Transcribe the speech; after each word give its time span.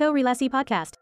Korelasi 0.00 0.48
Podcast. 0.48 0.96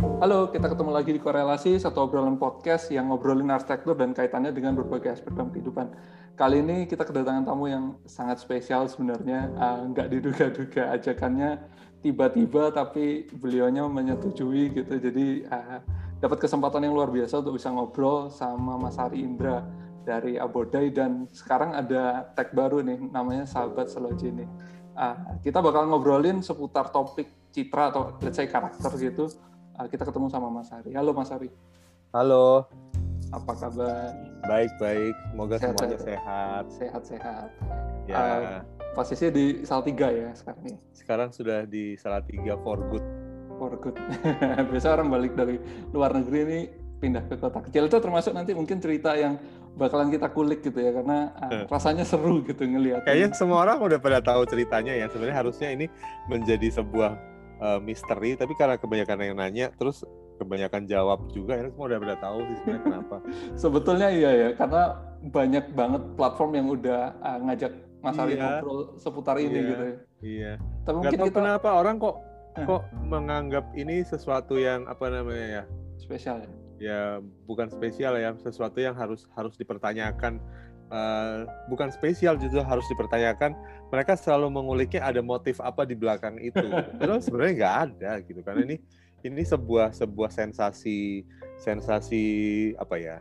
Halo, 0.00 0.48
kita 0.48 0.72
ketemu 0.72 0.96
lagi 0.96 1.12
di 1.12 1.20
Korelasi, 1.20 1.76
satu 1.76 2.08
obrolan 2.08 2.40
podcast 2.40 2.88
yang 2.88 3.12
ngobrolin 3.12 3.52
arsitektur 3.52 4.00
dan 4.00 4.16
kaitannya 4.16 4.48
dengan 4.48 4.80
berbagai 4.80 5.20
aspek 5.20 5.36
dalam 5.36 5.52
kehidupan. 5.52 5.92
Kali 6.40 6.64
ini 6.64 6.88
kita 6.88 7.04
kedatangan 7.04 7.44
tamu 7.44 7.68
yang 7.68 8.00
sangat 8.08 8.40
spesial 8.40 8.88
sebenarnya, 8.88 9.52
uh, 9.60 9.84
nggak 9.92 10.08
diduga-duga 10.08 10.96
ajakannya 10.96 11.60
tiba-tiba, 12.00 12.72
tapi 12.72 13.28
beliaunya 13.28 13.84
menyetujui 13.84 14.72
gitu. 14.72 14.96
Jadi 14.96 15.44
uh, 15.52 15.84
dapat 16.16 16.48
kesempatan 16.48 16.80
yang 16.80 16.96
luar 16.96 17.12
biasa 17.12 17.44
untuk 17.44 17.60
bisa 17.60 17.68
ngobrol 17.68 18.32
sama 18.32 18.80
Mas 18.80 18.96
Hari 18.96 19.20
Indra 19.20 19.68
dari 20.04 20.40
Abodai 20.40 20.88
dan 20.90 21.28
sekarang 21.30 21.76
ada 21.76 22.32
tag 22.32 22.52
baru 22.56 22.80
nih, 22.80 22.98
namanya 23.12 23.44
Sahabat 23.44 23.92
Selojini. 23.92 24.48
Uh, 24.96 25.16
kita 25.40 25.62
bakal 25.62 25.86
ngobrolin 25.86 26.42
seputar 26.42 26.90
topik 26.90 27.30
citra 27.54 27.94
atau 27.94 28.14
let's 28.20 28.36
say 28.36 28.46
karakter 28.46 28.90
gitu 28.98 29.26
Ah, 29.80 29.88
kita 29.88 30.04
ketemu 30.04 30.28
sama 30.28 30.52
Mas 30.52 30.68
Hari. 30.68 30.92
Halo 30.92 31.16
Mas 31.16 31.32
Hari. 31.32 31.48
Halo. 32.12 32.68
Apa 33.32 33.56
kabar? 33.56 34.12
Baik 34.44 34.76
baik. 34.76 35.16
Semoga 35.32 35.56
Sehat, 35.56 35.72
semuanya 35.72 35.98
sehat. 36.04 36.64
sehat. 36.68 37.02
Sehat. 37.08 37.48
Ya. 38.04 38.16
Ah, 38.20 38.60
posisinya 38.92 39.32
di 39.32 39.64
Salatiga 39.64 40.12
ya 40.12 40.36
sekarang 40.36 40.62
nih. 40.68 40.76
Sekarang 40.92 41.28
sudah 41.32 41.64
di 41.64 41.96
Salatiga 41.96 42.60
for 42.60 42.76
good. 42.92 43.00
For 43.56 43.72
good. 43.80 43.96
Biasa 44.68 45.00
orang 45.00 45.08
balik 45.08 45.32
dari 45.32 45.56
luar 45.96 46.12
negeri 46.12 46.38
ini 46.44 46.60
pindah 47.00 47.24
ke 47.24 47.40
kota 47.40 47.64
kecil 47.64 47.88
itu 47.88 47.96
termasuk 47.96 48.36
nanti 48.36 48.52
mungkin 48.52 48.84
cerita 48.84 49.16
yang 49.16 49.40
bakalan 49.74 50.10
kita 50.10 50.26
kulik 50.28 50.60
gitu 50.60 50.78
ya 50.78 50.90
karena 50.92 51.30
Eh. 51.46 51.64
rasanya 51.66 52.02
seru 52.02 52.42
gitu 52.42 52.62
ngelihat. 52.62 53.02
Kayaknya 53.02 53.28
semua 53.32 53.62
orang 53.62 53.78
udah 53.78 53.98
pada 53.98 54.18
tahu 54.18 54.42
ceritanya 54.44 54.92
ya. 54.92 55.06
Sebenarnya 55.06 55.36
harusnya 55.38 55.68
ini 55.70 55.86
menjadi 56.26 56.68
sebuah 56.72 57.12
eh, 57.60 57.76
misteri, 57.78 58.34
tapi 58.34 58.56
karena 58.56 58.80
kebanyakan 58.80 59.20
yang 59.20 59.36
nanya, 59.36 59.66
terus 59.76 60.00
kebanyakan 60.40 60.88
jawab 60.88 61.28
juga, 61.28 61.52
akhirnya 61.52 61.76
semua 61.76 61.86
udah 61.92 61.98
pada 62.00 62.16
tahu 62.16 62.38
sih 62.40 62.54
sebenarnya 62.56 62.82
kenapa. 62.82 63.16
Sebetulnya 63.62 64.08
iya 64.08 64.30
ya 64.32 64.48
karena 64.56 64.82
banyak 65.20 65.64
banget 65.76 66.02
platform 66.16 66.50
yang 66.56 66.66
udah 66.66 67.00
ah, 67.20 67.36
ngajak 67.38 67.72
Mas 68.00 68.16
Hari 68.16 68.32
Iya. 68.32 68.64
ngobrol 68.64 68.96
seputar 68.96 69.36
ini 69.36 69.52
Iya. 69.52 69.68
gitu 69.68 69.82
ya. 69.84 69.96
Iya. 70.20 70.52
Tapi 70.56 70.88
Gak 70.88 70.96
mungkin 70.96 71.18
tahu 71.20 71.28
kita 71.28 71.38
kenapa 71.38 71.68
orang 71.76 71.96
kok 72.00 72.16
Eh. 72.50 72.64
kok 72.64 72.82
menganggap 73.04 73.64
ini 73.76 73.96
sesuatu 74.02 74.56
yang 74.56 74.88
apa 74.88 75.04
namanya 75.06 75.46
ya? 75.60 75.64
spesial 76.00 76.40
ya. 76.40 76.48
Ya 76.80 77.20
bukan 77.44 77.68
spesial 77.68 78.16
ya 78.16 78.32
sesuatu 78.40 78.80
yang 78.80 78.96
harus 78.96 79.28
harus 79.36 79.54
dipertanyakan. 79.60 80.40
Eh, 80.90 81.40
bukan 81.70 81.94
spesial 81.94 82.34
justru 82.34 82.58
harus 82.66 82.82
dipertanyakan. 82.90 83.54
Mereka 83.94 84.18
selalu 84.18 84.50
menguliknya 84.50 85.06
ada 85.06 85.22
motif 85.22 85.62
apa 85.62 85.86
di 85.86 85.94
belakang 85.94 86.40
itu. 86.42 86.66
Padahal 86.98 87.22
sebenarnya 87.26 87.54
nggak 87.54 87.76
ada 87.86 88.10
gitu 88.26 88.40
karena 88.42 88.66
ini 88.66 88.76
ini 89.22 89.42
sebuah 89.44 89.94
sebuah 89.94 90.32
sensasi 90.32 91.22
sensasi 91.60 92.24
apa 92.80 92.96
ya 92.96 93.16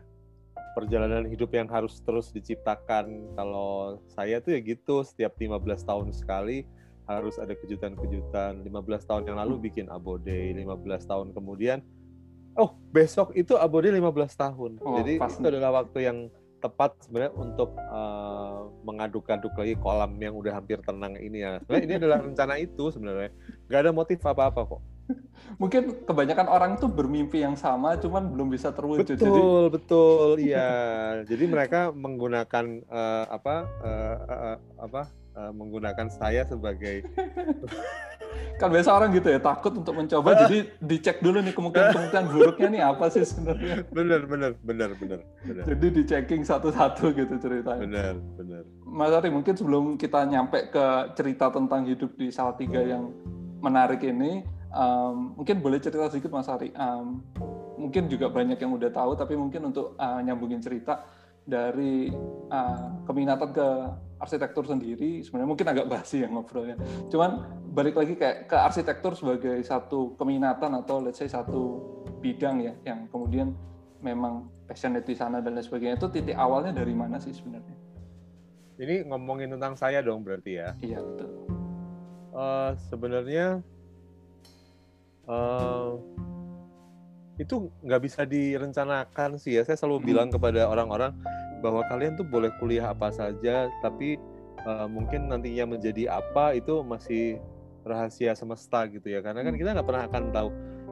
perjalanan 0.74 1.28
hidup 1.28 1.52
yang 1.54 1.68
harus 1.70 2.02
terus 2.02 2.34
diciptakan. 2.34 3.36
Kalau 3.38 4.02
saya 4.10 4.40
tuh 4.42 4.58
ya 4.58 4.60
gitu 4.64 5.06
setiap 5.06 5.38
15 5.38 5.62
tahun 5.86 6.10
sekali 6.16 6.66
harus 7.06 7.38
ada 7.38 7.54
kejutan-kejutan. 7.54 8.66
15 8.66 9.06
tahun 9.06 9.24
yang 9.30 9.38
lalu 9.38 9.70
bikin 9.70 9.92
abode 9.94 10.32
15 10.32 11.06
tahun 11.06 11.38
kemudian 11.38 11.86
oh 12.60 12.76
besok 12.92 13.32
itu 13.34 13.56
abode 13.56 13.88
15 13.88 14.04
tahun. 14.36 14.72
Oh, 14.84 15.00
jadi 15.00 15.16
pas 15.18 15.32
itu 15.32 15.42
nih. 15.42 15.50
adalah 15.56 15.72
waktu 15.84 16.00
yang 16.04 16.18
tepat 16.60 16.92
sebenarnya 17.08 17.34
untuk 17.40 17.72
eh, 17.80 18.60
mengaduk-aduk 18.84 19.56
lagi 19.56 19.76
kolam 19.80 20.20
yang 20.20 20.36
udah 20.36 20.60
hampir 20.60 20.84
tenang 20.84 21.16
ini 21.16 21.42
ya. 21.48 21.64
Sebenarnya 21.64 21.86
ini 21.88 21.96
adalah 21.96 22.18
rencana 22.28 22.54
itu 22.60 22.92
sebenarnya. 22.92 23.32
Nggak 23.72 23.80
ada 23.88 23.92
motif 23.96 24.20
apa-apa 24.22 24.62
kok. 24.68 24.82
Mungkin 25.58 26.06
kebanyakan 26.06 26.46
orang 26.46 26.72
tuh 26.78 26.86
bermimpi 26.86 27.42
yang 27.42 27.58
sama, 27.58 27.98
cuman 27.98 28.30
belum 28.30 28.54
bisa 28.54 28.70
terwujud. 28.70 29.18
Jadi 29.18 29.26
betul 29.26 29.64
betul. 29.74 30.30
Iya. 30.38 30.70
Jadi 31.26 31.46
mereka 31.50 31.90
menggunakan 31.90 32.66
eh, 32.86 33.26
apa 33.26 33.56
eh, 33.82 34.18
eh, 34.30 34.58
apa 34.78 35.02
eh, 35.36 35.52
menggunakan 35.54 36.08
saya 36.10 36.46
sebagai 36.46 37.06
kan 38.60 38.70
biasa 38.70 38.92
orang 38.92 39.16
gitu 39.16 39.32
ya 39.32 39.40
takut 39.40 39.72
untuk 39.72 39.96
mencoba, 39.96 40.36
jadi 40.46 40.68
dicek 40.84 41.24
dulu 41.24 41.40
nih 41.40 41.56
kemungkinan-kemungkinan 41.56 42.26
buruknya 42.28 42.68
nih 42.70 42.82
apa 42.84 43.06
sih 43.08 43.24
sebenarnya. 43.24 43.88
bener 43.98 44.22
bener 44.28 44.52
bener 44.60 44.92
bener 45.00 45.20
bener 45.48 45.64
Jadi 45.64 45.88
dicekking 46.04 46.44
satu-satu 46.44 47.16
gitu 47.16 47.36
ceritanya. 47.40 47.80
bener 47.80 48.16
bener 48.36 48.64
Mas 48.84 49.16
Ari, 49.16 49.32
mungkin 49.32 49.56
sebelum 49.56 49.96
kita 49.96 50.28
nyampe 50.28 50.74
ke 50.76 50.86
cerita 51.16 51.48
tentang 51.56 51.88
hidup 51.88 52.20
di 52.20 52.28
Salatiga 52.30 52.84
yang 52.84 53.14
menarik 53.64 54.04
ini, 54.04 54.44
em, 54.76 55.16
mungkin 55.40 55.64
boleh 55.64 55.80
cerita 55.80 56.12
sedikit 56.12 56.34
Mas 56.34 56.52
Ari. 56.52 56.76
Em, 56.76 57.24
mungkin 57.80 58.12
juga 58.12 58.28
banyak 58.28 58.60
yang 58.60 58.76
udah 58.76 58.92
tahu, 58.92 59.16
tapi 59.16 59.40
mungkin 59.40 59.72
untuk 59.72 59.96
eh, 59.96 60.20
nyambungin 60.26 60.60
cerita 60.60 61.08
dari 61.48 62.12
eh, 62.52 62.88
keminatan 63.08 63.50
ke 63.56 63.68
arsitektur 64.20 64.68
sendiri, 64.68 65.24
sebenarnya 65.24 65.50
mungkin 65.50 65.68
agak 65.68 65.88
basi 65.88 66.22
ya 66.22 66.28
ngobrolnya. 66.28 66.76
Cuman 67.08 67.40
balik 67.72 67.96
lagi 67.96 68.20
kayak 68.20 68.52
ke 68.52 68.58
arsitektur 68.60 69.16
sebagai 69.16 69.56
satu 69.64 70.14
keminatan 70.20 70.76
atau 70.76 71.00
let's 71.00 71.18
say 71.18 71.32
satu 71.32 71.80
bidang 72.20 72.60
ya, 72.60 72.74
yang 72.84 73.08
kemudian 73.08 73.56
memang 74.00 74.52
passionate 74.68 75.08
di 75.08 75.16
sana 75.16 75.40
dan 75.40 75.56
lain 75.56 75.64
sebagainya. 75.64 75.96
Itu 75.96 76.12
titik 76.12 76.36
awalnya 76.36 76.76
dari 76.76 76.92
mana 76.92 77.18
sih 77.18 77.32
sebenarnya? 77.32 77.76
ini 78.80 79.04
ngomongin 79.04 79.52
tentang 79.52 79.76
saya 79.76 80.00
dong 80.00 80.24
berarti 80.24 80.56
ya 80.56 80.72
Iya 80.80 81.04
betul. 81.04 81.32
Eh, 82.32 82.72
sebenarnya 82.88 83.60
eh, 85.28 85.92
itu 87.40 87.56
nggak 87.84 88.02
bisa 88.04 88.24
direncanakan 88.24 89.36
sih 89.36 89.60
ya. 89.60 89.68
Saya 89.68 89.76
selalu 89.76 90.00
Hmm. 90.00 90.08
bilang 90.08 90.30
kepada 90.32 90.68
orang-orang 90.68 91.12
bahwa 91.60 91.84
kalian 91.88 92.16
tuh 92.16 92.26
boleh 92.28 92.52
kuliah 92.60 92.92
apa 92.92 93.12
saja, 93.12 93.68
tapi 93.84 94.16
eh, 94.60 94.88
mungkin 94.92 95.32
nantinya 95.32 95.76
menjadi 95.78 96.20
apa 96.20 96.56
itu 96.56 96.84
masih 96.84 97.40
rahasia 97.88 98.36
semesta 98.36 98.84
gitu 98.92 99.08
ya. 99.08 99.24
Karena 99.24 99.44
kan 99.44 99.54
Hmm. 99.56 99.62
kita 99.62 99.70
nggak 99.76 99.88
pernah 99.88 100.04
akan 100.08 100.24
tahu 100.36 100.50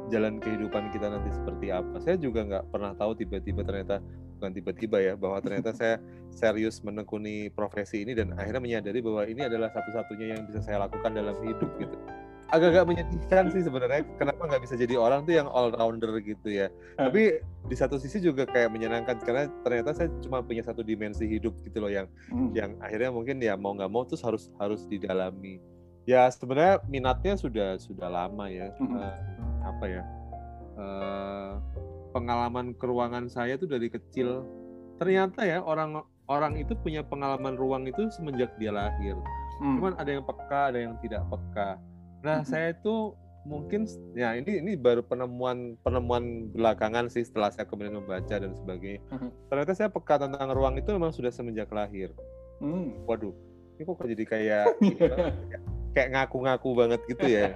jalan 0.08 0.40
kehidupan 0.40 0.88
kita 0.96 1.12
nanti 1.12 1.30
seperti 1.36 1.68
apa. 1.72 2.00
Saya 2.00 2.16
juga 2.16 2.48
nggak 2.48 2.72
pernah 2.72 2.96
tahu 2.96 3.12
tiba-tiba 3.20 3.62
ternyata 3.68 4.00
bukan 4.40 4.52
tiba-tiba 4.54 4.98
ya 5.02 5.14
bahwa 5.18 5.42
ternyata 5.44 5.74
saya 5.74 5.98
serius 6.32 6.80
menekuni 6.86 7.50
profesi 7.52 8.06
ini 8.06 8.14
dan 8.16 8.32
akhirnya 8.38 8.62
menyadari 8.62 9.02
bahwa 9.04 9.26
ini 9.28 9.50
adalah 9.50 9.68
satu-satunya 9.74 10.38
yang 10.38 10.42
bisa 10.48 10.62
saya 10.64 10.78
lakukan 10.88 11.12
dalam 11.12 11.36
hidup 11.44 11.68
gitu. 11.82 11.98
Agak-agak 12.48 12.88
menyedihkan 12.88 13.52
sih 13.52 13.60
sebenarnya 13.60 14.08
kenapa 14.16 14.48
nggak 14.48 14.64
bisa 14.64 14.80
jadi 14.80 14.96
orang 14.96 15.28
tuh 15.28 15.36
yang 15.36 15.52
all 15.52 15.68
rounder 15.76 16.16
gitu 16.24 16.48
ya. 16.48 16.72
Tapi 16.96 17.44
di 17.44 17.76
satu 17.76 18.00
sisi 18.00 18.24
juga 18.24 18.48
kayak 18.48 18.72
menyenangkan 18.72 19.20
karena 19.20 19.52
ternyata 19.68 19.92
saya 19.92 20.08
cuma 20.24 20.40
punya 20.40 20.64
satu 20.64 20.80
dimensi 20.80 21.28
hidup 21.28 21.52
gitu 21.68 21.84
loh 21.84 21.92
yang 21.92 22.08
Hmm. 22.32 22.56
yang 22.56 22.72
akhirnya 22.80 23.12
mungkin 23.12 23.44
ya 23.44 23.60
mau 23.60 23.76
nggak 23.76 23.92
mau 23.92 24.08
terus 24.08 24.24
harus 24.24 24.48
harus 24.64 24.88
didalami. 24.88 25.60
Ya 26.08 26.24
sebenarnya 26.32 26.80
minatnya 26.88 27.36
sudah 27.36 27.76
sudah 27.84 28.08
lama 28.08 28.48
ya. 28.48 28.72
Mhm. 28.80 28.96
Eh, 28.96 29.16
apa 29.68 29.86
ya? 29.92 30.04
eh, 30.78 31.52
pengalaman 32.14 32.72
keruangan 32.78 33.28
saya 33.28 33.58
tuh 33.60 33.68
dari 33.68 33.92
kecil. 33.92 34.46
Ternyata 35.02 35.44
ya 35.44 35.60
orang 35.62 36.00
orang 36.28 36.56
itu 36.56 36.74
punya 36.80 37.04
pengalaman 37.04 37.60
ruang 37.60 37.84
itu 37.88 38.08
semenjak 38.14 38.56
dia 38.56 38.72
lahir. 38.72 39.18
Hmm. 39.60 39.82
Cuman 39.82 39.94
ada 39.98 40.10
yang 40.10 40.24
peka, 40.24 40.62
ada 40.72 40.80
yang 40.80 40.96
tidak 41.02 41.26
peka. 41.28 41.82
Nah, 42.28 42.44
saya 42.44 42.76
itu 42.76 43.16
mungkin 43.48 43.88
ya 44.12 44.36
ini 44.36 44.60
ini 44.60 44.76
baru 44.76 45.00
penemuan 45.00 45.80
penemuan 45.80 46.52
belakangan 46.52 47.08
sih 47.08 47.24
setelah 47.24 47.48
saya 47.48 47.64
kemudian 47.64 47.96
membaca 47.96 48.36
dan 48.36 48.52
sebagainya. 48.52 49.00
Ternyata 49.48 49.72
saya 49.72 49.88
peka 49.88 50.20
tentang 50.20 50.52
ruang 50.52 50.76
itu 50.76 50.92
memang 50.92 51.16
sudah 51.16 51.32
semenjak 51.32 51.72
lahir. 51.72 52.12
Hmm. 52.60 52.92
Waduh, 53.08 53.32
ini 53.80 53.88
kok 53.88 54.04
jadi 54.04 54.26
kayak 54.28 54.66
kayak- 55.00 55.36
kayak 55.96 56.10
ngaku-ngaku 56.12 56.70
banget 56.76 57.00
gitu 57.08 57.26
ya. 57.26 57.48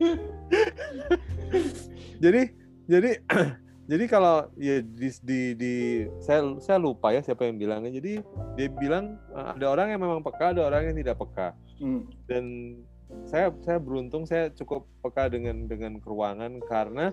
jadi 2.24 2.42
jadi 2.88 3.10
jadi 3.90 4.04
kalau 4.08 4.48
ya 4.56 4.80
di, 4.80 5.08
di, 5.20 5.40
di 5.58 5.74
saya 6.24 6.56
saya 6.62 6.80
lupa 6.80 7.12
ya 7.12 7.20
siapa 7.20 7.44
yang 7.44 7.60
bilangnya. 7.60 7.92
Jadi 7.92 8.24
dia 8.56 8.66
bilang 8.72 9.20
eh, 9.36 9.46
ada 9.60 9.66
orang 9.68 9.92
yang 9.92 10.00
memang 10.00 10.24
peka, 10.24 10.56
ada 10.56 10.64
orang 10.64 10.88
yang 10.88 10.96
tidak 10.96 11.20
peka. 11.20 11.52
Hmm. 11.80 12.08
Dan 12.24 12.44
saya 13.24 13.54
saya 13.62 13.78
beruntung 13.78 14.24
saya 14.24 14.50
cukup 14.50 14.86
peka 15.00 15.30
dengan 15.30 15.66
dengan 15.66 15.98
keruangan 15.98 16.58
karena 16.66 17.10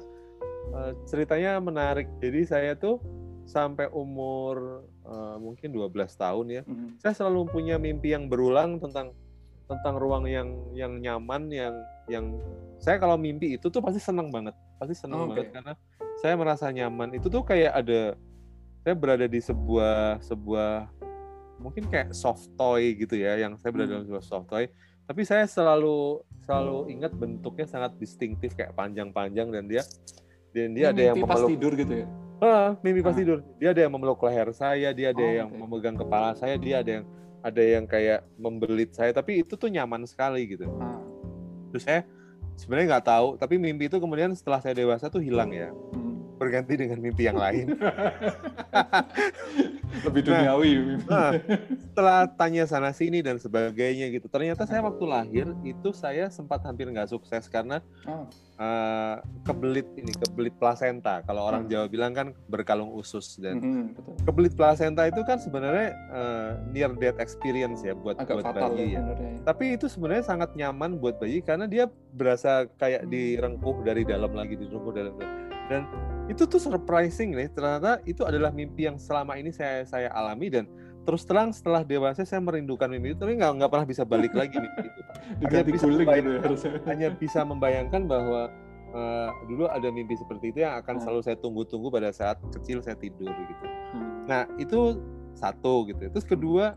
eh, 0.73 0.91
ceritanya 1.05 1.57
menarik. 1.57 2.09
Jadi 2.19 2.41
saya 2.43 2.71
tuh 2.73 2.99
sampai 3.47 3.87
umur 3.89 4.83
eh, 5.07 5.35
mungkin 5.39 5.71
12 5.71 5.87
tahun 6.13 6.45
ya 6.51 6.61
Hmm. 6.67 6.99
saya 6.99 7.15
selalu 7.15 7.47
punya 7.47 7.79
mimpi 7.79 8.11
yang 8.11 8.27
berulang 8.27 8.75
tentang 8.77 9.15
tentang 9.67 9.95
ruang 9.95 10.27
yang 10.27 10.51
yang 10.75 10.99
nyaman 10.99 11.47
yang 11.47 11.75
yang 12.07 12.35
saya 12.79 12.99
kalau 12.99 13.15
mimpi 13.15 13.55
itu 13.55 13.67
tuh 13.67 13.79
pasti 13.79 13.99
senang 13.99 14.31
banget 14.31 14.51
pasti 14.79 14.95
senang 14.95 15.27
Oke. 15.27 15.39
banget 15.43 15.47
karena 15.55 15.73
saya 16.19 16.35
merasa 16.35 16.71
nyaman 16.71 17.15
itu 17.15 17.27
tuh 17.27 17.43
kayak 17.43 17.71
ada 17.75 18.15
saya 18.83 18.95
berada 18.95 19.27
di 19.27 19.39
sebuah 19.39 20.23
sebuah 20.23 20.87
mungkin 21.59 21.87
kayak 21.87 22.11
soft 22.11 22.47
toy 22.55 22.95
gitu 22.95 23.15
ya 23.15 23.39
yang 23.39 23.55
saya 23.55 23.71
berada 23.71 23.91
Hmm. 23.91 23.95
dalam 23.99 24.05
sebuah 24.07 24.23
soft 24.23 24.47
toy 24.47 24.67
tapi 25.07 25.23
saya 25.23 25.47
selalu 25.47 26.19
selalu 26.43 26.91
ingat 26.91 27.11
bentuknya 27.11 27.65
sangat 27.65 27.95
distintif 27.95 28.53
kayak 28.53 28.71
panjang-panjang 28.71 29.47
dan 29.49 29.65
dia 29.65 29.83
dan 30.51 30.71
dia 30.71 30.89
Ini 30.89 30.93
ada 30.93 31.01
yang 31.03 31.15
mimpi 31.15 31.27
pas 31.27 31.37
memeluk 31.37 31.51
tidur 31.55 31.73
gitu 31.73 31.93
ya. 31.95 32.07
Ah, 32.37 32.69
mimpi 32.79 33.01
pas 33.01 33.11
Ah. 33.11 33.17
tidur. 33.17 33.37
Dia 33.57 33.69
ada 33.71 33.81
yang 33.81 33.93
memeluk 33.93 34.19
leher 34.21 34.49
saya, 34.51 34.89
dia 34.91 35.09
ada 35.09 35.19
Oh, 35.19 35.31
yang 35.33 35.49
oke. 35.49 35.57
memegang 35.57 35.97
kepala 35.97 36.31
saya, 36.33 36.55
dia 36.55 36.79
ada 36.79 36.91
yang 37.01 37.05
ada 37.39 37.63
yang 37.63 37.85
kayak 37.85 38.19
membelit 38.35 38.91
saya, 38.91 39.09
tapi 39.09 39.41
itu 39.41 39.53
tuh 39.53 39.67
nyaman 39.67 40.03
sekali 40.03 40.45
gitu. 40.45 40.67
Ah, 40.77 40.99
Terus 41.67 41.83
saya 41.83 42.01
sebenarnya 42.55 42.95
nggak 42.95 43.05
tahu, 43.05 43.27
tapi 43.35 43.57
mimpi 43.57 43.85
itu 43.85 43.97
kemudian 43.97 44.31
setelah 44.33 44.59
saya 44.59 44.73
dewasa 44.73 45.07
tuh 45.07 45.19
hilang 45.19 45.49
ya, 45.49 45.69
hmm. 45.69 46.06
Berganti 46.37 46.73
dengan 46.77 46.97
mimpi 46.97 47.25
yang 47.25 47.35
lain. 47.35 47.73
Lebih 49.97 50.21
Nah. 50.21 50.29
duniawi. 50.29 50.71
Nah, 51.03 51.29
setelah 51.83 52.19
tanya 52.29 52.63
sana 52.63 52.91
sini 52.91 53.19
dan 53.19 53.35
sebagainya 53.35 54.07
gitu, 54.09 54.27
ternyata 54.27 54.63
saya 54.63 54.79
waktu 54.79 55.03
lahir 55.03 55.47
itu 55.63 55.89
saya 55.91 56.29
sempat 56.29 56.61
hampir 56.61 56.85
nggak 56.85 57.09
sukses 57.09 57.47
karena 57.47 57.81
Ah, 58.05 58.23
eh, 58.57 59.15
kebelit 59.43 59.85
ini, 59.95 60.13
kebelit 60.13 60.53
plasenta. 60.55 61.21
Kalau 61.21 61.43
orang 61.43 61.65
Hmm. 61.65 61.71
Jawa 61.71 61.85
bilang 61.87 62.11
kan 62.11 62.27
berkalung 62.45 62.89
usus 62.91 63.37
dan 63.37 63.57
mhm, 63.57 63.83
betul. 63.91 64.13
kebelit 64.23 64.53
plasenta 64.53 65.03
itu 65.03 65.21
kan 65.23 65.37
sebenarnya 65.37 65.87
eh, 65.93 66.49
near 66.67 66.91
death 66.93 67.17
experience 67.17 67.81
ya 67.81 67.93
buat 67.93 68.17
Agak 68.17 68.33
buat 68.33 68.45
fatal 68.45 68.69
bayi 68.71 68.77
ya 68.77 68.85
ya. 68.87 68.99
sebenarnya. 68.99 69.31
Tapi 69.43 69.65
itu 69.73 69.85
sebenarnya 69.87 70.23
sangat 70.25 70.49
nyaman 70.53 70.91
buat 70.95 71.15
bayi 71.17 71.39
karena 71.39 71.65
dia 71.65 71.85
berasa 72.11 72.51
kayak 72.75 73.05
direngkuh 73.05 73.81
dari 73.81 74.03
dalam 74.03 74.29
lagi 74.31 74.53
direngkuh 74.55 74.93
dalam 74.93 75.13
dan 75.67 75.81
itu 76.27 76.43
tuh 76.43 76.59
surprising 76.59 77.31
nih 77.33 77.47
ternyata 77.47 78.03
itu 78.03 78.21
adalah 78.23 78.51
mimpi 78.51 78.83
yang 78.85 78.99
selama 78.99 79.39
ini 79.39 79.49
saya 79.49 79.87
saya 79.87 80.11
alami 80.11 80.51
dan 80.51 80.67
terus 81.07 81.23
terang 81.23 81.55
setelah 81.55 81.87
dewasa 81.87 82.27
saya 82.27 82.43
merindukan 82.43 82.91
mimpi 82.91 83.15
itu 83.15 83.19
tapi 83.19 83.39
nggak 83.39 83.51
nggak 83.63 83.69
pernah 83.71 83.87
bisa 83.87 84.03
balik 84.03 84.35
lagi 84.35 84.59
mimpi 84.59 84.91
itu 84.91 85.01
Diganti 85.39 85.69
bisa 85.71 85.85
guling 85.87 86.03
gitu 86.03 86.11
ya 86.11 86.19
membayangkan. 86.19 86.51
hanya 86.91 87.07
bisa 87.15 87.39
membayangkan 87.47 88.01
bahwa 88.05 88.41
eh, 88.91 89.29
dulu 89.47 89.65
ada 89.71 89.87
mimpi 89.87 90.15
seperti 90.15 90.51
itu 90.51 90.59
yang 90.63 90.75
akan 90.77 90.99
Hmm. 90.99 91.03
selalu 91.03 91.21
saya 91.23 91.37
tunggu-tunggu 91.39 91.87
pada 91.87 92.11
saat 92.11 92.37
kecil 92.51 92.83
saya 92.83 92.99
tidur 92.99 93.31
gitu 93.31 93.65
Hmm. 93.95 94.27
Nah 94.27 94.43
itu 94.59 94.99
satu 95.31 95.87
gitu. 95.87 96.11
Terus 96.11 96.27
kedua 96.27 96.75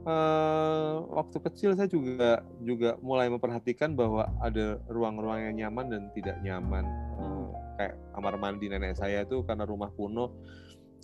eh, 0.00 0.94
waktu 1.10 1.36
kecil 1.40 1.70
saya 1.74 1.86
juga 1.86 2.40
juga 2.60 2.96
mulai 3.00 3.28
memperhatikan 3.28 3.92
bahwa 3.92 4.28
ada 4.40 4.80
ruang-ruang 4.88 5.50
yang 5.50 5.56
nyaman 5.66 5.86
dan 5.88 6.02
tidak 6.14 6.36
nyaman. 6.40 6.84
Eh, 7.20 7.46
kayak 7.76 7.94
kamar 8.12 8.34
mandi 8.36 8.66
nenek 8.68 8.96
saya 8.96 9.24
itu 9.24 9.40
karena 9.44 9.64
rumah 9.64 9.92
kuno. 9.92 10.32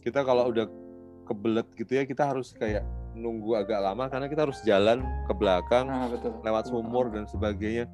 Kita 0.00 0.22
kalau 0.22 0.48
udah 0.48 0.66
kebelet 1.26 1.66
gitu 1.74 1.98
ya 1.98 2.06
kita 2.06 2.22
harus 2.22 2.54
kayak 2.54 2.86
nunggu 3.12 3.58
agak 3.58 3.82
lama 3.82 4.06
karena 4.06 4.30
kita 4.30 4.46
harus 4.46 4.62
jalan 4.62 5.02
ke 5.26 5.32
belakang 5.34 5.90
Ah, 5.90 6.06
betul. 6.06 6.30
lewat 6.44 6.70
sumur 6.70 7.10
dan 7.10 7.26
sebagainya 7.26 7.90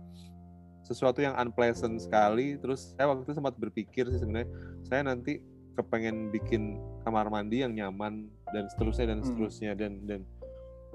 sesuatu 0.82 1.22
yang 1.24 1.32
unpleasant 1.38 1.96
sekali 1.96 2.58
terus 2.58 2.92
saya 2.92 3.08
waktu 3.08 3.24
itu 3.24 3.32
sempat 3.32 3.54
berpikir 3.56 4.04
sih 4.10 4.20
sebenarnya 4.20 4.50
saya 4.84 5.06
nanti 5.06 5.40
kepengen 5.72 6.28
bikin 6.28 6.76
kamar 7.06 7.32
mandi 7.32 7.64
yang 7.64 7.72
nyaman 7.72 8.28
dan 8.52 8.68
seterusnya 8.68 9.14
dan 9.14 9.18
Hmm. 9.22 9.28
seterusnya 9.32 9.72
dan 9.72 9.92
dan 10.04 10.20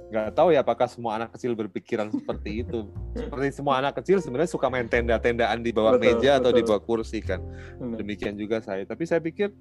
nggak 0.07 0.39
tahu 0.39 0.55
ya 0.55 0.63
apakah 0.63 0.87
semua 0.87 1.19
anak 1.19 1.35
kecil 1.35 1.51
berpikiran 1.51 2.07
seperti 2.07 2.63
itu. 2.63 2.87
Seperti 3.11 3.47
semua 3.51 3.83
anak 3.83 3.99
kecil 3.99 4.23
sebenarnya 4.23 4.51
suka 4.51 4.71
main 4.71 4.87
tenda-tendaan 4.87 5.59
di 5.59 5.75
bawah 5.75 5.99
Betul, 5.99 6.15
meja 6.15 6.39
atau 6.39 6.51
di 6.55 6.63
betul. 6.63 6.79
bawah 6.79 6.83
kursi 6.87 7.19
kan. 7.19 7.43
Demikian 7.99 8.39
juga 8.39 8.63
saya. 8.63 8.87
Tapi 8.87 9.03
saya 9.03 9.19
pikir 9.19 9.51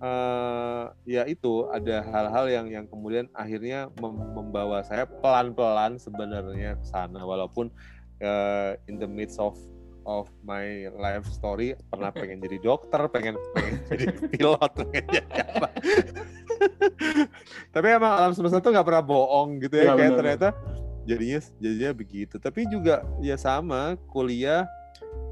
eh, 0.00 0.84
ya 1.04 1.22
itu 1.28 1.68
ada 1.68 2.00
hal-hal 2.08 2.44
yang 2.48 2.66
yang 2.72 2.84
kemudian 2.88 3.28
akhirnya 3.36 3.92
mem- 4.00 4.32
membawa 4.32 4.80
saya 4.80 5.04
pelan-pelan 5.04 6.00
sebenarnya 6.00 6.80
ke 6.80 6.86
sana. 6.88 7.20
Walaupun 7.20 7.68
eh, 8.24 8.80
in 8.88 8.96
the 8.96 9.08
midst 9.08 9.36
of 9.36 9.60
of 10.06 10.26
my 10.42 10.90
life 10.98 11.26
story 11.30 11.78
pernah 11.90 12.10
pengen 12.10 12.42
jadi 12.42 12.58
dokter 12.58 13.06
pengen 13.10 13.38
pengen 13.54 13.74
jadi 13.86 14.04
pilot 14.34 14.70
pengen 14.90 15.04
jadi 15.06 15.40
apa 15.46 15.68
tapi 17.74 17.86
emang 17.92 18.12
alam 18.12 18.32
semesta 18.32 18.62
tuh 18.62 18.72
nggak 18.72 18.86
pernah 18.86 19.04
bohong 19.04 19.60
gitu 19.62 19.74
ya, 19.80 19.92
Ya, 19.92 19.98
kayak 19.98 20.12
ternyata 20.18 20.48
jadinya 21.08 21.40
jadinya 21.58 21.90
begitu. 21.94 22.34
Tapi 22.38 22.66
juga 22.70 23.02
ya 23.20 23.34
sama 23.38 23.98
kuliah 24.10 24.66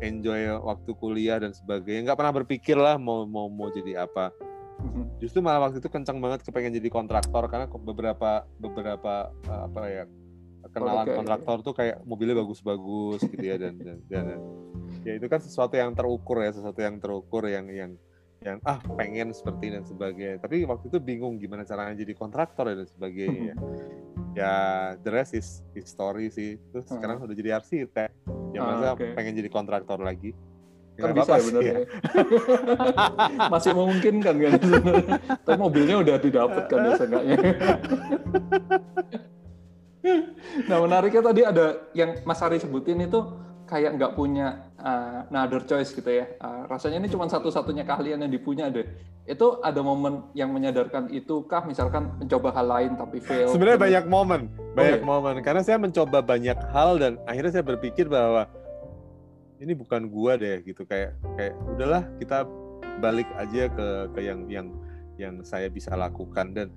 enjoy 0.00 0.48
waktu 0.60 0.90
kuliah 0.96 1.38
dan 1.38 1.52
sebagainya. 1.52 2.10
Nggak 2.10 2.18
pernah 2.18 2.34
berpikir 2.34 2.76
lah 2.76 2.96
mau 2.96 3.24
mau 3.24 3.46
mau 3.48 3.68
jadi 3.70 4.06
apa. 4.06 4.32
Mhm. 4.80 5.20
justru 5.20 5.44
malah 5.44 5.68
waktu 5.68 5.76
itu 5.76 5.92
kencang 5.92 6.16
banget 6.24 6.40
kepengen 6.40 6.72
jadi 6.72 6.88
kontraktor. 6.88 7.44
Karena 7.52 7.68
beberapa 7.68 8.48
beberapa 8.56 9.28
eh, 9.44 9.60
apa 9.68 9.80
ya 9.92 10.04
kenalan 10.72 11.06
Oke. 11.08 11.16
kontraktor 11.20 11.56
tuh 11.64 11.74
kayak 11.76 11.96
mobilnya 12.04 12.40
bagus-bagus 12.40 13.24
gitu 13.28 13.44
ya 13.44 13.56
dan, 13.60 13.76
dan, 13.80 13.98
dan. 14.08 14.40
Ya 15.04 15.16
itu 15.16 15.26
kan 15.28 15.40
sesuatu 15.40 15.76
yang 15.76 15.92
terukur 15.96 16.40
ya 16.40 16.52
sesuatu 16.52 16.80
yang 16.80 17.00
terukur 17.00 17.44
yang 17.48 17.68
yang 17.68 17.92
yang 18.40 18.56
ah 18.64 18.80
pengen 18.96 19.36
seperti 19.36 19.68
dan 19.68 19.84
sebagainya 19.84 20.40
tapi 20.40 20.64
waktu 20.64 20.88
itu 20.88 20.96
bingung 20.96 21.36
gimana 21.36 21.60
caranya 21.60 21.92
jadi 21.92 22.16
kontraktor 22.16 22.72
dan 22.72 22.88
sebagainya 22.88 23.52
ya 24.32 24.54
the 25.04 25.10
rest 25.12 25.36
is 25.36 25.60
history 25.76 26.32
sih 26.32 26.56
terus 26.72 26.88
Hmm. 26.88 26.96
sekarang 26.96 27.20
udah 27.20 27.36
jadi 27.36 27.60
arsitek 27.60 28.10
ya 28.56 28.60
Ah, 28.64 28.66
masa 28.72 28.86
oke. 28.96 29.12
pengen 29.12 29.36
jadi 29.36 29.50
kontraktor 29.52 30.00
lagi 30.00 30.32
kan 31.00 31.16
bisa 31.16 31.32
ya 31.32 31.44
benar 31.48 31.62
ya. 31.64 31.72
ya. 31.72 31.80
Masih 33.56 33.72
memungkinkan 33.72 34.34
kan. 34.36 34.52
Tapi 35.48 35.56
mobilnya 35.56 35.96
udah 35.96 36.20
didapatkan 36.20 36.76
ya 36.76 36.92
seenggaknya. 37.00 37.36
nah 40.68 40.76
menariknya 40.76 41.22
tadi 41.24 41.40
ada 41.40 41.66
yang 41.96 42.20
Mas 42.28 42.44
Ari 42.44 42.60
sebutin 42.60 43.00
itu 43.00 43.16
kayak 43.70 43.94
nggak 43.94 44.18
punya 44.18 44.66
uh, 44.82 45.30
another 45.30 45.62
choice 45.62 45.94
gitu 45.94 46.10
ya. 46.10 46.26
Uh, 46.42 46.66
rasanya 46.66 46.98
ini 46.98 47.08
cuma 47.08 47.30
satu-satunya 47.30 47.86
keahlian 47.86 48.18
yang 48.26 48.32
dipunya 48.32 48.66
deh. 48.66 48.82
Itu 49.22 49.62
ada 49.62 49.78
momen 49.78 50.26
yang 50.34 50.50
menyadarkan 50.50 51.14
itu 51.14 51.46
kah 51.46 51.62
misalkan 51.62 52.10
mencoba 52.18 52.50
hal 52.50 52.66
lain 52.66 52.98
tapi 52.98 53.22
fail. 53.22 53.54
Sebenarnya 53.54 53.78
Terus- 53.78 53.86
banyak 53.86 54.04
momen, 54.10 54.40
banyak 54.74 55.00
iya. 55.00 55.06
momen. 55.06 55.34
Karena 55.46 55.62
saya 55.62 55.78
mencoba 55.78 56.18
banyak 56.18 56.58
hal 56.74 56.98
dan 56.98 57.12
akhirnya 57.30 57.52
saya 57.54 57.64
berpikir 57.64 58.10
bahwa 58.10 58.50
ini 59.62 59.72
bukan 59.78 60.10
gua 60.10 60.34
deh 60.34 60.58
gitu 60.66 60.82
kayak 60.82 61.14
kayak 61.38 61.54
udahlah 61.70 62.02
kita 62.18 62.48
balik 62.98 63.28
aja 63.38 63.70
ke 63.70 63.88
ke 64.16 64.20
yang 64.24 64.40
yang 64.50 64.66
yang 65.20 65.34
saya 65.46 65.68
bisa 65.68 65.94
lakukan 65.94 66.50
dan 66.56 66.68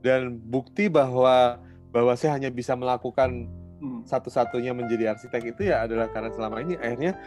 dan 0.00 0.36
bukti 0.36 0.88
bahwa 0.88 1.60
bahwa 1.92 2.12
saya 2.18 2.34
hanya 2.34 2.50
bisa 2.50 2.74
melakukan 2.74 3.46
Hmm. 3.84 4.00
satu-satunya 4.08 4.72
menjadi 4.72 5.12
arsitek 5.12 5.52
itu 5.52 5.68
ya 5.68 5.84
adalah 5.84 6.08
karena 6.08 6.32
selama 6.32 6.64
ini 6.64 6.80
akhirnya 6.80 7.20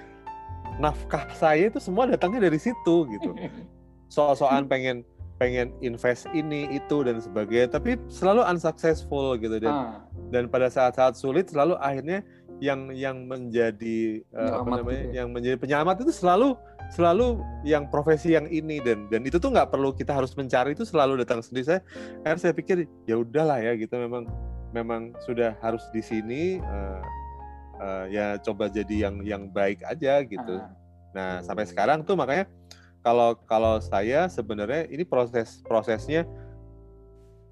nafkah 0.82 1.30
saya 1.38 1.70
itu 1.70 1.78
semua 1.78 2.10
datangnya 2.10 2.50
dari 2.50 2.58
situ 2.58 3.06
gitu. 3.14 3.30
Soal-soal 4.16 4.66
pengen 4.66 5.06
pengen 5.38 5.70
invest 5.86 6.26
ini 6.34 6.66
itu 6.74 7.06
dan 7.06 7.22
sebagainya 7.22 7.78
tapi 7.78 8.02
selalu 8.10 8.42
unsuccessful 8.50 9.38
gitu. 9.38 9.62
Dan 9.62 9.70
Ah, 9.70 10.02
dan 10.34 10.50
pada 10.50 10.66
saat-saat 10.68 11.14
sulit 11.14 11.54
selalu 11.54 11.78
akhirnya 11.78 12.26
yang 12.58 12.90
yang 12.90 13.30
menjadi 13.30 14.26
eh, 14.26 14.54
apa 14.58 14.82
namanya 14.82 15.02
gitu 15.06 15.14
ya. 15.14 15.18
yang 15.22 15.28
menjadi 15.30 15.58
penyelamat 15.62 15.96
itu 16.02 16.14
selalu 16.14 16.58
selalu 16.90 17.38
yang 17.62 17.86
profesi 17.86 18.34
yang 18.34 18.50
ini. 18.50 18.82
Dan 18.82 19.06
dan 19.14 19.22
itu 19.30 19.38
tuh 19.38 19.54
nggak 19.54 19.70
perlu 19.70 19.94
kita 19.94 20.10
harus 20.18 20.34
mencari 20.34 20.74
itu 20.74 20.82
selalu 20.90 21.22
datang 21.22 21.46
sendiri. 21.46 21.78
Saya 21.78 21.82
akhirnya 22.26 22.42
saya 22.42 22.54
pikir 22.58 22.78
ya 23.06 23.22
udahlah 23.22 23.62
ya 23.62 23.78
gitu. 23.78 23.94
Memang 23.94 24.26
memang 24.82 25.18
sudah 25.26 25.58
harus 25.60 25.82
di 25.90 26.02
sini 26.06 26.62
eh, 26.62 27.02
eh, 27.82 28.06
ya 28.14 28.26
coba 28.42 28.70
jadi 28.70 29.10
yang 29.10 29.26
yang 29.26 29.44
baik 29.50 29.82
aja 29.86 30.22
gitu 30.22 30.62
ah. 30.62 30.70
Nah, 31.18 31.42
sampai 31.42 31.66
sekarang 31.66 32.06
tuh 32.06 32.14
makanya 32.14 32.46
kalau 33.02 33.34
kalau 33.50 33.82
saya 33.82 34.30
sebenarnya 34.30 34.86
ini 34.92 35.02
proses 35.02 35.66
prosesnya 35.66 36.30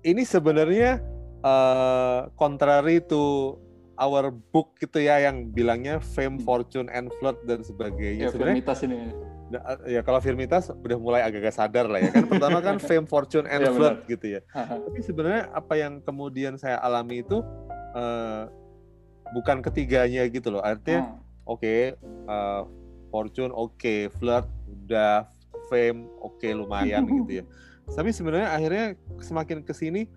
ini 0.05 0.21
sebenarnya 0.21 1.01
eh 1.45 2.21
contrary 2.37 3.01
to 3.01 3.55
our 3.95 4.29
book 4.29 4.75
gitu 4.77 5.01
ya 5.01 5.23
yang 5.23 5.49
bilangnya 5.49 6.03
fame, 6.03 6.37
Hmm. 6.37 6.45
fortune 6.45 6.87
and 6.91 7.09
flirt 7.17 7.39
dan 7.47 7.63
sebagainya. 7.63 8.27
Ya, 8.27 8.31
sebenarnya 8.31 8.61
firmitas 8.61 8.79
ini. 8.83 8.97
Nah, 9.59 9.79
ya 9.87 10.01
kalau 10.03 10.19
Firmitas 10.19 10.71
udah 10.71 10.97
mulai 10.99 11.21
agak-agak 11.23 11.55
sadar 11.55 11.85
lah 11.87 11.99
ya 12.03 12.09
kan 12.11 12.25
pertama 12.27 12.59
kan 12.59 12.77
fame, 12.87 13.07
fortune 13.07 13.47
and 13.47 13.65
Iya, 13.65 13.71
flirt 13.71 13.99
gitu 14.07 14.25
ya. 14.37 14.41
Ah, 14.51 14.77
Tapi 14.77 14.99
sebenarnya 15.01 15.51
apa 15.55 15.73
yang 15.79 16.03
kemudian 16.03 16.59
saya 16.59 16.79
alami 16.83 17.23
itu 17.23 17.39
eh, 17.95 18.43
bukan 19.33 19.63
ketiganya 19.63 20.27
gitu 20.29 20.53
loh. 20.53 20.61
Artinya 20.61 21.15
ah. 21.15 21.49
oke 21.49 21.97
uh, 22.27 22.63
fortune 23.15 23.55
oke 23.55 24.11
flirt 24.19 24.47
udah 24.67 25.23
fame 25.71 26.05
oke 26.19 26.45
lumayan 26.51 27.07
gitu 27.23 27.41
ya 27.41 27.45
tapi 27.93 28.09
sebenarnya 28.09 28.49
akhirnya 28.49 28.85
semakin 29.21 29.61
ke 29.61 29.73
sini 29.73 30.09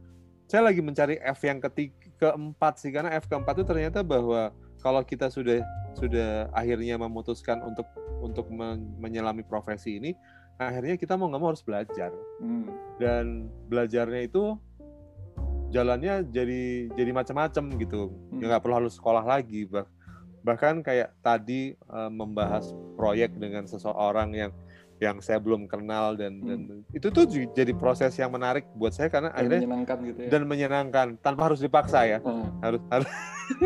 saya 0.49 0.64
lagi 0.64 0.80
mencari 0.80 1.21
F 1.21 1.45
yang 1.45 1.61
ketiga 1.61 1.92
keempat 2.18 2.80
sih 2.80 2.88
karena 2.88 3.12
F 3.21 3.28
keempat 3.28 3.61
itu 3.61 3.66
ternyata 3.68 4.00
bahwa 4.00 4.50
kalau 4.79 5.03
kita 5.03 5.29
sudah 5.29 5.63
sudah 5.95 6.47
akhirnya 6.53 6.95
memutuskan 6.97 7.61
untuk 7.61 7.87
untuk 8.19 8.47
men- 8.49 8.95
menyelami 8.99 9.43
profesi 9.43 9.99
ini 9.99 10.15
akhirnya 10.57 10.95
kita 10.95 11.15
mau 11.15 11.27
nggak 11.27 11.41
mau 11.41 11.51
harus 11.51 11.63
belajar 11.63 12.11
Hmm. 12.39 12.67
dan 12.99 13.25
belajarnya 13.67 14.27
itu 14.27 14.59
jalannya 15.69 16.25
jadi 16.29 16.63
jadi 16.93 17.11
macam-macam 17.13 17.65
gitu 17.77 18.03
Hmm. 18.33 18.41
ya 18.41 18.45
nggak 18.49 18.63
perlu 18.63 18.75
harus 18.85 18.97
sekolah 18.97 19.23
lagi 19.23 19.69
bah- 19.69 19.91
bahkan 20.41 20.81
kayak 20.81 21.13
tadi 21.21 21.75
eh, 21.75 22.11
membahas 22.11 22.71
proyek 22.97 23.37
dengan 23.37 23.67
seseorang 23.67 24.33
yang 24.33 24.53
yang 24.99 25.23
saya 25.23 25.38
belum 25.38 25.71
kenal 25.71 26.19
dan 26.19 26.43
dan 26.43 26.61
itu 26.90 27.07
tuh 27.11 27.25
jadi 27.31 27.71
proses 27.75 28.14
yang 28.19 28.35
menarik 28.35 28.67
buat 28.75 28.90
saya 28.90 29.07
karena 29.07 29.31
Dan 29.31 29.38
akhirnya 29.38 29.59
menyenangkan 29.62 29.97
gitu 30.02 30.19
ya. 30.26 30.28
dan 30.31 30.43
menyenangkan 30.45 31.07
tanpa 31.23 31.50
harus 31.50 31.62
dipaksa 31.62 32.02
ya. 32.07 32.19
Ah, 32.26 32.47
harus 32.67 32.83
harus 32.90 33.09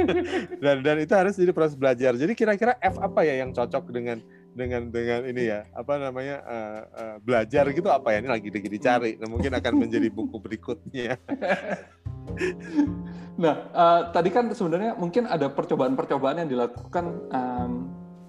dan 0.63 0.77
dan 0.85 0.97
itu 1.01 1.13
harus 1.17 1.35
jadi 1.35 1.53
proses 1.57 1.75
belajar. 1.75 2.13
Jadi 2.15 2.33
kira-kira 2.37 2.77
F 2.79 3.01
apa 3.01 3.25
ya 3.25 3.41
yang 3.41 3.51
cocok 3.57 3.89
dengan 3.91 4.21
dengan 4.53 4.93
dengan 4.93 5.25
ini 5.25 5.49
ya? 5.49 5.65
Apa 5.73 5.97
namanya 5.97 6.37
eh, 6.45 6.81
eh, 7.01 7.17
belajar 7.25 7.65
gitu 7.73 7.89
apa 7.89 8.13
ya? 8.13 8.21
Ini 8.21 8.29
lagi 8.29 8.49
lagi 8.53 8.69
dicari. 8.69 9.11
Nah, 9.17 9.29
mungkin 9.33 9.53
akan 9.57 9.73
menjadi 9.81 10.09
buku 10.17 10.37
berikutnya. 10.37 11.17
Nah, 13.41 13.55
eh, 13.73 14.01
tadi 14.13 14.29
kan 14.29 14.53
sebenarnya 14.53 14.95
mungkin 15.01 15.25
ada 15.27 15.49
percobaan-percobaan 15.49 16.45
yang 16.45 16.51
dilakukan 16.53 17.05
em, 17.33 17.71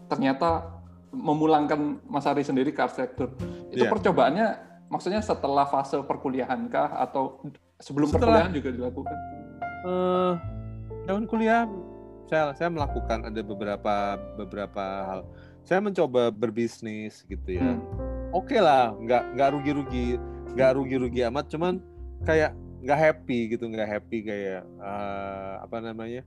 ternyata 0.07 0.79
memulangkan 1.13 2.01
Mas 2.03 2.25
Ari 2.25 2.41
sendiri 2.41 2.70
ke 2.70 2.82
arsitektur. 2.82 3.38
Itu 3.70 3.86
Iya. 3.86 3.91
percobaannya 3.93 4.48
maksudnya 4.86 5.22
setelah 5.22 5.63
fase 5.63 5.98
perkuliahan 6.00 6.65
kah 6.67 6.89
atau 7.00 7.39
sebelum 7.77 8.10
Setelah. 8.10 8.41
perkuliahan 8.43 8.53
juga 8.53 8.70
dilakukan? 8.72 9.17
eh 9.84 10.34
tahun 11.03 11.24
kuliah 11.25 11.67
saya 12.25 12.53
saya 12.53 12.70
melakukan 12.70 13.27
ada 13.27 13.41
beberapa 13.43 13.96
beberapa 14.34 14.84
hal 15.03 15.20
saya 15.62 15.79
mencoba 15.79 16.29
berbisnis 16.29 17.22
gitu 17.24 17.50
ya 17.51 17.75
Hmm. 17.75 17.84
oke 18.32 18.55
lah 18.55 18.96
nggak 18.96 19.36
nggak 19.36 19.50
rugi-rugi 19.51 20.15
nggak 20.53 20.72
rugi-rugi 20.74 21.20
amat 21.27 21.46
cuman 21.48 21.84
kayak 22.24 22.55
nggak 22.79 22.96
happy 22.98 23.51
gitu 23.51 23.67
nggak 23.67 23.89
happy 23.89 24.24
kayak 24.24 24.63
eh, 24.63 25.53
apa 25.60 25.77
namanya 25.79 26.24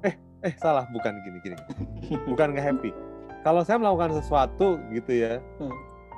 eh 0.00 0.14
eh 0.40 0.52
salah 0.56 0.88
bukan 0.88 1.20
gini 1.20 1.38
gini 1.42 1.56
bukan 2.32 2.56
nggak 2.56 2.64
happy 2.64 2.90
kalau 3.42 3.60
saya 3.60 3.76
melakukan 3.76 4.14
sesuatu 4.14 4.78
gitu 4.88 5.12
ya 5.12 5.38
Hmm. 5.58 5.74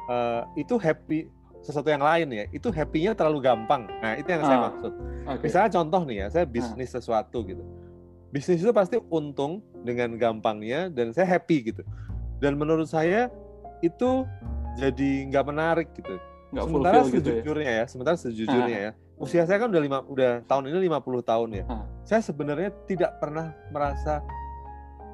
eh, 0.07 0.43
itu 0.59 0.75
happy 0.77 1.29
sesuatu 1.59 1.89
yang 1.89 2.01
lain 2.01 2.29
ya 2.29 2.45
itu 2.51 2.69
happy-nya 2.69 3.13
terlalu 3.13 3.41
gampang 3.43 3.89
nah 3.99 4.13
itu 4.13 4.29
yang 4.29 4.43
saya 4.43 4.59
Ah. 4.59 4.65
maksud 4.69 4.93
Oke. 5.27 5.43
misalnya 5.43 5.71
contoh 5.73 6.01
nih 6.05 6.17
ya 6.19 6.27
saya 6.31 6.45
bisnis 6.45 6.91
sesuatu 6.91 7.41
gitu 7.43 7.65
bisnis 8.29 8.61
itu 8.61 8.69
pasti 8.71 9.01
untung 9.09 9.65
dengan 9.81 10.13
gampangnya 10.15 10.89
dan 10.89 11.11
saya 11.11 11.25
happy 11.31 11.73
gitu 11.73 11.83
dan 12.37 12.55
menurut 12.55 12.85
saya 12.85 13.33
itu 13.81 14.29
jadi 14.75 15.11
nggak 15.29 15.45
menarik 15.47 15.89
gitu 15.95 16.21
Nggak 16.51 16.65
sementara 16.65 16.97
fulfill 17.01 17.15
gitu 17.15 17.25
ya. 17.25 17.35
sejujurnya 17.35 17.71
ya. 17.73 17.85
sementara 17.87 18.17
sejujurnya 18.17 18.79
ya 18.81 18.93
usia 19.15 19.43
saya 19.45 19.57
kan 19.57 19.71
udah 19.71 19.81
lima 19.81 19.99
udah 20.05 20.43
tahun 20.45 20.69
ini 20.69 20.79
50 20.85 21.01
tahun 21.23 21.49
ya 21.55 21.65
Ah. 21.65 21.87
saya 22.03 22.21
sebenarnya 22.21 22.75
tidak 22.85 23.17
pernah 23.17 23.55
merasa 23.71 24.21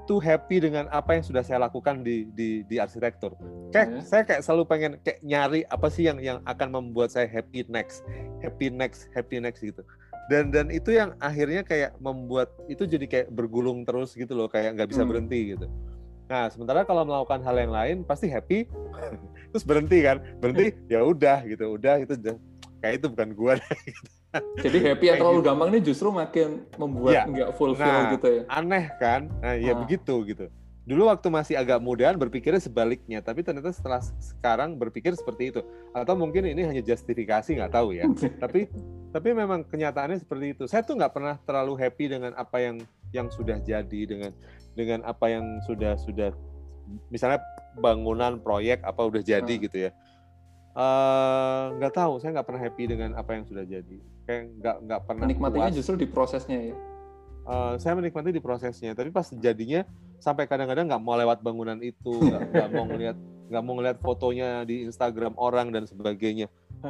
tuh 0.04 0.18
happy 0.18 0.60
dengan 0.60 0.88
apa 0.88 1.14
yang 1.14 1.24
sudah 1.24 1.40
saya 1.40 1.60
lakukan 1.60 2.00
di 2.00 2.28
di 2.30 2.62
di 2.64 2.76
arsitektur. 2.76 3.34
Kayak 3.70 3.88
ya? 3.88 4.00
saya 4.02 4.22
kayak 4.22 4.42
selalu 4.42 4.62
pengen 4.66 4.92
kayak 5.00 5.20
nyari 5.20 5.60
apa 5.64 5.86
sih 5.88 6.04
yang 6.04 6.18
yang 6.18 6.38
akan 6.44 6.68
membuat 6.70 7.08
saya 7.08 7.26
happy 7.26 7.64
next 7.66 8.02
happy 8.40 8.68
next 8.68 9.06
happy 9.10 9.38
next 9.38 9.60
gitu. 9.60 9.82
Dan 10.26 10.50
dan 10.50 10.70
itu 10.70 10.94
yang 10.94 11.18
akhirnya 11.18 11.62
kayak 11.62 11.98
membuat 11.98 12.50
itu 12.66 12.86
jadi 12.86 13.06
kayak 13.06 13.28
bergulung 13.30 13.82
terus 13.82 14.14
gitu 14.14 14.34
loh 14.34 14.46
kayak 14.46 14.78
nggak 14.78 14.90
bisa 14.90 15.02
Hmm. 15.02 15.10
berhenti 15.10 15.54
gitu. 15.54 15.66
Nah 16.30 16.46
sementara 16.46 16.86
kalau 16.86 17.02
melakukan 17.02 17.42
hal 17.42 17.56
yang 17.58 17.74
lain 17.74 17.96
pasti 18.06 18.30
happy 18.30 18.66
terus 19.50 19.64
berhenti 19.66 20.02
kan? 20.02 20.22
Berhenti 20.38 20.70
ya 20.92 21.02
udah 21.02 21.42
gitu 21.44 21.74
udah 21.74 21.98
itu 21.98 22.14
udah- 22.14 22.38
kayak 22.80 23.02
itu 23.02 23.06
bukan 23.10 23.30
gua 23.34 23.52
Jadi 24.56 24.78
happy 24.80 25.04
yang 25.04 25.18
terlalu 25.18 25.38
gitu. 25.38 25.48
gampang 25.48 25.68
ini 25.68 25.80
justru 25.82 26.08
makin 26.08 26.48
membuat 26.76 27.12
Iya. 27.12 27.22
nggak 27.26 27.50
fulfill 27.52 27.82
Nah, 27.98 28.10
gitu 28.12 28.28
ya. 28.30 28.42
aneh 28.48 28.84
kan 28.96 29.20
nah 29.40 29.54
ya 29.54 29.72
Ah. 29.72 29.76
begitu 29.76 30.14
gitu 30.24 30.46
dulu 30.80 31.06
waktu 31.06 31.28
masih 31.28 31.54
agak 31.54 31.78
mudaan 31.78 32.14
berpikirnya 32.14 32.58
sebaliknya 32.58 33.18
tapi 33.18 33.42
ternyata 33.42 33.70
setelah 33.70 33.98
sekarang 34.18 34.74
berpikir 34.74 35.14
seperti 35.14 35.50
itu 35.50 35.60
atau 35.90 36.14
mungkin 36.14 36.42
ini 36.44 36.62
hanya 36.62 36.80
justifikasi 36.80 37.46
nggak 37.48 37.70
tahu 37.70 37.90
ya 37.92 38.06
tapi 38.42 38.66
tapi 39.08 39.28
memang 39.30 39.62
kenyataannya 39.62 40.18
seperti 40.18 40.46
itu 40.52 40.64
saya 40.64 40.82
tuh 40.82 40.94
nggak 40.94 41.12
pernah 41.12 41.34
terlalu 41.40 41.74
happy 41.76 42.04
dengan 42.08 42.32
apa 42.34 42.58
yang 42.58 42.76
yang 43.10 43.26
sudah 43.28 43.58
jadi 43.58 44.00
dengan 44.04 44.30
dengan 44.72 45.02
apa 45.04 45.26
yang 45.28 45.42
sudah 45.60 45.94
sudah 45.96 46.30
misalnya 47.06 47.38
bangunan 47.76 48.38
proyek 48.38 48.82
apa 48.82 49.02
udah 49.04 49.22
jadi 49.22 49.46
Hmm. 49.48 49.62
gitu 49.62 49.78
ya 49.80 49.92
Eh, 50.70 51.64
nggak 51.76 51.92
tahu 51.92 52.12
saya 52.16 52.30
nggak 52.32 52.46
pernah 52.46 52.62
happy 52.62 52.84
dengan 52.86 53.10
apa 53.12 53.34
yang 53.34 53.42
sudah 53.42 53.66
jadi 53.66 53.98
kayak 54.30 54.42
nggak 54.62 54.76
nggak 54.86 55.00
pernah 55.02 55.24
Menikmatinya 55.26 55.68
puas. 55.68 55.78
justru 55.82 55.94
di 55.98 56.06
prosesnya 56.06 56.58
ya. 56.70 56.76
Eh, 57.40 57.74
saya 57.82 57.98
menikmati 57.98 58.30
di 58.30 58.38
prosesnya 58.38 58.94
tapi 58.94 59.10
pas 59.10 59.26
jadinya 59.26 59.82
sampai 60.22 60.46
kadang-kadang 60.46 60.86
nggak 60.86 61.02
mau 61.02 61.18
lewat 61.18 61.42
bangunan 61.42 61.74
itu 61.82 62.14
nggak 62.46 62.70
mau 62.70 62.86
ngelihat 62.94 63.16
nggak 63.50 63.62
mau 63.66 63.74
ngelihat 63.74 63.98
fotonya 63.98 64.62
di 64.62 64.86
Instagram 64.86 65.34
orang 65.34 65.74
dan 65.74 65.82
sebagainya 65.82 66.46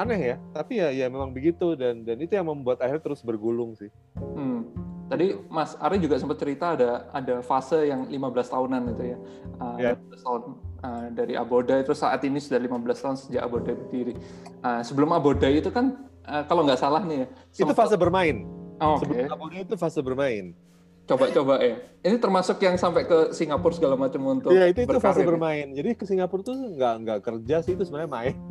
aneh 0.00 0.34
ya 0.34 0.36
tapi 0.50 0.82
ya 0.82 0.90
ya 0.90 1.06
memang 1.06 1.30
begitu 1.30 1.78
dan 1.78 2.02
dan 2.02 2.18
itu 2.18 2.34
yang 2.34 2.50
membuat 2.50 2.82
akhirnya 2.82 3.04
terus 3.04 3.22
bergulung 3.22 3.78
sih 3.78 3.92
Hmm. 4.32 4.64
Tadi 5.06 5.36
Mas 5.52 5.76
Ari 5.76 6.00
juga 6.00 6.16
sempat 6.16 6.40
cerita 6.40 6.72
ada 6.72 7.04
ada 7.12 7.44
fase 7.44 7.84
yang 7.84 8.08
15 8.08 8.16
tahunan 8.48 8.80
itu 8.96 9.04
ya. 9.12 9.18
Uh, 9.60 9.76
Ya. 9.76 9.92
15 9.92 10.24
tahun 10.24 10.42
uh, 10.80 11.06
dari 11.12 11.34
Abodai 11.36 11.84
terus 11.84 12.00
saat 12.00 12.24
ini 12.24 12.40
sudah 12.40 12.56
15 12.56 12.96
tahun 12.96 13.16
sejak 13.20 13.42
Abodai 13.44 13.76
berdiri. 13.76 14.16
Uh, 14.64 14.80
sebelum 14.80 15.12
Abodai 15.12 15.60
itu 15.60 15.68
kan 15.68 16.00
uh, 16.24 16.42
kalau 16.44 16.62
nggak 16.62 16.76
salah 16.76 17.02
nih 17.02 17.16
ya. 17.18 17.26
itu 17.26 17.62
sempat- 17.62 17.78
fase 17.80 17.96
bermain 17.96 18.46
Oh, 18.76 18.98
Oke. 18.98 19.06
sebelum 19.06 19.54
itu 19.54 19.74
fase 19.76 20.00
bermain 20.00 20.58
Coba-coba 21.02 21.58
ya. 21.58 21.78
Ini 22.00 22.14
termasuk 22.16 22.58
yang 22.58 22.74
sampai 22.74 23.02
ke 23.02 23.30
Singapura 23.30 23.70
segala 23.70 23.94
macam 23.94 24.22
untuk 24.28 24.50
Iya 24.50 24.70
itu 24.70 24.82
itu 24.82 24.90
fase 24.92 25.18
berkarir 25.18 25.22
ya? 25.22 25.28
bermain 25.28 25.66
jadi 25.72 25.88
ke 25.92 26.04
Singapura 26.04 26.42
tuh 26.42 26.54
nggak 26.54 26.94
nggak 27.00 27.18
kerja 27.20 27.56
sih 27.60 27.72
itu 27.72 27.82
sebenarnya 27.82 28.10
main 28.10 28.34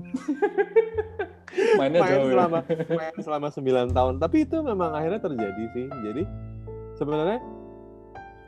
Mainnya 1.75 1.99
main 1.99 2.11
jauh 2.11 2.23
ya. 2.23 2.33
selama 2.33 2.59
main 2.89 3.13
selama 3.17 3.47
9 3.51 3.91
tahun 3.91 4.13
tapi 4.19 4.37
itu 4.41 4.57
memang 4.61 4.91
akhirnya 4.93 5.19
terjadi 5.19 5.63
sih 5.69 5.85
jadi 6.01 6.23
sebenarnya 6.93 7.39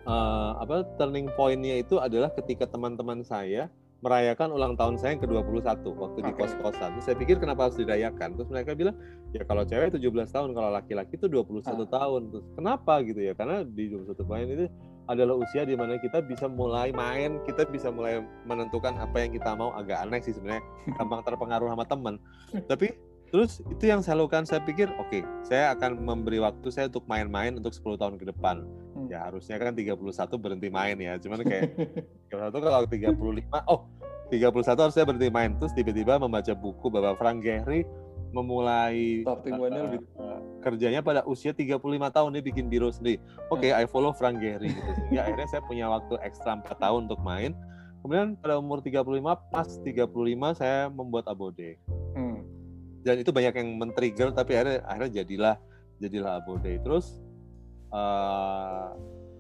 eh, 0.04 0.52
apa 0.58 0.88
turning 0.96 1.28
point-nya 1.34 1.76
itu 1.78 1.96
adalah 1.98 2.32
ketika 2.32 2.64
teman-teman 2.66 3.20
saya 3.22 3.68
merayakan 4.04 4.52
ulang 4.52 4.76
tahun 4.76 5.00
saya 5.00 5.16
yang 5.16 5.24
ke-21 5.24 5.80
waktu 5.96 6.20
di 6.28 6.32
Oke. 6.36 6.44
kos-kosan. 6.44 7.00
Terus 7.00 7.06
saya 7.08 7.16
pikir 7.16 7.40
kenapa 7.40 7.72
harus 7.72 7.80
dirayakan? 7.80 8.36
Terus 8.36 8.50
mereka 8.52 8.76
bilang, 8.76 8.96
ya 9.32 9.48
kalau 9.48 9.64
cewek 9.64 9.96
17 9.96 10.28
tahun, 10.28 10.52
kalau 10.52 10.70
laki-laki 10.76 11.16
itu 11.16 11.32
21 11.32 11.88
Ah. 11.88 11.88
tahun. 11.88 12.22
Terus 12.36 12.46
kenapa 12.54 13.00
gitu 13.08 13.24
ya? 13.24 13.32
Karena 13.32 13.64
di 13.64 13.88
21 13.88 14.28
tahun 14.28 14.52
itu 14.52 14.68
adalah 15.08 15.36
usia 15.40 15.64
di 15.64 15.76
mana 15.80 15.96
kita 16.00 16.20
bisa 16.20 16.52
mulai 16.52 16.92
main, 16.92 17.40
kita 17.48 17.64
bisa 17.68 17.92
mulai 17.92 18.20
menentukan 18.44 18.92
apa 19.00 19.24
yang 19.24 19.32
kita 19.32 19.56
mau. 19.56 19.72
Agak 19.72 20.04
aneh 20.04 20.20
sih 20.20 20.36
sebenarnya, 20.36 20.64
gampang 21.00 21.24
terpengaruh 21.24 21.72
sama 21.72 21.86
teman. 21.88 22.16
Tapi 22.68 22.92
terus 23.34 23.66
itu 23.66 23.90
yang 23.90 24.06
saya 24.06 24.22
lakukan, 24.22 24.46
saya 24.46 24.62
pikir, 24.62 24.94
oke, 25.02 25.26
saya 25.42 25.74
akan 25.74 25.98
memberi 26.06 26.38
waktu 26.38 26.70
saya 26.70 26.86
untuk 26.86 27.10
main-main 27.10 27.58
untuk 27.58 27.74
10 27.74 27.98
tahun 27.98 28.16
ke 28.22 28.30
depan. 28.30 28.62
Hmm. 28.94 29.10
Ya 29.10 29.26
harusnya 29.26 29.58
kan 29.58 29.74
31 29.74 29.98
berhenti 30.38 30.70
main 30.70 30.94
ya, 31.02 31.18
cuman 31.18 31.42
kayak 31.42 31.74
31 32.30 32.54
kalau 32.54 32.86
35, 32.86 33.50
oh 33.66 33.90
31 34.30 34.86
harusnya 34.86 35.04
berhenti 35.10 35.30
main. 35.34 35.52
Terus 35.58 35.74
tiba-tiba 35.74 36.22
membaca 36.22 36.54
buku 36.54 36.94
Bapak 36.94 37.18
Frank 37.18 37.42
Gehry 37.42 37.82
memulai 38.34 39.22
Starting 39.22 39.54
eh, 39.62 39.70
lebih 39.70 40.00
eh, 40.02 40.40
kerjanya 40.66 41.02
pada 41.06 41.22
usia 41.30 41.54
35 41.54 41.78
tahun 41.86 42.30
dia 42.34 42.44
bikin 42.46 42.66
biro 42.70 42.90
sendiri. 42.90 43.22
Oke, 43.54 43.70
I 43.70 43.86
follow 43.86 44.14
Frank 44.14 44.42
Gehry 44.42 44.74
gitu. 44.74 44.92
Sehingga 45.06 45.22
akhirnya 45.30 45.48
saya 45.50 45.62
punya 45.66 45.86
waktu 45.90 46.18
ekstra 46.26 46.58
4 46.58 46.66
tahun 46.78 47.10
untuk 47.10 47.22
main. 47.22 47.54
Kemudian 48.02 48.36
pada 48.36 48.60
umur 48.60 48.84
35, 48.84 49.00
pas 49.54 49.70
35 49.80 50.60
saya 50.60 50.92
membuat 50.92 51.30
Abode. 51.30 51.80
Hmm. 52.18 52.63
Dan 53.04 53.20
itu 53.20 53.30
banyak 53.30 53.54
yang 53.54 53.70
men-trigger 53.76 54.32
tapi 54.32 54.56
akhirnya 54.56 54.80
akhirnya 54.88 55.12
jadilah 55.22 55.56
jadilah 56.00 56.32
Abode. 56.40 56.72
Terus 56.80 57.20
eh 57.92 58.88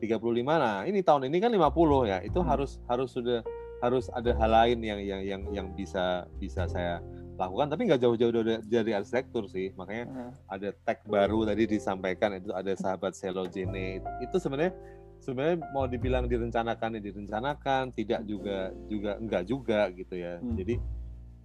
35 0.03 0.20
nah 0.43 0.84
ini 0.84 1.00
tahun 1.00 1.32
ini 1.32 1.38
kan 1.39 1.50
50 1.50 2.03
ya. 2.05 2.20
Itu 2.22 2.43
Hmm. 2.43 2.50
harus 2.51 2.77
harus 2.86 3.10
sudah 3.15 3.39
harus 3.79 4.08
ada 4.12 4.32
hal 4.36 4.51
lain 4.51 4.79
yang 4.79 5.00
yang 5.00 5.22
yang 5.24 5.41
yang 5.51 5.67
bisa 5.72 6.24
bisa 6.39 6.67
saya 6.67 7.03
lakukan 7.36 7.65
tapi 7.67 7.89
nggak 7.89 8.00
jauh-jauh 8.00 8.32
dari, 8.32 8.62
dari 8.63 8.91
arsitektur 8.93 9.50
sih 9.50 9.74
makanya 9.74 10.05
Nah, 10.05 10.32
ada 10.48 10.70
tag 10.86 11.01
baru 11.03 11.43
tadi 11.43 11.65
disampaikan 11.65 12.38
itu 12.38 12.53
ada 12.53 12.72
sahabat 12.77 13.12
Selogene 13.12 14.00
itu 14.22 14.38
sebenarnya 14.38 14.72
sebenarnya 15.20 15.58
mau 15.74 15.84
dibilang 15.84 16.29
direncanakan 16.29 16.96
ya 16.96 17.01
direncanakan 17.01 17.84
tidak 17.91 18.22
juga 18.24 18.70
juga 18.86 19.17
enggak 19.17 19.43
juga 19.50 19.79
gitu 19.91 20.15
ya 20.15 20.38
Hmm. 20.39 20.55
jadi 20.55 20.77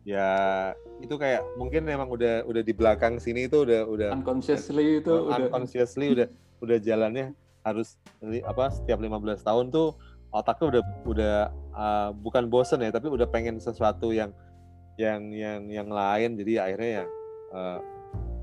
ya 0.09 0.31
itu 1.05 1.21
kayak 1.21 1.45
mungkin 1.61 1.85
memang 1.85 2.09
udah 2.09 2.49
udah 2.49 2.63
di 2.65 2.73
belakang 2.73 3.21
sini 3.21 3.45
itu 3.45 3.69
udah 3.69 3.85
udah 3.85 4.11
unconsciously 4.17 5.05
itu 5.05 5.13
udah 5.13 5.53
unconsciously 5.53 6.07
udah 6.17 6.27
udah 6.65 6.79
jalannya 6.81 7.37
harus 7.61 8.01
apa 8.25 8.73
setiap 8.73 8.97
15 9.05 9.45
tahun 9.45 9.69
tuh 9.69 9.93
otaknya 10.33 10.67
udah 10.73 10.83
udah 11.05 11.37
uh, 11.77 12.11
bukan 12.17 12.49
bosen 12.49 12.81
ya 12.81 12.89
tapi 12.89 13.13
udah 13.13 13.29
pengen 13.29 13.61
sesuatu 13.61 14.17
yang 14.17 14.33
yang 14.97 15.29
yang 15.37 15.69
yang 15.69 15.89
lain 15.93 16.41
jadi 16.41 16.65
akhirnya 16.65 16.91
ya 16.91 17.05
uh, 17.53 17.79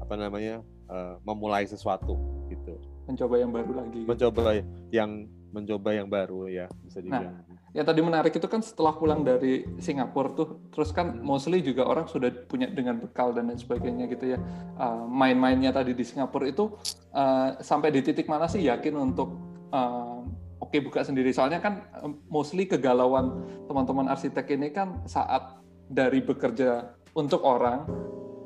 apa 0.06 0.14
namanya 0.22 0.62
uh, 0.90 1.18
memulai 1.26 1.66
sesuatu 1.66 2.14
gitu. 2.50 2.78
Mencoba 3.10 3.36
yang 3.38 3.52
baru 3.54 3.72
lagi. 3.74 4.02
Mencoba 4.06 4.42
yang 4.90 5.12
mencoba 5.50 5.90
yang 5.94 6.08
baru 6.10 6.46
ya 6.50 6.66
bisa 6.86 7.02
nah, 7.02 7.26
dibilang. 7.26 7.36
Nah, 7.42 7.55
yang 7.76 7.84
tadi 7.84 8.00
menarik 8.00 8.32
itu 8.32 8.48
kan 8.48 8.64
setelah 8.64 8.96
pulang 8.96 9.28
dari 9.28 9.68
Singapura 9.84 10.32
tuh, 10.32 10.64
terus 10.72 10.96
kan 10.96 11.12
hmm. 11.12 11.28
mostly 11.28 11.60
juga 11.60 11.84
orang 11.84 12.08
sudah 12.08 12.32
punya 12.48 12.72
dengan 12.72 13.04
bekal 13.04 13.36
dan 13.36 13.52
lain 13.52 13.60
sebagainya 13.60 14.08
gitu 14.08 14.32
ya. 14.32 14.40
Uh, 14.80 15.04
main-mainnya 15.12 15.76
tadi 15.76 15.92
di 15.92 16.08
Singapura 16.08 16.48
itu 16.48 16.72
uh, 17.12 17.60
sampai 17.60 17.92
di 17.92 18.00
titik 18.00 18.32
mana 18.32 18.48
sih 18.48 18.64
yakin 18.64 18.96
untuk 18.96 19.36
uh, 19.76 20.24
oke 20.64 20.72
okay, 20.72 20.80
buka 20.80 21.04
sendiri? 21.04 21.36
Soalnya 21.36 21.60
kan 21.60 21.84
mostly 22.32 22.64
kegalauan 22.64 23.44
teman-teman 23.68 24.08
arsitek 24.08 24.56
ini 24.56 24.72
kan 24.72 25.04
saat 25.04 25.60
dari 25.92 26.24
bekerja 26.24 26.96
untuk 27.12 27.44
orang 27.44 27.84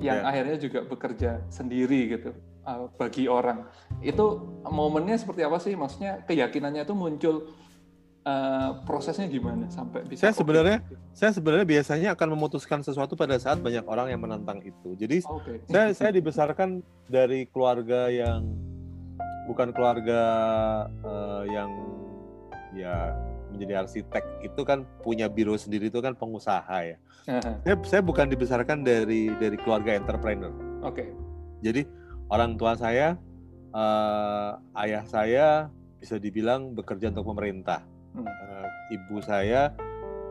yang 0.01 0.25
yeah. 0.25 0.29
akhirnya 0.31 0.57
juga 0.57 0.79
bekerja 0.89 1.45
sendiri 1.53 2.17
gitu 2.17 2.33
uh, 2.65 2.89
bagi 2.97 3.29
orang. 3.29 3.69
Itu 4.01 4.57
momennya 4.65 5.21
seperti 5.21 5.45
apa 5.45 5.61
sih? 5.61 5.77
Maksudnya 5.77 6.25
keyakinannya 6.25 6.81
itu 6.81 6.97
muncul 6.97 7.35
uh, 8.29 8.69
prosesnya 8.85 9.25
gimana 9.25 9.65
sampai 9.73 10.05
bisa? 10.05 10.29
Saya 10.29 10.33
sebenarnya 10.37 10.77
gitu? 10.85 10.95
saya 11.17 11.31
sebenarnya 11.33 11.67
biasanya 11.67 12.09
akan 12.13 12.27
memutuskan 12.37 12.79
sesuatu 12.85 13.17
pada 13.17 13.35
saat 13.41 13.57
banyak 13.59 13.83
orang 13.89 14.13
yang 14.13 14.21
menentang 14.21 14.61
itu. 14.61 14.93
Jadi 14.93 15.25
okay. 15.25 15.57
saya 15.65 15.89
saya 15.97 16.11
dibesarkan 16.13 16.85
dari 17.09 17.49
keluarga 17.49 18.07
yang 18.13 18.45
bukan 19.49 19.73
keluarga 19.73 20.21
uh, 21.01 21.43
yang 21.49 21.69
ya 22.77 23.17
menjadi 23.49 23.81
arsitek 23.81 24.45
itu 24.45 24.61
kan 24.61 24.85
punya 25.01 25.25
biro 25.25 25.57
sendiri 25.57 25.89
itu 25.89 25.97
kan 26.05 26.13
pengusaha 26.13 26.77
ya. 26.85 26.97
saya, 27.25 27.75
saya 27.81 28.01
bukan 28.05 28.29
dibesarkan 28.29 28.85
dari 28.85 29.33
dari 29.41 29.57
keluarga 29.57 29.97
entrepreneur. 29.97 30.53
Oke. 30.85 31.01
Okay. 31.01 31.09
Jadi 31.65 31.81
orang 32.29 32.55
tua 32.55 32.77
saya, 32.77 33.17
uh, 33.73 34.61
ayah 34.85 35.03
saya 35.09 35.47
bisa 35.99 36.15
dibilang 36.15 36.71
bekerja 36.71 37.11
untuk 37.11 37.27
pemerintah. 37.27 37.83
Hmm. 38.15 38.25
Uh, 38.25 38.67
ibu 38.89 39.21
saya 39.21 39.73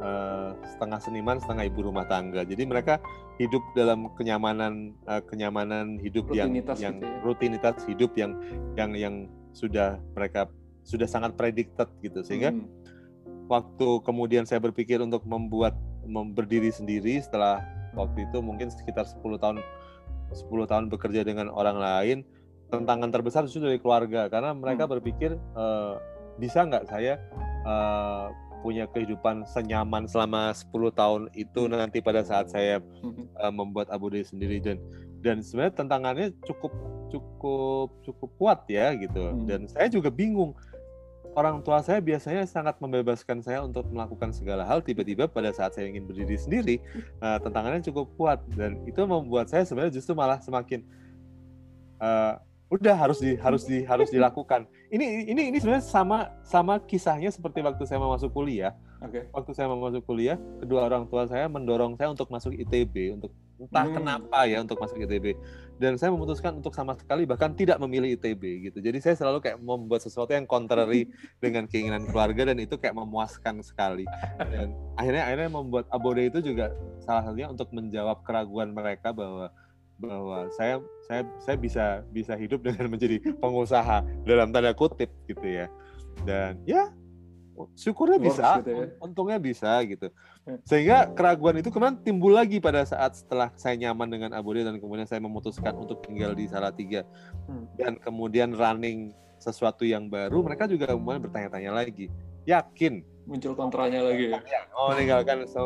uh, 0.02 0.54
setengah 0.66 0.98
seniman, 0.98 1.38
setengah 1.38 1.70
ibu 1.70 1.86
rumah 1.86 2.06
tangga. 2.10 2.42
Jadi 2.42 2.66
mereka 2.66 2.98
hidup 3.38 3.62
dalam 3.74 4.10
kenyamanan 4.18 4.94
uh, 5.06 5.22
kenyamanan 5.22 5.98
hidup 6.02 6.26
rutinitas 6.30 6.78
yang 6.82 6.98
yang 6.98 6.98
gitu 6.98 7.06
ya? 7.06 7.18
rutinitas 7.22 7.76
hidup 7.86 8.12
yang 8.18 8.32
yang 8.74 8.90
yang 8.98 9.14
sudah 9.54 10.02
mereka 10.18 10.50
sudah 10.82 11.06
sangat 11.06 11.38
predicted 11.38 11.86
gitu 12.02 12.20
sehingga 12.26 12.50
hmm. 12.50 12.66
waktu 13.46 13.88
kemudian 14.02 14.42
saya 14.42 14.58
berpikir 14.58 14.98
untuk 14.98 15.22
membuat 15.22 15.78
berdiri 16.08 16.72
sendiri 16.72 17.20
setelah 17.20 17.62
waktu 17.92 18.24
itu 18.24 18.40
mungkin 18.40 18.72
sekitar 18.72 19.04
10 19.04 19.20
tahun 19.38 19.56
10 20.32 20.48
tahun 20.48 20.84
bekerja 20.88 21.22
dengan 21.22 21.52
orang 21.52 21.76
lain 21.76 22.18
tantangan 22.72 23.12
terbesar 23.12 23.44
itu 23.44 23.60
dari 23.60 23.80
keluarga 23.80 24.28
karena 24.28 24.52
mereka 24.52 24.88
hmm. 24.88 24.92
berpikir 24.98 25.30
uh, 25.56 26.00
bisa 26.40 26.64
nggak 26.64 26.88
saya 26.88 27.20
uh, 27.66 28.30
punya 28.60 28.90
kehidupan 28.90 29.46
senyaman 29.46 30.10
selama 30.10 30.50
10 30.50 30.70
tahun 30.92 31.22
itu 31.38 31.60
hmm. 31.66 31.78
nanti 31.78 31.98
pada 32.02 32.26
saat 32.26 32.50
saya 32.50 32.82
uh, 33.38 33.52
membuat 33.54 33.88
Abu 33.90 34.10
Dhabi 34.10 34.26
sendiri. 34.26 34.58
Dan 34.58 34.78
dan 35.18 35.42
sebenarnya 35.42 35.74
tantangannya 35.82 36.28
cukup 36.46 36.70
cukup 37.10 37.88
cukup 38.06 38.30
kuat 38.38 38.60
ya 38.70 38.94
gitu. 38.94 39.18
Hmm. 39.18 39.46
dan 39.46 39.66
saya 39.70 39.88
juga 39.90 40.10
bingung. 40.10 40.54
Orang 41.36 41.62
tua 41.62 41.78
saya 41.86 42.02
biasanya 42.02 42.50
sangat 42.50 42.82
membebaskan 42.82 43.38
saya 43.46 43.62
untuk 43.62 43.86
melakukan 43.94 44.34
segala 44.34 44.66
hal. 44.66 44.82
Tiba-tiba 44.82 45.30
pada 45.30 45.54
saat 45.54 45.70
saya 45.70 45.86
ingin 45.86 46.02
berdiri 46.02 46.34
sendiri 46.34 46.76
uh, 47.22 47.38
tantangannya 47.46 47.84
cukup 47.86 48.10
kuat. 48.18 48.42
Dan 48.58 48.82
itu 48.90 48.98
membuat 49.06 49.46
saya 49.46 49.62
sebenarnya 49.62 50.02
justru 50.02 50.18
malah 50.18 50.42
semakin 50.42 50.82
uh, 52.02 52.42
udah 52.68 52.94
harus 52.94 53.18
di 53.20 53.32
harus 53.40 53.64
di 53.64 53.84
harus 53.84 54.12
dilakukan. 54.12 54.68
Ini 54.92 55.28
ini 55.32 55.42
ini 55.52 55.56
sebenarnya 55.56 55.84
sama 55.84 56.18
sama 56.44 56.76
kisahnya 56.84 57.32
seperti 57.32 57.64
waktu 57.64 57.82
saya 57.88 57.98
mau 58.00 58.12
masuk 58.12 58.32
kuliah. 58.32 58.76
Okay. 58.98 59.30
waktu 59.30 59.54
saya 59.54 59.70
mau 59.70 59.78
masuk 59.78 60.02
kuliah 60.10 60.34
kedua 60.58 60.90
orang 60.90 61.06
tua 61.06 61.22
saya 61.30 61.46
mendorong 61.46 61.94
saya 61.94 62.10
untuk 62.10 62.26
masuk 62.34 62.50
ITB 62.50 63.14
untuk 63.14 63.30
entah 63.54 63.86
hmm. 63.86 63.94
kenapa 63.94 64.42
ya 64.42 64.58
untuk 64.58 64.74
masuk 64.74 64.98
ITB 65.06 65.38
dan 65.78 65.94
saya 65.94 66.10
memutuskan 66.10 66.58
untuk 66.58 66.74
sama 66.74 66.98
sekali 66.98 67.22
bahkan 67.22 67.54
tidak 67.54 67.78
memilih 67.78 68.18
ITB 68.18 68.70
gitu. 68.70 68.78
Jadi 68.82 68.98
saya 68.98 69.14
selalu 69.14 69.38
kayak 69.38 69.62
membuat 69.62 70.02
sesuatu 70.02 70.34
yang 70.34 70.50
contrary 70.50 71.06
dengan 71.42 71.70
keinginan 71.70 72.10
keluarga 72.10 72.50
dan 72.50 72.58
itu 72.58 72.74
kayak 72.74 72.98
memuaskan 72.98 73.62
sekali. 73.62 74.02
Dan 74.38 74.74
akhirnya 74.98 75.30
akhirnya 75.30 75.50
membuat 75.54 75.86
abode 75.94 76.26
itu 76.26 76.42
juga 76.42 76.74
salah 76.98 77.22
satunya 77.22 77.46
untuk 77.46 77.70
menjawab 77.70 78.26
keraguan 78.26 78.74
mereka 78.74 79.14
bahwa 79.14 79.54
bahwa 79.98 80.46
saya 80.54 80.78
saya 81.04 81.22
saya 81.42 81.56
bisa 81.58 81.84
bisa 82.14 82.32
hidup 82.38 82.62
dengan 82.62 82.86
menjadi 82.92 83.18
pengusaha 83.42 84.06
dalam 84.22 84.54
tanda 84.54 84.72
kutip 84.72 85.10
gitu 85.26 85.46
ya 85.46 85.66
dan 86.22 86.58
ya 86.64 86.94
syukurnya 87.74 88.22
bisa, 88.22 88.62
gitu 88.62 88.70
ya. 88.70 88.86
untungnya 89.02 89.38
bisa 89.42 89.82
gitu. 89.82 90.14
Ya. 90.46 90.56
Sehingga 90.62 90.98
keraguan 91.10 91.58
itu 91.58 91.74
kemudian 91.74 91.98
timbul 92.06 92.30
lagi 92.30 92.62
pada 92.62 92.86
saat 92.86 93.18
setelah 93.18 93.50
saya 93.58 93.74
nyaman 93.74 94.06
dengan 94.06 94.30
Abode 94.38 94.62
dan 94.62 94.78
kemudian 94.78 95.10
saya 95.10 95.18
memutuskan 95.18 95.74
untuk 95.74 96.06
tinggal 96.06 96.38
di 96.38 96.46
Salatiga 96.46 97.02
hmm. 97.50 97.64
dan 97.74 97.98
kemudian 97.98 98.54
running 98.54 99.10
sesuatu 99.38 99.86
yang 99.86 100.10
baru, 100.10 100.42
mereka 100.42 100.66
juga 100.66 100.90
kemudian 100.90 101.22
bertanya-tanya 101.22 101.70
lagi, 101.70 102.10
yakin 102.46 103.02
muncul 103.28 103.52
kontranya 103.54 104.02
lagi 104.02 104.34
ya. 104.34 104.40
Oh, 104.74 104.90
meninggalkan 104.90 105.44
so, 105.46 105.62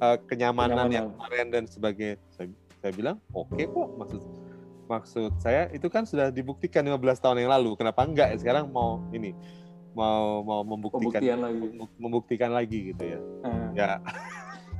uh, 0.00 0.16
kenyamanan, 0.30 0.88
kenyamanan 0.88 0.88
yang 0.88 1.08
kemarin 1.12 1.46
dan 1.52 1.64
sebagainya. 1.66 2.16
Saya, 2.80 2.92
bilang, 2.96 3.16
oke 3.36 3.52
okay 3.52 3.68
kok 3.68 3.88
maksud 4.00 4.22
maksud 4.90 5.32
saya 5.38 5.70
itu 5.70 5.86
kan 5.86 6.02
sudah 6.02 6.34
dibuktikan 6.34 6.82
15 6.82 7.22
tahun 7.22 7.46
yang 7.46 7.52
lalu. 7.54 7.78
Kenapa 7.78 8.02
enggak 8.02 8.34
ya 8.34 8.36
sekarang 8.42 8.72
mau 8.74 9.04
ini 9.14 9.36
mau 9.94 10.42
mau 10.42 10.60
membuktikan 10.66 11.38
lagi. 11.38 11.66
membuktikan 11.98 12.50
lagi 12.50 12.78
gitu 12.94 13.04
ya. 13.04 13.20
Hmm. 13.46 13.70
Ya. 13.74 13.90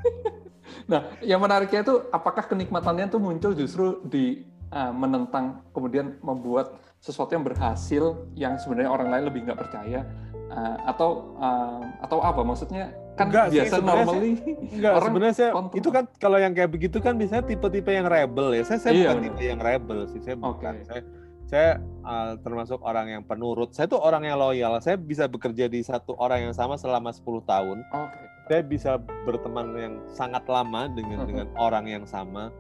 nah, 0.91 1.01
yang 1.23 1.39
menariknya 1.39 1.87
itu 1.87 1.95
apakah 2.11 2.47
kenikmatannya 2.47 3.11
itu 3.11 3.19
muncul 3.19 3.53
justru 3.55 4.03
di 4.07 4.47
uh, 4.75 4.95
menentang 4.95 5.63
kemudian 5.75 6.19
membuat 6.23 6.79
sesuatu 7.01 7.33
yang 7.33 7.45
berhasil 7.47 8.29
yang 8.37 8.61
sebenarnya 8.61 8.91
orang 8.93 9.09
lain 9.09 9.25
lebih 9.33 9.41
nggak 9.49 9.61
percaya 9.61 10.05
uh, 10.53 10.77
atau 10.85 11.35
uh, 11.41 11.83
atau 12.05 12.19
apa 12.21 12.45
maksudnya 12.45 12.93
kan 13.21 13.27
enggak 13.29 13.47
biasa 13.53 13.77
sih, 13.77 13.85
normally 13.85 14.33
enggak 14.73 14.93
orang 14.97 15.09
sebenarnya 15.13 15.35
saya 15.37 15.51
itu 15.77 15.89
kan 15.93 16.05
kalau 16.17 16.39
yang 16.41 16.53
kayak 16.57 16.71
begitu 16.73 16.99
kan 17.05 17.15
biasanya 17.21 17.45
tipe-tipe 17.45 17.91
yang 17.93 18.09
rebel 18.09 18.49
ya 18.57 18.65
saya 18.65 18.79
saya 18.81 18.93
iya, 18.97 19.13
bukan 19.13 19.17
bener. 19.21 19.27
tipe 19.29 19.43
yang 19.45 19.61
rebel 19.61 19.99
sih 20.09 20.21
saya 20.25 20.37
bukan 20.41 20.75
okay. 20.81 20.87
saya 20.89 21.03
saya 21.51 21.83
uh, 22.07 22.39
termasuk 22.47 22.79
orang 22.87 23.11
yang 23.11 23.23
penurut. 23.27 23.75
Saya 23.75 23.91
tuh 23.91 23.99
orang 23.99 24.23
yang 24.23 24.39
loyal. 24.39 24.79
Saya 24.79 24.95
bisa 24.95 25.27
bekerja 25.27 25.67
di 25.67 25.83
satu 25.83 26.15
orang 26.15 26.47
yang 26.47 26.55
sama 26.55 26.79
selama 26.79 27.11
10 27.11 27.27
tahun. 27.43 27.83
Okay. 27.91 28.27
Saya 28.47 28.63
bisa 28.63 29.03
berteman 29.27 29.75
yang 29.75 29.95
sangat 30.15 30.47
lama 30.47 30.87
dengan 30.95 31.19
uh 31.19 31.23
-huh. 31.23 31.29
dengan 31.29 31.47
orang 31.59 31.91
yang 31.91 32.07
sama. 32.07 32.55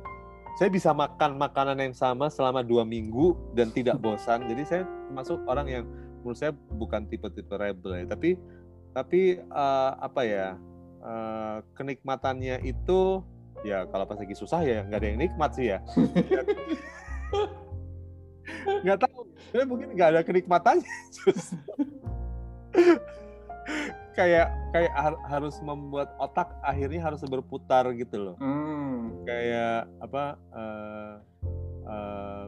Saya 0.58 0.74
bisa 0.74 0.90
makan 0.90 1.38
makanan 1.38 1.78
yang 1.78 1.94
sama 1.94 2.26
selama 2.26 2.66
dua 2.66 2.82
minggu 2.82 3.38
dan 3.54 3.70
tidak 3.70 3.94
bosan. 4.02 4.50
Jadi 4.50 4.62
saya 4.66 4.82
termasuk 5.06 5.38
orang 5.46 5.70
yang 5.70 5.84
menurut 6.26 6.38
saya 6.42 6.50
bukan 6.74 7.06
tipe-tipe 7.06 7.54
rebel 7.54 7.94
ya. 7.94 8.10
Tapi 8.10 8.34
tapi 8.90 9.38
uh, 9.50 9.92
apa 10.02 10.20
ya 10.26 10.46
uh, 11.02 11.62
kenikmatannya 11.78 12.62
itu 12.66 13.22
ya 13.62 13.84
kalau 13.92 14.08
pas 14.08 14.18
lagi 14.18 14.34
susah 14.34 14.64
ya 14.64 14.82
nggak 14.88 14.98
ada 15.00 15.08
yang 15.08 15.20
nikmat 15.20 15.50
sih 15.52 15.66
ya. 15.76 15.78
nggak 18.82 18.98
tahu 18.98 19.30
tapi 19.52 19.64
mungkin 19.68 19.88
nggak 19.94 20.08
ada 20.16 20.20
kenikmatannya 20.26 20.90
kayak 24.18 24.50
kayak 24.74 24.92
har 24.92 25.14
harus 25.30 25.56
membuat 25.62 26.10
otak 26.18 26.50
akhirnya 26.66 26.98
harus 26.98 27.22
berputar 27.22 27.86
gitu 27.94 28.18
loh 28.18 28.36
hmm. 28.42 29.22
kayak 29.22 29.86
apa 30.02 30.24
uh, 30.50 31.14
uh, 31.86 32.44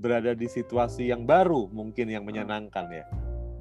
berada 0.00 0.32
di 0.34 0.48
situasi 0.48 1.12
yang 1.12 1.28
baru 1.28 1.68
mungkin 1.70 2.10
yang 2.10 2.24
menyenangkan 2.24 2.90
ya 2.90 3.04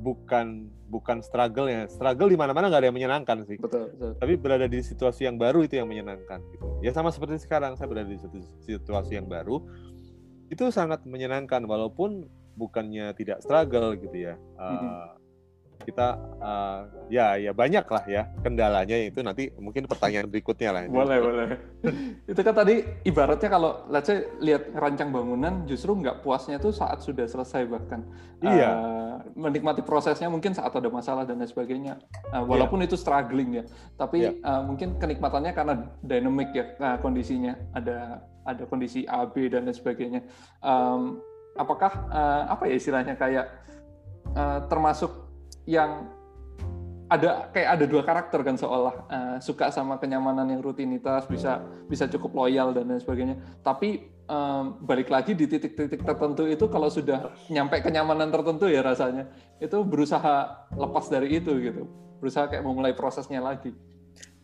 bukan 0.02 0.72
bukan 0.92 1.24
struggle 1.24 1.72
ya 1.72 1.88
struggle 1.88 2.28
di 2.28 2.36
mana 2.36 2.52
mana 2.52 2.68
nggak 2.68 2.82
ada 2.84 2.88
yang 2.92 2.98
menyenangkan 3.00 3.48
sih 3.48 3.56
betul, 3.56 3.88
betul. 3.96 4.12
tapi 4.20 4.34
berada 4.36 4.68
di 4.68 4.84
situasi 4.84 5.24
yang 5.24 5.40
baru 5.40 5.64
itu 5.64 5.80
yang 5.80 5.88
menyenangkan 5.88 6.44
gitu 6.52 6.68
ya 6.84 6.92
sama 6.92 7.16
seperti 7.16 7.40
sekarang 7.40 7.80
saya 7.80 7.88
berada 7.88 8.12
di 8.12 8.20
situasi 8.68 9.16
yang 9.16 9.32
baru 9.32 9.64
itu 10.52 10.68
sangat 10.68 11.08
menyenangkan 11.08 11.64
walaupun 11.64 12.28
bukannya 12.60 13.16
tidak 13.16 13.40
struggle 13.40 13.96
gitu 13.96 14.32
ya. 14.32 14.36
Uh, 14.60 15.16
kita 15.84 16.08
uh, 16.40 16.88
ya 17.12 17.36
ya 17.36 17.52
banyak 17.52 17.86
lah 17.86 18.04
ya 18.08 18.24
kendalanya 18.46 18.98
itu 18.98 19.20
nanti 19.26 19.52
mungkin 19.58 19.90
pertanyaan 19.90 20.30
berikutnya 20.30 20.70
lah. 20.72 20.82
Boleh 20.88 21.18
boleh. 21.20 21.48
itu 22.32 22.42
kan 22.42 22.54
tadi 22.56 22.86
ibaratnya 23.06 23.50
kalau 23.50 23.86
let's 23.90 24.08
say 24.08 24.26
lihat 24.40 24.70
rancang 24.78 25.10
bangunan 25.10 25.66
justru 25.66 25.98
nggak 25.98 26.24
puasnya 26.24 26.62
tuh 26.62 26.72
saat 26.72 27.02
sudah 27.02 27.26
selesai 27.26 27.68
bahkan. 27.68 28.06
Iya. 28.42 28.70
Uh, 28.74 29.16
menikmati 29.38 29.86
prosesnya 29.86 30.32
mungkin 30.32 30.56
saat 30.58 30.74
ada 30.74 30.90
masalah 30.90 31.28
dan 31.28 31.38
lain 31.38 31.50
sebagainya. 31.50 31.94
Uh, 32.34 32.46
walaupun 32.46 32.82
iya. 32.82 32.88
itu 32.90 32.96
struggling 32.98 33.62
ya, 33.62 33.64
tapi 34.00 34.30
iya. 34.30 34.34
uh, 34.42 34.66
mungkin 34.66 34.98
kenikmatannya 34.98 35.52
karena 35.54 35.74
dynamic 36.02 36.50
ya 36.56 36.66
uh, 36.82 36.98
kondisinya 37.02 37.54
ada 37.78 38.26
ada 38.46 38.64
kondisi 38.66 39.06
A, 39.06 39.30
B 39.30 39.50
dan 39.50 39.70
lain 39.70 39.78
sebagainya. 39.78 40.22
Um, 40.66 41.22
apakah 41.56 41.92
uh, 42.10 42.44
apa 42.50 42.68
ya 42.70 42.76
istilahnya 42.80 43.14
kayak 43.20 43.46
uh, 44.34 44.66
termasuk 44.68 45.21
yang 45.66 46.10
ada 47.12 47.52
kayak 47.52 47.70
ada 47.76 47.86
dua 47.92 48.04
karakter 48.08 48.40
kan 48.40 48.56
seolah 48.56 48.96
uh, 49.12 49.38
suka 49.44 49.68
sama 49.68 50.00
kenyamanan 50.00 50.48
yang 50.48 50.64
rutinitas 50.64 51.28
bisa 51.28 51.60
bisa 51.92 52.08
cukup 52.08 52.48
loyal 52.48 52.72
dan 52.72 52.88
lain 52.88 53.04
sebagainya. 53.04 53.36
Tapi 53.60 54.08
um, 54.32 54.80
balik 54.80 55.12
lagi 55.12 55.36
di 55.36 55.44
titik-titik 55.44 56.08
tertentu 56.08 56.48
itu 56.48 56.72
kalau 56.72 56.88
sudah 56.88 57.36
nyampe 57.52 57.84
kenyamanan 57.84 58.32
tertentu 58.32 58.72
ya 58.72 58.80
rasanya 58.80 59.28
itu 59.60 59.84
berusaha 59.84 60.68
lepas 60.72 61.12
dari 61.12 61.36
itu 61.36 61.52
gitu. 61.60 61.84
Berusaha 62.24 62.48
kayak 62.48 62.64
memulai 62.64 62.96
prosesnya 62.96 63.44
lagi. 63.44 63.76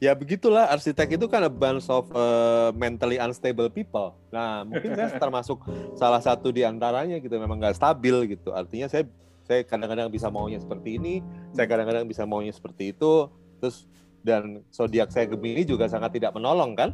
Ya 0.03 0.11
begitulah. 0.11 0.67
Arsitek 0.67 1.15
itu 1.15 1.25
kan 1.31 1.47
a 1.47 1.49
bunch 1.49 1.87
of 1.87 2.11
uh, 2.11 2.75
mentally 2.75 3.15
unstable 3.15 3.71
people. 3.71 4.11
Nah 4.27 4.67
mungkin 4.67 4.91
saya 4.91 5.15
termasuk 5.15 5.63
salah 5.95 6.19
satu 6.19 6.51
di 6.51 6.67
antaranya 6.67 7.15
gitu. 7.23 7.33
Memang 7.39 7.63
nggak 7.63 7.79
stabil 7.79 8.35
gitu. 8.35 8.51
Artinya 8.51 8.91
saya 8.91 9.07
saya 9.47 9.63
kadang-kadang 9.63 10.11
bisa 10.11 10.27
maunya 10.27 10.59
seperti 10.59 10.99
ini 10.99 11.23
saya 11.55 11.65
kadang-kadang 11.65 12.05
bisa 12.05 12.27
maunya 12.27 12.51
seperti 12.51 12.91
itu. 12.91 13.31
Terus 13.57 13.87
dan 14.25 14.59
zodiak 14.75 15.07
saya 15.07 15.29
Gemini 15.29 15.63
juga 15.63 15.87
sangat 15.87 16.19
tidak 16.19 16.35
menolong 16.35 16.75
kan? 16.75 16.91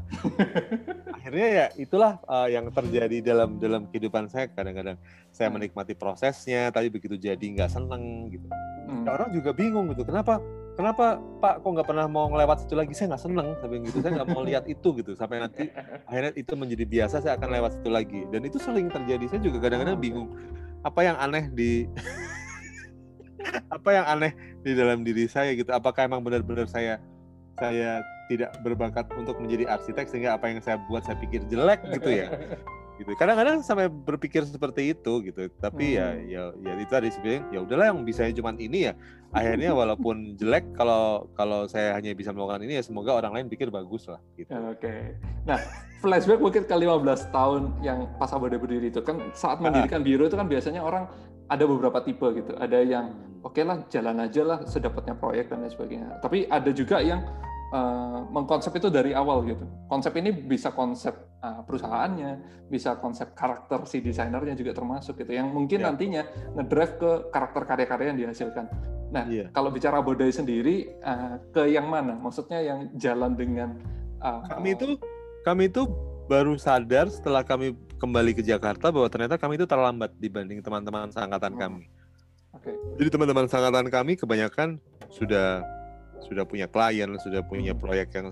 Akhirnya 1.18 1.48
ya 1.50 1.66
itulah 1.82 2.22
uh, 2.30 2.46
yang 2.46 2.70
terjadi 2.70 3.34
dalam 3.34 3.58
dalam 3.58 3.90
kehidupan 3.90 4.30
saya 4.30 4.52
kadang-kadang. 4.54 5.00
Saya 5.34 5.50
hmm. 5.50 5.56
menikmati 5.58 5.98
prosesnya 5.98 6.70
tapi 6.70 6.94
begitu 6.94 7.18
jadi 7.18 7.42
nggak 7.42 7.72
seneng 7.74 8.30
gitu. 8.30 8.46
Hmm. 8.84 9.08
orang 9.08 9.32
juga 9.32 9.56
bingung 9.56 9.88
gitu 9.96 10.04
kenapa 10.04 10.44
kenapa 10.76 11.16
Pak 11.40 11.64
kok 11.64 11.72
nggak 11.72 11.88
pernah 11.88 12.06
mau 12.06 12.28
ngelewat 12.30 12.68
situ 12.68 12.76
lagi? 12.76 12.94
Saya 12.94 13.16
nggak 13.16 13.24
seneng 13.24 13.48
sampai 13.58 13.78
gitu. 13.82 13.98
Saya 14.04 14.12
nggak 14.22 14.30
mau 14.30 14.44
lihat 14.52 14.64
itu 14.70 14.90
gitu. 14.94 15.12
Sampai 15.18 15.42
nanti 15.42 15.72
akhirnya 16.10 16.32
itu 16.38 16.54
menjadi 16.54 16.86
biasa 16.86 17.24
saya 17.24 17.34
akan 17.40 17.50
lewat 17.50 17.72
situ 17.80 17.90
lagi. 17.90 18.22
Dan 18.30 18.46
itu 18.46 18.60
sering 18.62 18.92
terjadi. 18.92 19.26
Saya 19.32 19.42
juga 19.42 19.58
kadang-kadang 19.64 19.98
oh, 19.98 20.04
bingung 20.04 20.28
apa 20.84 21.00
yang 21.02 21.16
aneh 21.18 21.48
di 21.50 21.88
apa 23.76 23.90
yang 23.92 24.06
aneh 24.08 24.32
di 24.62 24.72
dalam 24.74 25.02
diri 25.02 25.28
saya 25.28 25.54
gitu? 25.54 25.70
Apakah 25.72 26.08
emang 26.08 26.24
benar-benar 26.24 26.68
saya 26.68 27.00
saya 27.62 28.02
tidak 28.32 28.56
berbakat 28.66 29.06
untuk 29.14 29.38
menjadi 29.38 29.70
arsitek 29.70 30.10
sehingga 30.10 30.34
apa 30.40 30.50
yang 30.50 30.60
saya 30.64 30.82
buat 30.90 31.06
saya 31.06 31.20
pikir 31.22 31.46
jelek 31.52 31.86
gitu 31.94 32.10
ya 32.24 32.28
gitu. 33.02 33.12
Kadang-kadang 33.18 33.66
sampai 33.66 33.90
berpikir 33.90 34.46
seperti 34.46 34.94
itu 34.94 35.14
gitu. 35.26 35.50
Tapi 35.58 35.98
ya, 35.98 36.14
hmm. 36.14 36.26
ya 36.30 36.44
ya 36.62 36.72
ya 36.74 36.82
itu 36.82 36.94
ada 36.94 37.08
sebenarnya 37.10 37.42
ya 37.50 37.60
udahlah 37.66 37.86
yang 37.90 38.00
bisa 38.06 38.30
cuma 38.34 38.54
ini 38.58 38.92
ya. 38.92 38.94
Akhirnya 39.34 39.74
walaupun 39.80 40.38
jelek 40.38 40.78
kalau 40.78 41.30
kalau 41.34 41.66
saya 41.66 41.98
hanya 41.98 42.14
bisa 42.14 42.30
melakukan 42.30 42.64
ini 42.66 42.78
ya 42.78 42.84
semoga 42.86 43.18
orang 43.18 43.34
lain 43.34 43.48
pikir 43.50 43.74
bagus 43.74 44.06
lah 44.06 44.22
gitu. 44.38 44.50
Oke. 44.54 44.78
Okay. 44.80 45.02
nah 45.44 45.60
flashback 46.00 46.40
mungkin 46.40 46.64
ke 46.64 46.76
15 46.76 47.36
tahun 47.36 47.62
yang 47.84 48.08
pas 48.16 48.32
Abode 48.32 48.56
berdiri 48.56 48.92
itu 48.92 49.04
kan 49.04 49.20
saat 49.36 49.60
mendirikan 49.60 50.04
biro 50.04 50.28
itu 50.28 50.40
kan 50.40 50.48
biasanya 50.48 50.84
orang 50.84 51.08
ada 51.52 51.64
beberapa 51.68 52.00
tipe 52.06 52.26
gitu. 52.36 52.56
Ada 52.56 52.80
yang 52.86 53.06
hmm. 53.12 53.46
oke 53.48 53.58
okay 53.58 53.64
lah 53.66 53.84
jalan 53.90 54.24
aja 54.24 54.42
lah 54.46 54.60
sedapatnya 54.64 55.18
proyek 55.18 55.52
dan 55.52 55.66
lain 55.66 55.74
sebagainya. 55.74 56.20
Tapi 56.22 56.48
ada 56.48 56.72
juga 56.72 57.04
yang 57.04 57.26
uh, 57.74 58.20
mengkonsep 58.30 58.72
itu 58.78 58.88
dari 58.94 59.12
awal 59.18 59.42
gitu. 59.50 59.66
Konsep 59.90 60.14
ini 60.22 60.30
bisa 60.30 60.70
konsep 60.72 61.18
uh, 61.42 61.66
perusahaannya, 61.66 62.64
bisa 62.70 63.02
konsep 63.02 63.34
karakter 63.34 63.84
si 63.90 64.00
desainernya 64.00 64.54
juga 64.54 64.78
termasuk 64.78 65.18
gitu. 65.20 65.34
Yang 65.34 65.48
mungkin 65.50 65.80
yeah. 65.82 65.88
nantinya 65.90 66.22
ngedrive 66.54 66.94
ke 67.02 67.12
karakter 67.34 67.62
karya-karya 67.66 68.08
yang 68.14 68.20
dihasilkan. 68.30 68.66
Nah, 69.10 69.26
yeah. 69.30 69.50
kalau 69.54 69.74
bicara 69.74 70.02
Bodai 70.02 70.30
sendiri 70.30 70.94
uh, 71.02 71.42
ke 71.50 71.70
yang 71.74 71.90
mana? 71.90 72.14
Maksudnya 72.14 72.62
yang 72.62 72.80
jalan 72.96 73.34
dengan 73.34 73.82
uh, 74.22 74.46
kami 74.48 74.78
itu 74.78 74.98
kami 75.44 75.68
itu 75.68 75.90
baru 76.30 76.56
sadar 76.56 77.12
setelah 77.12 77.44
kami 77.44 77.76
kembali 78.00 78.32
ke 78.32 78.42
Jakarta 78.46 78.90
bahwa 78.90 79.12
ternyata 79.12 79.36
kami 79.36 79.60
itu 79.60 79.68
terlambat 79.68 80.16
dibanding 80.18 80.64
teman-teman 80.64 81.12
seangkatan 81.12 81.54
oh. 81.58 81.60
kami. 81.60 81.84
Okay. 82.54 82.76
Jadi 83.02 83.10
teman-teman 83.10 83.50
seangkatan 83.50 83.90
kami 83.90 84.14
kebanyakan 84.14 84.78
sudah 85.10 85.66
sudah 86.26 86.48
punya 86.48 86.66
klien, 86.66 87.12
sudah 87.20 87.44
punya 87.46 87.76
hmm. 87.76 87.82
proyek 87.82 88.10
yang 88.16 88.32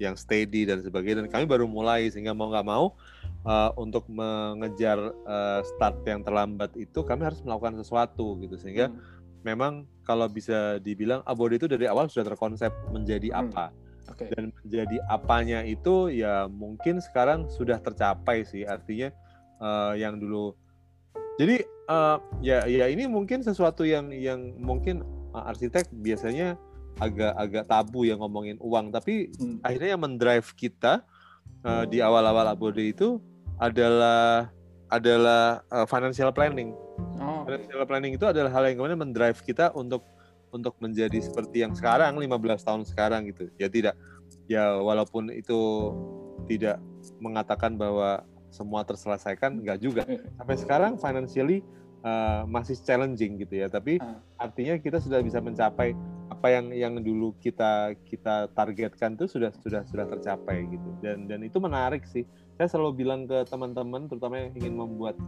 yang 0.00 0.14
steady 0.16 0.64
dan 0.64 0.80
sebagainya 0.80 1.22
dan 1.22 1.28
kami 1.28 1.44
baru 1.44 1.68
mulai 1.68 2.08
sehingga 2.08 2.32
mau 2.32 2.48
nggak 2.48 2.66
mau 2.66 2.96
uh, 3.44 3.70
untuk 3.76 4.08
mengejar 4.08 4.96
uh, 5.28 5.60
start 5.60 6.00
yang 6.08 6.24
terlambat 6.24 6.72
itu 6.80 7.04
kami 7.04 7.28
harus 7.28 7.44
melakukan 7.44 7.76
sesuatu 7.76 8.40
gitu 8.40 8.56
sehingga 8.56 8.88
hmm. 8.88 8.96
memang 9.44 9.84
kalau 10.08 10.24
bisa 10.26 10.80
dibilang 10.80 11.20
Abode 11.28 11.60
itu 11.60 11.68
dari 11.68 11.84
awal 11.84 12.08
sudah 12.08 12.32
terkonsep 12.32 12.72
menjadi 12.88 13.28
hmm. 13.28 13.40
apa 13.44 13.64
okay. 14.08 14.32
dan 14.32 14.56
menjadi 14.64 14.96
apanya 15.12 15.60
itu 15.68 16.08
ya 16.08 16.48
mungkin 16.48 17.04
sekarang 17.04 17.46
sudah 17.52 17.76
tercapai 17.76 18.48
sih 18.48 18.64
artinya 18.64 19.12
uh, 19.60 19.92
yang 19.92 20.16
dulu 20.16 20.56
jadi 21.36 21.60
uh, 21.92 22.16
ya 22.40 22.64
ya 22.64 22.88
ini 22.88 23.04
mungkin 23.04 23.44
sesuatu 23.44 23.84
yang 23.84 24.08
yang 24.12 24.56
mungkin 24.56 25.04
uh, 25.36 25.48
arsitek 25.52 25.88
biasanya 25.92 26.56
agak-agak 27.00 27.64
tabu 27.64 28.04
ya 28.04 28.14
ngomongin 28.14 28.60
uang 28.60 28.92
tapi 28.92 29.32
hmm. 29.32 29.64
akhirnya 29.64 29.96
yang 29.96 30.02
mendrive 30.04 30.48
kita 30.54 31.00
uh, 31.64 31.84
di 31.88 32.04
awal-awal 32.04 32.44
abode 32.52 32.80
itu 32.84 33.18
adalah 33.56 34.52
adalah 34.90 35.62
uh, 35.70 35.86
financial 35.86 36.34
planning. 36.34 36.74
Oh. 37.22 37.46
Financial 37.46 37.86
planning 37.86 38.18
itu 38.18 38.26
adalah 38.26 38.50
hal 38.50 38.66
yang 38.66 38.82
kemudian 38.82 39.00
mendrive 39.00 39.38
kita 39.40 39.70
untuk 39.72 40.02
untuk 40.50 40.74
menjadi 40.82 41.22
seperti 41.22 41.62
yang 41.62 41.72
sekarang 41.78 42.18
15 42.18 42.66
tahun 42.66 42.82
sekarang 42.84 43.30
gitu. 43.30 43.46
Ya 43.54 43.70
tidak 43.70 43.94
ya 44.50 44.76
walaupun 44.82 45.30
itu 45.30 45.94
tidak 46.50 46.82
mengatakan 47.22 47.78
bahwa 47.78 48.26
semua 48.50 48.82
terselesaikan 48.82 49.62
enggak 49.62 49.78
juga. 49.78 50.02
Sampai 50.36 50.56
sekarang 50.58 50.98
financially 50.98 51.62
uh, 52.02 52.42
masih 52.50 52.74
challenging 52.82 53.38
gitu 53.38 53.62
ya, 53.62 53.70
tapi 53.70 54.02
uh. 54.02 54.18
artinya 54.34 54.74
kita 54.82 54.98
sudah 54.98 55.22
bisa 55.22 55.38
mencapai 55.38 55.94
apa 56.40 56.56
yang 56.56 56.72
yang 56.72 56.94
dulu 57.04 57.36
kita 57.36 57.92
kita 58.08 58.48
targetkan 58.56 59.12
itu 59.12 59.28
sudah 59.28 59.52
sudah 59.60 59.84
sudah 59.84 60.08
tercapai 60.08 60.64
gitu 60.72 60.88
dan 61.04 61.28
dan 61.28 61.44
itu 61.44 61.60
menarik 61.60 62.08
sih 62.08 62.24
saya 62.56 62.64
selalu 62.64 63.04
bilang 63.04 63.28
ke 63.28 63.44
teman-teman 63.44 64.08
terutama 64.08 64.40
yang 64.40 64.56
ingin 64.56 64.72
membuat 64.72 65.20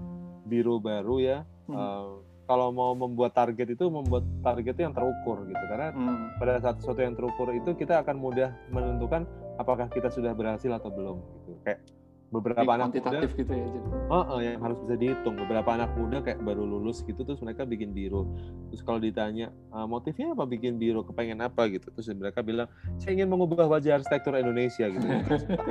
biro 0.48 0.80
baru 0.80 1.20
ya 1.20 1.38
hmm. 1.68 1.76
uh, 1.76 2.16
kalau 2.48 2.72
mau 2.72 2.96
membuat 2.96 3.36
target 3.36 3.76
itu 3.76 3.92
membuat 3.92 4.24
target 4.40 4.72
itu 4.72 4.88
yang 4.88 4.96
terukur 4.96 5.44
gitu 5.44 5.64
karena 5.68 5.92
hmm. 5.92 6.40
pada 6.40 6.64
saat 6.64 6.80
sesuatu 6.80 7.04
yang 7.04 7.12
terukur 7.12 7.52
itu 7.52 7.76
kita 7.76 8.00
akan 8.00 8.16
mudah 8.16 8.48
menentukan 8.72 9.28
apakah 9.60 9.92
kita 9.92 10.08
sudah 10.08 10.32
berhasil 10.32 10.72
atau 10.72 10.88
belum 10.88 11.20
gitu 11.44 11.60
kayak 11.60 11.84
beberapa 12.32 12.64
Jadi 12.64 12.76
anak 12.80 12.88
muda 12.96 13.18
gitu 13.28 13.52
ya 13.52 13.66
jadi. 13.68 13.88
Uh, 14.08 14.16
uh, 14.16 14.40
yang 14.40 14.60
harus 14.64 14.78
bisa 14.80 14.94
dihitung. 14.96 15.36
Beberapa 15.36 15.70
anak 15.76 15.92
muda 16.00 16.24
kayak 16.24 16.40
baru 16.40 16.64
lulus 16.64 17.04
gitu 17.04 17.20
terus 17.28 17.44
mereka 17.44 17.68
bikin 17.68 17.92
biro. 17.92 18.24
Terus 18.72 18.80
kalau 18.80 18.98
ditanya 18.98 19.52
uh, 19.70 19.84
motifnya 19.84 20.32
apa 20.32 20.48
bikin 20.48 20.80
biro? 20.80 21.04
Kepengen 21.04 21.44
apa? 21.44 21.68
Gitu. 21.68 21.92
Terus 21.92 22.08
mereka 22.16 22.40
bilang 22.40 22.72
saya 22.96 23.20
ingin 23.20 23.28
mengubah 23.28 23.68
wajah 23.68 24.00
arsitektur 24.00 24.32
Indonesia 24.40 24.88
gitu. 24.88 25.06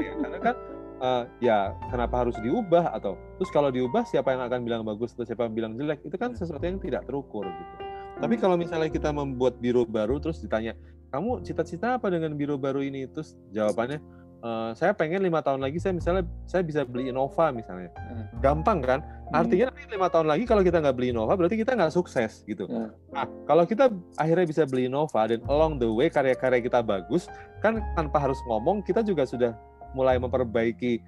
Ya, 0.01 0.13
karena 0.21 0.39
kan 0.39 0.55
uh, 1.01 1.23
ya 1.41 1.57
kenapa 1.89 2.21
harus 2.21 2.37
diubah? 2.45 2.93
Atau 2.93 3.17
terus 3.41 3.49
kalau 3.49 3.73
diubah 3.73 4.05
siapa 4.05 4.29
yang 4.29 4.45
akan 4.45 4.61
bilang 4.61 4.81
bagus 4.85 5.17
atau 5.17 5.25
siapa 5.25 5.49
yang 5.49 5.57
bilang 5.57 5.73
jelek? 5.81 6.05
Itu 6.05 6.15
kan 6.21 6.37
sesuatu 6.37 6.61
yang 6.61 6.77
tidak 6.77 7.09
terukur 7.09 7.49
gitu. 7.49 7.73
Tapi 8.21 8.37
hmm. 8.37 8.41
kalau 8.45 8.55
misalnya 8.55 8.93
kita 8.93 9.09
membuat 9.09 9.57
biro 9.57 9.81
baru 9.89 10.21
terus 10.21 10.37
ditanya 10.37 10.77
kamu 11.09 11.43
cita-cita 11.43 11.97
apa 11.97 12.07
dengan 12.13 12.37
biro 12.37 12.55
baru 12.55 12.85
ini? 12.85 13.09
Terus 13.09 13.35
jawabannya 13.49 14.20
uh, 14.41 14.71
saya 14.75 14.91
pengen 14.93 15.21
lima 15.23 15.39
tahun 15.39 15.61
lagi 15.61 15.77
saya 15.77 15.95
misalnya 15.95 16.25
saya 16.49 16.65
bisa 16.65 16.81
beli 16.83 17.09
Innova 17.09 17.53
misalnya 17.53 17.89
hmm. 17.93 18.41
gampang 18.41 18.81
kan 18.81 18.99
hmm. 19.01 19.37
artinya 19.37 19.65
nanti 19.71 19.87
lima 19.89 20.07
tahun 20.09 20.27
lagi 20.27 20.43
kalau 20.49 20.61
kita 20.65 20.77
nggak 20.81 20.95
beli 20.97 21.13
Innova 21.13 21.33
berarti 21.37 21.55
kita 21.57 21.77
nggak 21.77 21.93
sukses 21.93 22.43
gitu 22.45 22.65
hmm. 22.67 22.89
nah 23.13 23.25
kalau 23.45 23.63
kita 23.63 23.89
akhirnya 24.17 24.45
bisa 24.45 24.63
beli 24.67 24.89
Innova 24.89 25.21
dan 25.29 25.39
along 25.47 25.79
the 25.79 25.87
way 25.87 26.09
karya-karya 26.09 26.59
kita 26.61 26.81
bagus 26.83 27.29
kan 27.61 27.79
tanpa 27.93 28.17
harus 28.21 28.37
ngomong 28.49 28.81
kita 28.83 29.05
juga 29.05 29.23
sudah 29.23 29.53
mulai 29.93 30.17
memperbaiki 30.17 31.01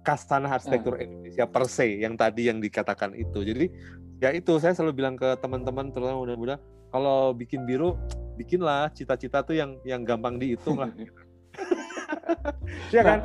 kastana 0.00 0.48
arsitektur 0.48 0.96
hmm. 0.96 1.04
Indonesia 1.04 1.44
per 1.44 1.64
se 1.68 2.00
yang 2.00 2.16
tadi 2.16 2.48
yang 2.48 2.58
dikatakan 2.58 3.12
itu 3.12 3.44
jadi 3.44 3.68
ya 4.20 4.30
itu 4.32 4.56
saya 4.60 4.72
selalu 4.76 4.92
bilang 4.96 5.14
ke 5.16 5.36
teman-teman 5.40 5.92
terutama 5.92 6.24
muda-muda 6.24 6.56
kalau 6.90 7.32
bikin 7.36 7.64
biru 7.68 7.96
bikinlah 8.40 8.88
cita-cita 8.96 9.44
tuh 9.44 9.56
yang 9.56 9.76
yang 9.84 10.00
gampang 10.00 10.40
dihitung 10.40 10.80
lah 10.80 10.88
Iya 12.94 13.02
kan? 13.02 13.18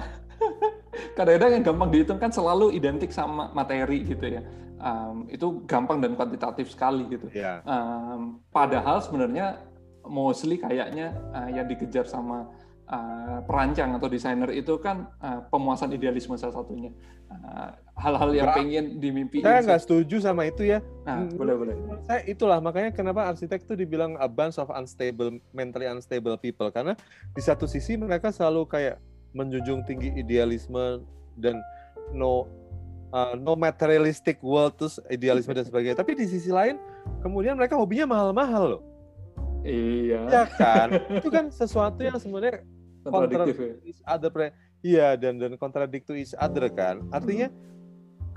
Kadang-kadang 1.16 1.52
yang 1.60 1.64
gampang 1.64 1.90
dihitung 1.92 2.20
kan 2.20 2.32
selalu 2.32 2.76
identik 2.76 3.12
sama 3.12 3.52
materi 3.52 4.04
gitu 4.04 4.26
ya. 4.26 4.42
Um, 4.76 5.26
itu 5.32 5.66
gampang 5.66 6.04
dan 6.04 6.14
kuantitatif 6.14 6.70
sekali 6.70 7.08
gitu. 7.10 7.32
Yeah. 7.32 7.64
Iya. 7.64 7.72
Um, 7.72 8.22
padahal 8.52 9.02
sebenarnya 9.02 9.60
mostly 10.06 10.62
kayaknya 10.62 11.16
uh, 11.34 11.50
yang 11.50 11.66
dikejar 11.66 12.06
sama 12.06 12.46
uh, 12.90 13.40
perancang 13.46 13.98
atau 13.98 14.08
desainer 14.10 14.50
itu 14.54 14.78
kan 14.78 15.10
uh, 15.22 15.46
pemuasan 15.50 15.94
idealisme 15.94 16.38
salah 16.38 16.62
satunya. 16.62 16.92
hal-hal 17.98 18.30
uh, 18.32 18.38
yang 18.38 18.48
Bra 18.48 18.58
pengen 18.62 18.86
dimimpi. 19.02 19.42
Saya 19.42 19.66
nggak 19.66 19.82
setuju 19.82 20.22
sama 20.22 20.46
itu 20.46 20.62
ya. 20.62 20.80
Nah, 21.04 21.26
boleh 21.34 21.56
boleh. 21.58 21.76
Saya 22.06 22.22
itulah 22.30 22.62
makanya 22.62 22.94
kenapa 22.94 23.26
arsitek 23.28 23.66
itu 23.66 23.74
dibilang 23.74 24.14
a 24.22 24.30
bunch 24.30 24.62
of 24.62 24.70
unstable, 24.72 25.34
mentally 25.50 25.90
unstable 25.90 26.38
people 26.38 26.70
karena 26.70 26.94
di 27.34 27.42
satu 27.42 27.66
sisi 27.66 27.98
mereka 27.98 28.30
selalu 28.30 28.70
kayak 28.70 29.02
menjunjung 29.36 29.84
tinggi 29.84 30.16
idealisme 30.16 31.04
dan 31.36 31.60
no 32.14 32.48
uh, 33.12 33.34
no 33.36 33.58
materialistic 33.58 34.40
world 34.40 34.78
terus 34.78 35.02
idealisme 35.10 35.52
dan 35.52 35.66
sebagainya. 35.66 35.98
Tapi 35.98 36.14
di 36.14 36.26
sisi 36.30 36.54
lain 36.54 36.78
kemudian 37.26 37.58
mereka 37.58 37.76
hobinya 37.76 38.06
mahal-mahal 38.06 38.80
loh. 38.80 38.84
Iya. 39.66 40.22
Ya 40.30 40.44
kan? 40.46 40.90
Itu 41.20 41.34
kan 41.34 41.50
sesuatu 41.50 42.06
yang 42.06 42.22
sebenarnya 42.22 42.62
kontradiktif 43.06 43.58
ya. 43.58 44.50
Iya 44.86 45.08
dan 45.18 45.42
dan 45.42 45.54
kontradiktif 45.58 46.14
is 46.14 46.34
other 46.38 46.70
kan. 46.70 47.02
Artinya 47.10 47.50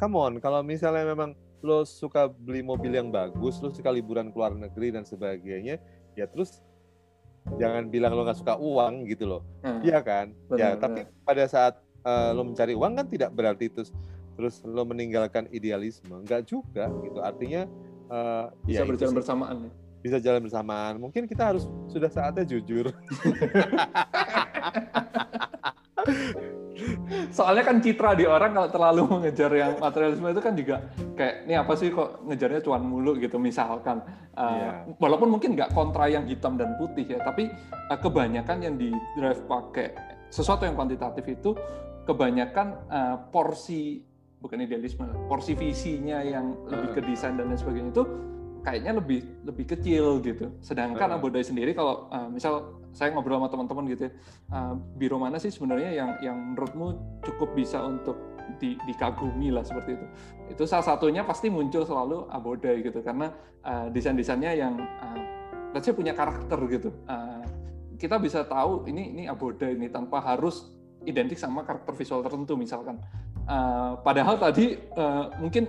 come 0.01 0.17
on, 0.17 0.33
kalau 0.41 0.65
misalnya 0.65 1.05
memang 1.13 1.37
lo 1.61 1.83
suka 1.83 2.31
beli 2.31 2.63
mobil 2.63 2.95
yang 2.95 3.11
bagus, 3.11 3.59
lo 3.61 3.69
suka 3.69 3.91
liburan 3.91 4.31
ke 4.31 4.37
luar 4.39 4.55
negeri 4.55 4.95
dan 4.95 5.03
sebagainya, 5.03 5.83
ya 6.15 6.25
terus 6.31 6.63
jangan 7.59 7.91
bilang 7.91 8.15
lo 8.15 8.23
nggak 8.25 8.39
suka 8.39 8.55
uang 8.57 9.09
gitu 9.11 9.27
loh. 9.27 9.43
Hmm. 9.61 9.83
Iya 9.83 10.01
kan? 10.01 10.33
Benar, 10.47 10.57
ya, 10.57 10.69
benar. 10.77 10.81
tapi 10.81 11.01
pada 11.27 11.45
saat 11.51 11.75
uh, 12.07 12.31
lo 12.33 12.47
mencari 12.47 12.73
uang 12.79 12.93
kan 12.97 13.07
tidak 13.11 13.31
berarti 13.35 13.69
terus 13.69 13.91
terus 14.39 14.63
lo 14.63 14.87
meninggalkan 14.87 15.51
idealisme. 15.51 16.23
Enggak 16.23 16.47
juga 16.47 16.89
gitu. 17.03 17.19
Artinya 17.19 17.67
uh, 18.09 18.55
bisa 18.63 18.87
ya 18.87 18.89
berjalan 18.89 19.15
bersamaan 19.19 19.57
ya 19.67 19.73
bisa 19.99 20.23
jalan 20.23 20.47
bersamaan. 20.47 20.99
Mungkin 21.03 21.27
kita 21.27 21.55
harus 21.55 21.67
sudah 21.91 22.11
saatnya 22.11 22.47
jujur. 22.47 22.91
Soalnya 27.35 27.65
kan 27.67 27.83
citra 27.83 28.15
di 28.15 28.25
orang 28.25 28.55
kalau 28.55 28.71
terlalu 28.71 29.03
mengejar 29.11 29.51
yang 29.51 29.73
materialisme 29.83 30.31
itu 30.31 30.43
kan 30.43 30.55
juga 30.55 30.77
kayak 31.19 31.35
ini 31.51 31.55
apa 31.59 31.73
sih 31.75 31.91
kok 31.91 32.23
ngejarnya 32.25 32.61
cuan 32.63 32.83
mulu 32.87 33.19
gitu 33.19 33.37
misalkan. 33.43 33.99
Uh, 34.39 34.43
eh, 34.43 34.55
yeah. 34.63 34.95
Walaupun 35.03 35.29
mungkin 35.35 35.59
nggak 35.59 35.75
kontra 35.75 36.07
yang 36.07 36.23
hitam 36.31 36.55
dan 36.55 36.79
putih 36.79 37.19
ya, 37.19 37.19
tapi 37.27 37.51
uh, 37.91 37.99
kebanyakan 37.99 38.63
yang 38.63 38.75
di 38.79 38.95
drive 39.19 39.43
pakai 39.51 39.99
sesuatu 40.31 40.63
yang 40.63 40.79
kuantitatif 40.79 41.27
itu 41.27 41.59
kebanyakan 42.07 42.79
uh, 42.89 43.17
porsi 43.35 44.07
bukan 44.39 44.63
idealisme, 44.63 45.03
porsi 45.27 45.59
visinya 45.59 46.23
yang 46.23 46.55
lebih 46.71 46.95
ke 46.95 47.01
desain 47.03 47.35
dan 47.35 47.51
lain 47.51 47.59
sebagainya 47.59 47.91
itu 47.91 48.05
kayaknya 48.65 48.99
lebih 48.99 49.21
lebih 49.47 49.65
kecil 49.77 50.23
gitu. 50.23 50.53
Sedangkan 50.63 51.09
uh. 51.13 51.17
Abodai 51.19 51.45
sendiri 51.45 51.73
kalau 51.75 52.11
uh, 52.11 52.29
misal 52.31 52.79
saya 52.93 53.15
ngobrol 53.15 53.39
sama 53.39 53.49
teman-teman 53.53 53.85
gitu 53.95 54.03
ya, 54.09 54.13
uh, 54.51 54.75
biro 54.97 55.21
mana 55.21 55.39
sih 55.39 55.53
sebenarnya 55.53 55.91
yang 55.95 56.11
yang 56.25 56.37
menurutmu 56.55 57.21
cukup 57.23 57.55
bisa 57.55 57.79
untuk 57.85 58.17
di, 58.57 58.81
dikagumi 58.89 59.53
lah 59.53 59.63
seperti 59.63 60.01
itu. 60.01 60.07
Itu 60.57 60.65
salah 60.65 60.87
satunya 60.87 61.23
pasti 61.23 61.53
muncul 61.53 61.85
selalu 61.85 62.27
Abodai 62.33 62.81
gitu 62.81 63.05
karena 63.05 63.31
uh, 63.63 63.93
desain-desainnya 63.93 64.53
yang 64.57 64.75
uh, 64.81 65.21
let's 65.77 65.85
say 65.85 65.93
punya 65.93 66.17
karakter 66.17 66.57
gitu. 66.73 66.91
Uh, 67.05 67.45
kita 68.01 68.17
bisa 68.17 68.47
tahu 68.47 68.89
ini 68.89 69.13
ini 69.13 69.23
Abodai 69.29 69.77
ini 69.77 69.93
tanpa 69.93 70.25
harus 70.25 70.73
identik 71.05 71.37
sama 71.37 71.63
karakter 71.63 71.93
visual 71.95 72.25
tertentu 72.25 72.57
misalkan. 72.57 72.97
Uh, 73.49 73.97
padahal 74.05 74.37
tadi 74.37 74.77
uh, 74.97 75.33
mungkin 75.41 75.69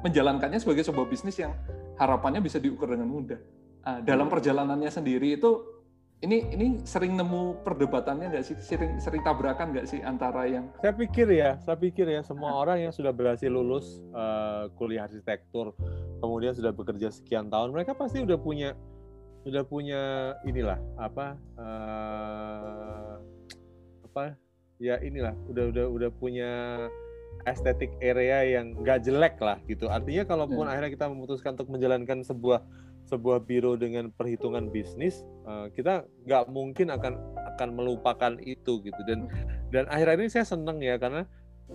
menjalankannya 0.00 0.58
sebagai 0.62 0.86
sebuah 0.86 1.06
bisnis 1.10 1.36
yang 1.36 1.52
harapannya 2.00 2.40
bisa 2.40 2.56
diukur 2.56 2.88
dengan 2.88 3.12
mudah. 3.12 3.40
Uh, 3.84 4.00
dalam 4.04 4.32
perjalanannya 4.32 4.88
sendiri 4.88 5.36
itu 5.36 5.80
ini 6.20 6.52
ini 6.52 6.66
sering 6.84 7.16
nemu 7.16 7.64
perdebatannya 7.64 8.32
nggak 8.32 8.44
sih? 8.44 8.56
Sering 8.60 9.00
sering 9.00 9.20
tabrakan 9.24 9.72
nggak 9.72 9.88
sih 9.88 10.00
antara 10.00 10.48
yang 10.48 10.68
saya 10.80 10.96
pikir 10.96 11.28
ya 11.32 11.60
saya 11.60 11.76
pikir 11.76 12.08
ya 12.08 12.20
semua 12.24 12.56
orang 12.56 12.88
yang 12.88 12.92
sudah 12.92 13.12
berhasil 13.12 13.48
lulus 13.48 14.00
uh, 14.12 14.68
kuliah 14.76 15.08
arsitektur 15.08 15.72
kemudian 16.20 16.52
sudah 16.52 16.72
bekerja 16.76 17.08
sekian 17.08 17.48
tahun 17.48 17.72
mereka 17.72 17.96
pasti 17.96 18.20
udah 18.20 18.36
punya 18.36 18.76
udah 19.48 19.64
punya 19.64 20.02
inilah 20.44 20.76
apa 21.00 21.40
uh, 21.56 23.16
apa 24.04 24.36
ya 24.76 25.00
inilah 25.00 25.32
udah 25.48 25.72
udah 25.72 25.86
udah 25.88 26.10
punya 26.12 26.52
estetik 27.48 27.92
area 28.04 28.44
yang 28.44 28.76
gak 28.84 29.04
jelek 29.04 29.40
lah 29.40 29.56
gitu. 29.68 29.88
Artinya 29.88 30.24
kalaupun 30.28 30.64
hmm. 30.66 30.72
akhirnya 30.72 30.90
kita 30.92 31.06
memutuskan 31.08 31.56
untuk 31.56 31.72
menjalankan 31.72 32.20
sebuah 32.24 32.60
sebuah 33.08 33.42
biro 33.42 33.74
dengan 33.74 34.14
perhitungan 34.14 34.70
bisnis, 34.70 35.26
uh, 35.42 35.66
kita 35.74 36.06
nggak 36.30 36.46
mungkin 36.46 36.94
akan 36.94 37.18
akan 37.56 37.68
melupakan 37.74 38.38
itu 38.44 38.78
gitu. 38.84 39.00
Dan 39.08 39.26
hmm. 39.26 39.74
dan 39.74 39.84
akhir 39.90 40.20
ini 40.20 40.30
saya 40.30 40.46
seneng 40.46 40.78
ya 40.78 40.94
karena 41.00 41.26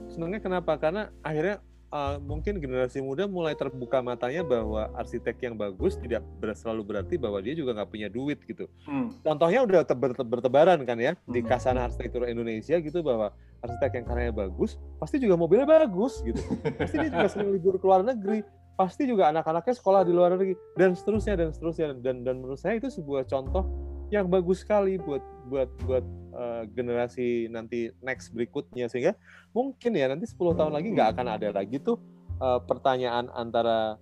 senengnya 0.08 0.40
kenapa? 0.40 0.80
Karena 0.80 1.12
akhirnya 1.26 1.60
uh, 1.96 2.16
mungkin 2.20 2.60
generasi 2.60 3.00
muda 3.00 3.24
mulai 3.24 3.56
terbuka 3.56 4.04
matanya 4.04 4.44
bahwa 4.44 4.92
arsitek 5.00 5.40
yang 5.40 5.56
bagus 5.56 5.96
tidak 5.96 6.22
ber 6.44 6.52
selalu 6.52 6.84
berarti 6.84 7.16
bahwa 7.16 7.40
dia 7.40 7.56
juga 7.56 7.72
nggak 7.80 7.90
punya 7.90 8.08
duit 8.12 8.44
gitu. 8.44 8.68
Hmm. 8.84 9.16
Contohnya 9.24 9.64
udah 9.64 9.88
bertebaran 10.28 10.84
kan 10.84 11.00
ya 11.00 11.16
hmm. 11.16 11.32
di 11.32 11.40
kasana 11.40 11.88
arsitektur 11.88 12.28
Indonesia 12.28 12.76
gitu 12.84 13.00
bahwa 13.00 13.32
arsitek 13.64 14.04
yang 14.04 14.06
karyanya 14.06 14.36
bagus 14.36 14.76
pasti 15.00 15.18
juga 15.24 15.40
mobilnya 15.40 15.66
bagus 15.66 16.20
gitu. 16.22 16.44
Pasti 16.76 17.00
dia 17.00 17.10
juga 17.10 17.28
sering 17.32 17.56
libur 17.56 17.80
ke 17.80 17.86
luar 17.88 18.04
negeri. 18.04 18.44
Pasti 18.76 19.08
juga 19.08 19.32
anak-anaknya 19.32 19.72
sekolah 19.72 20.04
di 20.04 20.12
luar 20.12 20.36
negeri 20.36 20.52
dan 20.76 20.92
seterusnya 21.00 21.40
dan 21.40 21.56
seterusnya 21.56 21.96
dan 22.04 22.28
dan 22.28 22.44
menurut 22.44 22.60
saya 22.60 22.76
itu 22.76 22.92
sebuah 22.92 23.24
contoh 23.24 23.64
yang 24.12 24.28
bagus 24.28 24.68
sekali 24.68 25.00
buat 25.00 25.24
buat 25.48 25.72
buat 25.88 26.04
uh, 26.36 26.64
generasi 26.70 27.48
nanti 27.48 27.90
next 28.04 28.36
berikutnya 28.36 28.92
sehingga 28.92 29.16
mungkin 29.56 29.96
ya 29.96 30.12
nanti 30.12 30.28
10 30.28 30.60
tahun 30.60 30.74
lagi 30.76 30.88
nggak 30.92 31.10
akan 31.16 31.28
ada 31.40 31.50
lagi 31.56 31.80
tuh 31.80 31.98
uh, 32.44 32.60
pertanyaan 32.62 33.32
antara 33.32 33.96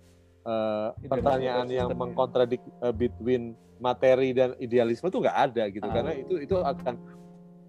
uh, 0.44 0.92
pertanyaan 1.06 1.70
yang 1.70 1.94
mengkontradik 1.94 2.60
uh, 2.82 2.92
between 2.92 3.54
materi 3.78 4.34
dan 4.34 4.54
idealisme 4.58 5.10
tuh 5.10 5.22
nggak 5.22 5.38
ada 5.50 5.62
gitu 5.70 5.86
ah. 5.86 5.94
karena 5.94 6.12
itu 6.14 6.34
itu 6.42 6.56
akan 6.58 6.94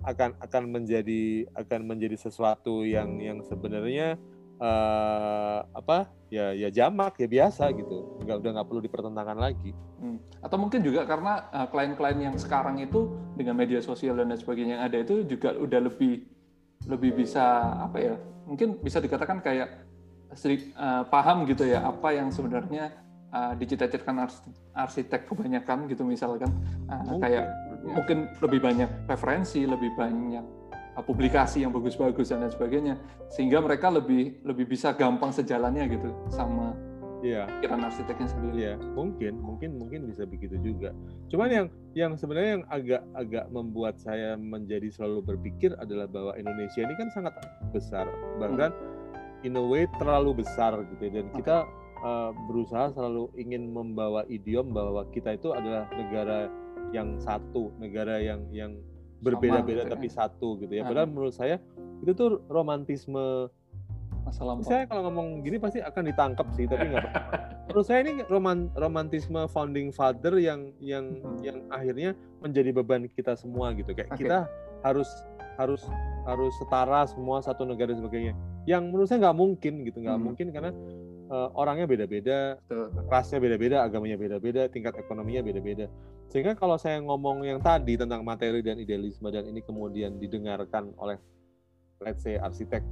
akan 0.06 0.30
akan 0.38 0.64
menjadi 0.70 1.50
akan 1.58 1.82
menjadi 1.90 2.18
sesuatu 2.18 2.86
yang 2.86 3.18
yang 3.18 3.42
sebenarnya 3.42 4.22
uh, 4.60 5.60
apa 5.72 6.12
ya 6.32 6.52
ya 6.52 6.70
jamak 6.72 7.16
ya 7.20 7.28
biasa 7.28 7.72
gitu 7.76 8.20
nggak 8.24 8.38
udah 8.44 8.52
nggak 8.60 8.68
perlu 8.68 8.82
dipertentangkan 8.84 9.40
lagi 9.40 9.72
hmm. 10.02 10.18
atau 10.44 10.58
mungkin 10.60 10.82
juga 10.84 11.08
karena 11.08 11.48
uh, 11.52 11.68
klien-klien 11.70 12.20
yang 12.32 12.36
sekarang 12.36 12.80
itu 12.82 13.14
dengan 13.36 13.56
media 13.56 13.80
sosial 13.80 14.20
dan 14.20 14.32
lain 14.32 14.40
sebagainya 14.40 14.80
yang 14.80 14.86
ada 14.88 14.98
itu 15.00 15.24
juga 15.28 15.56
udah 15.56 15.80
lebih 15.86 16.26
lebih 16.86 17.26
bisa 17.26 17.76
apa 17.82 17.98
ya 17.98 18.16
mungkin 18.46 18.78
bisa 18.80 19.02
dikatakan 19.02 19.42
kayak 19.42 19.86
sedikit 20.36 20.76
uh, 20.76 21.08
paham 21.08 21.48
gitu 21.48 21.66
ya 21.66 21.82
apa 21.86 22.12
yang 22.12 22.30
sebenarnya 22.30 22.92
uh, 23.32 23.54
dicita-citakan 23.56 24.28
arsitek 24.76 25.26
kebanyakan 25.26 25.88
gitu 25.88 26.04
misalkan 26.04 26.52
uh, 26.92 27.16
kayak 27.18 27.48
ya. 27.48 27.94
mungkin 27.96 28.28
lebih 28.44 28.60
banyak 28.60 28.90
referensi 29.08 29.64
lebih 29.64 29.96
banyak 29.96 30.44
publikasi 31.04 31.68
yang 31.68 31.76
bagus-bagus 31.76 32.32
dan 32.32 32.46
lain 32.46 32.54
sebagainya 32.54 32.96
sehingga 33.28 33.60
mereka 33.60 33.92
lebih 33.92 34.40
lebih 34.48 34.70
bisa 34.70 34.96
gampang 34.96 35.36
sejalannya 35.36 35.92
gitu 35.92 36.10
sama 36.32 36.72
Iya. 37.26 37.50
pikiran 37.50 37.82
arsiteknya 37.90 38.28
sendiri. 38.30 38.56
Iya, 38.62 38.74
mungkin, 38.94 39.34
mungkin, 39.42 39.70
mungkin 39.82 40.00
bisa 40.06 40.30
begitu 40.30 40.62
juga. 40.62 40.94
Cuman 41.34 41.50
yang 41.50 41.68
yang 41.98 42.12
sebenarnya 42.14 42.62
yang 42.62 42.66
agak 42.70 43.02
agak 43.18 43.46
membuat 43.50 43.98
saya 43.98 44.38
menjadi 44.38 44.94
selalu 44.94 45.34
berpikir 45.34 45.74
adalah 45.82 46.06
bahwa 46.06 46.38
Indonesia 46.38 46.86
ini 46.86 46.94
kan 46.94 47.10
sangat 47.10 47.34
besar, 47.74 48.06
bahkan 48.38 48.70
hmm. 48.70 49.48
in 49.48 49.58
a 49.58 49.64
way 49.66 49.90
terlalu 49.98 50.46
besar 50.46 50.78
gitu 50.94 51.02
ya. 51.02 51.12
dan 51.18 51.28
kita 51.34 51.58
uh, 52.06 52.30
berusaha 52.46 52.94
selalu 52.94 53.34
ingin 53.42 53.74
membawa 53.74 54.22
idiom 54.30 54.70
bahwa 54.70 55.10
kita 55.10 55.34
itu 55.34 55.50
adalah 55.50 55.90
negara 55.98 56.46
yang 56.94 57.18
satu, 57.18 57.74
negara 57.82 58.22
yang 58.22 58.46
yang 58.54 58.78
berbeda-beda 59.24 59.88
gitu 59.88 59.94
tapi 59.96 60.08
ya. 60.08 60.14
satu 60.14 60.48
gitu 60.60 60.74
ya. 60.76 60.84
Padahal 60.84 61.08
menurut 61.08 61.36
saya 61.36 61.60
itu 62.04 62.12
tuh 62.12 62.44
romantisme 62.52 63.50
masa 64.26 64.42
lampau. 64.42 64.66
Saya 64.66 64.90
kalau 64.90 65.06
ngomong 65.08 65.46
gini 65.46 65.62
pasti 65.62 65.80
akan 65.80 66.04
ditangkap 66.10 66.48
sih, 66.58 66.66
tapi 66.66 66.90
nggak 66.90 67.06
Menurut 67.70 67.86
saya 67.86 68.00
ini 68.08 68.26
roman, 68.26 68.74
romantisme 68.74 69.46
founding 69.52 69.94
father 69.94 70.34
yang 70.42 70.74
yang 70.82 71.22
hmm. 71.22 71.40
yang 71.46 71.58
akhirnya 71.70 72.18
menjadi 72.42 72.74
beban 72.74 73.06
kita 73.06 73.38
semua 73.38 73.72
gitu. 73.78 73.94
Kayak 73.94 74.18
okay. 74.18 74.26
kita 74.26 74.40
harus 74.82 75.08
harus 75.56 75.82
harus 76.26 76.52
setara 76.58 77.06
semua 77.08 77.40
satu 77.40 77.64
negara 77.64 77.94
dan 77.94 78.02
sebagainya. 78.02 78.34
Yang 78.66 78.84
menurut 78.90 79.08
saya 79.08 79.30
nggak 79.30 79.38
mungkin 79.38 79.74
gitu, 79.86 79.98
nggak 80.02 80.18
hmm. 80.18 80.26
mungkin 80.26 80.48
karena 80.50 80.72
uh, 81.30 81.50
orangnya 81.58 81.86
beda-beda, 81.90 82.58
rasnya 83.10 83.42
beda-beda, 83.42 83.82
agamanya 83.86 84.18
beda-beda, 84.18 84.68
tingkat 84.70 84.98
ekonominya 84.98 85.42
beda-beda. 85.46 85.90
Sehingga 86.30 86.58
kalau 86.58 86.76
saya 86.76 87.00
ngomong 87.02 87.46
yang 87.46 87.62
tadi 87.62 87.96
tentang 87.96 88.26
materi 88.26 88.60
dan 88.66 88.82
idealisme 88.82 89.30
dan 89.30 89.46
ini 89.46 89.62
kemudian 89.62 90.18
didengarkan 90.18 90.92
oleh 90.98 91.22
let's 92.04 92.26
say 92.26 92.36
arsitek 92.36 92.84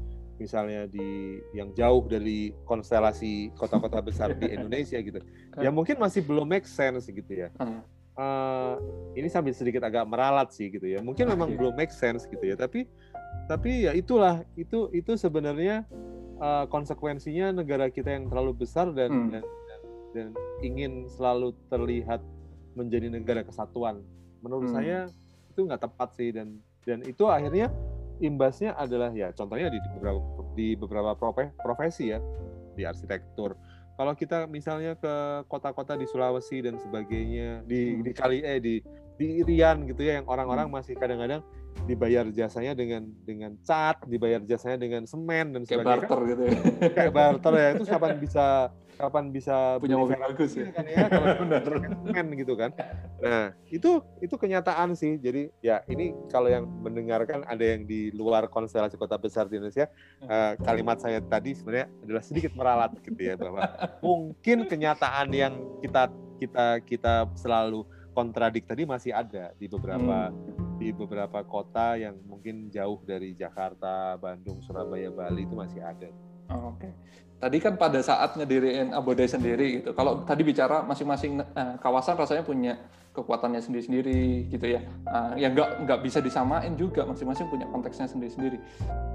misalnya 0.42 0.90
di 0.90 1.38
yang 1.54 1.70
jauh 1.78 2.10
dari 2.10 2.56
konstelasi 2.66 3.54
kota-kota 3.54 4.02
besar 4.02 4.34
di 4.34 4.50
Indonesia 4.56 4.98
gitu, 4.98 5.22
ya 5.62 5.70
mungkin 5.70 6.02
masih 6.02 6.26
belum 6.26 6.50
make 6.50 6.66
sense 6.66 7.06
gitu 7.06 7.32
ya. 7.32 7.54
Uh, 8.14 8.78
ini 9.18 9.26
sambil 9.26 9.58
sedikit 9.58 9.82
agak 9.82 10.06
meralat 10.06 10.54
sih 10.54 10.70
gitu 10.70 10.86
ya. 10.86 11.02
Mungkin 11.02 11.30
memang 11.34 11.54
iya. 11.54 11.58
belum 11.58 11.74
make 11.78 11.94
sense 11.94 12.26
gitu 12.30 12.46
ya, 12.46 12.58
tapi 12.58 12.90
tapi 13.46 13.90
ya 13.90 13.92
itulah 13.94 14.42
itu 14.58 14.90
itu 14.94 15.18
sebenarnya 15.18 15.86
uh, 16.44 16.66
konsekuensinya 16.68 17.56
negara 17.56 17.88
kita 17.88 18.12
yang 18.12 18.28
terlalu 18.28 18.68
besar 18.68 18.92
dan, 18.92 19.10
hmm. 19.10 19.30
dan, 19.32 19.44
dan 19.44 19.82
dan 20.14 20.28
ingin 20.60 21.08
selalu 21.08 21.56
terlihat 21.72 22.20
menjadi 22.76 23.08
negara 23.08 23.42
kesatuan. 23.48 24.04
Menurut 24.44 24.70
hmm. 24.70 24.76
saya 24.76 25.00
itu 25.50 25.64
nggak 25.64 25.82
tepat 25.82 26.10
sih 26.20 26.30
dan 26.36 26.60
dan 26.84 27.00
itu 27.08 27.24
akhirnya 27.32 27.72
imbasnya 28.20 28.76
adalah 28.76 29.10
ya 29.16 29.32
contohnya 29.32 29.72
di 29.72 29.80
beberapa 29.80 30.22
di 30.54 30.68
beberapa 30.78 31.12
profesi 31.62 32.14
ya 32.14 32.20
di 32.74 32.84
arsitektur 32.86 33.54
kalau 33.94 34.18
kita 34.18 34.50
misalnya 34.50 34.98
ke 34.98 35.46
kota-kota 35.46 35.94
di 35.94 36.10
Sulawesi 36.10 36.66
dan 36.66 36.82
sebagainya 36.82 37.62
di 37.70 37.94
hmm. 37.94 38.02
di 38.02 38.12
kali 38.14 38.42
eh 38.42 38.58
di 38.58 38.82
di 39.18 39.46
Irian 39.46 39.86
gitu 39.86 40.02
ya 40.02 40.22
yang 40.22 40.28
orang-orang 40.28 40.68
hmm. 40.70 40.76
masih 40.82 40.98
kadang-kadang 40.98 41.46
dibayar 41.84 42.26
jasanya 42.32 42.74
dengan 42.74 43.04
dengan 43.28 43.60
cat, 43.66 44.00
dibayar 44.08 44.40
jasanya 44.44 44.80
dengan 44.80 45.04
semen 45.04 45.52
dan 45.52 45.62
sebagainya. 45.68 45.84
Kayak 45.84 46.02
barter 46.08 46.20
gitu 46.30 46.42
ya. 46.42 46.58
Kayak 46.96 47.14
barter 47.14 47.54
ya 47.54 47.68
itu 47.76 47.86
kapan 47.90 48.14
bisa 48.22 48.46
kapan 48.94 49.34
bisa 49.34 49.82
punya 49.82 49.98
mobil 49.98 50.16
bagus 50.16 50.52
ya. 50.54 50.70
Kan 50.72 50.86
ya 50.86 51.06
kalau 51.10 51.28
benar 51.44 51.62
semen 51.66 52.28
gitu 52.38 52.54
kan. 52.56 52.72
Nah, 53.20 53.46
itu 53.68 54.00
itu 54.22 54.36
kenyataan 54.38 54.96
sih. 54.96 55.18
Jadi 55.20 55.50
ya 55.60 55.82
ini 55.90 56.14
kalau 56.30 56.48
yang 56.48 56.66
mendengarkan 56.82 57.44
ada 57.50 57.64
yang 57.64 57.84
di 57.84 58.14
luar 58.14 58.48
konstelasi 58.48 58.96
kota 58.96 59.18
besar 59.18 59.50
di 59.50 59.60
Indonesia, 59.60 59.90
uh, 60.24 60.56
kalimat 60.62 61.02
saya 61.02 61.20
tadi 61.20 61.58
sebenarnya 61.58 61.88
adalah 62.06 62.24
sedikit 62.24 62.52
meralat 62.56 62.92
gitu 63.02 63.22
ya 63.22 63.36
bahwa 63.36 63.66
mungkin 64.00 64.70
kenyataan 64.70 65.28
yang 65.34 65.54
kita 65.82 66.08
kita 66.40 66.66
kita 66.86 67.14
selalu 67.40 67.88
kontradik 68.14 68.70
tadi 68.70 68.86
masih 68.86 69.12
ada 69.12 69.52
di 69.58 69.66
beberapa 69.66 70.30
hmm. 70.30 70.73
Di 70.84 70.92
beberapa 70.92 71.40
kota 71.48 71.96
yang 71.96 72.20
mungkin 72.28 72.68
jauh 72.68 73.00
dari 73.08 73.32
Jakarta, 73.32 74.20
Bandung, 74.20 74.60
Surabaya, 74.68 75.08
Bali 75.08 75.48
itu 75.48 75.56
masih 75.56 75.80
ada. 75.80 76.12
Oh, 76.52 76.76
Oke. 76.76 76.84
Okay. 76.84 76.92
Tadi 77.40 77.58
kan 77.60 77.76
pada 77.80 78.00
saat 78.04 78.36
ngediriin 78.36 78.92
Abode 78.92 79.24
sendiri 79.24 79.80
gitu. 79.80 79.96
Kalau 79.96 80.28
tadi 80.28 80.44
bicara 80.44 80.84
masing-masing 80.84 81.40
uh, 81.40 81.76
kawasan 81.80 82.20
rasanya 82.20 82.44
punya 82.44 82.80
kekuatannya 83.14 83.62
sendiri-sendiri 83.62 84.50
gitu 84.50 84.66
ya. 84.66 84.82
Uh, 85.06 85.38
yang 85.38 85.54
nggak 85.54 85.86
nggak 85.86 86.00
bisa 86.02 86.18
disamain 86.20 86.74
juga 86.74 87.06
masing-masing 87.06 87.46
punya 87.48 87.70
konteksnya 87.70 88.10
sendiri-sendiri. 88.10 88.58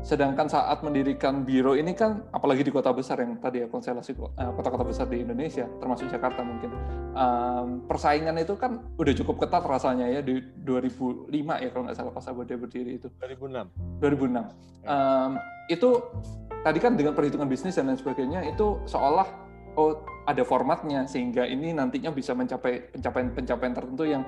Sedangkan 0.07 0.47
saat 0.47 0.81
mendirikan 0.87 1.43
biro 1.43 1.75
ini 1.75 1.93
kan 1.99 2.23
apalagi 2.31 2.63
di 2.63 2.71
kota 2.71 2.95
besar 2.95 3.19
yang 3.19 3.37
tadi 3.43 3.63
ya 3.63 3.67
konstelasi 3.67 4.15
uh, 4.15 4.55
kota-kota 4.55 4.87
besar 4.87 5.07
di 5.11 5.27
Indonesia 5.27 5.67
termasuk 5.83 6.07
Jakarta 6.07 6.47
mungkin 6.47 6.71
um, 7.19 7.83
persaingan 7.91 8.39
itu 8.39 8.55
kan 8.55 8.79
udah 8.95 9.15
cukup 9.19 9.43
ketat 9.45 9.67
rasanya 9.67 10.07
ya 10.07 10.21
di 10.23 10.39
2005 10.63 11.35
ya 11.35 11.69
kalau 11.75 11.83
nggak 11.91 11.97
salah 11.99 12.13
pas 12.15 12.27
Abode 12.31 12.55
berdiri 12.55 13.03
itu. 13.03 13.11
2006. 13.19 13.99
2006. 13.99 14.47
Um, 14.87 15.33
itu 15.69 15.91
tadi 16.63 16.79
kan 16.79 16.95
dengan 16.95 17.13
perhitungan 17.13 17.51
bisnis 17.51 17.75
dan 17.75 17.91
lain 17.91 17.99
sebagainya 17.99 18.47
itu 18.47 18.79
seolah 18.87 19.48
oh 19.79 20.03
ada 20.27 20.43
formatnya 20.43 21.07
sehingga 21.07 21.47
ini 21.47 21.71
nantinya 21.71 22.11
bisa 22.11 22.35
mencapai 22.35 22.91
pencapaian-pencapaian 22.91 23.75
tertentu 23.79 24.05
yang 24.05 24.27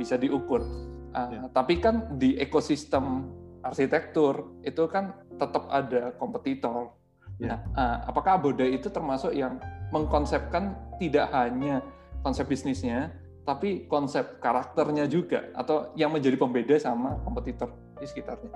bisa 0.00 0.16
diukur. 0.16 0.64
Uh, 1.12 1.28
ya. 1.28 1.40
Tapi 1.52 1.78
kan 1.78 2.16
di 2.16 2.40
ekosistem 2.40 3.28
arsitektur 3.60 4.56
itu 4.64 4.88
kan 4.88 5.12
tetap 5.36 5.68
ada 5.68 6.16
kompetitor. 6.16 6.96
Ya. 7.36 7.56
Nah, 7.56 7.58
uh, 7.76 7.96
apakah 8.08 8.40
Abode 8.40 8.64
itu 8.64 8.88
termasuk 8.88 9.36
yang 9.36 9.60
mengkonsepkan 9.92 10.96
tidak 10.96 11.28
hanya 11.36 11.84
konsep 12.24 12.48
bisnisnya, 12.48 13.12
tapi 13.44 13.88
konsep 13.88 14.40
karakternya 14.40 15.08
juga, 15.08 15.48
atau 15.56 15.92
yang 15.96 16.12
menjadi 16.12 16.36
pembeda 16.36 16.76
sama 16.76 17.16
kompetitor 17.24 17.72
di 17.96 18.06
sekitarnya? 18.08 18.52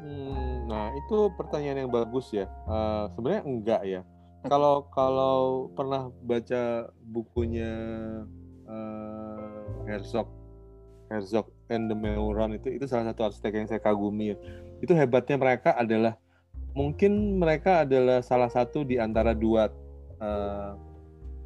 Hmm, 0.00 0.70
nah 0.70 0.88
itu 0.94 1.28
pertanyaan 1.36 1.84
yang 1.84 1.92
bagus 1.92 2.32
ya. 2.32 2.48
Uh, 2.64 3.10
Sebenarnya 3.12 3.42
enggak 3.44 3.82
ya. 3.84 4.00
Kalau 4.48 4.88
kalau 4.96 5.68
pernah 5.76 6.08
baca 6.24 6.88
bukunya 7.04 7.72
uh, 8.64 9.60
Herzog, 9.84 10.32
Herzog 11.12 11.52
and 11.68 11.92
the 11.92 11.96
Meuron 11.96 12.56
itu 12.56 12.72
itu 12.72 12.88
salah 12.88 13.12
satu 13.12 13.28
arsitek 13.28 13.52
yang 13.52 13.68
saya 13.68 13.80
kagumi 13.84 14.32
ya. 14.32 14.36
Itu 14.80 14.96
hebatnya 14.96 15.36
mereka 15.36 15.76
adalah 15.76 16.16
mungkin 16.72 17.36
mereka 17.36 17.84
adalah 17.84 18.24
salah 18.24 18.48
satu 18.48 18.86
di 18.86 18.96
antara 18.96 19.36
dua 19.36 19.68
uh, 20.22 20.72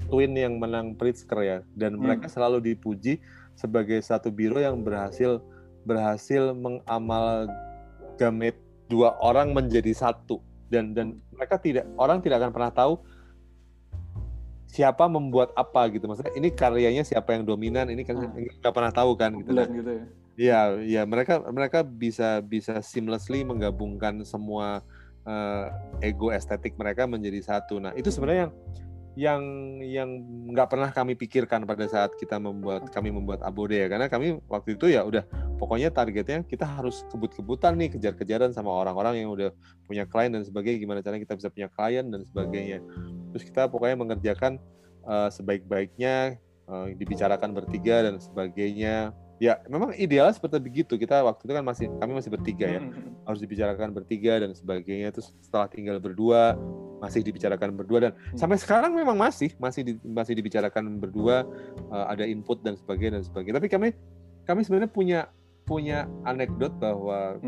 twin 0.07 0.37
yang 0.37 0.61
menang 0.61 0.95
Pritzker 0.95 1.41
ya 1.43 1.59
dan 1.75 1.97
hmm. 1.97 2.01
mereka 2.05 2.27
selalu 2.29 2.61
dipuji 2.61 3.19
sebagai 3.57 3.99
satu 4.05 4.29
biro 4.29 4.61
yang 4.61 4.85
berhasil 4.85 5.41
berhasil 5.89 6.53
mengamal 6.53 7.49
gamet 8.21 8.57
dua 8.87 9.17
orang 9.19 9.57
menjadi 9.57 9.97
satu 9.97 10.39
dan 10.69 10.95
dan 10.97 11.07
mereka 11.35 11.61
tidak 11.61 11.85
orang 12.01 12.19
tidak 12.25 12.41
akan 12.43 12.53
pernah 12.53 12.73
tahu 12.73 12.95
siapa 14.69 15.07
membuat 15.07 15.55
apa 15.55 15.87
gitu 15.95 16.11
maksudnya 16.11 16.35
ini 16.35 16.51
karyanya 16.51 17.07
siapa 17.07 17.37
yang 17.37 17.47
dominan 17.47 17.87
ini 17.89 18.03
kan 18.03 18.19
hmm. 18.19 18.59
nggak 18.59 18.75
pernah 18.75 18.91
tahu 18.91 19.15
kan 19.15 19.31
gitu, 19.39 19.55
kan. 19.55 19.71
gitu 19.71 19.93
ya 20.03 20.05
Iya, 20.35 20.83
ya 20.83 21.03
mereka 21.07 21.39
mereka 21.47 21.87
bisa 21.87 22.43
bisa 22.43 22.83
seamlessly 22.83 23.47
menggabungkan 23.47 24.19
semua 24.27 24.83
uh, 25.23 25.67
ego 26.03 26.35
estetik 26.35 26.75
mereka 26.75 27.07
menjadi 27.07 27.39
satu. 27.39 27.79
Nah, 27.79 27.95
itu 27.95 28.11
sebenarnya 28.11 28.51
yang 28.51 28.55
yang 29.15 29.43
yang 29.79 30.11
nggak 30.51 30.75
pernah 30.75 30.91
kami 30.91 31.15
pikirkan 31.15 31.63
pada 31.63 31.87
saat 31.87 32.19
kita 32.19 32.35
membuat 32.43 32.91
kami 32.91 33.15
membuat 33.15 33.47
abode 33.47 33.79
ya. 33.79 33.87
Karena 33.87 34.11
kami 34.11 34.43
waktu 34.51 34.75
itu 34.75 34.91
ya 34.91 35.07
udah 35.07 35.23
pokoknya 35.59 35.95
targetnya 35.95 36.43
kita 36.43 36.67
harus 36.67 37.07
kebut-kebutan 37.15 37.79
nih 37.79 37.95
kejar-kejaran 37.95 38.51
sama 38.51 38.75
orang-orang 38.75 39.23
yang 39.23 39.31
udah 39.31 39.55
punya 39.87 40.03
klien 40.03 40.35
dan 40.35 40.43
sebagainya. 40.43 40.79
Gimana 40.83 40.99
caranya 41.01 41.23
kita 41.23 41.35
bisa 41.39 41.49
punya 41.55 41.69
klien 41.71 42.07
dan 42.11 42.27
sebagainya. 42.27 42.79
Terus 43.31 43.43
kita 43.47 43.71
pokoknya 43.71 43.97
mengerjakan 44.03 44.59
uh, 45.07 45.31
sebaik-baiknya 45.31 46.35
uh, 46.67 46.91
dibicarakan 46.99 47.55
bertiga 47.55 48.11
dan 48.11 48.19
sebagainya 48.19 49.15
ya 49.43 49.59
memang 49.67 49.95
idealnya 49.99 50.35
seperti 50.35 50.63
begitu. 50.63 50.95
Kita 50.95 51.23
waktu 51.27 51.43
itu 51.47 51.53
kan 51.55 51.65
masih 51.65 51.87
kami 51.99 52.13
masih 52.15 52.31
bertiga 52.31 52.67
ya. 52.67 52.81
Hmm, 52.81 52.91
hmm, 52.91 53.03
hmm. 53.03 53.15
harus 53.27 53.41
dibicarakan 53.43 53.89
bertiga 53.91 54.33
dan 54.43 54.51
sebagainya. 54.55 55.09
Terus 55.15 55.35
setelah 55.43 55.67
tinggal 55.71 55.97
berdua 55.99 56.59
masih 57.03 57.21
dibicarakan 57.21 57.75
berdua. 57.75 58.11
Dan 58.11 58.13
sampai 58.39 58.57
sekarang 58.57 58.95
memang 58.95 59.19
masih 59.19 59.53
masih 59.59 59.83
di, 59.85 59.93
masih 60.07 60.35
dibicarakan 60.39 61.01
berdua 61.03 61.45
uh, 61.91 62.07
ada 62.09 62.25
input 62.25 62.63
dan 62.63 62.79
sebagainya 62.79 63.21
dan 63.21 63.25
sebagainya. 63.27 63.57
Tapi 63.59 63.69
kami 63.71 63.89
kami 64.45 64.61
sebenarnya 64.63 64.91
punya 64.93 65.21
punya 65.65 66.05
anekdot 66.29 66.77
bahwa 66.77 67.41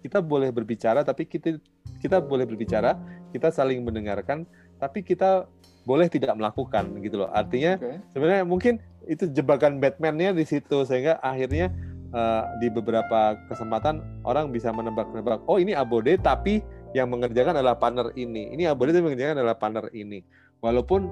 kita 0.00 0.18
boleh 0.18 0.50
berbicara 0.50 1.06
tapi 1.06 1.28
kita 1.28 1.60
kita 2.02 2.18
boleh 2.18 2.42
berbicara 2.48 2.98
kita 3.30 3.54
saling 3.54 3.84
mendengarkan 3.86 4.48
tapi 4.82 5.04
kita 5.06 5.46
boleh 5.82 6.06
tidak 6.06 6.34
melakukan 6.38 6.94
gitu 7.02 7.26
loh 7.26 7.30
artinya 7.34 7.78
okay. 7.78 7.98
sebenarnya 8.14 8.44
mungkin 8.46 8.78
itu 9.10 9.26
jebakan 9.34 9.82
Batman-nya 9.82 10.30
di 10.30 10.46
situ 10.46 10.86
sehingga 10.86 11.18
akhirnya 11.18 11.74
uh, 12.14 12.46
di 12.62 12.70
beberapa 12.70 13.34
kesempatan 13.50 14.02
orang 14.22 14.54
bisa 14.54 14.70
menebak-nebak 14.70 15.42
oh 15.50 15.58
ini 15.58 15.74
abode 15.74 16.14
tapi 16.22 16.62
yang 16.92 17.10
mengerjakan 17.10 17.58
adalah 17.58 17.74
partner 17.74 18.14
ini 18.14 18.52
ini 18.54 18.68
abode 18.68 18.94
yang 18.94 19.08
mengerjakan 19.10 19.42
adalah 19.42 19.56
partner 19.58 19.90
ini 19.90 20.22
walaupun 20.62 21.10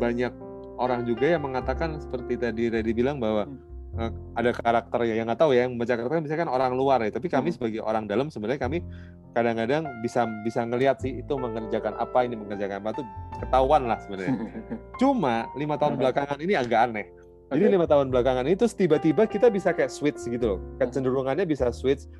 banyak 0.00 0.32
orang 0.76 1.04
juga 1.04 1.36
yang 1.36 1.44
mengatakan 1.44 2.00
seperti 2.00 2.36
tadi 2.40 2.68
Reddy 2.72 2.92
bilang 2.96 3.20
bahwa 3.20 3.48
hmm. 3.48 4.00
uh, 4.00 4.12
ada 4.38 4.50
karakter 4.56 5.04
ya 5.08 5.20
yang 5.20 5.26
nggak 5.28 5.40
tahu 5.40 5.52
ya 5.52 5.68
yang 5.68 5.76
membaca 5.76 5.92
karakter 5.96 6.24
misalkan 6.24 6.48
orang 6.48 6.72
luar 6.72 7.04
ya 7.04 7.10
tapi 7.12 7.28
kami 7.28 7.52
hmm. 7.52 7.56
sebagai 7.56 7.80
orang 7.84 8.08
dalam 8.08 8.32
sebenarnya 8.32 8.60
kami 8.64 8.80
kadang-kadang 9.36 9.84
bisa 10.00 10.24
bisa 10.40 10.64
ngelihat 10.64 10.96
sih 10.96 11.20
itu 11.20 11.36
mengerjakan 11.36 11.92
apa 12.00 12.24
ini 12.24 12.40
mengerjakan 12.40 12.80
apa 12.80 12.96
itu 12.96 13.04
ketahuan 13.44 13.84
lah 13.84 14.00
sebenarnya 14.00 14.32
cuma 15.00 15.44
lima 15.60 15.76
tahun 15.76 16.00
belakangan 16.00 16.40
ini 16.40 16.56
agak 16.56 16.80
aneh 16.88 17.06
Okay. 17.46 17.62
Jadi 17.62 17.78
lima 17.78 17.86
tahun 17.86 18.10
belakangan 18.10 18.42
terus 18.58 18.74
tiba-tiba 18.74 19.22
kita 19.22 19.46
bisa 19.54 19.70
kayak 19.70 19.94
switch 19.94 20.18
gitu 20.26 20.58
loh. 20.58 20.60
Kecenderungannya 20.82 21.46
bisa 21.46 21.70
switch. 21.70 22.10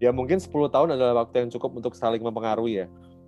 Ya 0.00 0.08
mungkin 0.08 0.40
10 0.40 0.48
tahun 0.48 0.96
adalah 0.96 1.28
waktu 1.28 1.44
yang 1.44 1.52
cukup 1.52 1.76
untuk 1.76 1.92
saling 1.92 2.24
mempengaruhi 2.24 2.80
ya. 2.80 2.86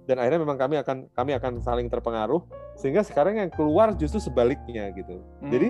Dan 0.09 0.17
akhirnya 0.17 0.41
memang 0.41 0.57
kami 0.57 0.81
akan 0.81 1.13
kami 1.13 1.37
akan 1.37 1.61
saling 1.61 1.93
terpengaruh 1.93 2.41
sehingga 2.81 3.05
sekarang 3.05 3.37
yang 3.37 3.53
keluar 3.53 3.93
justru 3.93 4.17
sebaliknya 4.17 4.89
gitu. 4.97 5.21
Hmm. 5.45 5.53
Jadi 5.53 5.69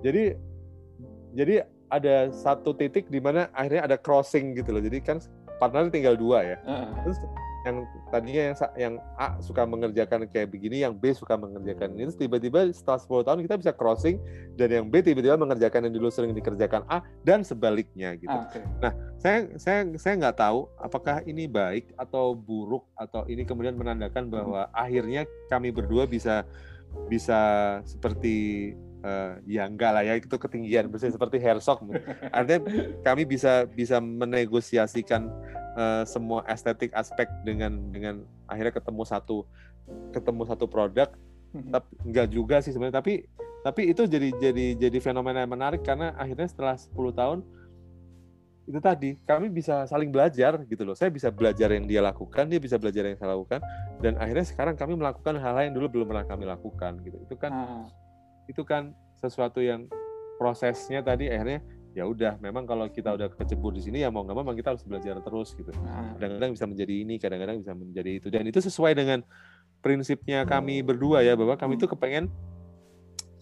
jadi 0.00 0.22
jadi 1.36 1.54
ada 1.92 2.32
satu 2.32 2.72
titik 2.72 3.12
di 3.12 3.20
mana 3.20 3.52
akhirnya 3.52 3.84
ada 3.84 3.96
crossing 4.00 4.56
gitu 4.56 4.72
loh. 4.72 4.80
Jadi 4.80 4.98
kan 5.04 5.20
partner 5.62 5.86
tinggal 5.94 6.18
dua 6.18 6.42
ya. 6.42 6.56
Uh. 6.66 6.90
Terus 7.06 7.22
yang 7.62 7.86
tadinya 8.10 8.42
yang 8.50 8.56
yang 8.74 8.94
A 9.14 9.38
suka 9.38 9.62
mengerjakan 9.62 10.26
kayak 10.26 10.50
begini, 10.50 10.82
yang 10.82 10.98
B 10.98 11.14
suka 11.14 11.38
mengerjakan 11.38 11.94
ini, 11.94 12.10
tiba-tiba 12.10 12.66
setelah 12.74 12.98
10 12.98 13.22
tahun 13.22 13.38
kita 13.46 13.54
bisa 13.62 13.72
crossing 13.72 14.18
dan 14.58 14.68
yang 14.82 14.86
B 14.90 14.98
tiba-tiba 14.98 15.38
mengerjakan 15.38 15.86
yang 15.86 15.94
dulu 15.94 16.10
sering 16.10 16.34
dikerjakan 16.34 16.82
A 16.90 17.06
dan 17.22 17.46
sebaliknya 17.46 18.18
gitu. 18.18 18.34
Okay. 18.50 18.66
Nah, 18.82 18.92
saya 19.22 19.46
saya 19.62 19.86
saya 19.94 20.14
nggak 20.18 20.38
tahu 20.42 20.66
apakah 20.82 21.22
ini 21.22 21.46
baik 21.46 21.94
atau 21.94 22.34
buruk 22.34 22.82
atau 22.98 23.22
ini 23.30 23.46
kemudian 23.46 23.78
menandakan 23.78 24.26
bahwa 24.26 24.66
hmm. 24.66 24.74
akhirnya 24.74 25.22
kami 25.46 25.70
berdua 25.70 26.10
bisa 26.10 26.42
bisa 27.06 27.40
seperti 27.86 28.74
uh, 29.02 29.38
ya 29.44 29.68
enggak 29.68 29.90
lah 29.92 30.02
ya 30.02 30.14
itu 30.18 30.36
ketinggian 30.38 30.88
bersih 30.88 31.12
seperti 31.12 31.38
Herzog 31.38 31.82
artinya 32.36 32.60
kami 33.02 33.22
bisa 33.28 33.66
bisa 33.68 33.98
menegosiasikan 33.98 35.28
uh, 35.76 36.02
semua 36.06 36.46
estetik 36.48 36.90
aspek 36.94 37.28
dengan 37.42 37.78
dengan 37.92 38.22
akhirnya 38.48 38.74
ketemu 38.78 39.02
satu 39.04 39.44
ketemu 40.14 40.42
satu 40.48 40.64
produk 40.70 41.10
mm-hmm. 41.52 41.70
tapi 41.70 41.90
enggak 42.06 42.26
juga 42.30 42.56
sih 42.64 42.72
sebenarnya 42.72 43.02
tapi 43.02 43.26
tapi 43.62 43.94
itu 43.94 44.02
jadi 44.10 44.34
jadi 44.42 44.66
jadi 44.74 44.98
fenomena 44.98 45.46
yang 45.46 45.52
menarik 45.54 45.86
karena 45.86 46.10
akhirnya 46.18 46.50
setelah 46.50 46.74
10 46.74 46.90
tahun 47.14 47.38
itu 48.62 48.78
tadi 48.78 49.18
kami 49.26 49.50
bisa 49.50 49.82
saling 49.90 50.14
belajar 50.14 50.62
gitu 50.70 50.86
loh. 50.86 50.94
Saya 50.94 51.10
bisa 51.10 51.34
belajar 51.34 51.66
yang 51.74 51.86
dia 51.90 51.98
lakukan, 51.98 52.46
dia 52.46 52.62
bisa 52.62 52.78
belajar 52.78 53.10
yang 53.10 53.18
saya 53.18 53.34
lakukan, 53.34 53.58
dan 53.98 54.14
akhirnya 54.22 54.46
sekarang 54.46 54.78
kami 54.78 54.94
melakukan 54.94 55.34
hal-hal 55.34 55.66
yang 55.66 55.74
dulu 55.74 55.98
belum 55.98 56.06
pernah 56.14 56.26
kami 56.26 56.44
lakukan 56.46 57.02
gitu. 57.02 57.18
Itu 57.26 57.34
kan 57.34 57.50
hmm. 57.50 57.84
Itu 58.50 58.62
kan 58.66 58.94
sesuatu 59.18 59.62
yang 59.62 59.86
prosesnya 60.40 61.04
tadi 61.04 61.30
akhirnya 61.30 61.62
ya 61.92 62.08
udah 62.08 62.40
memang 62.40 62.64
kalau 62.64 62.88
kita 62.88 63.12
udah 63.12 63.28
kecebur 63.36 63.76
di 63.76 63.84
sini 63.84 64.00
ya 64.00 64.08
mau 64.08 64.24
nggak 64.24 64.36
mau 64.36 64.56
kita 64.56 64.72
harus 64.72 64.84
belajar 64.84 65.20
terus 65.20 65.52
gitu. 65.52 65.70
Hmm. 65.76 66.16
Kadang-kadang 66.16 66.50
bisa 66.56 66.64
menjadi 66.64 66.94
ini, 67.04 67.14
kadang-kadang 67.20 67.56
bisa 67.60 67.72
menjadi 67.76 68.10
itu 68.16 68.28
dan 68.32 68.48
itu 68.48 68.58
sesuai 68.64 68.96
dengan 68.96 69.20
prinsipnya 69.84 70.48
kami 70.48 70.80
berdua 70.80 71.20
ya 71.20 71.36
bahwa 71.36 71.54
kami 71.60 71.76
itu 71.76 71.84
kepengen 71.90 72.32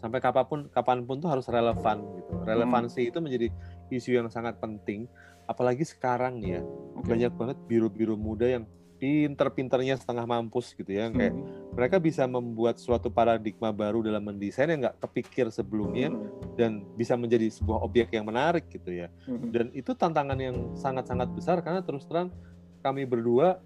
sampai 0.00 0.18
kapan 0.18 0.44
pun 0.48 0.60
kapan 0.72 1.04
pun 1.04 1.20
tuh 1.22 1.30
harus 1.30 1.46
relevan 1.46 2.02
gitu. 2.18 2.32
Relevansi 2.42 3.06
hmm. 3.06 3.10
itu 3.14 3.18
menjadi 3.22 3.46
isu 3.90 4.10
yang 4.18 4.28
sangat 4.28 4.58
penting 4.58 5.06
apalagi 5.50 5.82
sekarang 5.82 6.38
nih 6.38 6.58
ya 6.58 6.62
okay. 6.62 7.06
banyak 7.10 7.32
banget 7.34 7.58
biru-biru 7.66 8.14
muda 8.14 8.46
yang 8.46 8.64
pinter-pinternya 9.00 9.96
setengah 9.96 10.28
mampus 10.28 10.76
gitu 10.76 10.92
ya. 10.92 11.08
Kayak 11.08 11.32
hmm. 11.32 11.72
mereka 11.72 11.96
bisa 11.96 12.28
membuat 12.28 12.76
suatu 12.76 13.08
paradigma 13.08 13.72
baru 13.72 14.04
dalam 14.04 14.20
mendesain 14.20 14.68
yang 14.68 14.84
nggak 14.84 15.00
kepikir 15.00 15.48
sebelumnya 15.48 16.12
hmm. 16.12 16.54
dan 16.60 16.84
bisa 16.94 17.16
menjadi 17.16 17.48
sebuah 17.48 17.80
objek 17.80 18.12
yang 18.12 18.28
menarik 18.28 18.68
gitu 18.68 18.92
ya. 18.92 19.08
Hmm. 19.24 19.48
dan 19.50 19.72
itu 19.72 19.96
tantangan 19.96 20.36
yang 20.36 20.56
sangat-sangat 20.76 21.32
besar 21.32 21.56
karena 21.64 21.80
terus 21.80 22.04
terang 22.04 22.28
kami 22.84 23.08
berdua 23.08 23.58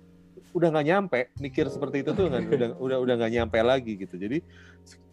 udah 0.55 0.70
nggak 0.70 0.87
nyampe 0.87 1.20
mikir 1.43 1.66
seperti 1.66 2.07
itu 2.07 2.14
tuh 2.14 2.30
kan? 2.30 2.47
Udah 2.47 2.68
udah 2.78 2.99
udah 3.03 3.14
nggak 3.18 3.32
nyampe 3.35 3.59
lagi 3.59 3.99
gitu. 3.99 4.14
Jadi 4.14 4.39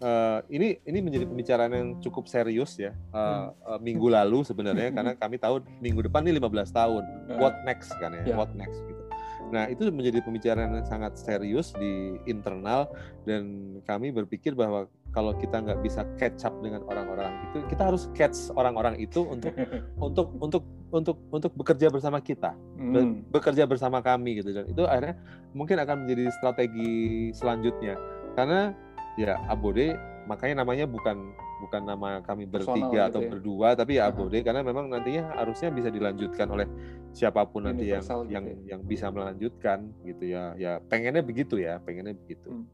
uh, 0.05 0.45
ini 0.53 0.77
ini 0.85 0.99
menjadi 1.01 1.25
pembicaraan 1.25 1.73
yang 1.73 1.89
cukup 1.97 2.29
serius 2.29 2.77
ya 2.77 2.93
uh, 3.13 3.49
uh, 3.65 3.79
minggu 3.81 4.05
lalu 4.05 4.45
sebenarnya. 4.45 4.93
Karena 4.93 5.17
kami 5.17 5.41
tahu 5.41 5.65
minggu 5.81 6.05
depan 6.05 6.21
ini 6.29 6.37
15 6.37 6.77
tahun. 6.77 7.03
What 7.41 7.65
next 7.65 7.89
kan 7.97 8.13
ya? 8.21 8.33
Yeah. 8.33 8.37
what 8.37 8.53
next 8.53 8.85
Nah, 9.51 9.67
itu 9.67 9.91
menjadi 9.91 10.23
pembicaraan 10.23 10.79
yang 10.79 10.87
sangat 10.87 11.19
serius 11.19 11.75
di 11.75 12.15
internal 12.23 12.87
dan 13.27 13.77
kami 13.83 14.15
berpikir 14.15 14.55
bahwa 14.55 14.87
kalau 15.11 15.35
kita 15.35 15.59
nggak 15.59 15.83
bisa 15.83 16.07
catch 16.15 16.47
up 16.47 16.55
dengan 16.63 16.87
orang-orang 16.87 17.35
itu, 17.51 17.59
kita 17.67 17.91
harus 17.91 18.07
catch 18.15 18.47
orang-orang 18.55 18.95
itu 18.95 19.27
untuk 19.27 19.51
untuk 20.07 20.27
untuk 20.39 20.63
untuk 20.91 21.17
untuk 21.27 21.51
bekerja 21.59 21.91
bersama 21.91 22.23
kita, 22.23 22.55
hmm. 22.79 23.27
bekerja 23.27 23.67
bersama 23.67 23.99
kami 23.99 24.39
gitu 24.39 24.55
dan 24.55 24.65
itu 24.71 24.87
akhirnya 24.87 25.19
mungkin 25.51 25.83
akan 25.83 26.07
menjadi 26.07 26.31
strategi 26.39 26.91
selanjutnya 27.35 27.99
karena 28.39 28.71
ya 29.19 29.35
Abode 29.51 29.99
makanya 30.31 30.63
namanya 30.63 30.87
bukan 30.87 31.35
bukan 31.61 31.81
nama 31.85 32.25
kami 32.25 32.49
bertiga 32.49 32.89
gitu 32.89 33.09
atau 33.13 33.21
ya. 33.21 33.29
berdua 33.29 33.67
tapi 33.77 34.01
ya 34.01 34.09
abode 34.09 34.33
uh-huh. 34.33 34.45
karena 34.45 34.61
memang 34.65 34.89
nantinya 34.89 35.37
harusnya 35.37 35.69
bisa 35.69 35.93
dilanjutkan 35.93 36.49
oleh 36.49 36.65
siapa 37.13 37.45
pun 37.45 37.69
nanti 37.69 37.85
yang 37.85 38.01
gitu 38.01 38.25
yang 38.33 38.43
ya. 38.49 38.55
yang 38.75 38.81
bisa 38.81 39.13
melanjutkan 39.13 39.93
gitu 40.01 40.25
ya 40.25 40.57
ya 40.57 40.81
pengennya 40.81 41.21
begitu 41.21 41.61
ya 41.61 41.77
pengennya 41.77 42.17
begitu 42.17 42.49
hmm. 42.49 42.65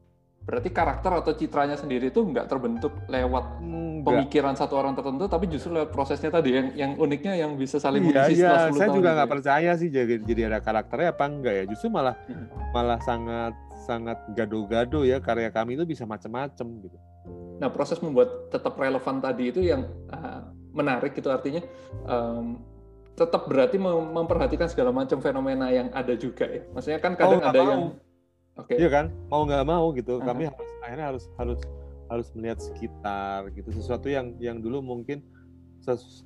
berarti 0.48 0.70
karakter 0.72 1.12
atau 1.12 1.34
citranya 1.36 1.76
sendiri 1.76 2.08
itu 2.08 2.24
nggak 2.24 2.48
terbentuk 2.48 2.96
lewat 3.12 3.60
hmm, 3.60 4.08
pemikiran 4.08 4.56
satu 4.56 4.80
orang 4.80 4.96
tertentu 4.96 5.28
tapi 5.28 5.52
justru 5.52 5.76
lewat 5.76 5.92
prosesnya 5.92 6.32
tadi 6.32 6.56
yang 6.56 6.68
yang 6.78 6.92
uniknya 6.96 7.36
yang 7.36 7.60
bisa 7.60 7.82
saling 7.84 8.08
iya, 8.08 8.24
mengisi 8.24 8.40
iya, 8.40 8.72
saya 8.72 8.90
juga 8.96 9.10
nggak 9.12 9.28
gitu 9.28 9.28
ya. 9.28 9.36
percaya 9.36 9.72
sih 9.76 9.90
jadi 9.92 10.16
jadi 10.24 10.42
ada 10.54 10.60
karakternya 10.64 11.12
apa 11.12 11.26
enggak 11.28 11.54
ya 11.60 11.64
justru 11.68 11.92
malah 11.92 12.16
hmm. 12.32 12.72
malah 12.72 13.00
sangat 13.04 13.54
sangat 13.88 14.20
gado-gado 14.36 15.08
ya 15.08 15.24
karya 15.24 15.48
kami 15.48 15.80
itu 15.80 15.88
bisa 15.88 16.04
macam-macam 16.04 16.68
gitu 16.84 16.98
Nah, 17.58 17.70
proses 17.74 17.98
membuat 18.00 18.54
tetap 18.54 18.78
relevan 18.78 19.18
tadi 19.18 19.50
itu 19.50 19.62
yang 19.66 19.86
uh, 20.14 20.46
menarik 20.74 21.18
itu 21.18 21.26
artinya 21.30 21.62
um, 22.06 22.62
tetap 23.18 23.50
berarti 23.50 23.82
mem 23.82 24.14
memperhatikan 24.14 24.70
segala 24.70 24.94
macam 24.94 25.18
fenomena 25.18 25.74
yang 25.74 25.90
ada 25.94 26.14
juga 26.14 26.46
ya. 26.46 26.62
Maksudnya 26.70 27.00
kan 27.02 27.18
kadang 27.18 27.42
oh, 27.42 27.50
ada 27.50 27.60
mau. 27.60 27.70
yang 27.70 27.84
Oke. 28.58 28.74
Okay. 28.74 28.78
Iya 28.82 28.90
kan? 28.90 29.06
Mau 29.30 29.46
nggak 29.46 29.66
mau 29.66 29.86
gitu. 29.94 30.18
Uh 30.18 30.22
-huh. 30.22 30.28
Kami 30.34 30.50
harus 30.50 30.72
akhirnya 30.82 31.06
harus 31.14 31.26
harus 31.38 31.62
harus 32.08 32.28
melihat 32.34 32.60
sekitar 32.64 33.52
gitu 33.52 33.68
sesuatu 33.76 34.08
yang 34.08 34.34
yang 34.40 34.58
dulu 34.64 34.80
mungkin 34.80 35.22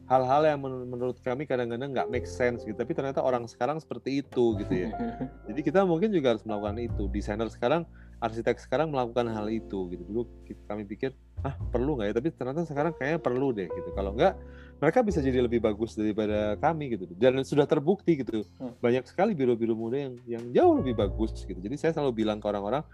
hal-hal 0.10 0.42
yang 0.42 0.60
menurut 0.64 1.22
kami 1.22 1.46
kadang-kadang 1.46 1.94
nggak 1.94 2.10
make 2.10 2.26
sense 2.26 2.66
gitu 2.66 2.74
tapi 2.74 2.98
ternyata 2.98 3.22
orang 3.22 3.46
sekarang 3.46 3.78
seperti 3.78 4.26
itu 4.26 4.58
gitu 4.58 4.74
ya 4.74 4.90
jadi 5.50 5.60
kita 5.62 5.80
mungkin 5.86 6.10
juga 6.10 6.34
harus 6.34 6.42
melakukan 6.48 6.82
itu 6.82 7.06
desainer 7.14 7.46
sekarang 7.52 7.86
arsitek 8.22 8.62
sekarang 8.62 8.94
melakukan 8.94 9.28
hal 9.34 9.50
itu 9.50 9.90
gitu. 9.90 10.04
Dulu 10.06 10.22
kami 10.70 10.86
pikir 10.86 11.12
ah 11.42 11.58
perlu 11.58 11.98
nggak 11.98 12.08
ya? 12.08 12.14
Tapi 12.22 12.28
ternyata 12.38 12.62
sekarang 12.70 12.94
kayaknya 12.96 13.20
perlu 13.20 13.50
deh 13.52 13.68
gitu. 13.68 13.90
Kalau 13.98 14.14
nggak 14.14 14.34
mereka 14.82 15.00
bisa 15.02 15.20
jadi 15.22 15.42
lebih 15.42 15.60
bagus 15.60 15.98
daripada 15.98 16.56
kami 16.62 16.94
gitu. 16.94 17.10
Dan 17.18 17.42
sudah 17.42 17.66
terbukti 17.66 18.22
gitu. 18.22 18.46
Hmm. 18.62 18.78
banyak 18.78 19.04
sekali 19.10 19.34
biru-biru 19.34 19.74
muda 19.74 19.98
yang 19.98 20.14
yang 20.30 20.44
jauh 20.54 20.74
lebih 20.80 20.94
bagus 20.96 21.34
gitu. 21.44 21.58
Jadi 21.58 21.76
saya 21.76 21.92
selalu 21.98 22.24
bilang 22.24 22.38
ke 22.38 22.46
orang-orang 22.46 22.86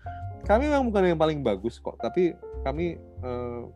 kami 0.47 0.71
memang 0.71 0.87
bukan 0.87 1.03
yang 1.11 1.19
paling 1.19 1.39
bagus 1.43 1.75
kok 1.81 1.99
tapi 1.99 2.31
kami 2.63 2.95
uh, 3.19 3.67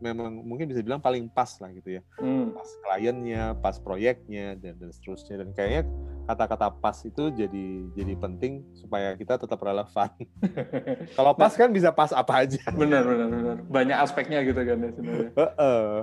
memang 0.00 0.42
mungkin 0.42 0.66
bisa 0.66 0.80
bilang 0.80 0.98
paling 0.98 1.28
pas 1.30 1.48
lah 1.60 1.70
gitu 1.70 2.00
ya. 2.00 2.02
Hmm. 2.18 2.56
pas 2.56 2.68
kliennya 2.84 3.54
pas 3.60 3.76
proyeknya 3.78 4.56
dan, 4.58 4.74
dan 4.80 4.90
seterusnya. 4.90 5.44
Dan 5.44 5.52
kayaknya 5.52 5.86
kata-kata 6.26 6.72
pas 6.80 6.96
itu 7.04 7.30
jadi 7.30 7.66
jadi 7.94 8.14
penting 8.16 8.64
supaya 8.74 9.14
kita 9.14 9.36
tetap 9.36 9.60
relevan. 9.60 10.10
Kalau 11.16 11.32
pas 11.36 11.52
kan 11.54 11.68
bisa 11.70 11.92
pas 11.92 12.10
apa 12.10 12.48
aja. 12.48 12.60
Benar 12.72 13.04
benar 13.04 13.26
benar. 13.28 13.56
Banyak 13.68 13.98
aspeknya 14.00 14.40
gitu 14.42 14.60
kan 14.60 14.76
ya 14.80 14.90
sebenarnya. 14.96 15.30
Uh 15.36 15.44
-uh. 15.56 15.94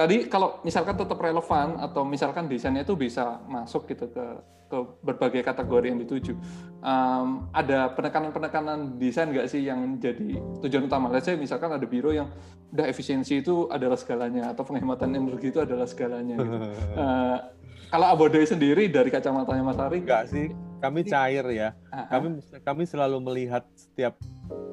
Tadi 0.00 0.16
kalau 0.32 0.64
misalkan 0.64 0.96
tetap 0.96 1.18
relevan 1.20 1.76
atau 1.76 2.02
misalkan 2.08 2.48
desainnya 2.48 2.82
itu 2.82 2.96
bisa 2.96 3.40
masuk 3.44 3.84
gitu 3.90 4.08
ke 4.08 4.24
ke 4.70 4.78
berbagai 5.02 5.42
kategori 5.42 5.86
yang 5.90 5.98
dituju. 5.98 6.32
Um, 6.78 7.50
ada 7.50 7.90
penekanan-penekanan 7.92 9.02
desain 9.02 9.28
nggak 9.28 9.50
sih 9.50 9.66
yang 9.66 9.98
jadi 9.98 10.38
tujuan 10.62 10.86
utama? 10.86 11.10
Let's 11.10 11.26
say 11.26 11.34
misalkan 11.34 11.74
ada 11.74 11.82
biro 11.82 12.14
yang 12.14 12.30
udah 12.70 12.86
efisiensi 12.86 13.42
itu 13.42 13.66
adalah 13.66 13.98
segalanya 13.98 14.54
atau 14.54 14.62
penghematan 14.62 15.18
energi 15.18 15.50
itu 15.50 15.58
adalah 15.58 15.90
segalanya. 15.90 16.38
Gitu. 16.38 16.56
Uh, 16.94 17.38
kalau 17.90 18.06
Abode 18.06 18.40
sendiri 18.46 18.86
dari 18.86 19.10
kacamatanya 19.10 19.62
Mas 19.66 19.78
Ari? 19.78 20.00
Enggak 20.00 20.30
sih, 20.30 20.54
kami 20.78 21.02
cair 21.04 21.44
ya. 21.50 21.74
Uh 21.90 21.98
-huh. 21.98 22.06
Kami 22.08 22.26
kami 22.62 22.82
selalu 22.86 23.18
melihat 23.20 23.66
setiap 23.74 24.16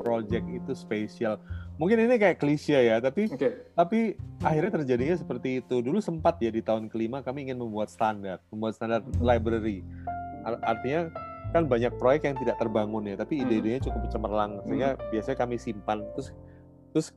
project 0.01 0.45
itu 0.49 0.71
spesial 0.73 1.41
mungkin 1.77 2.01
ini 2.01 2.17
kayak 2.17 2.41
klise 2.41 2.73
ya 2.73 2.97
tapi 2.97 3.29
okay. 3.29 3.69
tapi 3.77 4.17
akhirnya 4.41 4.81
terjadinya 4.81 5.13
seperti 5.13 5.61
itu 5.61 5.85
dulu 5.85 6.01
sempat 6.01 6.41
ya 6.41 6.49
di 6.49 6.65
tahun 6.65 6.89
kelima 6.89 7.21
kami 7.21 7.45
ingin 7.49 7.61
membuat 7.61 7.93
standar 7.93 8.41
membuat 8.49 8.73
standar 8.73 9.05
library 9.21 9.85
artinya 10.65 11.13
kan 11.53 11.69
banyak 11.69 11.93
proyek 12.01 12.27
yang 12.27 12.37
tidak 12.41 12.57
terbangun 12.57 13.05
ya 13.05 13.15
tapi 13.15 13.39
hmm. 13.39 13.43
ide-idenya 13.45 13.79
cukup 13.85 14.09
cemerlang 14.09 14.57
sehingga 14.65 14.97
hmm. 14.97 15.01
biasanya 15.13 15.37
kami 15.37 15.55
simpan 15.61 16.01
terus 16.17 16.33
terus 16.91 17.07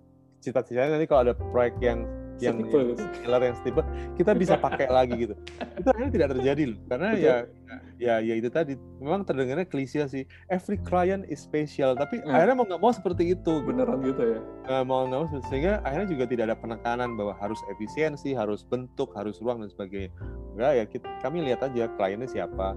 cita-citanya 0.44 1.00
nanti 1.00 1.08
kalau 1.08 1.32
ada 1.32 1.34
proyek 1.34 1.80
yang 1.80 2.04
yang 2.40 2.56
killer 3.20 3.42
yang 3.52 3.56
tipe 3.60 3.82
kita 4.16 4.32
bisa 4.32 4.54
pakai 4.56 4.88
lagi 4.88 5.28
gitu. 5.28 5.34
Itu 5.76 5.88
akhirnya 5.92 6.12
tidak 6.12 6.28
terjadi 6.36 6.62
loh 6.74 6.78
karena 6.88 7.08
Betul. 7.12 7.24
ya 7.24 7.36
ya 8.00 8.14
ya 8.24 8.34
itu 8.40 8.48
tadi. 8.48 8.74
Memang 9.00 9.24
terdengarnya 9.28 9.68
klise 9.68 10.04
sih 10.08 10.24
every 10.48 10.80
client 10.80 11.28
is 11.28 11.44
special 11.44 11.92
tapi 11.92 12.20
hmm. 12.20 12.32
akhirnya 12.32 12.56
mau 12.56 12.66
nggak 12.66 12.80
mau 12.80 12.92
seperti 12.92 13.36
itu 13.36 13.52
gitu. 13.60 13.68
beneran 13.68 14.00
gitu 14.02 14.22
ya? 14.24 14.40
Nggak 14.66 14.84
mau 14.88 15.04
nggak 15.06 15.20
mau 15.20 15.40
sehingga 15.52 15.72
akhirnya 15.84 16.08
juga 16.08 16.24
tidak 16.28 16.44
ada 16.52 16.56
penekanan 16.56 17.14
bahwa 17.14 17.36
harus 17.36 17.60
efisiensi 17.68 18.32
harus 18.32 18.64
bentuk 18.64 19.12
harus 19.12 19.36
ruang 19.44 19.60
dan 19.60 19.70
sebagainya. 19.70 20.10
Enggak 20.56 20.72
ya 20.72 20.84
kita, 20.88 21.06
kami 21.20 21.38
lihat 21.44 21.60
aja 21.62 21.88
kliennya 21.94 22.28
siapa 22.28 22.74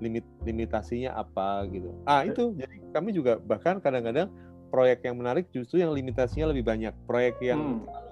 limit 0.00 0.24
limitasinya 0.46 1.12
apa 1.12 1.68
gitu. 1.68 1.92
Ah 2.08 2.24
itu 2.24 2.56
jadi 2.56 2.76
kami 2.96 3.12
juga 3.12 3.36
bahkan 3.36 3.78
kadang-kadang 3.78 4.32
proyek 4.70 5.02
yang 5.04 5.18
menarik 5.18 5.50
justru 5.52 5.82
yang 5.82 5.92
limitasinya 5.92 6.50
lebih 6.54 6.64
banyak. 6.64 6.94
Proyek 7.04 7.36
yang 7.42 7.84
hmm 7.84 8.09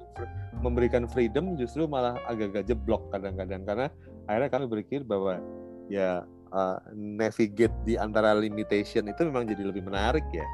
memberikan 0.58 1.06
freedom 1.06 1.54
justru 1.54 1.86
malah 1.86 2.18
agak-agak 2.26 2.66
jeblok 2.66 3.08
kadang-kadang 3.14 3.62
karena 3.62 3.86
akhirnya 4.26 4.50
kami 4.50 4.64
berpikir 4.66 5.00
bahwa 5.06 5.38
ya 5.88 6.26
uh, 6.52 6.78
navigate 6.94 7.74
di 7.86 7.94
antara 7.96 8.34
limitation 8.36 9.06
itu 9.08 9.20
memang 9.28 9.48
jadi 9.48 9.62
lebih 9.64 9.86
menarik 9.86 10.24
ya. 10.34 10.44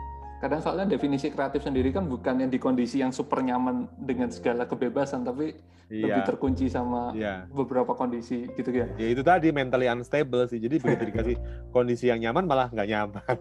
Kadang 0.45 0.61
soalnya 0.61 0.85
definisi 0.93 1.33
kreatif 1.33 1.65
sendiri 1.65 1.89
kan 1.89 2.05
bukan 2.05 2.45
yang 2.45 2.53
di 2.53 2.61
kondisi 2.61 3.01
yang 3.01 3.17
super 3.17 3.41
nyaman 3.41 3.89
dengan 3.97 4.29
segala 4.29 4.69
kebebasan, 4.69 5.25
tapi 5.25 5.57
iya. 5.89 6.05
lebih 6.05 6.23
terkunci 6.29 6.69
sama 6.69 7.17
iya. 7.17 7.49
beberapa 7.49 7.97
kondisi 7.97 8.53
gitu 8.53 8.69
ya. 8.69 8.85
Ya 9.01 9.09
itu 9.09 9.25
tadi 9.25 9.49
mentally 9.57 9.89
unstable 9.89 10.45
sih. 10.45 10.61
Jadi 10.61 10.85
begitu 10.85 11.09
dikasih 11.09 11.37
kondisi 11.73 12.13
yang 12.13 12.21
nyaman 12.21 12.45
malah 12.45 12.69
nggak 12.69 12.89
nyaman. 12.93 13.37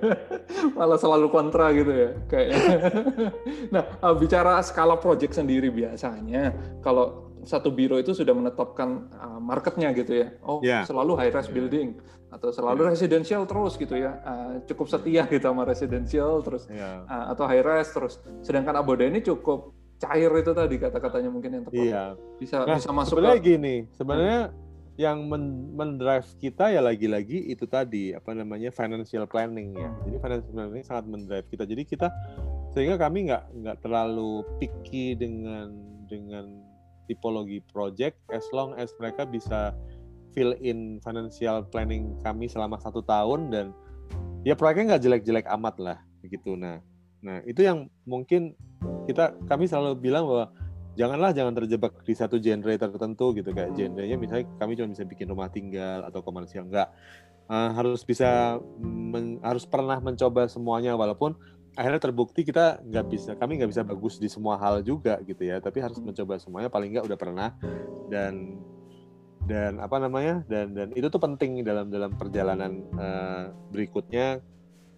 malah 0.80 0.96
selalu 0.96 1.28
kontra 1.28 1.68
gitu 1.76 1.92
ya 1.92 2.10
kayaknya. 2.32 2.80
nah 3.76 3.84
uh, 4.00 4.16
bicara 4.16 4.56
skala 4.64 4.96
project 4.96 5.36
sendiri 5.36 5.68
biasanya 5.68 6.56
kalau 6.80 7.28
satu 7.44 7.68
biro 7.68 8.00
itu 8.00 8.16
sudah 8.16 8.32
menetapkan 8.32 9.12
uh, 9.20 9.36
marketnya 9.36 9.92
gitu 9.92 10.16
ya. 10.24 10.32
Oh, 10.40 10.64
yeah. 10.64 10.88
selalu 10.88 11.12
high 11.20 11.28
rise 11.28 11.52
building 11.52 12.00
atau 12.32 12.48
selalu 12.48 12.88
yeah. 12.88 12.92
residential 12.96 13.42
terus 13.44 13.76
gitu 13.76 13.94
ya. 13.94 14.16
Uh, 14.24 14.52
cukup 14.64 14.88
setia 14.88 15.22
gitu 15.32 15.44
sama 15.44 15.68
residential 15.68 16.40
terus 16.40 16.64
yeah. 16.72 17.04
uh, 17.06 17.36
atau 17.36 17.44
high 17.44 17.62
rise 17.62 17.92
terus. 17.92 18.16
Sedangkan 18.40 18.80
Aboda 18.80 19.04
ini 19.04 19.20
cukup 19.20 19.76
cair 20.00 20.32
itu 20.34 20.50
tadi 20.50 20.76
kata-katanya 20.80 21.30
mungkin 21.30 21.50
yang 21.60 21.64
tepat. 21.68 21.78
Iya. 21.78 22.04
Bisa 22.40 22.56
nah, 22.64 22.76
bisa 22.80 22.90
masuk 22.90 23.14
sebenarnya 23.20 23.40
ke... 23.44 23.48
gini, 23.54 23.74
sebenarnya 23.94 24.40
yang 25.00 25.24
men 25.24 25.72
mendrive 25.72 26.28
kita 26.36 26.68
ya 26.68 26.84
lagi-lagi 26.84 27.48
itu 27.48 27.64
tadi 27.64 28.12
apa 28.12 28.36
namanya 28.36 28.72
financial 28.74 29.24
planning 29.28 29.76
ya. 29.78 29.90
Jadi 30.08 30.16
financial 30.18 30.52
planning 30.52 30.84
sangat 30.84 31.04
mendrive 31.06 31.46
kita. 31.48 31.64
Jadi 31.68 31.82
kita 31.84 32.08
sehingga 32.72 32.96
kami 32.96 33.28
nggak 33.28 33.44
nggak 33.62 33.78
terlalu 33.84 34.42
picky 34.60 35.16
dengan 35.16 35.72
dengan 36.08 36.60
tipologi 37.08 37.60
project 37.72 38.16
as 38.32 38.44
long 38.52 38.76
as 38.76 38.92
mereka 39.00 39.24
bisa 39.24 39.76
fill 40.32 40.56
in 40.60 40.98
financial 41.04 41.64
planning 41.68 42.16
kami 42.20 42.48
selama 42.48 42.80
satu 42.80 43.04
tahun 43.04 43.52
dan 43.52 43.66
ya 44.42 44.58
proyeknya 44.58 44.96
nggak 44.96 45.02
jelek-jelek 45.04 45.46
amat 45.60 45.76
lah 45.78 45.98
begitu. 46.24 46.58
Nah, 46.58 46.82
nah 47.22 47.38
itu 47.46 47.62
yang 47.62 47.86
mungkin 48.04 48.56
kita 49.06 49.36
kami 49.46 49.70
selalu 49.70 49.98
bilang 49.98 50.26
bahwa 50.26 50.50
janganlah 50.92 51.32
jangan 51.32 51.54
terjebak 51.56 51.92
di 52.04 52.12
satu 52.12 52.36
genre 52.36 52.72
tertentu 52.76 53.32
gitu 53.32 53.50
kayak 53.52 53.72
hmm. 53.72 53.78
genrenya 53.78 54.16
misalnya 54.20 54.46
kami 54.60 54.76
cuma 54.76 54.92
bisa 54.92 55.04
bikin 55.08 55.26
rumah 55.32 55.48
tinggal 55.48 56.04
atau 56.04 56.20
komersial 56.20 56.68
enggak 56.68 56.92
uh, 57.48 57.70
harus 57.72 58.04
bisa 58.04 58.60
men, 58.80 59.40
harus 59.40 59.64
pernah 59.64 59.96
mencoba 60.04 60.44
semuanya 60.52 60.92
walaupun 60.92 61.32
akhirnya 61.72 62.00
terbukti 62.04 62.44
kita 62.44 62.84
nggak 62.84 63.06
bisa 63.08 63.32
kami 63.40 63.56
nggak 63.56 63.72
bisa 63.72 63.80
bagus 63.80 64.20
di 64.20 64.28
semua 64.28 64.60
hal 64.60 64.84
juga 64.84 65.16
gitu 65.24 65.40
ya 65.40 65.56
tapi 65.64 65.80
harus 65.80 65.96
hmm. 65.96 66.12
mencoba 66.12 66.36
semuanya 66.36 66.68
paling 66.68 66.92
nggak 66.92 67.08
udah 67.08 67.18
pernah 67.18 67.48
dan 68.12 68.60
dan 69.46 69.82
apa 69.82 69.98
namanya 69.98 70.46
dan 70.46 70.70
dan 70.70 70.94
itu 70.94 71.10
tuh 71.10 71.18
penting 71.18 71.66
dalam 71.66 71.90
dalam 71.90 72.14
perjalanan 72.14 72.78
uh, 72.94 73.50
berikutnya 73.74 74.38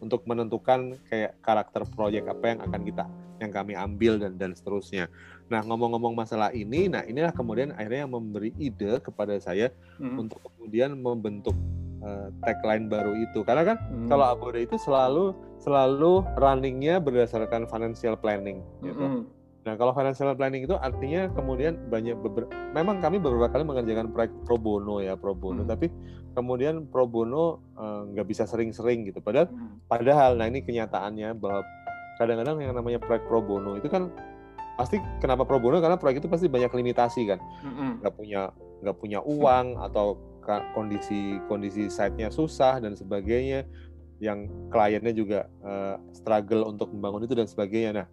untuk 0.05 0.29
menentukan 0.29 1.01
kayak 1.09 1.41
karakter 1.41 1.89
proyek 1.97 2.29
apa 2.29 2.45
yang 2.53 2.61
akan 2.61 2.81
kita 2.85 3.05
yang 3.43 3.51
kami 3.51 3.73
ambil 3.75 4.21
dan 4.21 4.39
dan 4.39 4.55
seterusnya. 4.55 5.11
Nah, 5.51 5.61
ngomong-ngomong 5.67 6.15
masalah 6.15 6.55
ini, 6.55 6.87
nah 6.87 7.03
inilah 7.05 7.35
kemudian 7.35 7.75
akhirnya 7.75 8.07
yang 8.07 8.15
memberi 8.15 8.55
ide 8.57 9.03
kepada 9.03 9.37
saya 9.43 9.75
hmm. 9.99 10.17
untuk 10.17 10.39
kemudian 10.41 10.95
membentuk 10.97 11.53
uh, 12.01 12.31
tagline 12.47 12.87
baru 12.87 13.13
itu. 13.19 13.43
Karena 13.43 13.75
kan 13.75 13.77
hmm. 13.81 14.09
kalau 14.09 14.25
Abode 14.31 14.63
itu 14.63 14.79
selalu 14.79 15.35
selalu 15.61 16.25
runningnya 16.39 17.03
berdasarkan 17.03 17.67
financial 17.69 18.15
planning 18.17 18.63
gitu. 18.81 19.05
Hmm. 19.05 19.23
Nah, 19.65 19.81
kalau 19.81 19.97
financial 19.97 20.37
planning 20.37 20.69
itu 20.69 20.77
artinya 20.77 21.33
kemudian 21.33 21.89
banyak 21.89 22.21
beber 22.21 22.45
memang 22.77 23.01
kami 23.01 23.17
beberapa 23.17 23.49
kali 23.49 23.65
mengerjakan 23.65 24.13
proyek 24.13 24.33
pro 24.45 24.61
bono 24.61 25.01
ya, 25.01 25.17
pro 25.17 25.33
bono, 25.33 25.65
hmm. 25.65 25.71
tapi 25.73 25.89
kemudian 26.37 26.85
pro 26.93 27.09
bono 27.09 27.65
eh, 27.73 28.01
nggak 28.13 28.27
uh, 28.27 28.29
bisa 28.29 28.45
sering-sering 28.45 29.09
gitu. 29.09 29.25
Padahal 29.25 29.49
hmm. 29.49 29.89
padahal 29.89 30.37
nah 30.37 30.53
ini 30.53 30.61
kenyataannya 30.61 31.33
bahwa 31.41 31.65
kadang-kadang 32.21 32.61
yang 32.61 32.77
namanya 32.77 33.01
proyek 33.01 33.25
pro 33.25 33.41
bono 33.41 33.81
itu 33.81 33.89
kan 33.89 34.13
pasti 34.75 34.99
kenapa 35.23 35.47
pro 35.47 35.63
bono 35.63 35.79
karena 35.79 35.95
proyek 35.95 36.23
itu 36.23 36.29
pasti 36.31 36.51
banyak 36.51 36.71
limitasi 36.71 37.31
kan 37.31 37.39
nggak 37.39 37.71
mm-hmm. 38.03 38.19
punya 38.19 38.43
nggak 38.83 38.97
punya 38.99 39.19
uang 39.23 39.79
atau 39.79 40.19
kondisi 40.75 41.39
kondisi 41.47 41.89
site-nya 41.89 42.29
susah 42.29 42.83
dan 42.83 42.99
sebagainya 42.99 43.65
yang 44.19 44.47
kliennya 44.69 45.15
juga 45.15 45.47
uh, 45.63 45.97
struggle 46.13 46.69
untuk 46.69 46.91
membangun 46.91 47.25
itu 47.25 47.35
dan 47.39 47.47
sebagainya 47.47 47.91
nah 48.03 48.07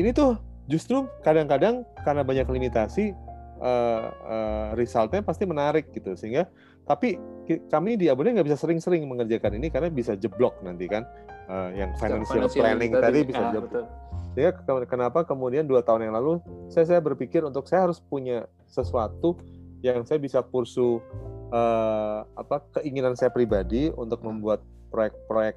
ini 0.00 0.10
tuh 0.16 0.40
justru 0.64 1.04
kadang-kadang 1.20 1.84
karena 2.02 2.24
banyak 2.24 2.48
limitasi 2.48 3.12
uh, 3.60 4.08
uh, 4.08 4.68
resultnya 4.74 5.20
pasti 5.20 5.44
menarik 5.44 5.92
gitu. 5.92 6.16
Sehingga 6.16 6.48
tapi 6.88 7.20
kami 7.68 8.00
di 8.00 8.08
Abode 8.08 8.32
nggak 8.32 8.48
bisa 8.48 8.58
sering-sering 8.58 9.04
mengerjakan 9.04 9.60
ini 9.60 9.68
karena 9.68 9.92
bisa 9.92 10.16
jeblok 10.16 10.58
nanti 10.64 10.88
kan. 10.88 11.04
Uh, 11.50 11.74
yang 11.74 11.90
financial, 11.98 12.46
financial 12.46 12.62
planning 12.62 12.94
tadi, 12.94 13.02
tadi 13.02 13.20
bisa 13.26 13.42
ah, 13.42 13.50
jeblok. 13.50 13.70
Betul. 13.70 13.84
Sehingga 14.30 14.52
kenapa 14.86 15.26
kemudian 15.26 15.66
dua 15.66 15.82
tahun 15.82 16.06
yang 16.06 16.14
lalu 16.14 16.38
saya 16.70 16.86
saya 16.86 17.00
berpikir 17.02 17.42
untuk 17.42 17.66
saya 17.66 17.90
harus 17.90 17.98
punya 17.98 18.46
sesuatu 18.70 19.34
yang 19.82 20.06
saya 20.06 20.22
bisa 20.22 20.38
pursu 20.46 21.02
uh, 21.50 22.22
apa 22.38 22.62
keinginan 22.78 23.18
saya 23.18 23.34
pribadi 23.34 23.90
untuk 23.90 24.22
membuat 24.22 24.62
proyek-proyek 24.94 25.56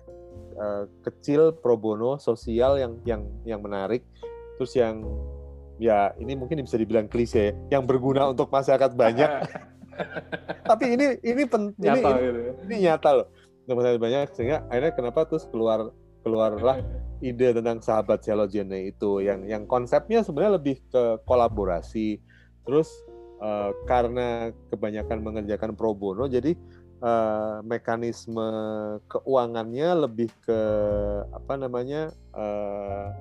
uh, 0.57 0.89
kecil 1.05 1.53
pro 1.53 1.77
bono 1.77 2.17
sosial 2.17 2.81
yang 2.81 2.97
yang 3.05 3.21
yang 3.45 3.61
menarik 3.61 4.01
terus 4.57 4.73
yang 4.77 5.03
ya 5.81 6.13
ini 6.21 6.37
mungkin 6.37 6.61
bisa 6.61 6.77
dibilang 6.77 7.09
klise 7.09 7.53
yang 7.73 7.83
berguna 7.83 8.29
untuk 8.29 8.49
masyarakat 8.53 8.93
banyak 8.93 9.29
tapi 10.69 10.97
ini 10.97 11.17
ini 11.21 11.43
pen, 11.45 11.73
nyata 11.77 12.09
ini, 12.13 12.21
gitu. 12.21 12.39
Ya. 12.39 12.51
ini, 12.51 12.61
ini 12.65 12.75
nyata 12.89 13.09
loh 13.13 13.27
untuk 13.63 13.75
masyarakat 13.81 14.01
banyak 14.01 14.27
sehingga 14.35 14.57
akhirnya 14.69 14.93
kenapa 14.93 15.19
terus 15.25 15.45
keluar 15.49 15.93
keluarlah 16.23 16.79
ide 17.19 17.55
tentang 17.55 17.79
sahabat 17.83 18.23
Celogene 18.23 18.91
itu 18.91 19.23
yang 19.23 19.43
yang 19.47 19.63
konsepnya 19.67 20.23
sebenarnya 20.23 20.59
lebih 20.59 20.79
ke 20.91 21.19
kolaborasi 21.27 22.19
terus 22.63 22.89
uh, 23.43 23.71
karena 23.87 24.51
kebanyakan 24.71 25.19
mengerjakan 25.23 25.75
pro 25.75 25.91
bono 25.91 26.27
jadi 26.27 26.55
uh, 27.03 27.59
mekanisme 27.63 28.47
keuangannya 29.11 30.07
lebih 30.07 30.31
ke 30.43 30.59
apa 31.31 31.53
namanya 31.59 32.11
uh, 32.35 33.11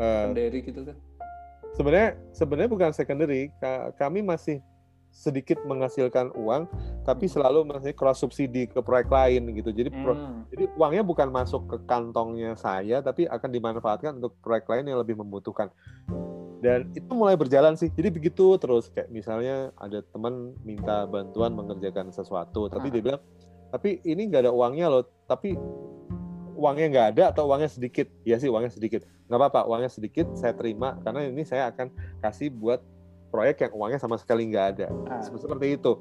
uh, 0.00 0.32
gitu 0.34 0.80
kan? 0.88 0.96
sebenarnya 1.74 2.18
sebenarnya 2.34 2.70
bukan 2.70 2.90
secondary. 2.92 3.52
Kami 3.96 4.20
masih 4.24 4.60
sedikit 5.10 5.58
menghasilkan 5.66 6.30
uang 6.38 6.70
tapi 7.02 7.26
hmm. 7.26 7.34
selalu 7.34 7.66
masih 7.66 7.90
cross 7.98 8.22
subsidi 8.22 8.70
ke 8.70 8.78
proyek 8.78 9.10
lain 9.10 9.50
gitu. 9.58 9.74
Jadi 9.74 9.90
pro, 9.90 10.14
hmm. 10.14 10.54
jadi 10.54 10.64
uangnya 10.78 11.02
bukan 11.02 11.28
masuk 11.34 11.66
ke 11.66 11.76
kantongnya 11.90 12.54
saya 12.54 13.02
tapi 13.02 13.26
akan 13.26 13.50
dimanfaatkan 13.50 14.22
untuk 14.22 14.38
proyek 14.38 14.70
lain 14.70 14.86
yang 14.86 14.98
lebih 15.02 15.18
membutuhkan. 15.18 15.66
Dan 16.60 16.92
itu 16.92 17.10
mulai 17.16 17.34
berjalan 17.40 17.74
sih. 17.74 17.88
Jadi 17.90 18.12
begitu 18.12 18.54
terus. 18.60 18.92
Kayak 18.92 19.08
misalnya 19.10 19.72
ada 19.80 20.04
teman 20.14 20.54
minta 20.62 21.08
bantuan 21.10 21.58
mengerjakan 21.58 22.14
sesuatu 22.14 22.70
tapi 22.70 22.94
dia 22.94 23.02
bilang 23.02 23.22
tapi 23.70 23.98
ini 24.06 24.30
nggak 24.30 24.46
ada 24.46 24.52
uangnya 24.54 24.86
loh. 24.94 25.02
Tapi 25.26 25.58
uangnya 26.60 26.86
nggak 26.92 27.06
ada 27.16 27.24
atau 27.32 27.48
uangnya 27.48 27.72
sedikit? 27.72 28.06
Ya 28.28 28.36
sih 28.36 28.52
uangnya 28.52 28.68
sedikit. 28.68 29.08
Nggak 29.26 29.38
apa-apa 29.40 29.60
uangnya 29.72 29.88
sedikit 29.88 30.28
saya 30.36 30.52
terima 30.52 31.00
karena 31.00 31.24
ini 31.24 31.42
saya 31.48 31.72
akan 31.72 31.88
kasih 32.20 32.52
buat 32.52 32.84
proyek 33.32 33.64
yang 33.64 33.72
uangnya 33.72 33.98
sama 33.98 34.20
sekali 34.20 34.44
nggak 34.52 34.66
ada. 34.76 34.86
Ah. 35.08 35.24
seperti 35.24 35.80
itu. 35.80 35.96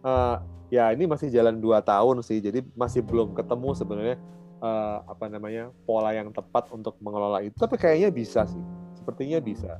Uh, 0.00 0.40
ya 0.72 0.88
ini 0.94 1.04
masih 1.04 1.28
jalan 1.28 1.58
dua 1.60 1.82
tahun 1.84 2.22
sih 2.22 2.38
jadi 2.38 2.62
masih 2.78 3.02
belum 3.02 3.34
ketemu 3.34 3.68
sebenarnya 3.74 4.16
uh, 4.62 5.02
apa 5.10 5.26
namanya 5.26 5.74
pola 5.84 6.14
yang 6.14 6.32
tepat 6.32 6.72
untuk 6.72 6.96
mengelola 7.04 7.44
itu. 7.44 7.54
Tapi 7.60 7.76
kayaknya 7.76 8.08
bisa 8.08 8.48
sih 8.48 8.62
sepertinya 8.96 9.38
bisa. 9.44 9.76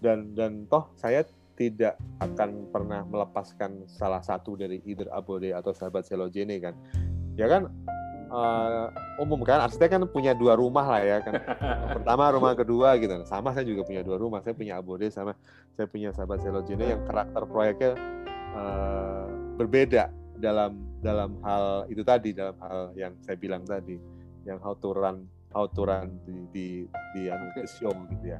Dan 0.00 0.36
dan 0.36 0.68
toh 0.68 0.92
saya 1.00 1.24
tidak 1.60 2.00
akan 2.24 2.72
pernah 2.72 3.04
melepaskan 3.04 3.84
salah 3.84 4.24
satu 4.24 4.56
dari 4.56 4.80
either 4.88 5.12
Abode 5.12 5.52
atau 5.52 5.76
sahabat 5.76 6.08
Selogene 6.08 6.56
kan. 6.56 6.72
Ya 7.36 7.46
kan 7.46 7.68
uh, 8.30 8.88
umum 9.20 9.42
kan? 9.42 9.60
Arsitek 9.66 9.98
kan 9.98 10.02
punya 10.08 10.32
dua 10.32 10.56
rumah 10.56 10.86
lah 10.86 11.02
ya 11.02 11.18
kan. 11.20 11.36
Pertama 12.00 12.30
rumah 12.32 12.54
kedua 12.56 12.96
gitu. 12.96 13.12
Sama 13.26 13.52
saya 13.52 13.66
juga 13.66 13.84
punya 13.84 14.00
dua 14.06 14.16
rumah. 14.16 14.40
Saya 14.40 14.54
punya 14.56 14.78
Abode 14.78 15.10
sama 15.10 15.36
saya 15.74 15.86
punya 15.90 16.14
sahabat 16.14 16.40
Selojine 16.40 16.96
yang 16.96 17.02
karakter 17.04 17.42
proyeknya 17.44 17.92
uh, 18.54 19.26
berbeda 19.58 20.08
dalam 20.40 20.78
dalam 21.04 21.36
hal 21.44 21.84
itu 21.92 22.00
tadi 22.00 22.32
dalam 22.32 22.56
hal 22.62 22.94
yang 22.96 23.12
saya 23.20 23.36
bilang 23.36 23.66
tadi. 23.66 23.98
Yang 24.48 24.58
how 24.64 24.74
to 24.78 24.88
run 24.96 25.28
how 25.52 25.66
to 25.66 25.82
run 25.84 26.16
di 26.24 26.34
di 26.54 26.66
di, 27.12 27.22
di 27.28 27.60
show 27.68 27.92
gitu 28.08 28.24
ya. 28.24 28.38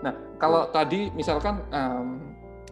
Nah 0.00 0.14
kalau 0.40 0.70
tadi 0.72 1.12
misalkan 1.12 1.60
um, 1.74 2.22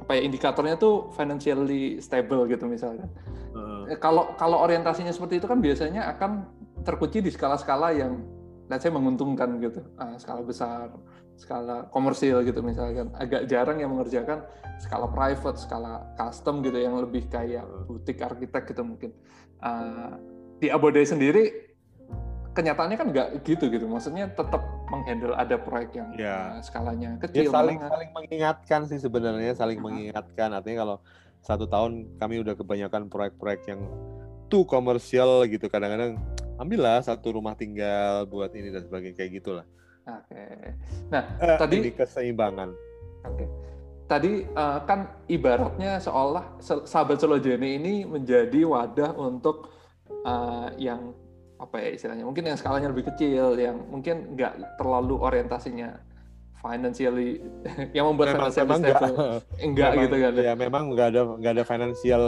apa 0.02 0.12
ya 0.16 0.22
indikatornya 0.24 0.80
tuh 0.80 1.12
financially 1.12 2.00
stable 2.00 2.48
gitu 2.48 2.64
misalkan. 2.64 3.10
Uh. 3.52 3.84
Kalau 4.00 4.32
kalau 4.40 4.62
orientasinya 4.64 5.12
seperti 5.12 5.42
itu 5.42 5.46
kan 5.50 5.58
biasanya 5.60 6.08
akan 6.16 6.48
terkunci 6.86 7.20
di 7.20 7.30
skala-skala 7.32 7.92
yang 7.92 8.24
let's 8.72 8.84
say 8.84 8.92
menguntungkan 8.92 9.58
gitu. 9.60 9.84
Uh, 10.00 10.16
skala 10.16 10.40
besar, 10.44 10.88
skala 11.36 11.88
komersil 11.92 12.40
gitu 12.44 12.64
misalkan. 12.64 13.12
Agak 13.16 13.44
jarang 13.50 13.80
yang 13.82 13.92
mengerjakan 13.92 14.44
skala 14.80 15.10
private, 15.10 15.58
skala 15.60 16.08
custom 16.16 16.64
gitu 16.64 16.78
yang 16.78 16.96
lebih 16.96 17.26
kayak 17.28 17.66
butik 17.88 18.22
arsitek 18.22 18.64
gitu 18.72 18.82
mungkin. 18.86 19.10
Uh, 19.58 20.16
di 20.58 20.70
Abode 20.70 21.02
sendiri 21.06 21.67
kenyataannya 22.56 22.96
kan 22.96 23.08
nggak 23.12 23.28
gitu 23.44 23.68
gitu. 23.68 23.84
Maksudnya 23.88 24.30
tetap 24.32 24.62
menghandle 24.88 25.36
ada 25.36 25.56
proyek 25.60 25.90
yang 25.96 26.08
ya. 26.16 26.56
uh, 26.56 26.62
skalanya 26.64 27.16
ya, 27.16 27.20
kecil. 27.28 27.48
Ya, 27.48 27.54
saling 27.54 27.78
saling 27.80 28.10
mengingatkan 28.16 28.80
sih 28.88 28.98
sebenarnya 28.98 29.52
saling 29.54 29.78
uh 29.78 29.84
-huh. 29.84 29.88
mengingatkan. 29.92 30.48
Artinya 30.54 30.78
kalau 30.86 30.96
satu 31.44 31.64
tahun 31.70 32.18
kami 32.18 32.42
udah 32.42 32.54
kebanyakan 32.58 33.06
proyek-proyek 33.12 33.62
yang 33.70 33.80
tuh 34.48 34.64
komersial 34.64 35.44
gitu. 35.46 35.68
Kadang-kadang 35.68 36.18
ambillah 36.58 37.04
satu 37.04 37.38
rumah 37.38 37.54
tinggal 37.54 38.26
buat 38.26 38.50
ini 38.56 38.74
dan 38.74 38.82
sebagainya 38.84 39.16
kayak 39.16 39.32
gitulah. 39.38 39.66
Oke. 40.08 40.34
Okay. 40.34 40.72
Nah 41.12 41.22
uh, 41.38 41.58
tadi 41.60 41.76
ini 41.84 41.92
keseimbangan. 41.94 42.68
Oke. 43.28 43.34
Okay. 43.36 43.48
Tadi 44.08 44.32
uh, 44.56 44.80
kan 44.88 45.20
ibaratnya 45.28 46.00
seolah 46.00 46.56
sahabat 46.64 47.20
Selojene 47.20 47.76
ini 47.76 48.08
menjadi 48.08 48.64
wadah 48.64 49.12
untuk 49.20 49.68
uh, 50.24 50.72
yang 50.80 51.12
apa 51.58 51.76
ya 51.82 51.88
istilahnya 51.94 52.22
mungkin 52.22 52.46
yang 52.46 52.58
skalanya 52.58 52.88
lebih 52.94 53.10
kecil 53.10 53.58
yang 53.58 53.82
mungkin 53.90 54.38
nggak 54.38 54.78
terlalu 54.78 55.18
orientasinya 55.18 55.98
financially 56.58 57.42
yang 57.96 58.06
membuat 58.10 58.34
memang, 58.34 58.50
financial 58.50 58.64
memang 58.66 58.80
enggak, 58.82 59.00
enggak 59.62 59.90
memang, 59.90 60.02
gitu 60.06 60.16
kan 60.18 60.32
ya 60.38 60.52
memang 60.54 60.82
nggak 60.94 61.08
ada 61.14 61.22
nggak 61.38 61.52
ada 61.54 61.64
financial 61.66 62.24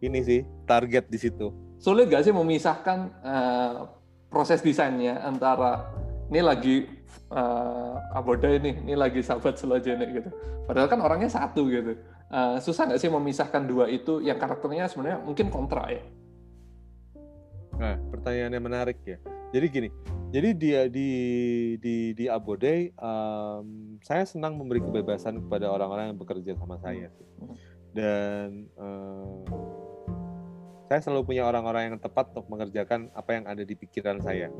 ini 0.00 0.20
sih 0.24 0.40
target 0.64 1.06
di 1.12 1.18
situ. 1.20 1.52
Sulit 1.80 2.12
gak 2.12 2.24
sih 2.24 2.32
memisahkan 2.32 2.98
uh, 3.24 3.88
proses 4.28 4.60
desainnya 4.60 5.20
antara 5.24 5.88
ini 6.28 6.40
lagi 6.40 6.76
uh, 7.32 8.16
Aboda 8.16 8.48
ini, 8.52 8.80
ini 8.84 8.94
lagi 8.96 9.20
sahabat 9.20 9.56
Selojene 9.60 10.04
gitu. 10.12 10.30
Padahal 10.64 10.88
kan 10.88 11.00
orangnya 11.00 11.28
satu 11.32 11.68
gitu. 11.68 11.96
Uh, 12.30 12.62
susah 12.62 12.86
nggak 12.86 13.00
sih 13.02 13.10
memisahkan 13.10 13.66
dua 13.66 13.90
itu 13.90 14.22
yang 14.22 14.38
karakternya 14.38 14.86
sebenarnya 14.86 15.18
mungkin 15.24 15.50
kontra 15.50 15.88
ya? 15.90 16.04
Nah, 17.76 17.96
pertanyaannya 18.10 18.60
menarik 18.60 18.98
ya. 19.06 19.18
Jadi 19.50 19.66
gini, 19.66 19.88
jadi 20.30 20.48
dia 20.54 20.80
di 20.86 21.10
di 21.82 22.14
di 22.14 22.24
Abode, 22.30 22.94
um, 22.94 23.98
saya 24.06 24.22
senang 24.22 24.54
memberi 24.54 24.78
kebebasan 24.78 25.42
kepada 25.42 25.66
orang-orang 25.66 26.14
yang 26.14 26.18
bekerja 26.22 26.54
sama 26.54 26.78
saya. 26.78 27.10
Dan 27.90 28.70
um, 28.78 29.42
saya 30.86 31.02
selalu 31.02 31.34
punya 31.34 31.46
orang-orang 31.46 31.94
yang 31.94 31.98
tepat 31.98 32.30
untuk 32.34 32.46
mengerjakan 32.46 33.10
apa 33.14 33.30
yang 33.34 33.44
ada 33.50 33.62
di 33.66 33.74
pikiran 33.74 34.22
saya. 34.22 34.50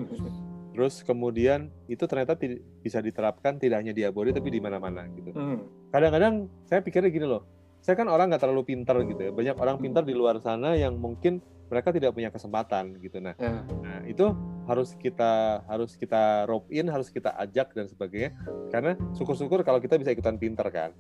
Terus 0.75 1.03
kemudian 1.03 1.71
itu 1.91 2.07
ternyata 2.07 2.39
bisa 2.83 3.03
diterapkan 3.03 3.59
tidak 3.59 3.83
hanya 3.83 3.95
di 3.95 4.07
Abode 4.07 4.35
tapi 4.35 4.51
di 4.51 4.63
mana-mana 4.63 5.07
gitu. 5.11 5.35
Hmm. 5.35 5.67
Kadang-kadang 5.91 6.47
saya 6.67 6.83
pikirnya 6.83 7.11
gini 7.11 7.27
loh, 7.27 7.47
saya 7.83 7.99
kan 7.99 8.07
orang 8.07 8.31
nggak 8.31 8.43
terlalu 8.43 8.63
pintar 8.63 8.99
gitu 9.07 9.19
ya. 9.19 9.31
Banyak 9.35 9.57
orang 9.59 9.77
pintar 9.83 10.03
di 10.07 10.15
luar 10.15 10.39
sana 10.39 10.79
yang 10.79 10.99
mungkin 10.99 11.43
mereka 11.71 11.95
tidak 11.95 12.11
punya 12.13 12.29
kesempatan 12.29 12.99
gitu 12.99 13.23
nah 13.23 13.35
yeah. 13.39 13.63
nah 13.81 13.99
itu 14.05 14.35
harus 14.67 14.95
kita 14.99 15.65
harus 15.67 15.95
kita 15.95 16.45
rope 16.47 16.71
in 16.71 16.91
harus 16.91 17.09
kita 17.11 17.35
ajak 17.39 17.73
dan 17.75 17.87
sebagainya 17.87 18.35
karena 18.71 18.99
syukur-syukur 19.15 19.63
kalau 19.63 19.79
kita 19.79 19.97
bisa 19.97 20.11
ikutan 20.15 20.37
pinter 20.37 20.67
kan 20.71 20.91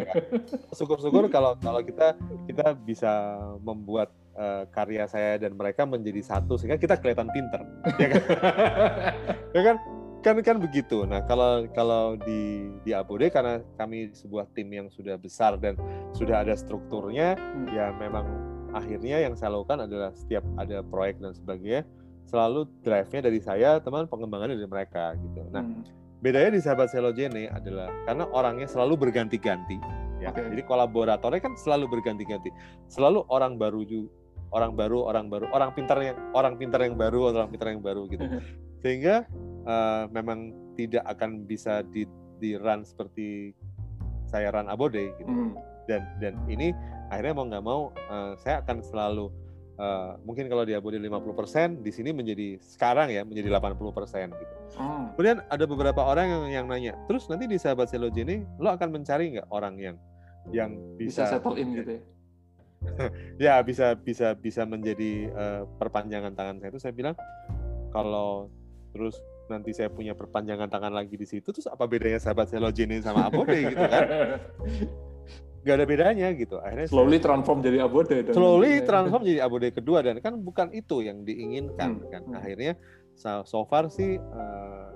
syukur-syukur 0.78 1.28
kalau 1.28 1.58
kalau 1.58 1.82
kita 1.82 2.14
kita 2.46 2.74
bisa 2.78 3.38
membuat 3.62 4.10
uh, 4.34 4.66
karya 4.70 5.06
saya 5.06 5.38
dan 5.38 5.54
mereka 5.54 5.86
menjadi 5.86 6.22
satu 6.22 6.58
sehingga 6.58 6.78
kita 6.78 6.98
kelihatan 6.98 7.30
pinter 7.30 7.62
ya 7.98 8.08
kan 8.10 8.22
ya 9.58 9.62
kan 9.62 9.76
kan 10.22 10.38
kan 10.38 10.56
begitu. 10.62 11.02
Nah 11.02 11.26
kalau 11.26 11.66
kalau 11.74 12.14
di 12.14 12.70
di 12.86 12.94
Abode 12.94 13.26
karena 13.28 13.58
kami 13.74 14.14
sebuah 14.14 14.46
tim 14.54 14.70
yang 14.70 14.86
sudah 14.86 15.18
besar 15.18 15.58
dan 15.58 15.74
sudah 16.14 16.46
ada 16.46 16.54
strukturnya, 16.54 17.34
hmm. 17.34 17.66
ya 17.74 17.90
memang 17.98 18.51
akhirnya 18.72 19.22
yang 19.22 19.34
saya 19.36 19.56
lakukan 19.56 19.84
adalah 19.84 20.10
setiap 20.16 20.44
ada 20.56 20.80
proyek 20.84 21.20
dan 21.20 21.32
sebagainya 21.36 21.82
selalu 22.28 22.64
drive-nya 22.80 23.20
dari 23.28 23.40
saya, 23.44 23.76
teman 23.84 24.08
pengembangannya 24.08 24.56
dari 24.56 24.70
mereka 24.70 25.12
gitu. 25.20 25.44
Nah, 25.52 25.60
hmm. 25.60 25.84
bedanya 26.24 26.50
di 26.56 26.60
sahabat 26.64 26.88
Selogene 26.88 27.52
adalah 27.52 27.92
karena 28.08 28.24
orangnya 28.32 28.68
selalu 28.68 29.08
berganti-ganti 29.08 29.76
ya. 30.22 30.30
Okay. 30.30 30.46
Jadi 30.48 30.62
kolaboratornya 30.64 31.40
kan 31.42 31.52
selalu 31.58 31.98
berganti-ganti. 31.98 32.48
Selalu 32.86 33.26
orang 33.28 33.58
baru 33.58 33.82
juga 33.82 34.10
orang 34.52 34.76
baru, 34.76 35.08
orang 35.08 35.26
baru, 35.32 35.46
orang 35.50 35.70
pintar 35.72 35.98
yang 36.04 36.16
orang 36.36 36.54
pintar 36.60 36.80
yang 36.84 36.94
baru, 36.94 37.32
orang 37.32 37.48
pintar 37.48 37.72
yang 37.72 37.80
baru 37.80 38.04
gitu. 38.12 38.24
Sehingga 38.84 39.24
uh, 39.64 40.04
memang 40.12 40.52
tidak 40.76 41.02
akan 41.08 41.48
bisa 41.48 41.80
di 41.88 42.04
di 42.36 42.54
run 42.60 42.84
seperti 42.84 43.56
saya 44.28 44.52
run 44.52 44.68
Abode 44.68 45.16
gitu. 45.16 45.28
Hmm. 45.28 45.56
Dan 45.88 46.06
dan 46.22 46.34
ini 46.46 46.70
akhirnya 47.10 47.34
mau 47.34 47.46
nggak 47.48 47.64
mau 47.64 47.80
uh, 48.08 48.32
saya 48.40 48.64
akan 48.64 48.80
selalu 48.80 49.28
uh, 49.76 50.16
mungkin 50.24 50.48
kalau 50.48 50.64
dia 50.64 50.78
boleh 50.78 51.00
50% 51.00 51.84
di 51.84 51.90
sini 51.92 52.10
menjadi 52.14 52.56
sekarang 52.62 53.12
ya 53.12 53.22
menjadi 53.26 53.52
80% 53.52 54.32
gitu. 54.32 54.54
Hmm. 54.78 55.12
Kemudian 55.16 55.44
ada 55.50 55.64
beberapa 55.68 56.00
orang 56.02 56.26
yang 56.28 56.44
yang 56.48 56.66
nanya, 56.70 56.92
terus 57.04 57.28
nanti 57.28 57.44
di 57.44 57.60
sahabat 57.60 57.92
Seloji 57.92 58.24
ini 58.24 58.36
lo 58.56 58.72
akan 58.72 58.88
mencari 58.88 59.36
nggak 59.36 59.48
orang 59.52 59.74
yang 59.76 59.96
yang 60.50 60.74
bisa, 60.98 61.28
bisa 61.28 61.38
settle 61.38 61.54
in 61.60 61.68
gitu 61.76 61.92
ya? 61.98 62.02
ya 63.46 63.54
bisa 63.62 63.94
bisa 63.94 64.34
bisa 64.34 64.66
menjadi 64.66 65.30
uh, 65.30 65.62
perpanjangan 65.78 66.34
tangan 66.34 66.58
saya 66.58 66.70
itu 66.74 66.80
saya 66.82 66.90
bilang 66.90 67.14
kalau 67.94 68.50
terus 68.90 69.22
nanti 69.46 69.70
saya 69.70 69.86
punya 69.86 70.18
perpanjangan 70.18 70.66
tangan 70.66 70.90
lagi 70.90 71.14
di 71.14 71.26
situ 71.28 71.54
terus 71.54 71.68
apa 71.70 71.86
bedanya 71.86 72.18
sahabat 72.18 72.50
Selojini 72.50 72.98
sama 72.98 73.28
Abode 73.30 73.54
gitu 73.54 73.84
kan 73.86 74.06
nggak 75.62 75.76
ada 75.78 75.86
bedanya 75.86 76.28
gitu 76.34 76.58
akhirnya 76.58 76.90
slowly 76.90 77.22
saya, 77.22 77.24
transform 77.30 77.58
jadi 77.62 77.78
abode 77.86 78.16
dan 78.26 78.34
slowly 78.34 78.82
transform 78.82 79.22
jadi 79.22 79.40
abode 79.46 79.68
kedua 79.70 80.02
dan 80.02 80.18
kan 80.18 80.34
bukan 80.42 80.74
itu 80.74 81.06
yang 81.06 81.22
diinginkan 81.22 82.02
hmm. 82.02 82.10
kan 82.10 82.22
hmm. 82.26 82.38
akhirnya 82.38 82.72
so, 83.14 83.46
so 83.46 83.62
far 83.70 83.86
sih 83.86 84.18
uh, 84.18 84.90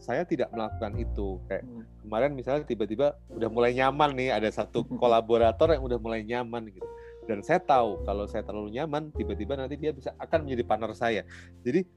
saya 0.00 0.24
tidak 0.28 0.52
melakukan 0.52 0.92
itu 1.00 1.40
kayak 1.48 1.64
hmm. 1.64 2.04
kemarin 2.04 2.30
misalnya 2.36 2.68
tiba-tiba 2.68 3.16
udah 3.32 3.48
mulai 3.48 3.72
nyaman 3.72 4.12
nih 4.12 4.28
ada 4.36 4.48
satu 4.52 4.84
kolaborator 5.00 5.72
yang 5.72 5.84
udah 5.88 5.96
mulai 5.96 6.20
nyaman 6.20 6.68
gitu 6.68 6.88
dan 7.24 7.40
saya 7.40 7.60
tahu 7.64 8.04
kalau 8.04 8.28
saya 8.28 8.44
terlalu 8.44 8.76
nyaman 8.76 9.08
tiba-tiba 9.16 9.56
nanti 9.56 9.80
dia 9.80 9.96
bisa 9.96 10.12
akan 10.20 10.44
menjadi 10.44 10.64
partner 10.68 10.92
saya 10.92 11.22
jadi 11.64 11.88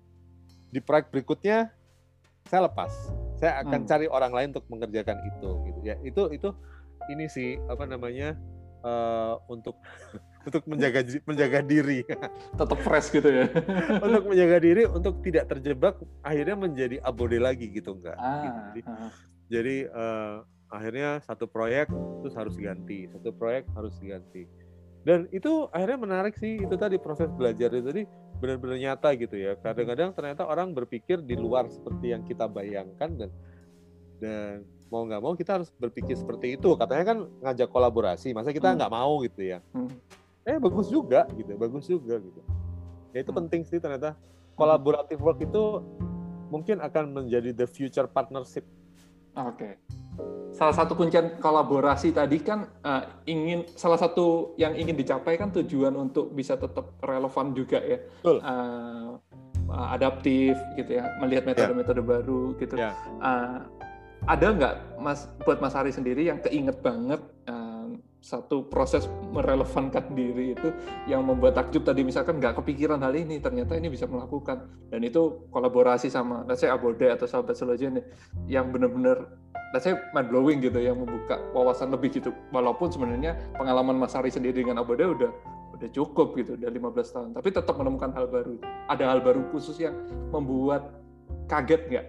di 0.71 0.79
proyek 0.79 1.11
berikutnya 1.11 1.75
saya 2.47 2.71
lepas 2.71 2.91
saya 3.35 3.59
akan 3.67 3.83
hmm. 3.83 3.89
cari 3.91 4.07
orang 4.07 4.31
lain 4.31 4.47
untuk 4.55 4.65
mengerjakan 4.71 5.19
itu 5.27 5.49
gitu 5.67 5.79
ya 5.83 5.95
itu 6.07 6.23
itu 6.31 6.49
ini 7.11 7.25
sih 7.27 7.59
apa 7.67 7.83
namanya 7.87 8.37
uh, 8.83 9.39
untuk 9.47 9.79
untuk 10.47 10.63
menjaga 10.67 11.01
menjaga 11.23 11.59
diri. 11.73 12.03
Tetap 12.55 12.79
fresh 12.83 13.09
gitu 13.15 13.29
ya. 13.31 13.47
Untuk 14.05 14.27
menjaga 14.27 14.57
diri 14.59 14.83
untuk 14.83 15.23
tidak 15.23 15.47
terjebak 15.47 15.95
akhirnya 16.19 16.55
menjadi 16.59 16.97
abode 16.99 17.39
lagi 17.39 17.71
gitu 17.71 17.95
enggak 17.95 18.19
ah, 18.19 18.43
gitu. 18.43 18.59
jadi, 18.59 18.81
ah. 18.83 19.09
jadi 19.47 19.75
uh, 19.87 20.35
akhirnya 20.67 21.09
satu 21.23 21.47
proyek 21.47 21.87
terus 22.21 22.35
harus 22.35 22.55
ganti. 22.59 23.07
Satu 23.07 23.31
proyek 23.31 23.63
harus 23.71 23.95
diganti. 24.03 24.43
Dan 25.03 25.27
itu 25.35 25.67
akhirnya 25.71 25.99
menarik 25.99 26.35
sih 26.39 26.63
itu 26.63 26.75
tadi 26.79 26.95
proses 26.95 27.27
belajar 27.35 27.71
itu 27.75 27.83
tadi 27.83 28.03
benar-benar 28.39 28.79
nyata 28.79 29.15
gitu 29.15 29.35
ya. 29.35 29.55
Kadang-kadang 29.59 30.11
ternyata 30.11 30.43
orang 30.43 30.75
berpikir 30.75 31.23
di 31.23 31.39
luar 31.39 31.71
seperti 31.71 32.11
yang 32.11 32.23
kita 32.27 32.47
bayangkan 32.51 33.11
dan 33.15 33.31
dan 34.19 34.63
mau 34.93 35.09
nggak 35.09 35.21
mau 35.25 35.33
kita 35.33 35.57
harus 35.57 35.73
berpikir 35.73 36.13
seperti 36.13 36.53
itu 36.53 36.69
katanya 36.77 37.03
kan 37.09 37.17
ngajak 37.41 37.73
kolaborasi 37.73 38.29
masa 38.37 38.53
kita 38.53 38.69
hmm. 38.69 38.77
nggak 38.77 38.91
hmm. 38.93 39.01
mau 39.01 39.13
gitu 39.25 39.41
ya 39.41 39.59
hmm. 39.73 39.89
eh 40.45 40.57
bagus 40.61 40.87
juga 40.93 41.25
gitu 41.33 41.57
bagus 41.57 41.89
juga 41.89 42.21
gitu 42.21 42.41
ya 43.17 43.25
itu 43.25 43.31
hmm. 43.33 43.39
penting 43.41 43.61
sih 43.65 43.81
ternyata 43.81 44.13
kolaboratif 44.53 45.17
work 45.17 45.41
itu 45.41 45.81
mungkin 46.53 46.77
akan 46.85 47.09
menjadi 47.09 47.49
the 47.57 47.65
future 47.65 48.05
partnership 48.05 48.61
oke 49.33 49.57
okay. 49.57 49.81
salah 50.53 50.77
satu 50.77 50.93
kuncian 50.93 51.41
kolaborasi 51.41 52.13
tadi 52.13 52.37
kan 52.45 52.69
uh, 52.85 53.25
ingin 53.25 53.65
salah 53.73 53.97
satu 53.97 54.53
yang 54.61 54.77
ingin 54.77 54.93
dicapai 54.93 55.41
kan 55.41 55.49
tujuan 55.49 55.97
untuk 55.97 56.29
bisa 56.37 56.53
tetap 56.53 56.93
relevan 57.01 57.57
juga 57.57 57.81
ya 57.81 57.97
Uh, 59.63 59.89
adaptif 59.89 60.53
gitu 60.75 60.99
ya 61.01 61.07
melihat 61.23 61.47
metode-metode 61.47 62.03
yeah. 62.03 62.09
baru 62.13 62.41
gitu 62.61 62.75
yeah. 62.77 62.93
Ya. 62.93 63.23
uh, 63.23 63.59
ada 64.23 64.47
nggak 64.55 64.75
mas 65.03 65.27
buat 65.43 65.59
Mas 65.59 65.75
Hari 65.75 65.91
sendiri 65.91 66.31
yang 66.31 66.39
keinget 66.39 66.79
banget 66.79 67.19
um, 67.43 67.99
satu 68.23 68.71
proses 68.71 69.03
merelevankan 69.35 70.15
diri 70.15 70.55
itu 70.55 70.71
yang 71.11 71.27
membuat 71.27 71.59
takjub 71.59 71.83
tadi? 71.83 72.07
Misalkan 72.07 72.39
nggak 72.39 72.63
kepikiran 72.63 73.03
hal 73.03 73.11
ini 73.19 73.43
ternyata 73.43 73.75
ini 73.75 73.91
bisa 73.91 74.07
melakukan. 74.07 74.63
Dan 74.87 75.03
itu 75.03 75.43
kolaborasi 75.51 76.07
sama 76.07 76.47
let's 76.47 76.63
say 76.63 76.71
Abode 76.71 77.03
atau 77.03 77.27
sahabat 77.27 77.59
Selojen 77.59 77.99
yang 78.47 78.71
benar-benar 78.71 79.27
let's 79.75 79.83
say 79.83 79.91
mind 80.15 80.31
blowing 80.31 80.63
gitu 80.63 80.79
yang 80.79 81.03
membuka 81.03 81.43
wawasan 81.51 81.91
lebih 81.91 82.15
gitu. 82.15 82.31
Walaupun 82.55 82.95
sebenarnya 82.95 83.35
pengalaman 83.59 83.99
Mas 83.99 84.15
Hari 84.15 84.31
sendiri 84.31 84.63
dengan 84.63 84.79
Abode 84.79 85.03
udah 85.03 85.31
udah 85.75 85.89
cukup 85.91 86.39
gitu 86.39 86.55
udah 86.55 86.71
15 86.71 87.11
tahun. 87.11 87.29
Tapi 87.35 87.49
tetap 87.51 87.75
menemukan 87.75 88.15
hal 88.15 88.31
baru 88.31 88.55
ada 88.87 89.03
hal 89.03 89.19
baru 89.19 89.51
khusus 89.51 89.75
yang 89.83 89.99
membuat 90.31 90.95
kaget 91.51 91.91
nggak? 91.91 92.07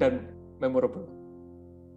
Dan 0.00 0.24
memorable 0.56 1.19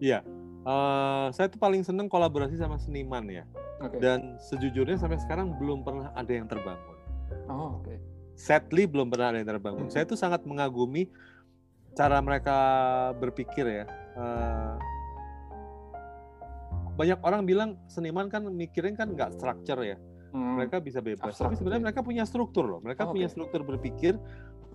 Iya, 0.02 0.26
uh, 0.66 1.28
saya 1.36 1.48
tuh 1.52 1.60
paling 1.62 1.84
seneng 1.86 2.08
kolaborasi 2.10 2.58
sama 2.58 2.80
seniman 2.80 3.28
ya. 3.30 3.44
Okay. 3.84 4.00
Dan 4.00 4.40
sejujurnya 4.40 4.96
sampai 4.96 5.20
sekarang 5.20 5.60
belum 5.60 5.84
pernah 5.84 6.16
ada 6.16 6.32
yang 6.32 6.48
terbangun. 6.48 6.98
Oh, 7.52 7.84
oke. 7.84 7.88
Okay. 7.88 7.98
Sadly 8.34 8.88
belum 8.88 9.12
pernah 9.12 9.36
ada 9.36 9.38
yang 9.44 9.50
terbangun. 9.50 9.86
Hmm. 9.88 9.94
Saya 9.94 10.08
tuh 10.08 10.18
sangat 10.18 10.48
mengagumi 10.48 11.12
cara 11.94 12.18
mereka 12.24 12.58
berpikir 13.20 13.84
ya. 13.84 13.86
Uh, 14.16 14.76
banyak 16.94 17.20
orang 17.26 17.42
bilang 17.44 17.70
seniman 17.90 18.30
kan 18.30 18.46
mikirin 18.46 18.94
kan 18.96 19.12
nggak 19.14 19.36
structure 19.36 19.82
ya. 19.84 19.98
Hmm. 20.34 20.58
Mereka 20.58 20.82
bisa 20.82 21.04
bebas. 21.04 21.36
Abstrak, 21.36 21.54
tapi 21.54 21.56
sebenarnya 21.62 21.84
mereka 21.92 22.02
punya 22.02 22.24
struktur 22.26 22.66
loh. 22.66 22.80
Mereka 22.82 23.06
oh, 23.06 23.14
punya 23.14 23.28
okay. 23.30 23.36
struktur 23.36 23.62
berpikir. 23.68 24.18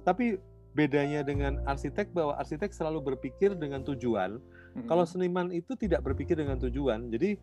Tapi 0.06 0.38
bedanya 0.76 1.26
dengan 1.26 1.58
arsitek 1.66 2.14
bahwa 2.14 2.38
arsitek 2.38 2.70
selalu 2.70 3.14
berpikir 3.14 3.58
dengan 3.58 3.82
tujuan 3.82 4.38
kalau 4.86 5.04
seniman 5.08 5.50
itu 5.50 5.74
tidak 5.74 6.04
berpikir 6.04 6.38
dengan 6.38 6.60
tujuan, 6.60 7.10
jadi 7.10 7.34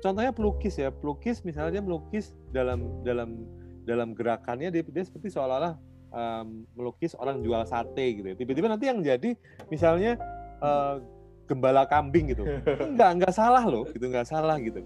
contohnya 0.00 0.32
pelukis 0.32 0.74
ya, 0.80 0.90
pelukis 0.90 1.44
misalnya 1.46 1.80
dia 1.80 1.84
melukis 1.84 2.34
dalam 2.50 3.04
dalam 3.06 3.44
dalam 3.84 4.16
gerakannya 4.16 4.72
dia, 4.72 4.82
dia 4.82 5.04
seperti 5.04 5.32
seolah-olah 5.32 5.76
um, 6.10 6.64
melukis 6.72 7.12
orang 7.20 7.44
jual 7.44 7.60
sate 7.68 8.20
gitu. 8.20 8.26
Ya. 8.32 8.36
Tiba-tiba 8.36 8.66
nanti 8.72 8.88
yang 8.88 9.04
jadi 9.04 9.36
misalnya 9.68 10.16
uh, 10.64 11.00
gembala 11.44 11.84
kambing 11.84 12.32
gitu, 12.32 12.48
enggak 12.92 13.10
enggak 13.20 13.32
salah 13.36 13.64
loh, 13.64 13.84
gitu 13.92 14.08
enggak 14.08 14.28
salah 14.28 14.56
gitu. 14.58 14.80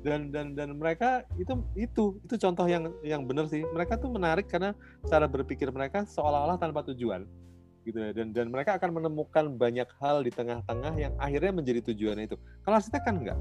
dan 0.00 0.32
dan 0.32 0.56
dan 0.56 0.72
mereka 0.80 1.28
itu 1.36 1.60
itu 1.76 2.16
itu 2.24 2.34
contoh 2.40 2.64
yang 2.64 2.88
yang 3.04 3.28
benar 3.28 3.44
sih 3.52 3.60
mereka 3.68 4.00
tuh 4.00 4.08
menarik 4.08 4.48
karena 4.48 4.72
cara 5.04 5.28
berpikir 5.28 5.68
mereka 5.68 6.08
seolah-olah 6.08 6.56
tanpa 6.56 6.80
tujuan 6.88 7.28
gitu 7.84 7.98
ya. 7.98 8.10
Dan 8.12 8.32
dan 8.34 8.52
mereka 8.52 8.76
akan 8.76 9.00
menemukan 9.00 9.56
banyak 9.56 9.88
hal 9.98 10.22
di 10.24 10.30
tengah-tengah 10.32 10.94
yang 10.96 11.12
akhirnya 11.16 11.52
menjadi 11.54 11.80
tujuannya 11.92 12.30
itu. 12.30 12.36
Kalau 12.66 12.76
arsitek 12.76 13.02
kan 13.02 13.16
enggak. 13.20 13.38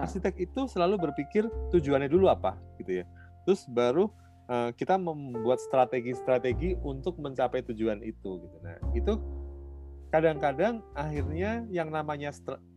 Ah. 0.00 0.08
arsitek 0.08 0.34
itu 0.40 0.66
selalu 0.66 0.98
berpikir 1.10 1.46
tujuannya 1.70 2.08
dulu 2.08 2.26
apa 2.32 2.58
gitu 2.80 3.02
ya. 3.02 3.04
Terus 3.44 3.68
baru 3.70 4.10
uh, 4.48 4.70
kita 4.74 4.98
membuat 4.98 5.62
strategi-strategi 5.62 6.80
untuk 6.82 7.20
mencapai 7.20 7.62
tujuan 7.70 8.02
itu 8.02 8.40
gitu. 8.42 8.56
Nah 8.64 8.76
itu 8.96 9.20
kadang-kadang 10.12 10.84
akhirnya 10.92 11.64
yang 11.72 11.88
namanya 11.88 12.34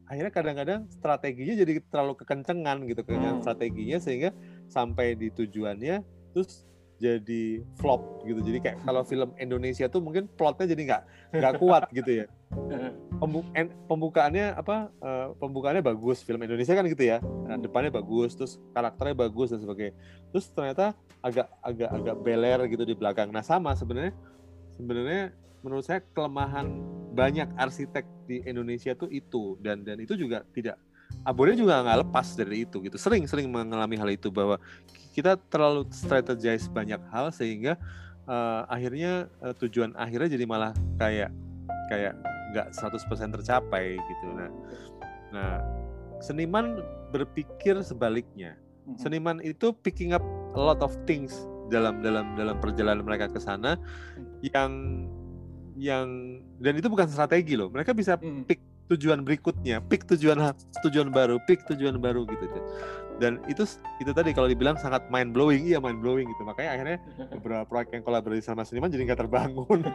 akhirnya 0.08 0.32
kadang-kadang 0.32 0.82
strateginya 0.88 1.58
jadi 1.58 1.82
terlalu 1.90 2.14
kekencengan 2.22 2.86
gitu 2.88 3.02
hmm. 3.04 3.42
strateginya 3.42 3.98
sehingga 4.00 4.30
sampai 4.70 5.18
di 5.18 5.34
tujuannya 5.34 6.06
terus 6.32 6.64
jadi 6.96 7.64
flop 7.76 8.24
gitu. 8.24 8.40
Jadi 8.40 8.58
kayak 8.64 8.78
kalau 8.88 9.02
film 9.04 9.30
Indonesia 9.36 9.86
tuh 9.92 10.00
mungkin 10.00 10.32
plotnya 10.32 10.72
jadi 10.72 10.82
nggak 10.88 11.02
nggak 11.36 11.54
kuat 11.60 11.84
gitu 11.98 12.24
ya. 12.24 12.26
Pembukaannya 13.88 14.56
apa 14.56 14.90
uh, 15.04 15.28
pembukaannya 15.36 15.84
bagus 15.84 16.24
film 16.24 16.40
Indonesia 16.40 16.72
kan 16.72 16.88
gitu 16.88 17.04
ya. 17.04 17.20
Nah, 17.22 17.60
depannya 17.60 17.92
bagus 17.92 18.36
terus 18.40 18.58
karakternya 18.72 19.16
bagus 19.28 19.52
dan 19.52 19.60
sebagainya. 19.60 19.94
Terus 20.32 20.46
ternyata 20.56 20.96
agak 21.20 21.48
agak 21.60 21.90
agak 21.92 22.16
beler 22.24 22.60
gitu 22.72 22.84
di 22.88 22.96
belakang. 22.96 23.30
Nah 23.30 23.44
sama 23.44 23.76
sebenarnya 23.76 24.16
sebenarnya 24.80 25.36
menurut 25.66 25.84
saya 25.84 26.00
kelemahan 26.14 26.70
banyak 27.16 27.50
arsitek 27.60 28.06
di 28.30 28.40
Indonesia 28.48 28.96
tuh 28.96 29.12
itu. 29.12 29.60
Dan 29.60 29.84
dan 29.84 30.00
itu 30.00 30.16
juga 30.16 30.48
tidak 30.56 30.80
Abore 31.26 31.58
juga 31.58 31.82
nggak 31.82 32.06
lepas 32.06 32.38
dari 32.38 32.66
itu 32.70 32.82
gitu. 32.86 32.98
Sering 33.02 33.26
sering 33.26 33.50
mengalami 33.50 33.98
hal 33.98 34.10
itu 34.14 34.30
bahwa 34.30 34.62
kita 35.16 35.40
terlalu 35.48 35.88
strategize 35.96 36.68
banyak 36.68 37.00
hal 37.08 37.32
sehingga 37.32 37.80
uh, 38.28 38.68
akhirnya 38.68 39.32
uh, 39.40 39.56
tujuan 39.56 39.96
akhirnya 39.96 40.36
jadi 40.36 40.44
malah 40.44 40.76
kayak 41.00 41.32
kayak 41.88 42.20
nggak 42.52 42.68
100% 42.76 43.36
tercapai 43.40 43.96
gitu 43.96 44.28
nah 44.36 44.50
nah 45.32 45.54
seniman 46.20 46.84
berpikir 47.16 47.80
sebaliknya 47.80 48.60
seniman 49.00 49.40
itu 49.40 49.72
picking 49.82 50.12
up 50.12 50.24
a 50.54 50.62
lot 50.62 50.80
of 50.84 50.92
things 51.08 51.48
dalam 51.72 52.04
dalam 52.04 52.36
dalam 52.38 52.60
perjalanan 52.60 53.02
mereka 53.02 53.32
ke 53.32 53.40
sana 53.42 53.80
mm. 54.20 54.46
yang 54.46 54.72
yang 55.76 56.40
dan 56.60 56.74
itu 56.80 56.88
bukan 56.88 57.08
strategi 57.12 57.60
loh. 57.60 57.68
Mereka 57.70 57.92
bisa 57.92 58.16
hmm. 58.16 58.48
pick 58.48 58.64
tujuan 58.94 59.26
berikutnya, 59.26 59.82
pick 59.82 60.06
tujuan 60.06 60.54
tujuan 60.86 61.10
baru, 61.10 61.42
pick 61.50 61.66
tujuan 61.66 61.98
baru 61.98 62.26
gitu. 62.30 62.46
Dan 63.18 63.40
itu 63.48 63.64
itu 64.04 64.12
tadi 64.12 64.36
kalau 64.36 64.46
dibilang 64.52 64.78
sangat 64.78 65.08
mind 65.10 65.32
blowing, 65.34 65.66
iya 65.66 65.80
mind 65.82 66.04
blowing 66.04 66.28
gitu. 66.30 66.44
Makanya 66.46 66.70
akhirnya 66.78 66.98
beberapa 67.34 67.64
proyek 67.66 67.90
yang 67.98 68.04
kolaborasi 68.06 68.44
sama 68.44 68.62
seniman 68.68 68.92
jadi 68.92 69.10
nggak 69.10 69.22
terbangun. 69.26 69.80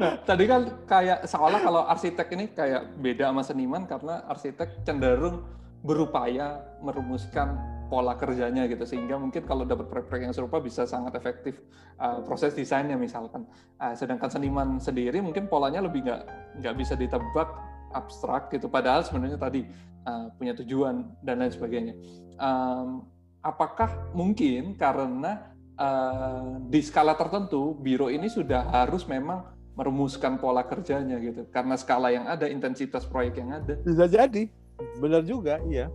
nah, 0.00 0.12
tadi 0.22 0.44
kan 0.48 0.62
kayak 0.88 1.26
seolah 1.28 1.60
kalau 1.60 1.82
arsitek 1.90 2.28
ini 2.32 2.44
kayak 2.54 2.96
beda 3.02 3.34
sama 3.34 3.42
seniman 3.42 3.82
karena 3.84 4.24
arsitek 4.30 4.86
cenderung 4.86 5.44
berupaya 5.84 6.64
merumuskan 6.80 7.73
pola 7.88 8.16
kerjanya 8.16 8.66
gitu. 8.66 8.84
Sehingga 8.84 9.20
mungkin 9.20 9.44
kalau 9.44 9.68
dapat 9.68 9.88
proyek-proyek 9.88 10.30
yang 10.30 10.34
serupa 10.34 10.60
bisa 10.60 10.88
sangat 10.88 11.14
efektif 11.16 11.60
uh, 12.00 12.24
proses 12.24 12.56
desainnya 12.56 12.96
misalkan. 12.96 13.44
Uh, 13.78 13.94
sedangkan 13.96 14.30
seniman 14.30 14.80
sendiri 14.80 15.20
mungkin 15.20 15.46
polanya 15.48 15.84
lebih 15.84 16.04
nggak 16.04 16.22
nggak 16.62 16.74
bisa 16.76 16.94
ditebak 16.96 17.48
abstrak 17.94 18.50
gitu. 18.50 18.66
Padahal 18.66 19.06
sebenarnya 19.06 19.38
tadi 19.38 19.66
uh, 20.08 20.32
punya 20.34 20.56
tujuan 20.58 21.06
dan 21.22 21.44
lain 21.44 21.52
sebagainya. 21.52 21.94
Um, 22.40 23.06
apakah 23.44 24.10
mungkin 24.16 24.74
karena 24.74 25.54
uh, 25.78 26.58
di 26.66 26.80
skala 26.82 27.14
tertentu 27.14 27.76
biro 27.78 28.10
ini 28.10 28.26
sudah 28.26 28.72
harus 28.72 29.06
memang 29.06 29.54
merumuskan 29.74 30.38
pola 30.38 30.66
kerjanya 30.66 31.18
gitu. 31.18 31.46
Karena 31.50 31.74
skala 31.78 32.10
yang 32.10 32.26
ada 32.30 32.46
intensitas 32.46 33.06
proyek 33.06 33.42
yang 33.42 33.54
ada. 33.54 33.74
Bisa 33.82 34.06
jadi. 34.10 34.50
Benar 34.98 35.22
juga 35.22 35.62
iya 35.70 35.86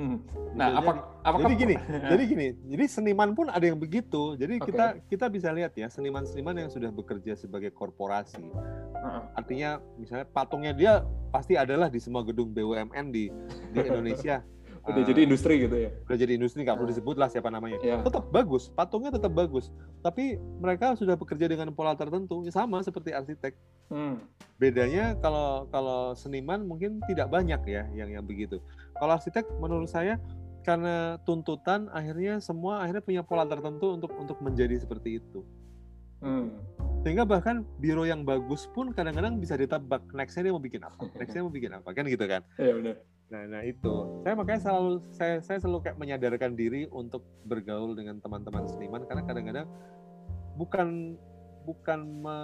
Hmm. 0.00 0.16
Nah, 0.56 0.80
apa, 0.80 0.90
apakah 1.20 1.52
jadi 1.52 1.56
gini, 1.60 1.76
jadi 2.16 2.22
gini, 2.24 2.46
jadi 2.72 2.84
seniman 2.88 3.36
pun 3.36 3.52
ada 3.52 3.60
yang 3.60 3.76
begitu. 3.76 4.32
Jadi 4.40 4.56
okay. 4.56 4.72
kita 4.72 4.86
kita 5.12 5.26
bisa 5.28 5.52
lihat 5.52 5.76
ya 5.76 5.92
seniman-seniman 5.92 6.56
yang 6.56 6.70
sudah 6.72 6.88
bekerja 6.88 7.36
sebagai 7.36 7.68
korporasi. 7.68 8.40
Uh-uh. 8.40 9.28
Artinya 9.36 9.76
misalnya 10.00 10.24
patungnya 10.32 10.72
dia 10.72 11.04
pasti 11.28 11.60
adalah 11.60 11.92
di 11.92 12.00
semua 12.00 12.24
gedung 12.24 12.48
BUMN 12.56 13.12
di 13.12 13.28
di 13.76 13.78
Indonesia. 13.92 14.40
udah 14.80 15.04
uh, 15.04 15.08
jadi 15.12 15.28
industri 15.28 15.68
gitu 15.68 15.76
ya? 15.76 15.92
Udah 16.08 16.16
jadi 16.16 16.32
industri 16.40 16.64
nggak 16.64 16.80
perlu 16.80 16.88
disebut 16.88 17.20
lah 17.20 17.28
siapa 17.28 17.52
namanya. 17.52 17.76
Yeah. 17.84 18.00
Tetap 18.00 18.32
bagus, 18.32 18.72
patungnya 18.72 19.12
tetap 19.12 19.36
bagus. 19.36 19.68
Tapi 20.00 20.40
mereka 20.56 20.96
sudah 20.96 21.20
bekerja 21.20 21.52
dengan 21.52 21.68
pola 21.76 21.92
tertentu, 21.92 22.48
sama 22.48 22.80
seperti 22.80 23.12
arsitek. 23.12 23.52
Hmm. 23.92 24.24
Bedanya 24.56 25.20
kalau 25.20 25.68
kalau 25.68 26.16
seniman 26.16 26.64
mungkin 26.64 27.04
tidak 27.04 27.28
banyak 27.28 27.60
ya 27.68 27.84
yang 27.92 28.08
yang 28.08 28.24
begitu. 28.24 28.56
Kalau 29.00 29.16
arsitek 29.16 29.48
menurut 29.56 29.88
saya 29.88 30.20
karena 30.60 31.16
tuntutan 31.24 31.88
akhirnya 31.88 32.36
semua 32.44 32.84
akhirnya 32.84 33.00
punya 33.00 33.22
pola 33.24 33.48
tertentu 33.48 33.96
untuk 33.96 34.12
untuk 34.20 34.36
menjadi 34.44 34.76
seperti 34.76 35.24
itu. 35.24 35.40
Hmm. 36.20 36.60
Sehingga 37.00 37.24
bahkan 37.24 37.64
biro 37.80 38.04
yang 38.04 38.28
bagus 38.28 38.68
pun 38.76 38.92
kadang-kadang 38.92 39.40
bisa 39.40 39.56
ditebak 39.56 40.04
nextnya 40.12 40.48
dia 40.48 40.52
mau 40.52 40.60
bikin 40.60 40.84
apa, 40.84 41.00
nextnya 41.18 41.40
mau 41.40 41.52
bikin 41.52 41.72
apa 41.72 41.88
kan 41.96 42.04
gitu 42.04 42.24
kan? 42.28 42.44
Iya 42.60 42.72
benar. 42.76 42.96
Nah, 43.30 43.42
nah 43.46 43.62
itu 43.64 43.94
saya 44.26 44.34
makanya 44.36 44.60
selalu 44.68 44.92
saya 45.16 45.34
saya 45.40 45.58
selalu 45.62 45.78
kayak 45.86 45.96
menyadarkan 45.96 46.52
diri 46.58 46.84
untuk 46.92 47.24
bergaul 47.48 47.96
dengan 47.96 48.20
teman-teman 48.20 48.68
seniman 48.68 49.06
karena 49.08 49.22
kadang-kadang 49.24 49.66
bukan 50.58 51.16
bukan 51.64 52.00
me 52.26 52.38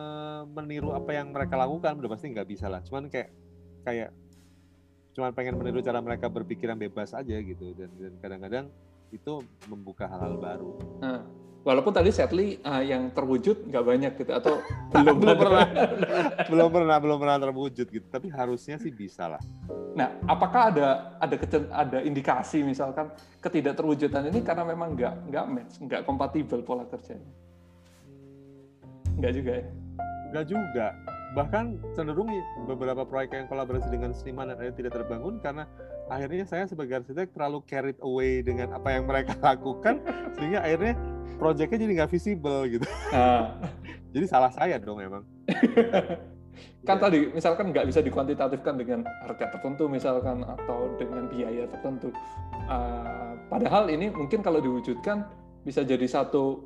meniru 0.55 0.95
apa 0.95 1.11
yang 1.11 1.35
mereka 1.35 1.59
lakukan 1.59 1.99
udah 1.99 2.11
pasti 2.13 2.31
nggak 2.31 2.49
bisa 2.49 2.71
lah 2.71 2.81
cuman 2.85 3.11
kayak 3.11 3.35
kayak 3.83 4.15
cuma 5.17 5.33
pengen 5.33 5.57
meniru 5.57 5.81
cara 5.81 6.05
mereka 6.05 6.29
berpikir 6.29 6.69
yang 6.69 6.77
bebas 6.77 7.17
aja 7.17 7.41
gitu 7.41 7.73
dan 7.73 7.89
dan 7.97 8.13
kadang-kadang 8.21 8.67
itu 9.09 9.41
membuka 9.65 10.05
hal-hal 10.05 10.37
baru. 10.37 10.71
Nah, 11.01 11.25
walaupun 11.65 11.89
tadi 11.89 12.13
sadly 12.13 12.61
uh, 12.61 12.85
yang 12.85 13.09
terwujud 13.17 13.65
nggak 13.65 13.81
banyak 13.81 14.13
gitu 14.21 14.33
atau 14.37 14.61
belum 14.93 15.17
belum 15.17 15.37
pernah 15.41 15.65
belum 16.53 16.69
pernah 16.69 16.97
belum 17.01 17.17
pernah 17.17 17.37
terwujud 17.41 17.87
gitu 17.89 18.07
tapi 18.13 18.29
harusnya 18.29 18.77
sih 18.77 18.93
bisa 18.93 19.25
lah. 19.33 19.41
Nah, 19.97 20.13
apakah 20.29 20.69
ada 20.77 21.17
ada 21.17 21.37
ada 21.73 21.99
indikasi 22.05 22.61
misalkan 22.61 23.09
ketidakterwujudan 23.41 24.29
ini 24.29 24.45
karena 24.45 24.69
memang 24.69 24.93
nggak 24.93 25.33
nggak 25.33 25.45
match 25.49 25.75
nggak 25.81 26.01
kompatibel 26.05 26.61
pola 26.61 26.85
kerjanya? 26.85 27.33
Nggak 29.17 29.33
juga 29.33 29.53
ya? 29.65 29.67
Nggak 30.29 30.45
juga 30.45 30.87
bahkan 31.37 31.77
cenderung 31.93 32.33
beberapa 32.65 33.05
proyek 33.05 33.37
yang 33.37 33.45
kolaborasi 33.45 33.93
dengan 33.93 34.17
seniman 34.17 34.57
dan 34.57 34.73
tidak 34.73 34.97
terbangun 34.97 35.37
karena 35.45 35.69
akhirnya 36.09 36.49
saya 36.49 36.65
sebagai 36.65 37.05
arsitek 37.05 37.37
terlalu 37.37 37.61
carried 37.69 38.01
away 38.01 38.41
dengan 38.41 38.73
apa 38.73 38.97
yang 38.97 39.05
mereka 39.05 39.37
lakukan 39.53 40.01
sehingga 40.33 40.65
akhirnya 40.65 40.97
proyeknya 41.37 41.85
jadi 41.85 41.93
nggak 42.01 42.13
visible 42.17 42.65
gitu. 42.65 42.89
Uh. 43.13 43.53
jadi 44.17 44.25
salah 44.25 44.49
saya 44.49 44.81
dong 44.81 44.97
emang. 45.05 45.29
kan 46.89 46.97
ya. 46.97 47.03
tadi 47.05 47.29
misalkan 47.37 47.69
nggak 47.69 47.85
bisa 47.85 48.01
dikuantitatifkan 48.01 48.75
dengan 48.81 49.05
harga 49.29 49.53
tertentu 49.53 49.93
misalkan 49.93 50.41
atau 50.41 50.97
dengan 50.97 51.29
biaya 51.29 51.69
tertentu. 51.69 52.17
Uh, 52.65 53.37
padahal 53.53 53.93
ini 53.93 54.09
mungkin 54.09 54.41
kalau 54.41 54.65
diwujudkan 54.65 55.29
bisa 55.69 55.85
jadi 55.85 56.09
satu 56.09 56.65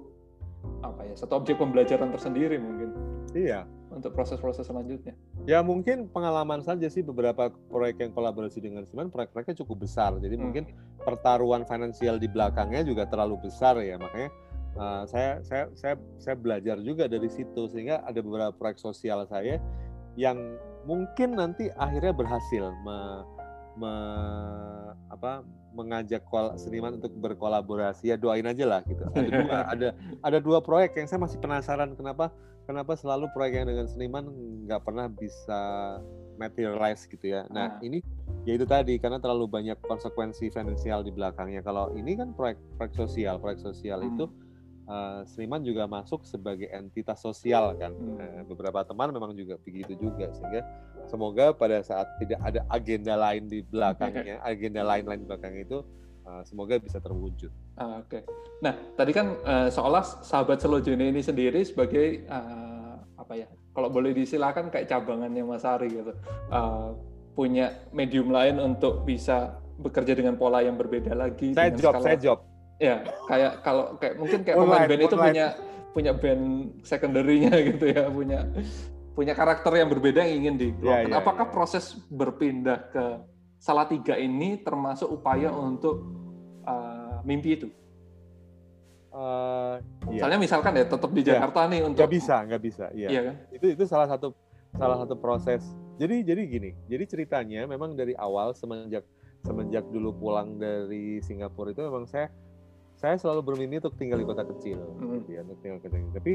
apa 0.86 1.10
ya 1.10 1.14
satu 1.18 1.42
objek 1.42 1.58
pembelajaran 1.58 2.14
tersendiri 2.14 2.54
mungkin. 2.62 2.94
Iya 3.34 3.66
untuk 3.90 4.14
proses-proses 4.14 4.66
selanjutnya? 4.66 5.12
Ya 5.44 5.60
mungkin 5.60 6.06
pengalaman 6.08 6.62
saja 6.62 6.86
sih 6.86 7.02
beberapa 7.02 7.50
proyek 7.68 8.06
yang 8.06 8.12
kolaborasi 8.14 8.62
dengan 8.62 8.86
Siman 8.86 9.10
proyek-proyeknya 9.10 9.58
cukup 9.66 9.84
besar. 9.84 10.14
Jadi 10.22 10.34
hmm. 10.38 10.42
mungkin 10.42 10.64
pertaruhan 11.02 11.66
finansial 11.66 12.16
di 12.22 12.30
belakangnya 12.30 12.86
juga 12.86 13.10
terlalu 13.10 13.50
besar 13.50 13.78
ya. 13.82 13.98
Makanya 13.98 14.30
uh, 14.78 15.02
saya 15.10 15.42
saya 15.42 15.66
saya 15.74 15.94
saya 16.22 16.34
belajar 16.38 16.78
juga 16.80 17.10
dari 17.10 17.26
situ 17.26 17.66
sehingga 17.66 18.02
ada 18.06 18.22
beberapa 18.22 18.54
proyek 18.54 18.78
sosial 18.78 19.26
saya 19.26 19.58
yang 20.14 20.38
mungkin 20.86 21.38
nanti 21.38 21.70
akhirnya 21.76 22.10
berhasil 22.14 22.72
me, 22.82 22.98
me, 23.78 23.92
apa 25.12 25.44
mengajak 25.70 26.26
seniman 26.58 26.98
untuk 26.98 27.14
berkolaborasi 27.14 28.10
ya 28.10 28.16
doain 28.18 28.46
aja 28.46 28.66
lah 28.66 28.80
gitu 28.90 29.06
ada 29.14 29.28
dua 29.30 29.58
ada 29.72 29.88
ada 30.26 30.38
dua 30.42 30.58
proyek 30.58 30.98
yang 30.98 31.06
saya 31.06 31.22
masih 31.22 31.38
penasaran 31.38 31.94
kenapa 31.94 32.34
kenapa 32.64 32.96
selalu 32.96 33.28
proyek 33.32 33.62
yang 33.62 33.68
dengan 33.68 33.86
seniman 33.88 34.24
nggak 34.66 34.82
pernah 34.84 35.06
bisa 35.08 35.60
materialize 36.40 37.04
gitu 37.04 37.36
ya. 37.36 37.44
Nah, 37.52 37.76
nah. 37.76 37.84
ini 37.84 38.00
ya 38.48 38.56
itu 38.56 38.64
tadi 38.64 38.96
karena 38.96 39.20
terlalu 39.20 39.44
banyak 39.44 39.76
konsekuensi 39.84 40.48
finansial 40.48 41.04
di 41.04 41.12
belakangnya. 41.12 41.60
Kalau 41.60 41.92
ini 41.92 42.16
kan 42.16 42.32
proyek 42.32 42.56
proyek 42.80 42.94
sosial, 42.96 43.36
proyek 43.36 43.60
sosial 43.60 44.00
hmm. 44.00 44.10
itu 44.16 44.24
uh, 44.88 45.20
seniman 45.28 45.60
juga 45.60 45.84
masuk 45.84 46.24
sebagai 46.24 46.72
entitas 46.72 47.20
sosial 47.20 47.76
kan. 47.76 47.92
Hmm. 47.92 48.16
Uh, 48.16 48.42
beberapa 48.48 48.80
teman 48.88 49.12
memang 49.12 49.36
juga 49.36 49.60
begitu 49.60 49.92
juga 50.00 50.32
sehingga 50.32 50.64
semoga 51.12 51.52
pada 51.52 51.84
saat 51.84 52.08
tidak 52.16 52.40
ada 52.40 52.64
agenda 52.72 53.14
lain 53.20 53.44
di 53.44 53.60
belakangnya, 53.60 54.40
agenda 54.50 54.80
lain-lain 54.80 55.20
di 55.20 55.28
belakang 55.28 55.54
itu 55.60 55.84
uh, 56.30 56.42
semoga 56.46 56.78
bisa 56.78 57.02
terwujud. 57.02 57.50
Uh, 57.74 57.98
Oke. 58.06 58.22
Okay. 58.22 58.22
Nah, 58.62 58.78
tadi 58.94 59.10
kan 59.10 59.34
uh, 59.42 59.68
seolah 59.68 60.04
sahabat 60.22 60.62
Selojene 60.62 61.10
ini 61.10 61.20
sendiri 61.20 61.66
sebagai 61.66 62.22
uh, 62.30 63.02
apa 63.18 63.34
ya? 63.34 63.48
Kalau 63.74 63.90
boleh 63.90 64.14
disilakan 64.14 64.70
kayak 64.70 64.86
cabangannya 64.86 65.42
Mas 65.42 65.66
Ari 65.66 65.90
gitu. 65.90 66.12
Uh, 66.50 66.94
punya 67.34 67.86
medium 67.94 68.30
lain 68.30 68.58
untuk 68.58 69.06
bisa 69.06 69.58
bekerja 69.80 70.12
dengan 70.12 70.36
pola 70.36 70.60
yang 70.60 70.76
berbeda 70.76 71.16
lagi. 71.16 71.56
Saya 71.56 71.72
job, 71.72 71.94
skala, 71.96 72.04
saya 72.04 72.16
job. 72.20 72.38
Ya, 72.80 73.04
kayak 73.28 73.52
kalau 73.64 73.96
kayak 74.00 74.14
mungkin 74.16 74.40
kayak 74.44 74.56
pemain 74.56 74.88
band 74.88 75.02
itu 75.04 75.16
punya 75.16 75.46
punya 75.90 76.12
band 76.14 76.44
secondary-nya 76.84 77.52
gitu 77.74 77.84
ya, 77.92 78.08
punya 78.08 78.38
punya 79.14 79.32
karakter 79.36 79.72
yang 79.76 79.88
berbeda 79.90 80.24
yang 80.24 80.34
ingin 80.44 80.54
di 80.56 80.68
Ya, 80.80 81.04
ya, 81.04 81.20
Apakah 81.20 81.48
ya. 81.48 81.52
proses 81.52 81.98
berpindah 82.08 82.88
ke 82.92 83.04
salah 83.60 83.84
tiga 83.84 84.16
ini 84.16 84.64
termasuk 84.64 85.12
upaya 85.12 85.52
untuk 85.52 86.00
uh, 86.00 86.19
mimpi 87.26 87.56
itu? 87.56 87.68
Uh, 89.10 89.82
iya. 90.06 90.22
Misalnya 90.22 90.38
misalkan 90.38 90.72
ya 90.78 90.86
tetap 90.86 91.10
di 91.10 91.22
iya. 91.26 91.28
Jakarta 91.34 91.66
ya. 91.66 91.70
nih 91.74 91.80
untuk 91.82 91.98
nggak 91.98 92.12
bisa 92.14 92.36
nggak 92.46 92.62
bisa 92.62 92.84
iya. 92.94 93.08
iya 93.10 93.20
kan? 93.26 93.34
itu 93.50 93.66
itu 93.74 93.82
salah 93.90 94.06
satu 94.06 94.30
salah 94.78 95.02
satu 95.02 95.18
proses 95.18 95.66
jadi 95.98 96.22
jadi 96.22 96.46
gini 96.46 96.70
jadi 96.86 97.10
ceritanya 97.10 97.66
memang 97.66 97.98
dari 97.98 98.14
awal 98.14 98.54
semenjak 98.54 99.02
semenjak 99.42 99.82
dulu 99.90 100.14
pulang 100.14 100.62
dari 100.62 101.18
Singapura 101.26 101.74
itu 101.74 101.82
memang 101.82 102.06
saya 102.06 102.30
saya 103.00 103.16
selalu 103.16 103.40
bermimpi 103.40 103.80
untuk 103.80 103.96
tinggal 103.96 104.20
di 104.20 104.28
kota 104.28 104.44
kecil 104.44 104.76
hmm. 104.76 105.24
gitu 105.24 105.30
ya, 105.32 105.40
untuk 105.40 105.58
tinggal 105.64 105.80
kecil. 105.80 106.12
Tapi 106.12 106.32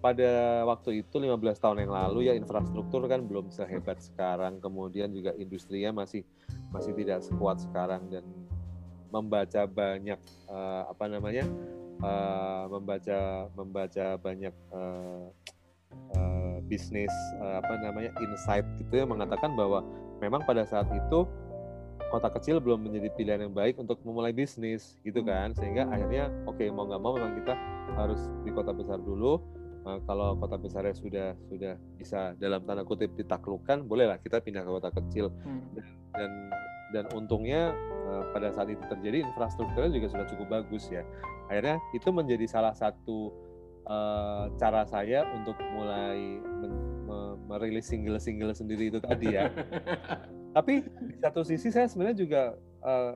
pada 0.00 0.64
waktu 0.64 1.04
itu 1.04 1.16
15 1.20 1.36
tahun 1.60 1.78
yang 1.84 1.92
lalu 1.92 2.32
ya 2.32 2.32
infrastruktur 2.32 3.04
kan 3.04 3.28
belum 3.28 3.52
sehebat 3.52 4.00
sekarang, 4.00 4.56
kemudian 4.64 5.12
juga 5.12 5.36
industrinya 5.36 5.92
masih 5.92 6.24
masih 6.72 6.96
tidak 6.96 7.20
sekuat 7.20 7.60
sekarang 7.60 8.08
dan 8.08 8.24
membaca 9.10 9.62
banyak 9.66 10.18
uh, 10.50 10.82
apa 10.90 11.04
namanya 11.06 11.44
uh, 12.02 12.64
membaca 12.70 13.50
membaca 13.54 14.06
banyak 14.20 14.54
uh, 14.74 15.26
uh, 16.16 16.56
bisnis 16.66 17.12
uh, 17.40 17.62
apa 17.62 17.72
namanya 17.80 18.10
insight 18.20 18.66
gitu 18.80 19.02
ya 19.02 19.04
mengatakan 19.06 19.54
bahwa 19.54 19.84
memang 20.20 20.42
pada 20.44 20.66
saat 20.66 20.88
itu 20.92 21.24
kota 22.06 22.30
kecil 22.38 22.62
belum 22.62 22.86
menjadi 22.86 23.08
pilihan 23.18 23.40
yang 23.48 23.54
baik 23.54 23.76
untuk 23.82 23.98
memulai 24.06 24.30
bisnis 24.30 24.98
gitu 25.02 25.22
hmm. 25.22 25.28
kan 25.28 25.48
sehingga 25.58 25.90
akhirnya 25.90 26.30
oke 26.46 26.58
okay, 26.58 26.68
mau 26.70 26.86
nggak 26.86 27.02
mau 27.02 27.12
memang 27.18 27.34
kita 27.42 27.54
harus 27.98 28.20
di 28.46 28.50
kota 28.54 28.70
besar 28.70 29.02
dulu 29.02 29.42
uh, 29.88 29.98
kalau 30.06 30.38
kota 30.38 30.56
besarnya 30.58 30.94
sudah 30.94 31.28
sudah 31.50 31.74
bisa 31.98 32.34
dalam 32.38 32.62
tanda 32.62 32.86
kutip 32.86 33.10
ditaklukkan 33.18 33.86
bolehlah 33.86 34.18
kita 34.22 34.38
pindah 34.38 34.62
ke 34.62 34.70
kota 34.70 34.90
kecil 34.94 35.34
hmm. 35.42 35.62
dan, 35.74 35.86
dan 36.14 36.30
dan 36.94 37.04
untungnya 37.10 37.74
pada 38.34 38.52
saat 38.54 38.68
itu 38.70 38.82
terjadi 38.86 39.26
infrastrukturnya 39.26 39.90
juga 39.92 40.06
sudah 40.12 40.26
cukup 40.30 40.46
bagus 40.60 40.86
ya. 40.88 41.02
Akhirnya 41.50 41.82
itu 41.92 42.08
menjadi 42.10 42.46
salah 42.46 42.74
satu 42.74 43.34
uh, 43.86 44.50
cara 44.58 44.86
saya 44.86 45.26
untuk 45.34 45.56
mulai 45.74 46.40
merilis 47.46 47.86
single-single 47.86 48.52
sendiri 48.52 48.90
itu 48.90 48.98
tadi 48.98 49.38
ya. 49.38 49.48
Tapi 50.56 50.82
di 50.82 51.16
satu 51.22 51.46
sisi 51.46 51.70
saya 51.70 51.86
sebenarnya 51.86 52.18
juga 52.18 52.42
uh, 52.82 53.14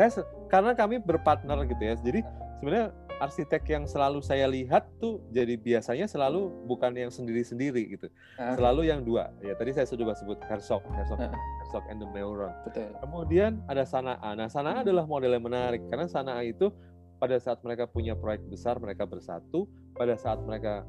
saya 0.00 0.24
karena 0.48 0.72
kami 0.72 0.96
berpartner 0.98 1.68
gitu 1.68 1.82
ya. 1.84 1.94
Jadi 2.00 2.20
sebenarnya 2.58 2.88
arsitek 3.20 3.62
yang 3.68 3.84
selalu 3.84 4.24
saya 4.24 4.48
lihat 4.48 4.88
tuh 4.96 5.20
jadi 5.28 5.60
biasanya 5.60 6.08
selalu 6.08 6.48
bukan 6.64 6.96
yang 6.96 7.12
sendiri-sendiri 7.12 7.94
gitu 7.94 8.08
uh. 8.40 8.56
selalu 8.56 8.88
yang 8.88 9.04
dua 9.04 9.28
ya 9.44 9.52
tadi 9.54 9.76
saya 9.76 9.84
sudah 9.84 10.16
sebut 10.16 10.40
Herzog 10.48 10.80
Herzog 10.96 11.20
uh. 11.20 11.30
Herzog 11.62 11.84
and 11.92 12.00
the 12.00 12.08
Meuron 12.08 12.50
Betul. 12.64 12.90
kemudian 12.98 13.60
ada 13.68 13.84
Sanaa 13.84 14.32
nah 14.32 14.48
Sanaa 14.48 14.80
adalah 14.80 15.04
model 15.04 15.36
yang 15.36 15.44
menarik 15.44 15.84
karena 15.92 16.08
Sanaa 16.08 16.40
itu 16.42 16.72
pada 17.20 17.36
saat 17.36 17.60
mereka 17.60 17.84
punya 17.84 18.16
proyek 18.16 18.40
besar 18.48 18.80
mereka 18.80 19.04
bersatu 19.04 19.68
pada 19.92 20.16
saat 20.16 20.40
mereka 20.40 20.88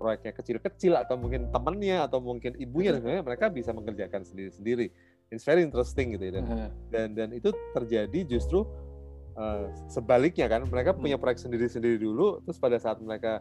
proyeknya 0.00 0.32
kecil-kecil 0.32 0.96
atau 0.96 1.20
mungkin 1.20 1.52
temannya 1.52 2.00
atau 2.00 2.24
mungkin 2.24 2.56
ibunya 2.56 2.96
dan 2.96 3.04
sebagainya 3.04 3.24
mereka 3.24 3.46
bisa 3.52 3.76
mengerjakan 3.76 4.24
sendiri-sendiri. 4.24 4.88
It's 5.28 5.44
very 5.44 5.60
interesting 5.60 6.16
gitu 6.16 6.24
ya 6.26 6.40
dan 6.40 6.44
dan, 6.88 7.08
dan 7.12 7.28
itu 7.36 7.52
terjadi 7.76 8.24
justru 8.26 8.64
uh, 9.40 9.72
sebaliknya 9.88 10.46
kan 10.46 10.68
mereka 10.68 10.92
punya 10.92 11.16
hmm. 11.16 11.24
proyek 11.24 11.40
sendiri-sendiri 11.40 11.96
dulu 11.96 12.44
terus 12.44 12.60
pada 12.60 12.76
saat 12.76 13.00
mereka 13.00 13.40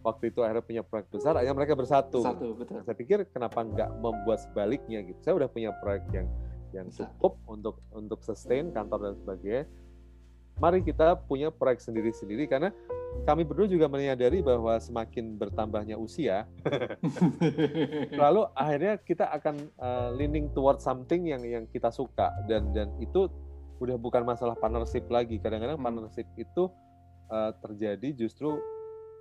waktu 0.00 0.32
itu 0.32 0.40
akhirnya 0.44 0.64
punya 0.64 0.82
proyek 0.84 1.08
besar 1.12 1.36
akhirnya 1.36 1.56
mereka 1.56 1.74
bersatu. 1.76 2.20
Satu, 2.24 2.56
betul. 2.56 2.80
Saya 2.84 2.96
pikir 2.96 3.28
kenapa 3.32 3.64
nggak 3.64 3.90
membuat 4.00 4.40
sebaliknya 4.40 5.04
gitu. 5.04 5.18
Saya 5.20 5.34
udah 5.36 5.48
punya 5.48 5.72
proyek 5.80 6.04
yang 6.12 6.28
yang 6.70 6.86
cukup 6.88 7.36
untuk 7.50 7.82
untuk 7.92 8.20
sustain 8.24 8.72
kantor 8.72 9.12
dan 9.12 9.14
sebagainya. 9.18 9.64
Mari 10.60 10.84
kita 10.84 11.16
punya 11.24 11.48
proyek 11.48 11.80
sendiri-sendiri 11.80 12.44
karena 12.44 12.68
kami 13.24 13.42
berdua 13.42 13.66
juga 13.66 13.88
menyadari 13.90 14.38
bahwa 14.44 14.76
semakin 14.78 15.34
bertambahnya 15.34 15.98
usia, 15.98 16.46
lalu 18.22 18.46
akhirnya 18.54 19.00
kita 19.02 19.26
akan 19.34 19.56
uh, 19.80 20.14
leaning 20.14 20.52
towards 20.54 20.84
something 20.84 21.26
yang 21.26 21.42
yang 21.42 21.64
kita 21.74 21.90
suka 21.90 22.30
dan 22.46 22.70
dan 22.70 22.92
itu 23.02 23.26
udah 23.80 23.96
bukan 23.96 24.22
masalah 24.22 24.54
partnership 24.54 25.08
lagi. 25.08 25.40
Kadang-kadang 25.40 25.80
hmm. 25.80 25.86
partnership 25.86 26.28
itu 26.36 26.68
uh, 27.32 27.50
terjadi 27.64 28.14
justru 28.14 28.60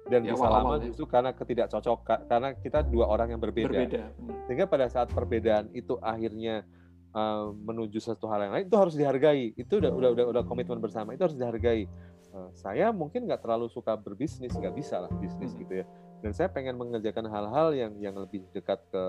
dan 0.08 0.26
ya, 0.26 0.34
bisa 0.34 0.48
lama 0.48 0.80
justru 0.82 1.06
karena 1.06 1.36
ketidakcocokan 1.36 2.26
karena 2.28 2.50
kita 2.60 2.84
dua 2.84 3.08
orang 3.08 3.34
yang 3.34 3.42
berbeda. 3.42 3.72
berbeda. 3.72 4.04
Hmm. 4.20 4.38
Sehingga 4.46 4.66
pada 4.68 4.92
saat 4.92 5.10
perbedaan 5.10 5.72
itu 5.72 5.96
akhirnya 6.04 6.68
uh, 7.16 7.50
menuju 7.56 7.98
satu 8.04 8.28
hal 8.28 8.46
yang 8.46 8.54
lain 8.54 8.66
itu 8.68 8.78
harus 8.78 8.94
dihargai. 9.00 9.56
Itu 9.56 9.80
udah 9.80 9.92
udah 9.96 10.10
udah, 10.14 10.26
udah 10.36 10.44
komitmen 10.44 10.84
bersama 10.84 11.16
itu 11.16 11.24
harus 11.24 11.40
dihargai 11.40 11.88
Eh, 12.30 12.50
saya 12.54 12.94
mungkin 12.94 13.26
nggak 13.26 13.42
terlalu 13.42 13.74
suka 13.74 13.98
berbisnis 13.98 14.54
nggak 14.54 14.78
bisa 14.78 15.02
lah 15.02 15.10
bisnis 15.18 15.50
hmm. 15.50 15.60
gitu 15.66 15.74
ya 15.82 15.86
dan 16.22 16.30
saya 16.30 16.46
pengen 16.54 16.78
mengerjakan 16.78 17.26
hal-hal 17.26 17.74
yang 17.74 17.98
yang 17.98 18.14
lebih 18.14 18.46
dekat 18.54 18.78
ke 18.94 19.04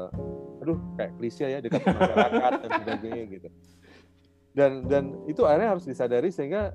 aduh 0.64 0.80
kayak 0.96 1.12
klise 1.20 1.44
ya 1.44 1.60
dekat 1.60 1.84
ke 1.84 1.92
masyarakat 1.92 2.52
dan 2.64 2.70
sebagainya 2.80 3.24
gitu 3.28 3.48
dan 4.50 4.82
dan 4.90 5.14
itu 5.30 5.46
akhirnya 5.46 5.78
harus 5.78 5.86
disadari 5.86 6.34
sehingga 6.34 6.74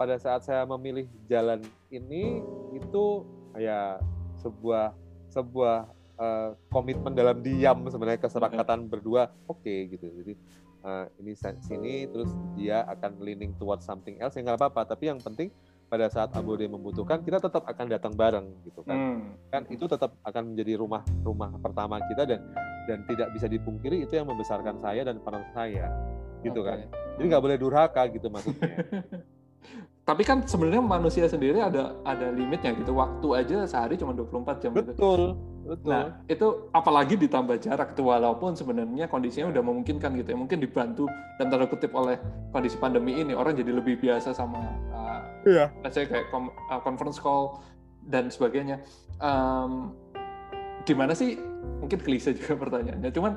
pada 0.00 0.16
saat 0.16 0.40
saya 0.48 0.64
memilih 0.64 1.04
jalan 1.28 1.60
ini 1.92 2.40
itu 2.72 3.28
ya 3.60 4.00
sebuah 4.40 4.96
sebuah 5.28 5.76
uh, 6.16 6.50
komitmen 6.72 7.12
dalam 7.12 7.44
diam 7.44 7.84
sebenarnya 7.84 8.24
kesepakatan 8.24 8.88
berdua. 8.88 9.28
Oke 9.44 9.68
okay, 9.68 9.78
gitu. 9.92 10.08
Jadi 10.08 10.32
uh, 10.80 11.04
ini 11.20 11.36
sini 11.36 12.08
terus 12.08 12.32
dia 12.56 12.88
akan 12.88 13.20
leaning 13.20 13.52
towards 13.60 13.84
something 13.84 14.16
else 14.24 14.40
ya 14.40 14.40
nggak 14.40 14.56
apa-apa. 14.56 14.96
Tapi 14.96 15.12
yang 15.12 15.20
penting 15.20 15.52
pada 15.90 16.08
saat 16.08 16.32
Abode 16.32 16.64
membutuhkan 16.64 17.20
kita 17.20 17.36
tetap 17.36 17.68
akan 17.68 17.86
datang 17.90 18.16
bareng 18.16 18.46
gitu 18.64 18.80
kan. 18.86 18.96
Hmm. 18.96 19.20
kan 19.52 19.66
itu 19.68 19.84
tetap 19.84 20.16
akan 20.22 20.54
menjadi 20.54 20.80
rumah 20.80 21.02
rumah 21.20 21.50
pertama 21.60 21.98
kita 22.08 22.24
dan 22.24 22.40
dan 22.88 23.04
tidak 23.04 23.28
bisa 23.36 23.50
dipungkiri 23.50 24.06
itu 24.06 24.16
yang 24.16 24.30
membesarkan 24.30 24.78
saya 24.80 25.02
dan 25.04 25.18
partner 25.20 25.50
saya 25.52 25.90
gitu 26.44 26.60
okay. 26.64 26.68
kan 26.68 26.78
jadi 27.18 27.24
nggak 27.36 27.44
boleh 27.44 27.56
durhaka 27.60 28.02
gitu 28.12 28.26
maksudnya 28.32 28.68
tapi 30.08 30.26
kan 30.26 30.42
sebenarnya 30.42 30.82
manusia 30.82 31.30
sendiri 31.30 31.62
ada 31.62 31.94
ada 32.02 32.34
limitnya 32.34 32.74
gitu 32.74 32.98
waktu 32.98 33.28
aja 33.36 33.62
sehari 33.68 33.94
cuma 33.94 34.10
24 34.16 34.58
jam 34.58 34.70
betul 34.74 34.82
gitu. 34.82 35.70
betul 35.70 35.86
nah 35.86 36.18
itu 36.26 36.66
apalagi 36.74 37.14
ditambah 37.14 37.62
jarak 37.62 37.94
itu 37.94 38.02
walaupun 38.02 38.58
sebenarnya 38.58 39.06
kondisinya 39.06 39.54
udah 39.54 39.62
memungkinkan 39.62 40.18
gitu 40.18 40.34
ya 40.34 40.38
mungkin 40.40 40.58
dibantu 40.58 41.06
dan 41.38 41.46
tanda 41.52 41.68
kutip 41.70 41.94
oleh 41.94 42.18
kondisi 42.50 42.74
pandemi 42.80 43.22
ini 43.22 43.36
orang 43.36 43.54
jadi 43.54 43.70
lebih 43.70 44.02
biasa 44.02 44.34
sama 44.34 44.58
Iya. 45.48 45.72
Saya 45.88 46.04
kayak 46.04 46.26
uh, 46.32 46.80
conference 46.84 47.16
call 47.16 47.64
dan 48.08 48.28
sebagainya. 48.28 48.84
Um, 49.20 49.96
gimana 50.84 51.16
sih? 51.16 51.40
Mungkin 51.80 52.00
klise 52.00 52.36
juga 52.36 52.56
pertanyaannya. 52.62 53.10
Cuman 53.12 53.32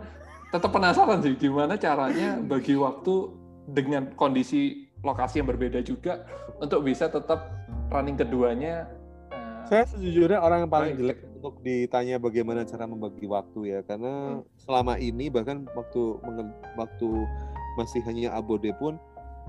tetap 0.54 0.70
penasaran 0.70 1.18
sih 1.26 1.34
gimana 1.34 1.74
caranya 1.82 2.38
bagi 2.38 2.78
waktu 2.78 3.34
dengan 3.74 4.14
kondisi 4.14 4.86
lokasi 5.02 5.42
yang 5.42 5.50
berbeda 5.50 5.82
juga 5.82 6.30
untuk 6.62 6.86
bisa 6.86 7.10
tetap 7.10 7.50
running 7.90 8.14
keduanya. 8.14 8.86
Uh, 9.34 9.66
saya 9.66 9.90
sejujurnya 9.90 10.38
orang 10.38 10.70
yang 10.70 10.72
paling 10.72 10.94
jelek 10.94 11.20
untuk 11.42 11.58
ditanya 11.66 12.22
bagaimana 12.22 12.62
cara 12.70 12.86
membagi 12.86 13.26
waktu 13.26 13.60
ya 13.74 13.80
karena 13.82 14.40
hmm. 14.40 14.46
selama 14.62 14.94
ini 15.02 15.28
bahkan 15.34 15.66
waktu 15.74 16.22
waktu 16.78 17.10
masih 17.76 18.06
hanya 18.06 18.38
abode 18.38 18.70
pun 18.78 19.02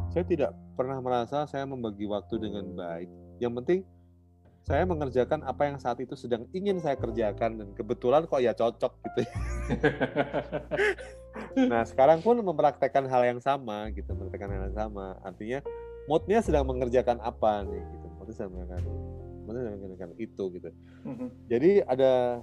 saya 0.08 0.24
tidak 0.24 0.50
pernah 0.74 0.98
merasa 1.04 1.44
saya 1.44 1.68
membagi 1.68 2.08
waktu 2.08 2.40
dengan 2.40 2.64
baik. 2.72 3.12
Yang 3.44 3.52
penting 3.60 3.80
saya 4.64 4.88
mengerjakan 4.88 5.44
apa 5.44 5.68
yang 5.68 5.76
saat 5.76 6.00
itu 6.00 6.16
sedang 6.16 6.48
ingin 6.56 6.80
saya 6.80 6.96
kerjakan 6.96 7.60
dan 7.60 7.68
kebetulan 7.76 8.24
kok 8.24 8.40
ya 8.40 8.56
cocok 8.56 8.92
gitu. 9.04 9.20
nah 11.70 11.84
sekarang 11.84 12.24
pun 12.24 12.40
mempraktekkan 12.40 13.04
hal 13.04 13.22
yang 13.28 13.40
sama 13.44 13.92
gitu, 13.92 14.08
mempraktekkan 14.16 14.48
hal 14.48 14.62
yang 14.72 14.76
sama. 14.76 15.20
Artinya 15.20 15.60
moodnya 16.08 16.40
sedang 16.40 16.64
mengerjakan 16.64 17.20
apa 17.20 17.60
nih 17.68 17.84
gitu, 17.92 18.06
moodnya 18.16 18.34
sedang 18.34 18.52
mengerjakan. 18.56 18.92
mendengarkan 19.44 20.16
itu 20.16 20.44
gitu. 20.56 20.72
Jadi 21.52 21.84
ada 21.84 22.40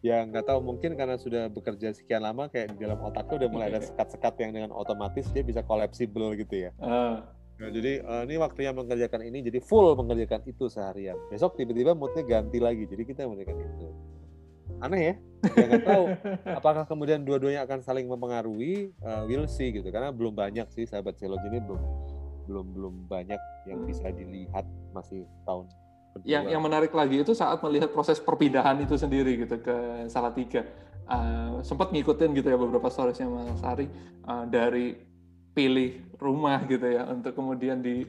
ya 0.00 0.24
nggak 0.24 0.48
tahu 0.48 0.64
mungkin 0.64 0.96
karena 0.96 1.20
sudah 1.20 1.52
bekerja 1.52 1.92
sekian 1.92 2.24
lama 2.24 2.48
kayak 2.48 2.72
di 2.72 2.88
dalam 2.88 2.96
otaknya 3.04 3.44
udah 3.44 3.50
mulai 3.52 3.68
ada 3.68 3.84
sekat-sekat 3.84 4.34
yang 4.40 4.56
dengan 4.56 4.70
otomatis 4.72 5.28
dia 5.36 5.44
bisa 5.44 5.60
collapsible 5.60 6.32
gitu 6.40 6.68
ya. 6.68 6.72
Uh. 6.80 7.20
Nah, 7.58 7.70
jadi 7.74 7.92
uh, 8.06 8.22
ini 8.22 8.38
waktunya 8.38 8.70
mengerjakan 8.70 9.26
ini 9.26 9.42
jadi 9.42 9.58
full 9.58 9.98
mengerjakan 9.98 10.46
itu 10.46 10.70
seharian. 10.70 11.18
Besok 11.26 11.58
tiba-tiba 11.58 11.92
moodnya 11.98 12.22
ganti 12.22 12.62
lagi 12.62 12.86
jadi 12.86 13.02
kita 13.02 13.26
mengerjakan 13.26 13.66
itu. 13.78 13.88
Aneh 14.78 15.00
ya? 15.02 15.14
Ya 15.58 15.64
nggak 15.66 15.86
tahu 15.86 16.04
apakah 16.62 16.84
kemudian 16.86 17.26
dua-duanya 17.26 17.66
akan 17.66 17.82
saling 17.82 18.06
mempengaruhi. 18.06 18.94
Uh, 19.02 19.26
we'll 19.26 19.50
see 19.50 19.74
gitu 19.74 19.90
karena 19.90 20.14
belum 20.14 20.38
banyak 20.38 20.70
sih 20.70 20.86
sahabat 20.86 21.18
Celoj 21.18 21.42
ini 21.50 21.58
belum 21.58 21.82
belum 22.46 22.66
belum 22.78 22.94
banyak 23.10 23.40
yang 23.66 23.82
bisa 23.84 24.08
dilihat 24.14 24.64
masih 24.94 25.26
tahun 25.44 25.66
yang 26.26 26.48
yang 26.48 26.62
menarik 26.64 26.90
lagi 26.94 27.22
itu 27.22 27.36
saat 27.36 27.60
melihat 27.62 27.92
proses 27.92 28.18
perpindahan 28.18 28.78
itu 28.82 28.98
sendiri 28.98 29.38
gitu 29.38 29.60
ke 29.60 29.76
Salatiga. 30.10 30.64
Uh, 31.08 31.64
sempat 31.64 31.88
ngikutin 31.88 32.36
gitu 32.36 32.52
ya 32.52 32.58
beberapa 32.60 32.92
storiesnya 32.92 33.32
Mas 33.32 33.64
Ari 33.64 33.88
uh, 34.28 34.44
dari 34.44 34.92
pilih 35.52 36.04
rumah 36.18 36.62
gitu 36.66 36.86
ya 36.86 37.06
untuk 37.08 37.34
kemudian 37.34 37.82
di 37.82 38.06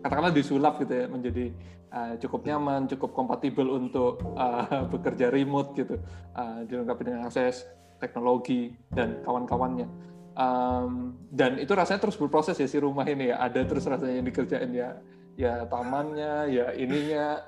katakanlah 0.00 0.32
disulap 0.32 0.80
gitu 0.80 0.92
ya 0.92 1.06
menjadi 1.06 1.52
uh, 1.92 2.14
cukup 2.18 2.46
nyaman, 2.46 2.88
cukup 2.88 3.10
kompatibel 3.12 3.66
untuk 3.76 4.22
uh, 4.38 4.86
bekerja 4.92 5.28
remote 5.28 5.76
gitu, 5.76 6.00
uh, 6.34 6.64
dilengkapi 6.64 7.02
dengan 7.06 7.28
akses 7.28 7.66
teknologi 8.00 8.72
dan 8.94 9.20
kawan-kawannya. 9.26 9.86
Um, 10.40 11.20
dan 11.28 11.60
itu 11.60 11.74
rasanya 11.76 12.00
terus 12.08 12.16
berproses 12.16 12.56
ya 12.56 12.64
si 12.64 12.80
rumah 12.80 13.04
ini 13.04 13.34
ya, 13.34 13.44
ada 13.44 13.60
terus 13.66 13.84
rasanya 13.84 14.22
yang 14.22 14.26
dikerjain 14.26 14.72
ya 14.72 14.96
ya 15.38 15.64
tamannya, 15.68 16.52
ya 16.52 16.66
ininya, 16.76 17.40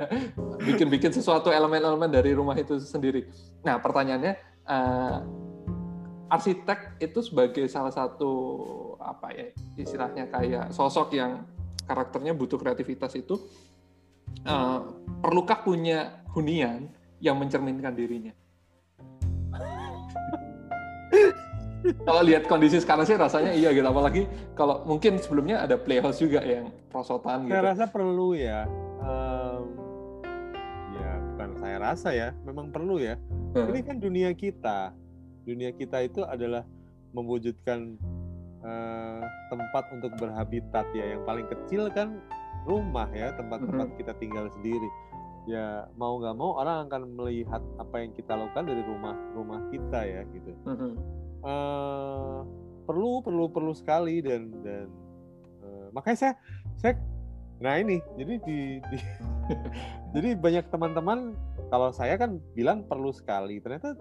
bikin-bikin 0.66 1.14
sesuatu 1.14 1.54
elemen-elemen 1.54 2.10
dari 2.10 2.34
rumah 2.34 2.58
itu 2.58 2.78
sendiri. 2.82 3.26
Nah 3.62 3.78
pertanyaannya, 3.78 4.34
uh, 4.66 5.16
arsitek 6.26 6.98
itu 6.98 7.22
sebagai 7.22 7.64
salah 7.70 7.94
satu 7.94 8.32
apa 8.98 9.30
ya 9.30 9.46
istilahnya 9.78 10.26
kayak 10.26 10.74
sosok 10.74 11.14
yang 11.14 11.46
karakternya 11.86 12.34
butuh 12.34 12.58
kreativitas 12.58 13.14
itu, 13.14 13.38
uh, 14.42 14.90
perlukah 15.22 15.62
punya 15.62 16.26
hunian 16.34 16.90
yang 17.22 17.38
mencerminkan 17.38 17.94
dirinya? 17.94 18.34
kalau 22.08 22.22
lihat 22.26 22.50
kondisi 22.50 22.82
sekarang 22.82 23.06
sih 23.06 23.14
rasanya 23.14 23.54
iya 23.54 23.70
gitu 23.70 23.86
apalagi 23.86 24.26
kalau 24.58 24.82
mungkin 24.82 25.22
sebelumnya 25.22 25.62
ada 25.62 25.78
playhouse 25.78 26.18
juga 26.18 26.42
yang 26.42 26.74
prosotan 26.90 27.46
gitu. 27.46 27.54
Saya 27.54 27.62
rasa 27.62 27.84
perlu 27.86 28.34
ya. 28.34 28.66
Um, 28.98 29.62
ya 30.98 31.12
bukan 31.34 31.50
saya 31.62 31.76
rasa 31.78 32.08
ya, 32.10 32.28
memang 32.42 32.74
perlu 32.74 32.98
ya. 32.98 33.14
Hmm. 33.54 33.70
Ini 33.70 33.80
kan 33.86 33.96
dunia 34.02 34.34
kita. 34.34 34.90
Dunia 35.46 35.70
kita 35.72 36.02
itu 36.02 36.26
adalah 36.26 36.66
mewujudkan 37.14 37.94
uh, 38.66 39.22
tempat 39.48 39.84
untuk 39.94 40.12
berhabitat 40.18 40.84
ya. 40.92 41.16
Yang 41.16 41.22
paling 41.24 41.46
kecil 41.46 41.88
kan 41.94 42.18
rumah 42.66 43.06
ya, 43.14 43.30
tempat-tempat 43.38 43.94
hmm. 43.94 43.98
kita 44.02 44.12
tinggal 44.18 44.50
sendiri. 44.58 44.90
Ya 45.46 45.86
mau 45.94 46.18
nggak 46.18 46.34
mau 46.34 46.58
orang 46.58 46.90
akan 46.90 47.14
melihat 47.14 47.62
apa 47.78 48.02
yang 48.02 48.10
kita 48.18 48.34
lakukan 48.34 48.66
dari 48.66 48.82
rumah-rumah 48.82 49.70
kita 49.70 50.00
ya 50.02 50.20
gitu. 50.34 50.50
Hmm 50.66 50.98
uh, 51.46 52.42
perlu 52.86 53.22
perlu 53.22 53.50
perlu 53.50 53.72
sekali 53.74 54.22
dan 54.22 54.50
dan 54.62 54.86
uh, 55.62 55.86
makanya 55.94 56.18
saya 56.18 56.32
saya 56.78 56.94
nah 57.56 57.80
ini 57.80 58.02
jadi 58.20 58.34
di, 58.44 58.58
di 58.84 58.98
jadi 60.14 60.36
banyak 60.36 60.68
teman-teman 60.68 61.32
kalau 61.72 61.88
saya 61.90 62.20
kan 62.20 62.36
bilang 62.52 62.84
perlu 62.84 63.10
sekali 63.10 63.62
ternyata 63.64 63.96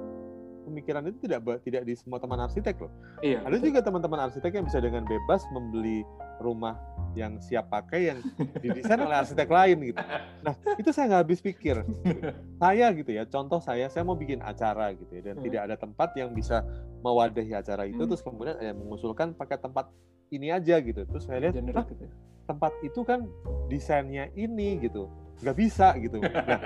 pemikiran 0.66 1.06
itu 1.06 1.18
tidak 1.30 1.62
tidak 1.62 1.86
di 1.86 1.94
semua 1.94 2.18
teman 2.18 2.42
arsitek 2.42 2.76
loh. 2.82 2.92
Iya, 3.22 3.46
Ada 3.46 3.56
betul. 3.62 3.68
juga 3.70 3.80
teman-teman 3.86 4.20
arsitek 4.26 4.52
yang 4.58 4.66
bisa 4.66 4.80
dengan 4.82 5.04
bebas 5.06 5.42
membeli 5.54 6.02
rumah 6.42 6.76
yang 7.16 7.40
siap 7.40 7.72
pakai 7.72 8.12
yang 8.12 8.20
didesain 8.60 9.00
oleh 9.00 9.16
arsitek 9.16 9.48
lain 9.48 9.94
gitu. 9.94 10.02
Nah 10.44 10.54
itu 10.76 10.90
saya 10.92 11.06
nggak 11.14 11.22
habis 11.24 11.40
pikir. 11.40 11.80
Saya 12.62 12.88
gitu 12.96 13.12
ya, 13.12 13.28
contoh 13.28 13.60
saya, 13.60 13.92
saya 13.92 14.08
mau 14.08 14.16
bikin 14.16 14.40
acara 14.40 14.96
gitu 14.96 15.12
ya, 15.12 15.22
dan 15.32 15.36
hmm. 15.38 15.44
tidak 15.44 15.62
ada 15.68 15.76
tempat 15.76 16.16
yang 16.16 16.32
bisa 16.32 16.64
mewadahi 17.04 17.52
acara 17.52 17.84
itu, 17.84 18.00
hmm. 18.00 18.10
terus 18.10 18.24
kemudian 18.24 18.56
saya 18.56 18.72
mengusulkan 18.72 19.36
pakai 19.36 19.60
tempat 19.60 19.92
ini 20.32 20.56
aja 20.56 20.80
gitu. 20.80 21.04
Terus 21.04 21.28
saya 21.28 21.44
lihat, 21.44 21.60
gitu 21.60 22.08
ya. 22.08 22.12
tempat 22.48 22.72
itu 22.80 23.04
kan 23.04 23.28
desainnya 23.68 24.32
ini 24.40 24.80
gitu 24.88 25.12
nggak 25.42 25.58
bisa 25.58 25.92
gitu. 26.00 26.24
Nah, 26.24 26.60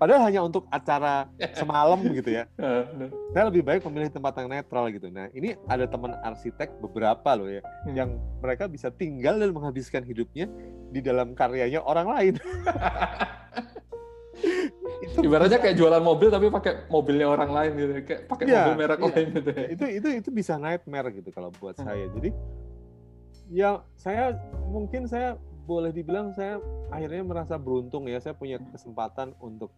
padahal 0.00 0.26
hanya 0.26 0.40
untuk 0.42 0.66
acara 0.70 1.30
semalam 1.54 2.00
gitu 2.10 2.34
ya. 2.34 2.50
Saya 3.34 3.44
lebih 3.46 3.62
baik 3.62 3.86
memilih 3.86 4.10
tempat 4.10 4.34
yang 4.42 4.48
netral 4.50 4.90
gitu. 4.90 5.06
Nah, 5.10 5.30
ini 5.34 5.54
ada 5.70 5.86
teman 5.86 6.18
arsitek 6.26 6.82
beberapa 6.82 7.30
loh 7.38 7.46
ya, 7.46 7.62
hmm. 7.62 7.94
yang 7.94 8.18
mereka 8.42 8.66
bisa 8.66 8.90
tinggal 8.90 9.38
dan 9.38 9.54
menghabiskan 9.54 10.02
hidupnya 10.02 10.50
di 10.90 11.00
dalam 11.04 11.36
karyanya 11.38 11.84
orang 11.84 12.06
lain. 12.10 12.34
itu 14.98 15.18
ibaratnya 15.22 15.58
kayak 15.58 15.76
jualan 15.78 16.02
mobil 16.02 16.28
tapi 16.30 16.46
pakai 16.50 16.90
mobilnya 16.90 17.26
orang 17.30 17.50
lain 17.50 17.70
gitu 17.74 17.92
kayak 18.02 18.22
pakai 18.26 18.44
ya, 18.46 18.66
mobil 18.66 18.74
merek 18.78 18.98
ya. 18.98 19.06
lain 19.10 19.26
gitu 19.34 19.50
ya. 19.50 19.66
itu 19.70 19.84
itu 19.98 20.08
itu 20.22 20.28
bisa 20.30 20.54
nightmare 20.58 21.08
gitu 21.14 21.30
kalau 21.30 21.50
buat 21.58 21.74
hmm. 21.78 21.86
saya 21.86 22.04
jadi 22.18 22.30
ya 23.48 23.70
saya 23.96 24.36
mungkin 24.68 25.08
saya 25.08 25.40
boleh 25.68 25.92
dibilang 25.92 26.32
saya 26.32 26.56
akhirnya 26.88 27.20
merasa 27.28 27.60
beruntung 27.60 28.08
ya 28.08 28.16
saya 28.24 28.32
punya 28.32 28.56
kesempatan 28.72 29.36
untuk 29.36 29.68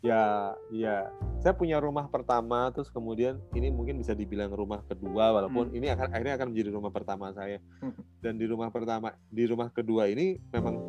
ya 0.00 0.54
ya 0.70 1.10
saya 1.42 1.52
punya 1.52 1.76
rumah 1.82 2.08
pertama 2.08 2.70
terus 2.72 2.88
kemudian 2.88 3.36
ini 3.52 3.68
mungkin 3.68 3.98
bisa 3.98 4.16
dibilang 4.16 4.48
rumah 4.54 4.80
kedua 4.88 5.36
walaupun 5.36 5.68
hmm. 5.68 5.76
ini 5.76 5.86
akan 5.92 6.08
akhirnya 6.14 6.34
akan 6.40 6.48
menjadi 6.54 6.70
rumah 6.72 6.92
pertama 6.94 7.26
saya 7.34 7.58
hmm. 7.82 8.24
dan 8.24 8.40
di 8.40 8.46
rumah 8.48 8.72
pertama 8.72 9.12
di 9.28 9.44
rumah 9.44 9.68
kedua 9.74 10.08
ini 10.08 10.38
memang 10.54 10.80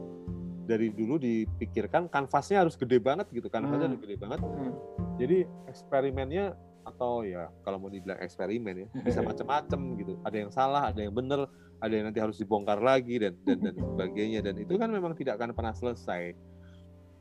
dari 0.69 0.93
dulu 0.93 1.17
dipikirkan 1.17 2.05
kanvasnya 2.07 2.61
harus 2.61 2.77
gede 2.77 3.01
banget 3.01 3.25
gitu 3.33 3.49
kanvasnya 3.49 3.89
hmm. 3.89 3.93
harus 3.97 4.01
gede 4.05 4.17
banget 4.21 4.39
hmm. 4.45 4.73
jadi 5.17 5.37
eksperimennya 5.65 6.45
atau 6.85 7.25
ya 7.25 7.49
kalau 7.65 7.81
mau 7.81 7.89
dibilang 7.89 8.21
eksperimen 8.21 8.85
ya 8.85 8.87
bisa 9.01 9.25
macam-macam 9.27 9.79
gitu 9.97 10.13
ada 10.21 10.37
yang 10.37 10.51
salah 10.53 10.93
ada 10.93 11.01
yang 11.01 11.17
benar 11.17 11.49
ada 11.79 11.93
yang 11.95 12.11
nanti 12.11 12.19
harus 12.19 12.35
dibongkar 12.39 12.83
lagi 12.83 13.19
dan 13.19 13.33
dan 13.43 13.57
dan 13.63 13.75
sebagainya. 13.95 14.39
Dan 14.43 14.55
itu 14.59 14.75
kan 14.75 14.91
memang 14.91 15.15
tidak 15.15 15.39
akan 15.39 15.55
pernah 15.55 15.73
selesai 15.75 16.35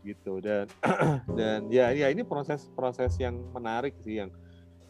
gitu. 0.02 0.42
Dan 0.42 0.66
dan 1.38 1.70
ya 1.70 1.94
ya 1.94 2.10
ini 2.10 2.22
proses 2.26 2.66
proses 2.74 3.14
yang 3.18 3.38
menarik 3.54 3.94
sih 4.02 4.22
yang 4.22 4.30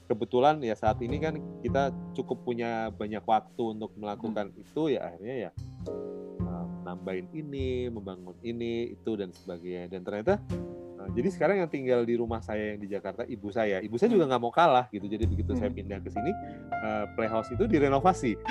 kebetulan 0.08 0.56
ya 0.64 0.72
saat 0.72 0.96
ini 1.04 1.20
kan 1.20 1.36
kita 1.60 1.92
cukup 2.16 2.40
punya 2.48 2.88
banyak 2.88 3.20
waktu 3.28 3.62
untuk 3.76 3.92
melakukan 3.96 4.52
hmm. 4.52 4.62
itu. 4.64 4.96
Ya 4.96 5.12
akhirnya 5.12 5.36
ya 5.48 5.50
nambahin 6.88 7.28
ini 7.36 7.92
membangun 7.92 8.36
ini 8.40 8.96
itu 8.96 9.12
dan 9.20 9.28
sebagainya. 9.36 9.92
Dan 9.92 10.00
ternyata 10.04 10.40
jadi 11.12 11.28
sekarang 11.32 11.56
yang 11.64 11.70
tinggal 11.70 12.04
di 12.04 12.14
rumah 12.20 12.44
saya 12.44 12.74
yang 12.74 12.80
di 12.80 12.88
Jakarta 12.88 13.24
ibu 13.24 13.48
saya. 13.48 13.80
Ibu 13.80 13.96
saya 13.96 14.12
juga 14.12 14.28
nggak 14.28 14.42
mau 14.42 14.52
kalah 14.52 14.86
gitu. 14.92 15.08
Jadi 15.08 15.24
begitu 15.24 15.56
hmm. 15.56 15.60
saya 15.60 15.70
pindah 15.72 15.98
ke 16.04 16.10
sini 16.12 16.32
uh, 16.84 17.04
playhouse 17.16 17.48
itu 17.52 17.64
direnovasi. 17.64 18.36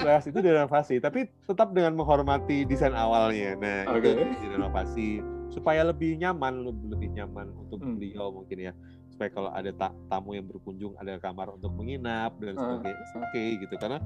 Playhouse 0.00 0.28
itu 0.30 0.38
direnovasi 0.40 0.96
tapi 1.02 1.26
tetap 1.44 1.74
dengan 1.74 1.98
menghormati 1.98 2.62
desain 2.64 2.94
awalnya. 2.94 3.58
Nah 3.58 3.90
okay. 3.90 4.14
itu 4.14 4.22
direnovasi 4.46 5.08
supaya 5.50 5.82
lebih 5.82 6.14
nyaman 6.22 6.62
lebih, 6.62 7.10
nyaman 7.10 7.50
untuk 7.58 7.82
hmm. 7.82 7.98
beliau 7.98 8.30
mungkin 8.30 8.70
ya. 8.70 8.72
Supaya 9.10 9.28
kalau 9.34 9.50
ada 9.52 9.68
ta 9.74 9.92
tamu 10.08 10.38
yang 10.38 10.46
berkunjung 10.46 10.94
ada 10.96 11.18
kamar 11.20 11.52
untuk 11.52 11.74
menginap 11.74 12.38
dan 12.40 12.56
sebagainya 12.56 12.96
uh, 12.96 13.18
oke 13.18 13.28
okay, 13.34 13.48
gitu. 13.58 13.74
Karena 13.76 13.98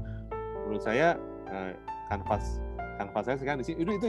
menurut 0.64 0.82
saya 0.82 1.20
uh, 1.52 1.72
kanvas 2.08 2.58
kanvas 2.97 3.24
saya 3.26 3.36
sekarang 3.38 3.61
di 3.61 3.66
sini. 3.66 3.78
Itu 3.82 3.92
itu 3.99 4.07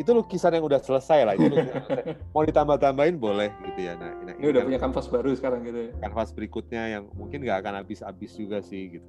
itu 0.00 0.10
lukisan 0.10 0.54
yang 0.54 0.64
udah 0.66 0.80
selesai 0.82 1.20
lah. 1.26 1.34
Itu 1.38 1.54
mau 2.34 2.42
ditambah 2.42 2.76
tambahin 2.82 3.16
boleh 3.18 3.50
gitu 3.72 3.80
ya. 3.90 3.94
Nah, 3.96 4.12
nah 4.26 4.34
ini, 4.36 4.50
udah 4.50 4.60
kan, 4.62 4.68
punya 4.68 4.80
kanvas 4.80 5.06
baru 5.10 5.30
sekarang 5.34 5.60
gitu 5.66 5.78
ya. 5.78 5.90
Kanvas 6.02 6.30
berikutnya 6.34 6.82
yang 6.98 7.04
mungkin 7.14 7.42
nggak 7.42 7.58
akan 7.64 7.74
habis-habis 7.84 8.32
juga 8.34 8.58
sih 8.60 8.98
gitu. 9.00 9.08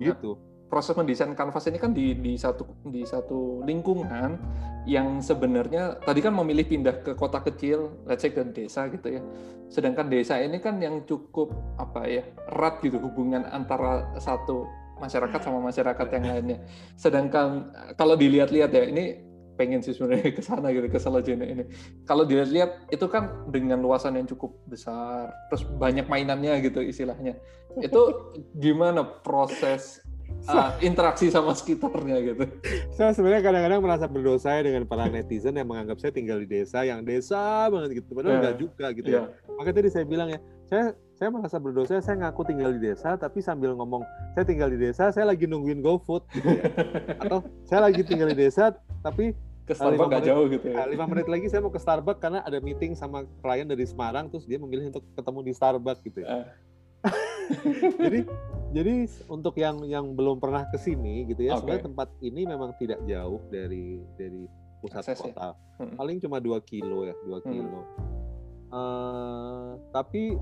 Nah, 0.00 0.12
gitu. 0.12 0.30
proses 0.66 0.98
mendesain 0.98 1.30
kanvas 1.38 1.70
ini 1.70 1.78
kan 1.78 1.94
di 1.94 2.18
di 2.18 2.34
satu 2.34 2.66
di 2.90 3.06
satu 3.06 3.62
lingkungan 3.62 4.34
yang 4.86 5.18
sebenarnya 5.18 5.98
tadi 6.02 6.18
kan 6.22 6.34
memilih 6.34 6.66
pindah 6.66 7.02
ke 7.02 7.12
kota 7.14 7.42
kecil, 7.42 8.02
let's 8.06 8.22
say 8.22 8.34
ke 8.34 8.42
desa 8.50 8.86
gitu 8.90 9.18
ya. 9.18 9.22
Sedangkan 9.70 10.06
desa 10.06 10.38
ini 10.38 10.62
kan 10.62 10.78
yang 10.78 11.02
cukup 11.06 11.50
apa 11.78 12.06
ya 12.06 12.22
erat 12.54 12.82
gitu 12.82 13.02
hubungan 13.02 13.46
antara 13.50 14.06
satu 14.18 14.66
masyarakat 14.96 15.40
sama 15.40 15.60
masyarakat 15.60 16.06
yang 16.16 16.24
lainnya. 16.24 16.58
Sedangkan 16.96 17.72
kalau 17.96 18.16
dilihat-lihat 18.16 18.70
ya 18.72 18.84
ini 18.88 19.04
pengen 19.56 19.80
sih 19.80 19.96
sebenarnya 19.96 20.36
ke 20.36 20.42
sana 20.44 20.68
gitu 20.70 20.86
ke 20.86 21.00
Salajene 21.00 21.44
ini. 21.48 21.64
Kalau 22.04 22.28
dilihat-lihat 22.28 22.92
itu 22.92 23.06
kan 23.08 23.48
dengan 23.48 23.80
luasan 23.80 24.20
yang 24.20 24.28
cukup 24.28 24.52
besar, 24.68 25.32
terus 25.48 25.64
banyak 25.64 26.06
mainannya 26.06 26.60
gitu 26.60 26.84
istilahnya. 26.84 27.40
Itu 27.80 28.32
gimana 28.60 29.02
proses 29.24 30.04
uh, 30.52 30.76
interaksi 30.88 31.32
sama 31.32 31.56
sekitarnya 31.56 32.16
gitu. 32.20 32.44
Saya 32.92 33.16
sebenarnya 33.16 33.42
kadang-kadang 33.48 33.80
merasa 33.80 34.06
berdosa 34.06 34.60
ya 34.60 34.68
dengan 34.68 34.84
para 34.84 35.08
netizen 35.08 35.56
yang 35.56 35.68
menganggap 35.68 35.98
saya 36.04 36.12
tinggal 36.12 36.38
di 36.44 36.48
desa 36.48 36.84
yang 36.84 37.02
desa 37.02 37.72
banget 37.72 38.04
gitu. 38.04 38.12
Padahal 38.12 38.30
yeah. 38.30 38.40
enggak 38.44 38.56
juga 38.60 38.86
gitu 38.92 39.08
yeah. 39.08 39.26
ya. 39.32 39.54
Makanya 39.56 39.76
tadi 39.80 39.88
saya 39.88 40.04
bilang 40.04 40.28
ya, 40.28 40.40
saya 40.68 40.84
saya 41.16 41.32
merasa 41.32 41.56
berdosa 41.56 41.96
saya 42.04 42.16
ngaku 42.20 42.44
tinggal 42.44 42.76
di 42.76 42.80
desa 42.92 43.16
tapi 43.16 43.40
sambil 43.40 43.72
ngomong 43.72 44.04
saya 44.36 44.44
tinggal 44.44 44.68
di 44.68 44.76
desa 44.76 45.08
saya 45.08 45.32
lagi 45.32 45.48
nungguin 45.48 45.80
GoFood 45.80 46.28
gitu 46.36 46.48
ya. 46.60 46.64
atau 47.24 47.40
saya 47.64 47.88
lagi 47.88 48.04
tinggal 48.04 48.28
di 48.28 48.36
desa 48.36 48.76
tapi 49.00 49.32
ke 49.66 49.74
Starbucks 49.74 50.12
gak 50.14 50.26
jauh 50.30 50.46
gitu 50.46 50.70
ya. 50.70 50.86
Lima 50.86 51.10
menit 51.10 51.26
lagi 51.26 51.50
saya 51.50 51.58
mau 51.58 51.74
ke 51.74 51.82
Starbucks 51.82 52.22
karena 52.22 52.38
ada 52.46 52.62
meeting 52.62 52.94
sama 52.94 53.26
klien 53.42 53.66
dari 53.66 53.82
Semarang 53.82 54.30
terus 54.30 54.46
dia 54.46 54.62
memilih 54.62 54.94
untuk 54.94 55.02
ketemu 55.18 55.40
di 55.42 55.52
Starbucks 55.58 56.00
gitu 56.06 56.22
ya. 56.22 56.28
Uh. 56.30 56.46
jadi 58.06 58.20
jadi 58.70 58.94
untuk 59.26 59.54
yang 59.58 59.82
yang 59.86 60.14
belum 60.14 60.38
pernah 60.38 60.66
ke 60.70 60.78
sini 60.78 61.26
gitu 61.30 61.46
ya, 61.46 61.54
okay. 61.54 61.58
sebenarnya 61.62 61.84
tempat 61.86 62.08
ini 62.22 62.42
memang 62.46 62.74
tidak 62.78 62.98
jauh 63.06 63.42
dari 63.50 64.02
dari 64.14 64.46
pusat 64.82 65.02
Akses, 65.02 65.18
ya? 65.18 65.34
kota. 65.34 65.48
Ya? 65.50 65.82
Hmm. 65.82 65.94
Paling 65.98 66.16
cuma 66.22 66.38
dua 66.38 66.58
kilo 66.62 67.06
ya, 67.06 67.14
dua 67.26 67.38
hmm. 67.42 67.50
kilo. 67.50 67.80
Hmm. 67.82 67.86
Uh, 68.66 69.70
tapi 69.94 70.34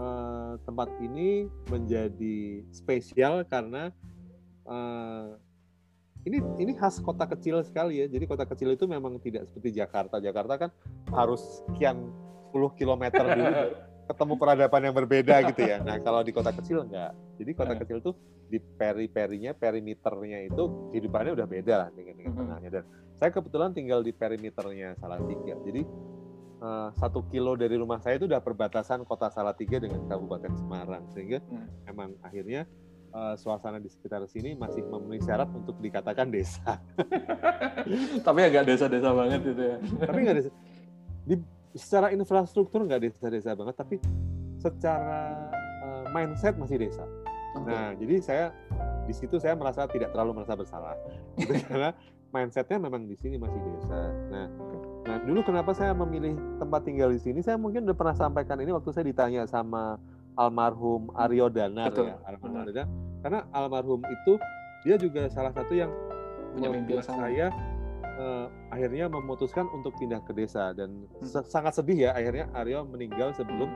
uh, 0.00 0.52
tempat 0.64 0.88
ini 1.04 1.44
menjadi 1.68 2.64
spesial 2.72 3.44
karena 3.44 3.92
uh, 4.64 5.36
ini 6.24 6.40
ini 6.60 6.72
khas 6.76 7.00
kota 7.00 7.24
kecil 7.28 7.60
sekali 7.64 8.04
ya. 8.04 8.06
Jadi 8.08 8.24
kota 8.28 8.44
kecil 8.44 8.72
itu 8.76 8.84
memang 8.88 9.20
tidak 9.20 9.48
seperti 9.48 9.76
Jakarta. 9.76 10.20
Jakarta 10.20 10.54
kan 10.56 10.70
harus 11.12 11.64
sekian 11.68 12.12
puluh 12.52 12.72
kilometer 12.76 13.24
dulu 13.24 13.52
ketemu 14.10 14.34
peradaban 14.36 14.82
yang 14.84 14.96
berbeda 14.96 15.36
gitu 15.52 15.62
ya. 15.64 15.78
Nah 15.80 15.96
kalau 16.02 16.20
di 16.20 16.32
kota 16.34 16.50
kecil 16.52 16.84
enggak. 16.84 17.14
Jadi 17.40 17.50
kota 17.56 17.74
kecil 17.78 18.04
tuh 18.04 18.14
di 18.50 18.58
peri-perinya, 18.58 19.54
perimeternya 19.54 20.44
itu 20.50 20.90
kehidupannya 20.90 21.32
udah 21.38 21.46
beda 21.46 21.74
lah 21.86 21.88
dengan 21.94 22.14
dengan 22.18 22.34
tengahnya. 22.36 22.70
Dan 22.80 22.84
saya 23.16 23.30
kebetulan 23.32 23.70
tinggal 23.72 24.04
di 24.04 24.12
perimeternya 24.12 24.98
Salatiga. 24.98 25.56
Jadi 25.64 25.86
satu 26.96 27.24
kilo 27.32 27.56
dari 27.56 27.80
rumah 27.80 27.96
saya 28.04 28.20
itu 28.20 28.28
udah 28.28 28.44
perbatasan 28.44 29.08
kota 29.08 29.32
Salatiga 29.32 29.80
dengan 29.80 30.04
Kabupaten 30.04 30.52
Semarang. 30.60 31.08
Sehingga 31.08 31.40
hmm. 31.40 31.88
memang 31.88 32.12
akhirnya 32.20 32.68
uh, 33.16 33.34
suasana 33.36 33.80
di 33.80 33.88
sekitar 33.88 34.22
sini 34.28 34.54
masih 34.54 34.84
memenuhi 34.86 35.22
syarat 35.24 35.48
untuk 35.50 35.80
dikatakan 35.80 36.28
desa. 36.28 36.78
Tapi 38.26 38.40
agak 38.44 38.68
desa-desa 38.68 39.10
banget 39.10 39.40
itu 39.44 39.62
ya. 39.62 39.76
Tapi 40.04 40.18
nggak 40.20 40.36
desa. 40.36 40.50
Di 41.26 41.36
secara 41.74 42.10
infrastruktur 42.10 42.82
nggak 42.82 43.00
desa-desa 43.06 43.54
banget, 43.54 43.74
tapi 43.78 43.96
secara 44.58 45.38
uh, 45.86 46.04
mindset 46.10 46.58
masih 46.58 46.82
desa. 46.82 47.06
Okay. 47.54 47.66
Nah, 47.66 47.94
jadi 47.94 48.14
saya 48.22 48.44
di 49.06 49.14
situ 49.14 49.38
saya 49.42 49.54
merasa 49.54 49.86
tidak 49.90 50.14
terlalu 50.14 50.42
merasa 50.42 50.54
bersalah, 50.54 50.94
gitu, 51.38 51.54
karena 51.70 51.94
mindsetnya 52.30 52.78
memang 52.78 53.06
di 53.06 53.14
sini 53.18 53.38
masih 53.38 53.58
desa. 53.58 54.00
Nah, 54.30 54.46
nah 55.10 55.18
dulu 55.26 55.42
kenapa 55.42 55.74
saya 55.74 55.90
memilih 55.90 56.38
tempat 56.62 56.86
tinggal 56.86 57.10
di 57.10 57.18
sini? 57.18 57.42
Saya 57.42 57.58
mungkin 57.58 57.82
udah 57.82 57.98
pernah 57.98 58.14
sampaikan 58.14 58.62
ini 58.62 58.70
waktu 58.70 58.94
saya 58.94 59.02
ditanya 59.10 59.42
sama 59.50 59.98
almarhum 60.38 61.10
Aryo 61.18 61.50
Danar 61.50 61.90
ya, 61.90 62.14
almarhum 62.22 62.62
Aryo 62.62 62.72
Danar. 62.78 62.90
Karena 63.26 63.40
almarhum 63.50 64.00
itu 64.06 64.38
dia 64.86 64.94
juga 64.94 65.26
salah 65.34 65.50
satu 65.50 65.74
yang 65.74 65.90
membuat 66.54 67.02
saya 67.02 67.50
uh, 68.20 68.46
akhirnya 68.70 69.10
memutuskan 69.10 69.66
untuk 69.74 69.98
pindah 69.98 70.22
ke 70.22 70.32
desa 70.32 70.70
dan 70.78 71.04
hmm. 71.18 71.42
sangat 71.42 71.74
sedih 71.74 72.06
ya 72.06 72.10
akhirnya 72.14 72.46
Aryo 72.54 72.86
meninggal 72.86 73.34
sebelum 73.34 73.66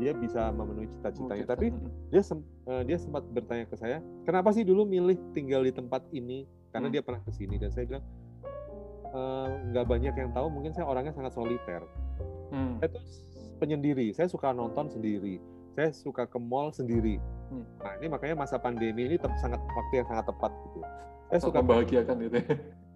dia 0.00 0.16
bisa 0.16 0.48
memenuhi 0.50 0.88
cita-citanya. 0.98 1.44
Tapi 1.44 1.70
hmm. 1.70 2.10
dia 2.10 2.22
sem 2.24 2.40
uh, 2.66 2.82
dia 2.82 2.96
sempat 2.96 3.22
bertanya 3.30 3.68
ke 3.68 3.76
saya, 3.76 4.02
kenapa 4.24 4.50
sih 4.50 4.64
dulu 4.66 4.88
milih 4.88 5.14
tinggal 5.36 5.62
di 5.62 5.70
tempat 5.70 6.02
ini? 6.10 6.48
Karena 6.74 6.88
hmm. 6.88 6.94
dia 6.98 7.02
pernah 7.04 7.20
ke 7.22 7.30
sini 7.30 7.60
dan 7.60 7.70
saya 7.70 7.84
bilang 7.86 8.04
nggak 9.70 9.84
uh, 9.84 9.88
banyak 9.88 10.14
yang 10.14 10.30
tahu. 10.30 10.46
Mungkin 10.50 10.72
saya 10.74 10.86
orangnya 10.86 11.14
sangat 11.14 11.32
soliter. 11.34 11.82
Hmm. 12.50 12.78
Saya 12.82 12.88
tuh 12.94 13.04
penyendiri. 13.58 14.14
Saya 14.14 14.26
suka 14.30 14.54
nonton 14.54 14.90
sendiri. 14.90 15.38
Saya 15.74 15.94
suka 15.94 16.26
ke 16.26 16.38
mall 16.38 16.74
sendiri. 16.74 17.18
Hmm. 17.50 17.66
Nah 17.82 17.92
ini 17.98 18.06
makanya 18.10 18.36
masa 18.38 18.58
pandemi 18.58 19.06
ini 19.06 19.16
sangat 19.38 19.58
waktu 19.58 20.02
yang 20.02 20.08
sangat 20.08 20.26
tepat 20.30 20.52
gitu. 20.68 20.80
Saya 21.30 21.40
suka 21.42 21.58
membahagiakan 21.62 22.16
gitu. 22.26 22.36
Ya 22.42 22.46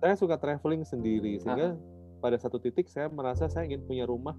saya 0.04 0.20
suka 0.20 0.36
traveling 0.36 0.84
sendiri 0.84 1.40
sehingga 1.40 1.72
nah. 1.72 1.80
pada 2.20 2.36
satu 2.36 2.60
titik 2.60 2.92
saya 2.92 3.08
merasa 3.08 3.48
saya 3.48 3.64
ingin 3.64 3.88
punya 3.88 4.04
rumah 4.04 4.36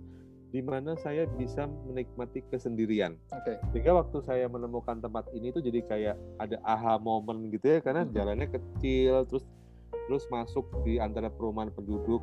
di 0.54 0.62
mana 0.62 0.94
saya 1.02 1.26
bisa 1.26 1.66
menikmati 1.90 2.46
kesendirian. 2.54 3.18
Okay. 3.34 3.58
Sehingga 3.74 3.98
waktu 3.98 4.22
saya 4.22 4.46
menemukan 4.46 5.02
tempat 5.02 5.26
ini 5.34 5.50
itu 5.50 5.66
jadi 5.66 5.82
kayak 5.90 6.16
ada 6.38 6.62
aha 6.62 7.02
momen 7.02 7.50
gitu 7.50 7.66
ya 7.66 7.80
karena 7.82 8.06
hmm. 8.06 8.14
jalannya 8.14 8.48
kecil 8.54 9.26
terus 9.26 9.42
terus 10.06 10.26
masuk 10.30 10.66
di 10.86 11.02
antara 11.02 11.30
perumahan 11.30 11.74
penduduk. 11.74 12.22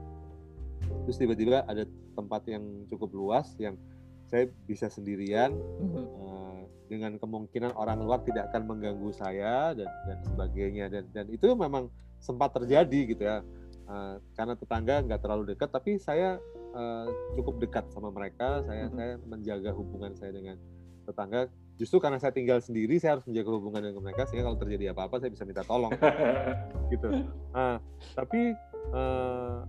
Terus 1.07 1.17
tiba-tiba 1.19 1.67
ada 1.67 1.87
tempat 2.15 2.47
yang 2.47 2.87
cukup 2.91 3.11
luas 3.15 3.55
yang 3.59 3.79
saya 4.27 4.49
bisa 4.67 4.89
sendirian 4.89 5.53
hmm. 5.53 6.05
uh, 6.25 6.61
dengan 6.89 7.17
kemungkinan 7.21 7.77
orang 7.77 8.01
luar 8.01 8.25
tidak 8.25 8.49
akan 8.53 8.69
mengganggu 8.69 9.11
saya 9.13 9.77
dan 9.77 9.91
dan 10.09 10.19
sebagainya. 10.25 10.87
Dan 10.89 11.05
dan 11.13 11.27
itu 11.29 11.53
memang 11.53 11.91
sempat 12.23 12.55
terjadi 12.55 13.01
gitu 13.13 13.23
ya. 13.23 13.45
Uh, 13.83 14.17
karena 14.39 14.55
tetangga 14.55 15.03
nggak 15.05 15.21
terlalu 15.21 15.53
dekat 15.53 15.69
tapi 15.69 15.99
saya 15.99 16.39
uh, 16.73 17.07
cukup 17.35 17.61
dekat 17.61 17.85
sama 17.91 18.15
mereka. 18.15 18.63
Saya 18.65 18.89
hmm. 18.89 18.95
saya 18.95 19.13
menjaga 19.27 19.71
hubungan 19.75 20.15
saya 20.15 20.33
dengan 20.33 20.57
tetangga 21.03 21.51
justru 21.81 21.99
karena 21.99 22.21
saya 22.21 22.33
tinggal 22.33 22.61
sendiri 22.61 23.01
saya 23.01 23.19
harus 23.19 23.27
menjaga 23.27 23.51
hubungan 23.53 23.81
dengan 23.91 24.03
mereka 24.05 24.29
sehingga 24.29 24.49
kalau 24.51 24.59
terjadi 24.61 24.93
apa-apa 24.93 25.21
saya 25.23 25.31
bisa 25.33 25.45
minta 25.49 25.65
tolong. 25.65 25.93
Gitu. 26.93 27.09
Nah 27.57 27.81
tapi 28.13 28.53
uh, 28.93 29.65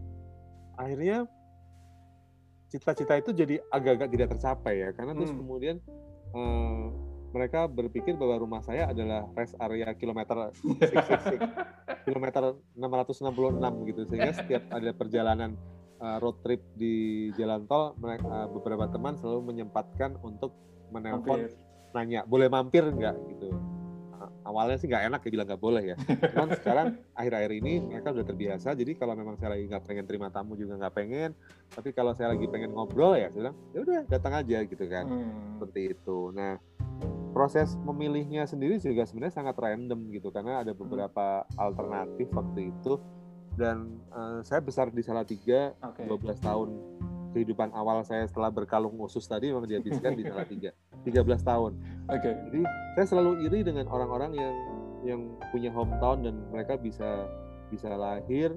akhirnya 0.76 1.24
cita-cita 2.68 3.14
itu 3.22 3.32
jadi 3.32 3.62
agak-agak 3.70 4.10
tidak 4.12 4.28
tercapai 4.36 4.82
ya 4.82 4.90
karena 4.92 5.14
hmm. 5.14 5.20
terus 5.22 5.34
kemudian 5.34 5.78
uh, 6.34 6.90
mereka 7.34 7.66
berpikir 7.66 8.14
bahwa 8.14 8.38
rumah 8.46 8.62
saya 8.62 8.94
adalah 8.94 9.26
rest 9.34 9.58
area 9.58 9.90
kilometer 9.98 10.54
666, 10.62 11.42
kilometer 12.06 12.54
666 12.78 13.90
gitu. 13.90 14.02
Sehingga 14.06 14.32
setiap 14.38 14.64
ada 14.70 14.92
perjalanan 14.94 15.58
uh, 15.98 16.22
road 16.22 16.38
trip 16.46 16.62
di 16.78 17.30
jalan 17.34 17.66
tol 17.66 17.98
mereka 17.98 18.30
uh, 18.30 18.48
beberapa 18.54 18.86
teman 18.86 19.18
selalu 19.18 19.50
menyempatkan 19.50 20.20
untuk 20.22 20.54
menelpon 20.94 21.50
nanya 21.94 22.26
boleh 22.26 22.50
mampir 22.50 22.84
nggak 22.84 23.16
gitu 23.38 23.54
awalnya 24.44 24.78
sih 24.80 24.88
nggak 24.92 25.04
enak 25.10 25.20
ya 25.24 25.30
bilang 25.32 25.48
nggak 25.48 25.64
boleh 25.64 25.84
ya. 25.96 25.98
Cuman 26.36 26.50
sekarang 26.60 26.88
akhir-akhir 27.20 27.52
ini 27.64 27.74
mereka 27.80 28.12
udah 28.12 28.26
terbiasa. 28.28 28.76
Jadi 28.76 28.92
kalau 29.00 29.16
memang 29.16 29.36
saya 29.40 29.56
lagi 29.56 29.66
nggak 29.68 29.84
pengen 29.88 30.06
terima 30.06 30.28
tamu 30.30 30.60
juga 30.60 30.78
nggak 30.80 30.94
pengen. 30.96 31.32
Tapi 31.72 31.90
kalau 31.96 32.12
saya 32.14 32.36
lagi 32.36 32.46
pengen 32.48 32.76
ngobrol 32.76 33.16
ya, 33.16 33.32
saya 33.32 33.50
bilang 33.50 33.56
ya 33.72 33.80
udah 33.84 34.00
datang 34.08 34.34
aja 34.36 34.58
gitu 34.68 34.86
kan. 34.88 35.06
Hmm. 35.08 35.58
Seperti 35.58 35.82
itu. 35.96 36.18
Nah 36.36 36.60
proses 37.34 37.74
memilihnya 37.82 38.46
sendiri 38.46 38.78
juga 38.78 39.10
sebenarnya 39.10 39.42
sangat 39.42 39.58
random 39.58 40.14
gitu 40.14 40.30
karena 40.30 40.62
ada 40.62 40.72
beberapa 40.78 41.42
alternatif 41.58 42.30
waktu 42.30 42.70
itu 42.70 43.02
dan 43.58 43.98
uh, 44.14 44.46
saya 44.46 44.62
besar 44.62 44.94
di 44.94 45.02
Salatiga 45.02 45.74
okay. 45.82 46.06
12 46.06 46.38
tahun 46.46 46.70
kehidupan 47.34 47.74
awal 47.74 48.06
saya 48.06 48.30
setelah 48.30 48.54
berkalung 48.54 48.96
usus 49.02 49.26
tadi 49.26 49.50
memang 49.50 49.66
dihabiskan 49.66 50.14
di 50.14 50.24
Salatiga 50.30 50.72
13 51.04 51.10
tahun. 51.42 51.72
Oke. 52.08 52.22
Okay. 52.22 52.34
Jadi 52.48 52.62
saya 52.96 53.06
selalu 53.10 53.32
iri 53.50 53.60
dengan 53.66 53.90
orang-orang 53.90 54.32
yang 54.38 54.56
yang 55.04 55.22
punya 55.52 55.70
hometown 55.74 56.24
dan 56.24 56.36
mereka 56.48 56.80
bisa 56.80 57.28
bisa 57.68 57.92
lahir 57.92 58.56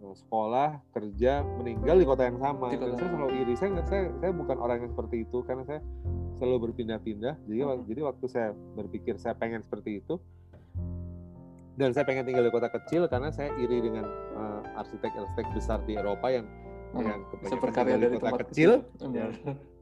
eh, 0.00 0.14
sekolah 0.16 0.80
kerja 0.96 1.44
meninggal 1.60 1.96
di 2.00 2.06
kota 2.08 2.24
yang 2.24 2.40
sama 2.40 2.72
dan 2.72 2.96
saya 2.96 3.10
selalu 3.12 3.32
iri 3.44 3.54
saya 3.58 3.70
saya 3.84 4.04
saya 4.22 4.32
bukan 4.32 4.56
orang 4.56 4.86
yang 4.86 4.90
seperti 4.96 5.28
itu 5.28 5.44
karena 5.44 5.62
saya 5.68 5.80
selalu 6.40 6.70
berpindah-pindah 6.70 7.34
jadi 7.44 7.60
hmm. 7.68 7.84
jadi 7.84 8.00
waktu 8.00 8.26
saya 8.32 8.48
berpikir 8.74 9.20
saya 9.20 9.36
pengen 9.36 9.60
seperti 9.60 10.00
itu 10.00 10.16
dan 11.74 11.90
saya 11.90 12.06
pengen 12.06 12.22
tinggal 12.22 12.46
di 12.46 12.52
kota 12.54 12.70
kecil 12.70 13.10
karena 13.10 13.34
saya 13.34 13.50
iri 13.58 13.82
dengan 13.82 14.06
uh, 14.38 14.62
arsitek-arsitek 14.78 15.46
besar 15.58 15.82
di 15.82 15.98
Eropa 15.98 16.30
yang 16.30 16.46
hmm. 16.94 17.06
yang 17.10 17.20
kebanyakan 17.28 17.84
dari 18.00 18.16
kota 18.18 18.44
kecil, 18.46 18.70
kecil 18.98 19.10
ya. 19.12 19.26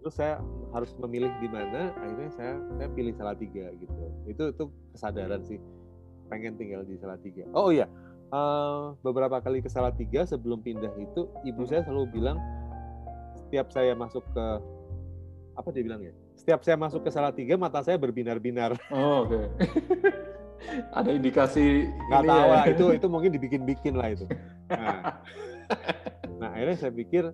terus 0.03 0.15
saya 0.17 0.35
harus 0.73 0.91
memilih 0.99 1.31
di 1.39 1.49
mana 1.49 1.93
akhirnya 2.01 2.31
saya 2.35 2.53
saya 2.81 2.89
pilih 2.91 3.15
Salatiga 3.15 3.67
gitu 3.77 4.05
itu 4.27 4.43
itu 4.51 4.65
kesadaran 4.97 5.41
sih 5.45 5.59
pengen 6.33 6.57
tinggal 6.57 6.83
di 6.83 6.97
Salatiga 6.97 7.45
oh 7.53 7.69
iya 7.71 7.87
uh, 8.33 8.97
beberapa 9.05 9.39
kali 9.39 9.61
ke 9.61 9.69
Salatiga 9.69 10.25
sebelum 10.25 10.65
pindah 10.65 10.91
itu 10.99 11.29
ibu 11.45 11.63
saya 11.69 11.85
selalu 11.85 12.09
bilang 12.19 12.41
setiap 13.37 13.69
saya 13.71 13.93
masuk 13.93 14.25
ke 14.33 14.47
apa 15.53 15.69
dia 15.69 15.85
bilang 15.85 16.01
ya 16.01 16.13
setiap 16.43 16.61
saya 16.67 16.75
masuk 16.75 17.07
ke 17.07 17.11
Salatiga 17.15 17.55
mata 17.55 17.87
saya 17.87 17.95
berbinar-binar. 18.03 18.75
Oh, 18.91 19.31
oke. 19.31 19.31
Okay. 19.31 19.45
Ada 20.99 21.11
indikasi 21.15 21.87
nggak 22.11 22.23
tahu 22.27 22.51
ya. 22.51 22.63
itu 22.71 22.85
itu 22.99 23.07
mungkin 23.07 23.31
dibikin-bikin 23.31 23.95
lah 23.95 24.11
itu. 24.11 24.27
Nah, 24.67 25.23
nah 26.43 26.51
akhirnya 26.51 26.77
saya 26.83 26.93
pikir 26.93 27.25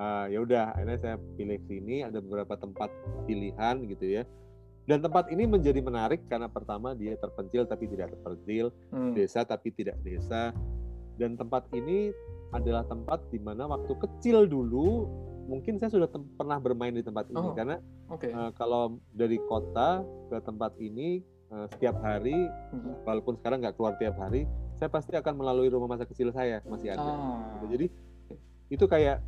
uh, 0.00 0.24
ya 0.32 0.38
udah 0.40 0.72
akhirnya 0.72 0.98
saya 1.00 1.16
pilih 1.36 1.60
sini 1.68 2.00
ada 2.00 2.24
beberapa 2.24 2.56
tempat 2.56 2.88
pilihan 3.28 3.84
gitu 3.84 4.06
ya. 4.20 4.24
dan 4.86 5.02
tempat 5.02 5.28
ini 5.34 5.50
menjadi 5.50 5.82
menarik 5.82 6.24
karena 6.30 6.46
pertama 6.46 6.94
dia 6.94 7.18
terpencil 7.18 7.66
tapi 7.66 7.90
tidak 7.90 8.14
terpencil, 8.14 8.70
hmm. 8.94 9.18
desa 9.18 9.42
tapi 9.42 9.74
tidak 9.74 9.98
desa. 10.06 10.54
Dan 11.18 11.34
tempat 11.34 11.66
ini 11.74 12.14
adalah 12.54 12.86
tempat 12.86 13.18
di 13.34 13.42
mana 13.42 13.66
waktu 13.66 13.98
kecil 13.98 14.46
dulu 14.46 15.10
mungkin 15.46 15.78
saya 15.78 15.90
sudah 15.90 16.08
pernah 16.38 16.58
bermain 16.58 16.94
di 16.94 17.02
tempat 17.02 17.30
ini 17.30 17.38
oh, 17.38 17.54
karena 17.54 17.78
okay. 18.10 18.30
uh, 18.34 18.46
eh, 18.46 18.50
kalau 18.58 18.98
dari 19.14 19.38
kota 19.46 20.02
ke 20.30 20.38
tempat 20.42 20.74
ini 20.82 21.22
uh, 21.54 21.66
setiap 21.70 21.98
hari 22.02 22.34
hmm. 22.74 23.06
walaupun 23.06 23.38
sekarang 23.38 23.62
nggak 23.62 23.78
keluar 23.78 23.94
tiap 23.98 24.18
hari 24.18 24.44
saya 24.76 24.90
pasti 24.90 25.14
akan 25.14 25.34
melalui 25.38 25.70
rumah 25.70 25.96
masa 25.96 26.04
kecil 26.04 26.34
saya 26.34 26.60
masih 26.66 26.92
ada 26.92 27.06
ah. 27.06 27.62
jadi 27.70 27.86
itu 28.66 28.84
kayak 28.90 29.22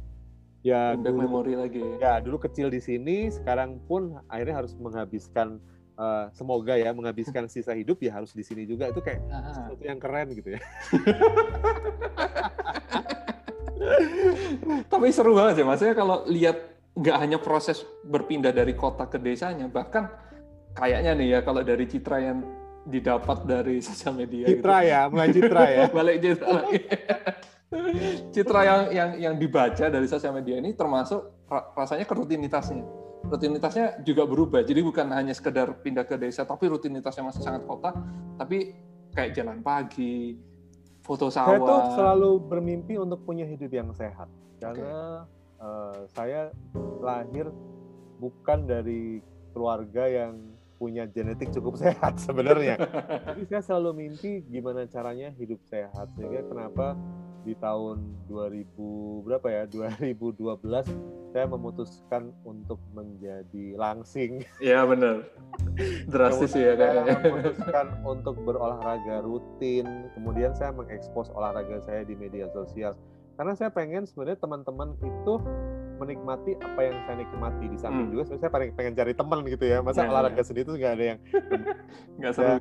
ya 0.66 0.98
dulu, 0.98 1.22
memori 1.26 1.54
lagi 1.54 1.82
ya. 2.00 2.18
Dulu 2.18 2.38
kecil 2.42 2.70
di 2.70 2.80
sini 2.82 3.30
sekarang 3.30 3.78
pun 3.86 4.18
akhirnya 4.26 4.64
harus 4.64 4.74
menghabiskan 4.78 5.62
uh, 5.94 6.26
semoga 6.34 6.74
ya 6.74 6.90
menghabiskan 6.90 7.46
sisa 7.52 7.74
hidup 7.74 8.02
ya 8.02 8.18
harus 8.18 8.34
di 8.34 8.42
sini 8.42 8.66
juga. 8.66 8.90
Itu 8.90 9.00
kayak 9.02 9.22
Aha. 9.30 9.50
sesuatu 9.54 9.82
yang 9.84 9.98
keren 10.02 10.34
gitu 10.34 10.58
ya. 10.58 10.60
Tapi 14.90 15.06
seru 15.14 15.38
banget 15.38 15.62
ya 15.62 15.64
maksudnya 15.64 15.94
kalau 15.94 16.26
lihat 16.26 16.58
nggak 16.98 17.16
hanya 17.22 17.38
proses 17.38 17.86
berpindah 18.02 18.50
dari 18.50 18.74
kota 18.74 19.06
ke 19.06 19.22
desanya 19.22 19.70
bahkan 19.70 20.10
kayaknya 20.74 21.14
nih 21.14 21.28
ya 21.38 21.46
kalau 21.46 21.62
dari 21.62 21.86
citra 21.86 22.18
yang 22.18 22.42
didapat 22.90 23.46
dari 23.46 23.78
sosial 23.86 24.18
media 24.18 24.50
citra 24.50 24.82
gitu. 24.82 24.90
ya 24.90 25.00
mulai 25.06 25.30
citra 25.30 25.62
ya. 25.70 25.86
Balik 25.94 26.16
citra 26.18 26.48
lagi 26.58 26.78
citra 28.32 28.60
yang 28.64 28.82
yang 28.90 29.10
yang 29.18 29.34
dibaca 29.36 29.92
dari 29.92 30.08
sosial 30.08 30.32
media 30.32 30.56
ini 30.56 30.72
termasuk 30.72 31.48
rasanya 31.76 32.08
ke 32.08 32.14
rutinitasnya. 32.16 32.84
Rutinitasnya 33.28 34.00
juga 34.06 34.24
berubah. 34.24 34.64
Jadi 34.64 34.80
bukan 34.80 35.12
hanya 35.12 35.36
sekedar 35.36 35.84
pindah 35.84 36.08
ke 36.08 36.16
desa, 36.16 36.48
tapi 36.48 36.70
rutinitasnya 36.70 37.28
masih 37.28 37.44
sangat 37.44 37.68
kota, 37.68 37.92
tapi 38.40 38.72
kayak 39.12 39.36
jalan 39.36 39.60
pagi, 39.60 40.38
foto 41.04 41.28
sawah. 41.28 41.56
Saya 41.56 41.60
tuh 41.60 41.82
selalu 41.96 42.30
bermimpi 42.48 42.94
untuk 42.96 43.24
punya 43.28 43.44
hidup 43.44 43.68
yang 43.68 43.90
sehat. 43.92 44.28
Karena 44.56 45.28
okay. 45.28 45.64
uh, 45.64 45.98
saya 46.16 46.40
lahir 47.04 47.52
bukan 48.16 48.64
dari 48.64 49.20
keluarga 49.52 50.08
yang 50.08 50.40
punya 50.78 51.04
genetik 51.10 51.50
cukup 51.50 51.76
sehat 51.82 52.16
sebenarnya. 52.22 52.80
Jadi 53.34 53.42
saya 53.50 53.62
selalu 53.64 54.08
mimpi 54.08 54.46
gimana 54.46 54.86
caranya 54.88 55.34
hidup 55.36 55.60
sehat. 55.68 56.12
Sehingga 56.16 56.46
kenapa 56.46 56.94
di 57.46 57.54
tahun 57.58 58.26
2000 58.26 59.26
berapa 59.26 59.46
ya 59.46 59.62
2012 59.66 60.38
saya 61.28 61.44
memutuskan 61.44 62.32
untuk 62.42 62.80
menjadi 62.96 63.76
langsing. 63.76 64.42
Iya 64.58 64.88
benar. 64.88 65.28
Drastis 66.08 66.56
ya 66.56 66.72
kayaknya. 66.74 67.14
memutuskan 67.20 67.86
untuk 68.02 68.36
berolahraga 68.42 69.20
rutin. 69.22 70.08
Kemudian 70.16 70.56
saya 70.56 70.72
mengekspos 70.72 71.28
olahraga 71.36 71.84
saya 71.84 72.02
di 72.08 72.16
media 72.16 72.48
sosial. 72.50 72.96
Karena 73.38 73.54
saya 73.54 73.70
pengen 73.70 74.08
sebenarnya 74.08 74.40
teman-teman 74.40 74.98
itu 75.04 75.34
menikmati 75.98 76.54
apa 76.62 76.80
yang 76.80 76.96
saya 77.04 77.16
nikmati 77.26 77.64
di 77.66 77.78
samping 77.78 78.06
hmm. 78.08 78.14
juga 78.14 78.22
saya 78.38 78.50
pengen, 78.54 78.70
pengen 78.78 78.94
cari 78.94 79.12
teman 79.18 79.42
gitu 79.50 79.64
ya 79.66 79.82
masa 79.82 80.06
ya, 80.06 80.14
olahraga 80.14 80.38
ya. 80.38 80.46
sendiri 80.46 80.64
tuh 80.70 80.78
nggak 80.78 80.94
ada 80.94 81.04
yang 81.04 81.18
nggak 82.22 82.32
seru 82.38 82.46
dan, 82.46 82.60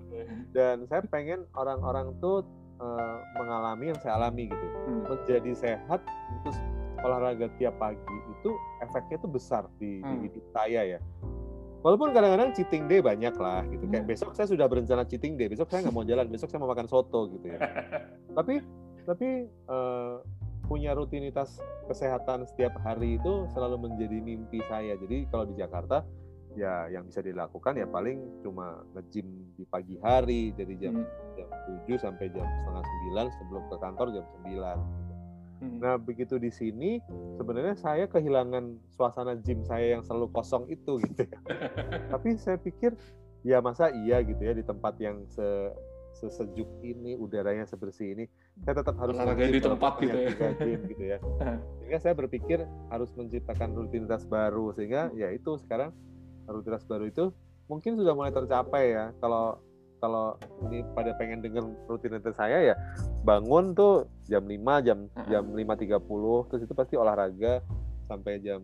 dan 0.58 0.78
saya 0.90 1.02
pengen 1.06 1.46
orang-orang 1.54 2.18
tuh 2.18 2.42
uh, 2.82 3.18
mengalami 3.38 3.94
yang 3.94 4.00
saya 4.00 4.18
alami 4.18 4.50
gitu 4.50 4.68
hmm. 4.88 5.04
menjadi 5.10 5.52
sehat 5.54 6.02
terus 6.44 6.58
olahraga 7.06 7.48
tiap 7.62 7.78
pagi 7.78 8.16
itu 8.42 8.52
efeknya 8.82 9.18
tuh 9.22 9.30
besar 9.30 9.64
di, 9.78 10.02
hmm. 10.02 10.08
di 10.08 10.16
hidup 10.30 10.46
saya 10.54 10.82
ya 10.98 11.00
walaupun 11.86 12.10
kadang-kadang 12.12 12.52
cheating 12.58 12.90
day 12.90 13.00
banyak 13.00 13.34
lah 13.38 13.62
gitu 13.70 13.86
kayak 13.88 14.06
hmm. 14.06 14.12
besok 14.12 14.34
saya 14.34 14.48
sudah 14.50 14.66
berencana 14.66 15.06
cheating 15.06 15.38
day 15.38 15.48
besok 15.48 15.70
saya 15.70 15.86
nggak 15.86 15.96
mau 15.96 16.06
jalan 16.06 16.28
besok 16.30 16.50
saya 16.50 16.60
mau 16.62 16.72
makan 16.72 16.90
soto 16.90 17.30
gitu 17.38 17.46
ya 17.54 17.60
tapi 18.38 18.62
tapi 19.08 19.48
uh, 19.72 20.20
punya 20.68 20.92
rutinitas 20.92 21.64
kesehatan 21.88 22.44
setiap 22.44 22.76
hari 22.84 23.16
itu 23.16 23.48
selalu 23.56 23.88
menjadi 23.88 24.20
mimpi 24.20 24.60
saya 24.68 25.00
jadi 25.00 25.24
kalau 25.32 25.48
di 25.48 25.56
Jakarta 25.56 26.04
ya 26.58 26.90
yang 26.90 27.06
bisa 27.06 27.22
dilakukan 27.22 27.78
ya 27.78 27.86
paling 27.86 28.42
cuma 28.42 28.82
nge-gym 28.98 29.30
di 29.54 29.64
pagi 29.70 29.96
hari 30.02 30.50
dari 30.58 30.74
jam 30.82 31.06
hmm. 31.06 31.38
jam 31.38 31.48
7 31.86 32.02
sampai 32.02 32.34
jam 32.34 32.50
setengah 32.50 32.84
9 33.14 33.38
sebelum 33.38 33.64
ke 33.70 33.76
kantor 33.78 34.08
jam 34.10 34.26
9 34.42 34.50
hmm. 34.50 35.78
Nah, 35.82 35.98
begitu 35.98 36.38
di 36.38 36.54
sini 36.54 37.02
sebenarnya 37.38 37.78
saya 37.78 38.06
kehilangan 38.10 38.78
suasana 38.94 39.38
gym 39.42 39.62
saya 39.66 39.98
yang 39.98 40.06
selalu 40.06 40.30
kosong 40.34 40.66
itu 40.70 40.98
gitu 41.02 41.30
ya. 41.30 41.38
Tapi 42.14 42.38
saya 42.38 42.58
pikir 42.58 42.98
ya 43.46 43.62
masa 43.62 43.94
iya 43.94 44.22
gitu 44.26 44.42
ya 44.42 44.54
di 44.58 44.66
tempat 44.66 44.98
yang 44.98 45.26
se 45.30 45.74
sesejuk 46.18 46.66
ini, 46.82 47.14
udaranya 47.14 47.70
sebersih 47.70 48.18
ini, 48.18 48.26
saya 48.66 48.82
tetap 48.82 48.98
harus 48.98 49.14
di 49.14 49.62
tempat 49.62 50.02
gitu 50.02 50.18
ya. 50.18 50.50
Gym, 50.58 50.82
gitu 50.90 51.04
ya. 51.14 51.18
Sehingga 51.78 51.98
saya 52.02 52.18
berpikir 52.18 52.66
harus 52.90 53.14
menciptakan 53.14 53.78
rutinitas 53.78 54.26
baru 54.26 54.74
sehingga 54.74 55.14
ya 55.14 55.30
itu 55.30 55.62
sekarang 55.62 55.94
rutinitas 56.48 56.88
baru 56.88 57.06
itu 57.08 57.30
mungkin 57.68 58.00
sudah 58.00 58.16
mulai 58.16 58.32
tercapai 58.32 58.96
ya. 58.96 59.06
Kalau 59.20 59.60
kalau 59.98 60.38
ini 60.70 60.86
pada 60.94 61.14
pengen 61.18 61.42
denger 61.42 61.66
rutinitas 61.90 62.38
saya 62.38 62.62
ya 62.62 62.76
bangun 63.26 63.74
tuh 63.74 64.06
jam 64.30 64.46
5 64.46 64.86
jam 64.86 65.10
jam 65.26 65.44
5.30 65.50 66.50
terus 66.54 66.62
itu 66.70 66.74
pasti 66.78 66.96
olahraga 67.02 67.66
sampai 68.06 68.38
jam 68.38 68.62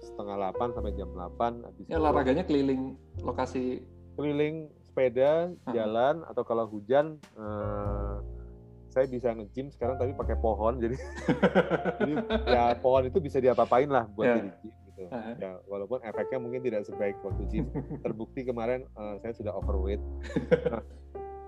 setengah 0.00 0.50
8 0.56 0.72
sampai 0.74 0.92
jam 0.96 1.08
8 1.12 1.66
habis 1.68 1.84
ya, 1.86 2.00
olahraganya 2.00 2.44
keliling 2.48 2.96
lokasi. 3.22 3.84
Keliling 4.12 4.68
sepeda 4.84 5.48
jalan 5.72 6.20
atau 6.28 6.44
kalau 6.44 6.68
hujan 6.68 7.16
eh, 7.36 8.14
saya 8.92 9.08
bisa 9.08 9.32
nge-gym 9.32 9.72
sekarang 9.72 9.96
tapi 9.96 10.12
pakai 10.12 10.36
pohon 10.36 10.76
jadi 10.76 11.00
jadi 12.00 12.14
ya 12.44 12.76
pohon 12.76 13.08
itu 13.08 13.24
bisa 13.24 13.40
diapa-apain 13.40 13.88
lah 13.88 14.04
buat 14.12 14.28
yeah. 14.28 14.36
jadi 14.36 14.50
gym 14.60 14.81
gitu. 15.02 15.10
Uh-huh. 15.10 15.34
Ya 15.38 15.52
walaupun 15.66 15.98
efeknya 16.06 16.38
mungkin 16.38 16.62
tidak 16.62 16.86
sebaik 16.86 17.18
waktu 17.26 17.42
gym. 17.50 17.66
Terbukti 18.04 18.46
kemarin 18.46 18.86
uh, 18.94 19.18
saya 19.20 19.34
sudah 19.34 19.52
overweight. 19.54 20.02
Nah, 20.72 20.80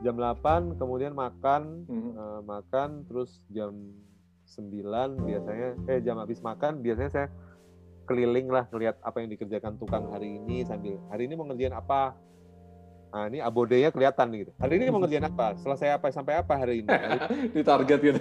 jam 0.02 0.20
8 0.20 0.76
kemudian 0.76 1.16
makan 1.16 1.89
uh, 1.89 2.44
makan 2.44 3.09
terus 3.09 3.40
jam 3.48 3.72
9 4.44 4.85
biasanya 5.24 5.68
eh 5.89 6.05
jam 6.05 6.20
habis 6.20 6.44
makan 6.44 6.85
biasanya 6.85 7.09
saya 7.09 7.28
keliling 8.05 8.52
lah 8.52 8.68
ngelihat 8.68 9.01
apa 9.01 9.24
yang 9.24 9.32
dikerjakan 9.32 9.81
tukang 9.81 10.12
hari 10.12 10.36
ini 10.36 10.60
sambil 10.68 11.01
hari 11.09 11.24
ini 11.24 11.35
mau 11.40 11.48
ngerjain 11.48 11.72
apa 11.72 12.12
Nah, 13.14 13.31
ini 13.31 13.39
abodenya 13.39 13.94
kelihatan 13.94 14.26
gitu. 14.35 14.51
Hari 14.59 14.74
ini 14.74 14.90
mau 14.90 14.98
ngerjain 14.98 15.22
apa? 15.22 15.55
Selesai 15.55 15.94
apa 15.94 16.10
sampai 16.10 16.35
apa 16.43 16.59
hari 16.59 16.82
ini? 16.82 16.90
di 17.55 17.62
target 17.62 17.98
gitu. 18.02 18.18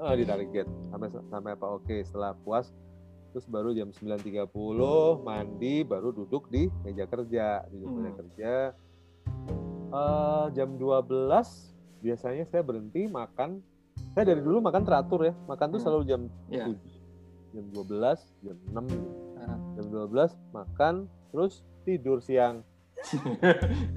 oh, 0.00 0.16
di 0.16 0.24
target. 0.24 0.64
Sampai 0.88 1.12
sampai 1.12 1.50
apa? 1.52 1.66
Oke, 1.76 2.00
setelah 2.00 2.32
puas 2.40 2.72
terus 3.32 3.48
baru 3.48 3.72
jam 3.72 3.88
9.30 3.88 4.52
mandi 5.24 5.80
baru 5.88 6.12
duduk 6.12 6.52
di 6.52 6.68
meja 6.84 7.08
kerja 7.08 7.64
di 7.72 7.80
hmm. 7.80 7.92
meja 7.96 8.12
kerja 8.20 8.52
uh, 9.88 10.46
jam 10.52 10.76
12 10.76 11.32
biasanya 12.04 12.44
saya 12.44 12.60
berhenti 12.60 13.08
makan 13.08 13.64
saya 14.12 14.36
dari 14.36 14.44
dulu 14.44 14.60
makan 14.60 14.84
teratur 14.84 15.32
ya 15.32 15.34
makan 15.48 15.66
tuh 15.72 15.80
hmm. 15.80 15.84
selalu 15.88 16.02
jam 16.04 16.20
yeah. 16.52 16.68
7 16.68 17.56
jam 17.56 17.64
12 17.72 18.44
jam 18.44 18.56
6 18.68 18.92
gitu. 18.92 19.08
uh. 19.40 19.58
jam 19.80 19.86
12 19.88 20.52
makan 20.52 20.94
terus 21.32 21.64
tidur 21.88 22.20
siang 22.20 22.60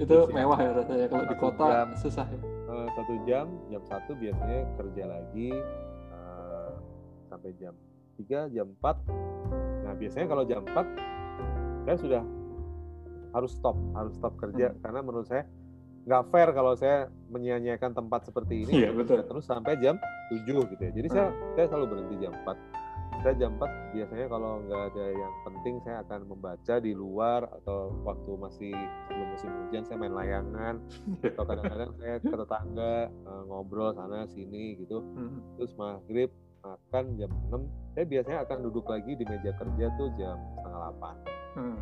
itu 0.01 0.07
tidur 0.07 0.31
mewah 0.31 0.57
ya 0.63 0.71
rasanya 0.79 1.05
kalau 1.11 1.25
di 1.27 1.35
kota 1.37 1.67
jam, 1.67 1.89
susah 1.99 2.25
ya 2.25 2.39
uh, 2.71 2.87
satu 2.95 3.13
jam 3.27 3.45
jam 3.67 3.83
satu 3.83 4.11
biasanya 4.15 4.63
kerja 4.79 5.03
lagi 5.05 5.49
uh, 6.15 6.73
sampai 7.27 7.51
jam 7.59 7.75
3, 8.17 8.55
jam 8.55 8.67
4. 8.79 9.85
Nah, 9.85 9.93
biasanya 9.95 10.27
kalau 10.27 10.43
jam 10.47 10.61
4 10.63 11.85
saya 11.85 11.97
sudah 12.01 12.23
harus 13.35 13.51
stop, 13.53 13.77
harus 13.93 14.15
stop 14.15 14.33
kerja 14.39 14.71
hmm. 14.71 14.79
karena 14.79 14.99
menurut 15.03 15.27
saya 15.27 15.43
nggak 16.05 16.23
fair 16.29 16.49
kalau 16.53 16.73
saya 16.77 17.09
menyia-nyiakan 17.33 17.97
tempat 17.97 18.29
seperti 18.29 18.63
ini 18.63 18.85
iya, 18.85 18.89
betul. 18.93 19.25
terus 19.25 19.45
sampai 19.49 19.75
jam 19.81 19.97
7 20.29 20.45
gitu 20.45 20.81
ya. 20.81 20.91
Jadi 20.93 21.07
hmm. 21.09 21.15
saya 21.15 21.29
saya 21.57 21.65
selalu 21.73 21.85
berhenti 21.97 22.15
jam 22.21 22.33
4. 22.45 23.25
Saya 23.25 23.33
jam 23.41 23.57
4 23.57 23.97
biasanya 23.97 24.27
kalau 24.29 24.51
nggak 24.69 24.81
ada 24.93 25.05
yang 25.09 25.33
penting 25.49 25.75
saya 25.81 25.97
akan 26.05 26.21
membaca 26.29 26.75
di 26.77 26.93
luar 26.93 27.49
atau 27.57 27.89
waktu 28.05 28.31
masih 28.37 28.73
sebelum 29.09 29.27
musim 29.33 29.49
hujan 29.65 29.83
saya 29.89 29.97
main 29.97 30.13
layangan 30.13 30.75
atau 31.33 31.43
kadang-kadang 31.49 31.91
saya 31.97 32.15
ke 32.21 32.35
tetangga 32.37 32.95
eh, 33.09 33.43
ngobrol 33.49 33.89
sana 33.97 34.29
sini 34.29 34.77
gitu. 34.77 35.01
Hmm. 35.01 35.41
Terus 35.57 35.73
maghrib 35.73 36.29
makan 36.65 37.05
jam 37.21 37.31
6 37.53 37.61
saya 37.93 38.05
biasanya 38.09 38.39
akan 38.43 38.57
duduk 38.65 38.85
lagi 38.89 39.13
di 39.13 39.25
meja 39.29 39.51
kerja 39.55 39.85
tuh 39.95 40.09
jam 40.17 40.37
setengah 40.57 40.79
8 40.97 41.61
hmm. 41.61 41.79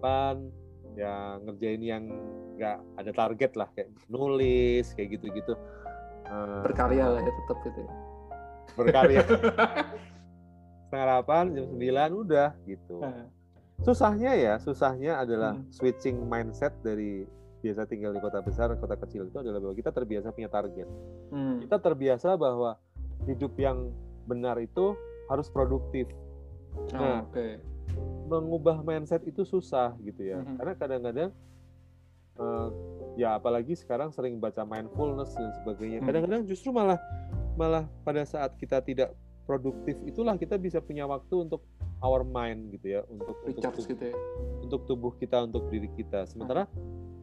8 0.00 0.96
ya 0.96 1.14
ngerjain 1.44 1.82
yang 1.84 2.04
nggak 2.56 2.78
ada 3.00 3.12
target 3.12 3.52
lah 3.56 3.68
kayak 3.76 3.88
nulis 4.08 4.92
kayak 4.96 5.20
gitu-gitu 5.20 5.52
uh, 6.28 6.64
berkarya 6.64 7.08
lah 7.08 7.20
ya 7.20 7.32
tetap 7.32 7.58
gitu 7.64 7.80
ya. 7.80 7.92
berkarya 8.76 9.22
setengah 10.88 11.06
8 11.24 11.56
jam 11.56 11.64
9 11.76 12.22
udah 12.24 12.48
gitu 12.68 12.96
susahnya 13.82 14.32
ya 14.36 14.54
susahnya 14.62 15.20
adalah 15.20 15.58
hmm. 15.58 15.68
switching 15.72 16.22
mindset 16.28 16.72
dari 16.84 17.26
biasa 17.62 17.86
tinggal 17.86 18.10
di 18.10 18.18
kota 18.18 18.42
besar 18.42 18.74
kota 18.74 18.98
kecil 18.98 19.30
itu 19.30 19.38
adalah 19.38 19.62
bahwa 19.62 19.74
kita 19.74 19.90
terbiasa 19.94 20.34
punya 20.34 20.50
target 20.50 20.88
hmm. 21.30 21.66
kita 21.66 21.76
terbiasa 21.78 22.34
bahwa 22.34 22.78
hidup 23.26 23.54
yang 23.54 23.94
benar 24.26 24.58
itu 24.58 24.94
harus 25.30 25.48
produktif 25.48 26.10
oh, 26.76 26.86
nah 26.94 27.24
okay. 27.26 27.58
mengubah 28.28 28.80
mindset 28.84 29.22
itu 29.28 29.44
susah 29.44 29.94
gitu 30.02 30.22
ya 30.32 30.40
hmm. 30.40 30.56
karena 30.60 30.72
kadang-kadang 30.76 31.30
uh, 32.38 32.68
ya 33.18 33.36
apalagi 33.36 33.76
sekarang 33.76 34.12
sering 34.12 34.40
baca 34.40 34.64
mindfulness 34.64 35.34
dan 35.36 35.52
sebagainya 35.62 36.00
hmm. 36.00 36.08
kadang-kadang 36.08 36.42
justru 36.48 36.72
malah 36.72 36.98
malah 37.56 37.84
pada 38.06 38.24
saat 38.24 38.56
kita 38.56 38.80
tidak 38.80 39.12
produktif 39.44 39.98
itulah 40.08 40.38
kita 40.38 40.56
bisa 40.56 40.80
punya 40.80 41.04
waktu 41.04 41.34
untuk 41.44 41.60
our 42.02 42.24
mind 42.24 42.72
gitu 42.74 42.98
ya 42.98 43.00
untuk 43.06 43.36
untuk 43.44 43.62
tubuh, 43.62 43.84
gitu 43.84 44.04
ya. 44.10 44.16
untuk 44.62 44.80
tubuh 44.88 45.12
kita 45.18 45.44
untuk 45.44 45.68
diri 45.68 45.90
kita 45.92 46.24
sementara 46.24 46.66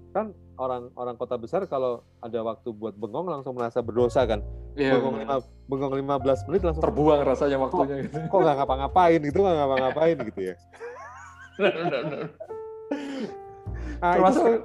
kan 0.10 0.34
orang 0.58 0.90
orang 0.98 1.16
kota 1.18 1.38
besar 1.38 1.62
kalau 1.70 2.02
ada 2.22 2.42
waktu 2.42 2.74
buat 2.74 2.98
bengong 2.98 3.30
langsung 3.30 3.54
merasa 3.54 3.80
berdosa 3.86 4.26
kan 4.26 4.42
yeah, 4.80 4.96
bengong 4.96 5.18
lima 5.20 5.36
bengong 5.70 5.94
15 6.02 6.48
menit 6.50 6.62
langsung 6.66 6.84
terbuang 6.84 7.22
rasanya 7.22 7.58
waktunya 7.62 7.96
kok, 8.02 8.04
gitu. 8.10 8.18
kok 8.26 8.40
nggak 8.42 8.56
ngapa-ngapain 8.58 9.20
gitu 9.22 9.38
nggak 9.44 9.58
ngapa-ngapain 9.60 10.18
gitu 10.32 10.42
ya? 10.42 10.56
Nah, 14.00 14.16
Termasuk... 14.16 14.44
itu, 14.48 14.58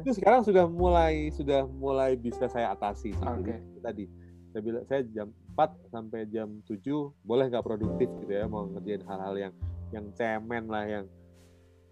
itu 0.00 0.10
sekarang 0.16 0.40
sudah 0.40 0.64
mulai 0.64 1.28
sudah 1.36 1.68
mulai 1.68 2.16
bisa 2.16 2.48
saya 2.48 2.72
atasi 2.72 3.12
sih. 3.12 3.14
Okay. 3.14 3.60
jadi 3.60 3.80
tadi 3.84 4.04
saya 4.50 4.62
bilang 4.64 4.84
saya 4.88 5.00
jam 5.14 5.28
4 5.54 5.92
sampai 5.92 6.20
jam 6.32 6.48
7 6.66 6.80
boleh 7.22 7.44
nggak 7.52 7.62
produktif 7.62 8.08
gitu 8.24 8.32
ya 8.32 8.48
mau 8.48 8.66
ngerjain 8.66 9.04
hal-hal 9.06 9.34
yang 9.36 9.52
yang 9.94 10.06
cemen 10.16 10.64
lah 10.66 10.84
yang 10.88 11.06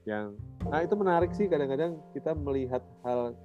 yang 0.08 0.26
nah 0.66 0.80
itu 0.82 0.94
menarik 0.96 1.30
sih 1.36 1.46
kadang-kadang 1.46 2.00
kita 2.16 2.32
melihat 2.34 2.82
hal 3.04 3.36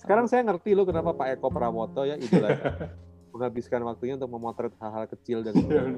sekarang 0.00 0.30
saya 0.30 0.44
ngerti 0.46 0.76
loh 0.76 0.86
kenapa 0.86 1.12
Pak 1.12 1.40
Eko 1.40 1.48
Pramoto 1.50 2.06
ya 2.06 2.16
itulah 2.16 2.54
menghabiskan 3.36 3.84
waktunya 3.84 4.16
untuk 4.16 4.32
memotret 4.32 4.72
hal-hal 4.80 5.04
kecil 5.12 5.44
dan 5.44 5.54
iya. 5.60 5.92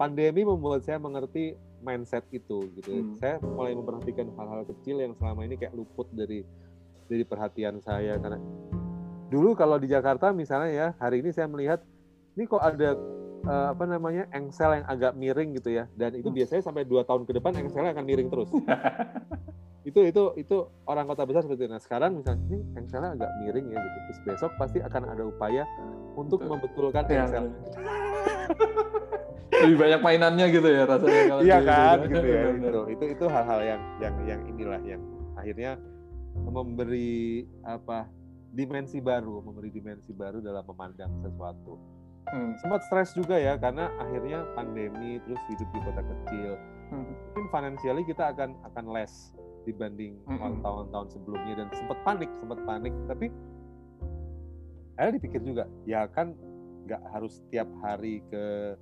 pandemi 0.00 0.48
membuat 0.48 0.82
saya 0.88 0.96
mengerti 0.96 1.60
mindset 1.84 2.24
itu 2.32 2.72
gitu 2.80 2.90
hmm. 2.90 3.20
saya 3.20 3.36
mulai 3.44 3.76
memperhatikan 3.76 4.32
hal-hal 4.34 4.64
kecil 4.66 4.98
yang 5.04 5.12
selama 5.20 5.44
ini 5.44 5.60
kayak 5.60 5.76
luput 5.76 6.08
dari 6.10 6.42
dari 7.06 7.22
perhatian 7.22 7.78
saya 7.84 8.16
karena 8.16 8.40
dulu 9.28 9.52
kalau 9.52 9.76
di 9.76 9.86
Jakarta 9.92 10.32
misalnya 10.32 10.70
ya 10.72 10.88
hari 10.96 11.20
ini 11.20 11.30
saya 11.30 11.46
melihat 11.46 11.84
ini 12.34 12.48
kok 12.48 12.64
ada 12.64 12.96
uh, 13.44 13.66
apa 13.76 13.84
namanya 13.84 14.24
engsel 14.32 14.80
yang 14.80 14.86
agak 14.88 15.12
miring 15.14 15.52
gitu 15.54 15.70
ya 15.76 15.84
dan 15.94 16.16
itu 16.16 16.32
hmm. 16.32 16.38
biasanya 16.42 16.62
sampai 16.64 16.88
dua 16.88 17.04
tahun 17.04 17.28
ke 17.28 17.36
depan 17.36 17.52
engselnya 17.60 17.92
akan 17.92 18.04
miring 18.08 18.28
terus 18.32 18.50
itu 19.88 20.00
itu 20.04 20.22
itu 20.36 20.56
orang 20.84 21.08
kota 21.08 21.24
besar 21.24 21.48
seperti 21.48 21.64
itu. 21.64 21.72
Nah 21.72 21.80
sekarang 21.80 22.20
misalnya 22.20 22.44
ini 22.52 22.58
engselnya 22.76 23.16
agak 23.16 23.30
miring 23.40 23.66
ya 23.72 23.78
gitu. 23.80 23.98
Terus 24.04 24.20
besok 24.28 24.50
pasti 24.60 24.78
akan 24.84 25.02
ada 25.16 25.24
upaya 25.24 25.64
untuk 26.12 26.44
Betul. 26.44 26.50
membetulkan 26.60 27.02
ya, 27.08 27.24
engsel 27.24 27.44
lebih 29.58 29.76
banyak 29.78 30.00
mainannya 30.00 30.46
gitu 30.54 30.68
ya 30.70 30.82
rasanya 30.86 31.22
kalau 31.26 31.42
iya 31.42 31.58
kan 31.62 31.96
gitu 32.06 32.26
ya 32.26 32.42
itu 32.54 32.80
itu 32.94 33.04
itu 33.18 33.24
hal-hal 33.26 33.60
yang 33.64 33.82
yang 33.98 34.14
yang 34.24 34.40
inilah 34.46 34.80
yang 34.86 35.02
akhirnya 35.34 35.70
memberi 36.38 37.46
apa 37.66 38.06
dimensi 38.54 39.02
baru 39.02 39.42
memberi 39.42 39.70
dimensi 39.74 40.14
baru 40.14 40.40
dalam 40.40 40.64
memandang 40.64 41.10
sesuatu. 41.20 41.76
Hmm. 42.28 42.52
sempat 42.60 42.84
stres 42.84 43.16
juga 43.16 43.40
ya 43.40 43.56
karena 43.56 43.88
akhirnya 43.96 44.44
pandemi 44.52 45.16
terus 45.24 45.40
hidup 45.48 45.68
di 45.72 45.80
kota 45.80 46.02
kecil. 46.04 46.52
Hmm. 46.88 47.04
mungkin 47.32 47.46
financially 47.52 48.04
kita 48.04 48.32
akan 48.32 48.56
akan 48.72 48.84
less 48.92 49.32
dibanding 49.66 50.18
hmm. 50.26 50.62
tahun-tahun 50.62 51.08
sebelumnya. 51.14 51.54
Dan 51.64 51.68
sempat 51.74 51.98
panik 52.02 52.30
sempat 52.38 52.58
panik. 52.66 52.94
Tapi 53.06 53.26
akhirnya 54.98 55.14
dipikir 55.22 55.40
juga 55.46 55.64
ya 55.86 56.10
kan 56.10 56.34
nggak 56.88 57.02
harus 57.14 57.38
tiap 57.54 57.70
hari 57.84 58.18
ke 58.26 58.74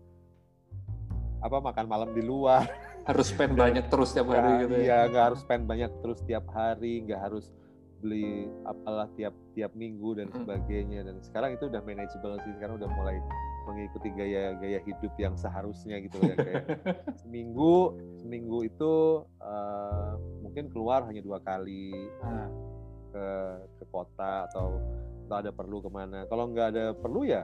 apa 1.45 1.57
makan 1.61 1.87
malam 1.87 2.11
di 2.17 2.25
luar. 2.25 2.65
Harus 3.07 3.31
spend 3.31 3.55
banyak 3.55 3.87
terus 3.87 4.11
tiap 4.19 4.27
hari 4.35 4.51
ya, 4.51 4.61
gitu 4.67 4.75
ya? 4.75 4.83
iya 4.83 4.99
nggak 5.07 5.25
harus 5.31 5.41
spend 5.47 5.63
banyak 5.71 5.95
terus 6.03 6.19
tiap 6.27 6.43
hari 6.51 7.07
nggak 7.07 7.23
harus 7.23 7.55
beli 8.03 8.51
apalah 8.67 9.07
tiap 9.15 9.31
tiap 9.55 9.71
minggu 9.79 10.19
dan 10.19 10.27
sebagainya. 10.35 11.07
Dan 11.07 11.23
sekarang 11.23 11.55
itu 11.55 11.71
udah 11.71 11.87
manageable 11.87 12.35
sih 12.43 12.51
sekarang 12.59 12.83
udah 12.83 12.91
mulai 12.91 13.23
mengikuti 13.67 14.09
gaya-gaya 14.15 14.79
hidup 14.87 15.13
yang 15.19 15.35
seharusnya 15.35 15.99
gitu 15.99 16.23
ya 16.23 16.35
kayak 16.39 16.65
seminggu 17.21 17.99
seminggu 18.23 18.63
itu 18.63 19.27
uh, 19.43 20.15
mungkin 20.41 20.71
keluar 20.71 21.05
hanya 21.11 21.21
dua 21.21 21.43
kali 21.43 21.93
ah. 22.23 22.49
ke 23.11 23.27
ke 23.83 23.85
kota 23.91 24.47
atau 24.47 24.79
atau 25.27 25.37
ada 25.43 25.51
perlu 25.51 25.83
ke 25.83 25.91
mana 25.91 26.25
kalau 26.31 26.47
nggak 26.47 26.67
ada 26.71 26.85
perlu 26.95 27.27
ya 27.27 27.43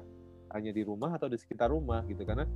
hanya 0.54 0.70
di 0.70 0.86
rumah 0.86 1.18
atau 1.18 1.26
di 1.26 1.36
sekitar 1.36 1.74
rumah 1.74 2.06
gitu 2.06 2.22
karena 2.22 2.46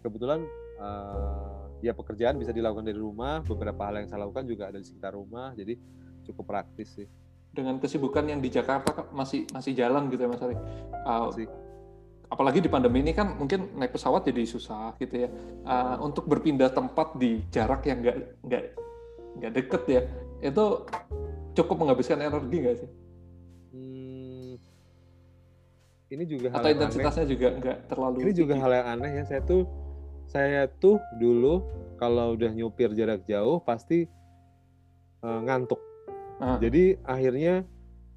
kebetulan 0.00 0.46
uh, 0.78 1.66
ya 1.82 1.90
pekerjaan 1.92 2.38
bisa 2.38 2.54
dilakukan 2.54 2.86
dari 2.86 3.00
rumah 3.00 3.42
beberapa 3.42 3.90
hal 3.90 4.04
yang 4.04 4.08
saya 4.08 4.24
lakukan 4.24 4.46
juga 4.46 4.70
ada 4.70 4.78
di 4.78 4.86
sekitar 4.86 5.12
rumah 5.18 5.52
jadi 5.58 5.74
cukup 6.24 6.46
praktis 6.46 6.94
sih 6.94 7.08
dengan 7.50 7.82
kesibukan 7.82 8.22
yang 8.30 8.38
di 8.38 8.46
Jakarta 8.46 9.10
masih 9.10 9.42
masih 9.50 9.74
jalan 9.74 10.06
gitu 10.06 10.22
ya 10.22 10.30
Mas 10.30 10.42
Ari. 10.42 10.56
Uh, 11.02 11.28
apalagi 12.30 12.62
di 12.62 12.70
pandemi 12.70 13.02
ini 13.02 13.12
kan 13.12 13.34
mungkin 13.36 13.74
naik 13.74 13.92
pesawat 13.92 14.24
jadi 14.24 14.46
susah 14.46 14.94
gitu 15.02 15.26
ya. 15.26 15.28
Uh, 15.66 16.00
untuk 16.06 16.30
berpindah 16.30 16.70
tempat 16.70 17.18
di 17.18 17.42
jarak 17.50 17.84
yang 17.84 18.00
nggak 18.00 18.16
nggak 18.46 18.62
nggak 19.40 19.52
deket 19.52 19.82
ya, 19.90 20.00
itu 20.40 20.64
cukup 21.58 21.76
menghabiskan 21.82 22.22
energi 22.22 22.56
nggak 22.62 22.76
sih? 22.80 22.90
Hmm, 23.70 24.52
ini 26.10 26.24
juga 26.26 26.46
hal 26.54 26.62
atau 26.62 26.70
intensitasnya 26.70 27.24
aneh. 27.26 27.32
juga 27.34 27.48
nggak 27.58 27.78
terlalu. 27.90 28.16
Ini 28.24 28.32
juga 28.32 28.54
hal 28.56 28.70
yang 28.72 28.86
aneh 28.98 29.10
ya. 29.20 29.24
Saya 29.26 29.42
tuh 29.44 29.62
saya 30.30 30.70
tuh 30.70 31.02
dulu 31.18 31.66
kalau 31.98 32.38
udah 32.38 32.54
nyupir 32.54 32.94
jarak 32.94 33.26
jauh 33.26 33.58
pasti 33.60 34.06
uh, 35.26 35.40
ngantuk 35.42 35.82
Uh. 36.40 36.56
Jadi 36.56 36.96
akhirnya 37.04 37.68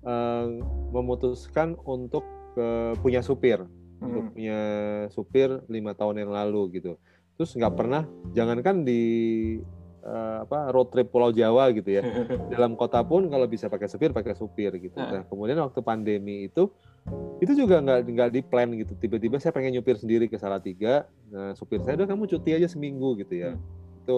uh, 0.07 0.47
memutuskan 0.95 1.75
untuk 1.83 2.23
uh, 2.55 2.95
punya 3.03 3.19
supir. 3.19 3.59
Untuk 4.03 4.23
punya 4.35 4.59
supir 5.09 5.49
lima 5.71 5.95
tahun 5.95 6.27
yang 6.27 6.31
lalu 6.31 6.81
gitu. 6.81 6.99
Terus 7.39 7.55
nggak 7.57 7.73
pernah, 7.73 8.05
jangankan 8.35 8.85
di 8.85 9.01
uh, 10.05 10.45
apa 10.45 10.69
road 10.69 10.93
trip 10.93 11.09
Pulau 11.09 11.33
Jawa 11.33 11.71
gitu 11.73 11.89
ya, 11.89 12.03
dalam 12.53 12.77
kota 12.77 13.01
pun 13.01 13.25
kalau 13.31 13.47
bisa 13.49 13.71
pakai 13.71 13.89
supir 13.89 14.13
pakai 14.13 14.37
supir 14.37 14.69
gitu. 14.77 14.95
Uh. 14.99 15.19
Nah 15.19 15.23
kemudian 15.25 15.57
waktu 15.63 15.79
pandemi 15.81 16.51
itu 16.51 16.69
itu 17.43 17.51
juga 17.57 17.83
nggak 17.83 17.99
nggak 18.05 18.29
di 18.31 18.41
plan 18.45 18.69
gitu. 18.75 18.93
Tiba-tiba 18.95 19.41
saya 19.41 19.51
pengen 19.55 19.75
nyupir 19.79 19.97
sendiri 19.97 20.29
ke 20.29 20.37
Salatiga. 20.37 21.09
Nah 21.33 21.57
supir 21.57 21.81
saya 21.81 21.97
udah 21.99 22.07
kamu 22.13 22.29
cuti 22.29 22.55
aja 22.55 22.67
seminggu 22.69 23.17
gitu 23.19 23.33
ya. 23.33 23.51
Hmm. 23.55 24.03
Itu 24.03 24.17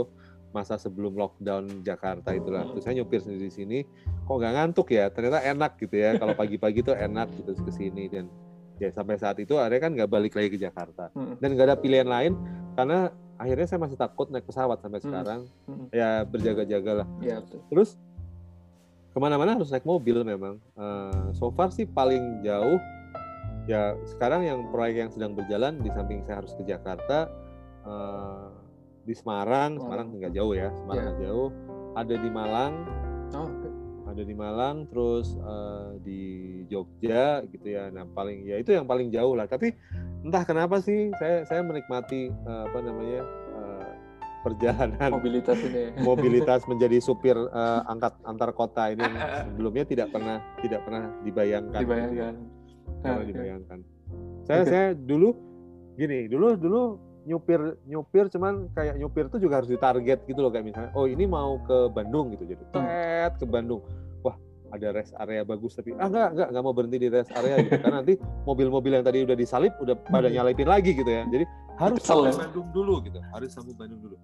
masa 0.55 0.79
sebelum 0.79 1.19
lockdown 1.19 1.83
Jakarta 1.83 2.31
itulah. 2.31 2.63
Terus 2.71 2.83
saya 2.87 2.95
nyupir 3.03 3.19
sendiri 3.19 3.51
di 3.51 3.53
sini, 3.53 3.79
kok 4.23 4.39
nggak 4.39 4.53
ngantuk 4.55 4.87
ya? 4.87 5.11
Ternyata 5.11 5.43
enak 5.43 5.75
gitu 5.83 5.95
ya. 5.99 6.15
Kalau 6.15 6.31
pagi-pagi 6.31 6.79
tuh 6.79 6.95
enak 6.95 7.27
gitu 7.43 7.51
ke 7.59 7.71
sini 7.75 8.07
dan 8.07 8.31
ya 8.81 8.89
sampai 8.91 9.15
saat 9.15 9.39
itu 9.39 9.55
akhirnya 9.55 9.81
kan 9.81 9.91
nggak 9.95 10.09
balik 10.11 10.33
lagi 10.35 10.49
ke 10.55 10.59
Jakarta 10.59 11.11
hmm. 11.15 11.39
dan 11.39 11.49
nggak 11.55 11.67
ada 11.71 11.77
pilihan 11.79 12.07
lain 12.07 12.33
karena 12.75 13.11
akhirnya 13.35 13.67
saya 13.67 13.79
masih 13.79 13.97
takut 13.99 14.27
naik 14.31 14.47
pesawat 14.47 14.79
sampai 14.83 14.99
hmm. 14.99 15.07
sekarang 15.07 15.41
hmm. 15.67 15.85
ya 15.91 16.23
berjaga-jaga 16.27 16.91
lah 17.03 17.07
ya, 17.23 17.39
terus 17.71 17.99
ke 19.15 19.17
mana-mana 19.19 19.55
harus 19.55 19.71
naik 19.71 19.87
mobil 19.87 20.27
memang 20.27 20.59
uh, 20.75 21.31
so 21.31 21.47
far 21.55 21.71
sih 21.71 21.87
paling 21.87 22.43
jauh 22.43 22.79
ya 23.65 23.95
sekarang 24.05 24.43
yang 24.43 24.59
proyek 24.69 25.07
yang 25.07 25.11
sedang 25.11 25.31
berjalan 25.33 25.79
di 25.79 25.89
samping 25.95 26.21
saya 26.27 26.43
harus 26.43 26.51
ke 26.53 26.63
Jakarta 26.67 27.31
uh, 27.87 28.65
di 29.05 29.13
Semarang, 29.13 29.77
oh. 29.77 29.85
Semarang 29.85 30.07
nggak 30.17 30.33
jauh 30.33 30.53
ya, 30.57 30.73
Semarang 30.73 31.05
yeah. 31.15 31.21
jauh. 31.29 31.49
Ada 31.95 32.15
di 32.19 32.29
Malang, 32.33 32.73
oh. 33.37 33.47
Ada 34.15 34.23
di 34.23 34.31
Malang, 34.31 34.87
terus 34.87 35.35
uh, 35.43 35.99
di 35.99 36.63
Jogja 36.71 37.43
gitu 37.51 37.67
ya. 37.67 37.91
Nah 37.91 38.07
paling 38.15 38.47
ya 38.47 38.55
itu 38.63 38.71
yang 38.71 38.87
paling 38.87 39.11
jauh 39.11 39.35
lah. 39.35 39.43
Tapi 39.43 39.75
entah 40.23 40.47
kenapa 40.47 40.79
sih 40.79 41.11
saya 41.19 41.43
saya 41.43 41.59
menikmati 41.67 42.31
uh, 42.47 42.71
apa 42.71 42.79
namanya 42.79 43.21
uh, 43.59 43.91
perjalanan 44.47 45.09
mobilitas 45.11 45.59
ini, 45.59 45.91
mobilitas 46.07 46.63
menjadi 46.63 47.03
supir 47.03 47.35
uh, 47.35 47.83
angkat 47.91 48.15
antar 48.23 48.55
kota 48.55 48.95
ini 48.95 49.03
yang 49.03 49.15
sebelumnya 49.51 49.83
tidak 49.83 50.07
pernah 50.15 50.39
tidak 50.63 50.79
pernah 50.87 51.03
dibayangkan. 51.27 51.81
Dibayangkan. 51.83 52.33
Gitu 52.39 53.03
ya. 53.03 53.23
dibayangkan. 53.27 53.79
Saya 54.47 54.61
okay. 54.63 54.71
saya 54.71 54.85
dulu 54.95 55.35
gini, 55.99 56.31
dulu 56.31 56.55
dulu 56.55 56.81
nyupir 57.25 57.59
nyupir 57.89 58.29
cuman 58.29 58.69
kayak 58.77 59.01
nyupir 59.01 59.25
tuh 59.33 59.41
juga 59.41 59.59
harus 59.61 59.69
ditarget 59.69 60.21
gitu 60.29 60.39
loh 60.45 60.53
kayak 60.53 60.65
misalnya 60.69 60.91
oh 60.93 61.09
ini 61.09 61.25
mau 61.25 61.57
ke 61.65 61.89
Bandung 61.89 62.29
gitu 62.37 62.45
jadi 62.45 62.61
hmm. 62.61 62.71
tet 62.71 63.33
ke 63.41 63.45
Bandung 63.49 63.81
wah 64.21 64.37
ada 64.69 64.93
rest 64.93 65.17
area 65.17 65.41
bagus 65.41 65.73
tapi 65.73 65.97
ah 65.97 66.05
enggak 66.05 66.37
enggak 66.37 66.47
enggak 66.53 66.63
mau 66.63 66.73
berhenti 66.77 66.97
di 67.01 67.09
rest 67.09 67.33
area 67.33 67.55
gitu 67.65 67.81
karena 67.81 67.97
nanti 68.05 68.13
mobil-mobil 68.45 68.91
yang 68.93 69.05
tadi 69.05 69.25
udah 69.25 69.37
disalip 69.37 69.73
udah 69.81 69.97
pada 70.05 70.29
hmm. 70.29 70.35
nyalipin 70.37 70.69
lagi 70.69 70.91
gitu 70.93 71.09
ya 71.09 71.25
jadi 71.27 71.45
harus 71.81 71.99
sampai. 72.05 72.31
Bandung 72.31 72.67
dulu 72.71 72.93
gitu 73.03 73.19
harus 73.33 73.49
sampai 73.49 73.73
Bandung 73.73 74.01
dulu 74.05 74.17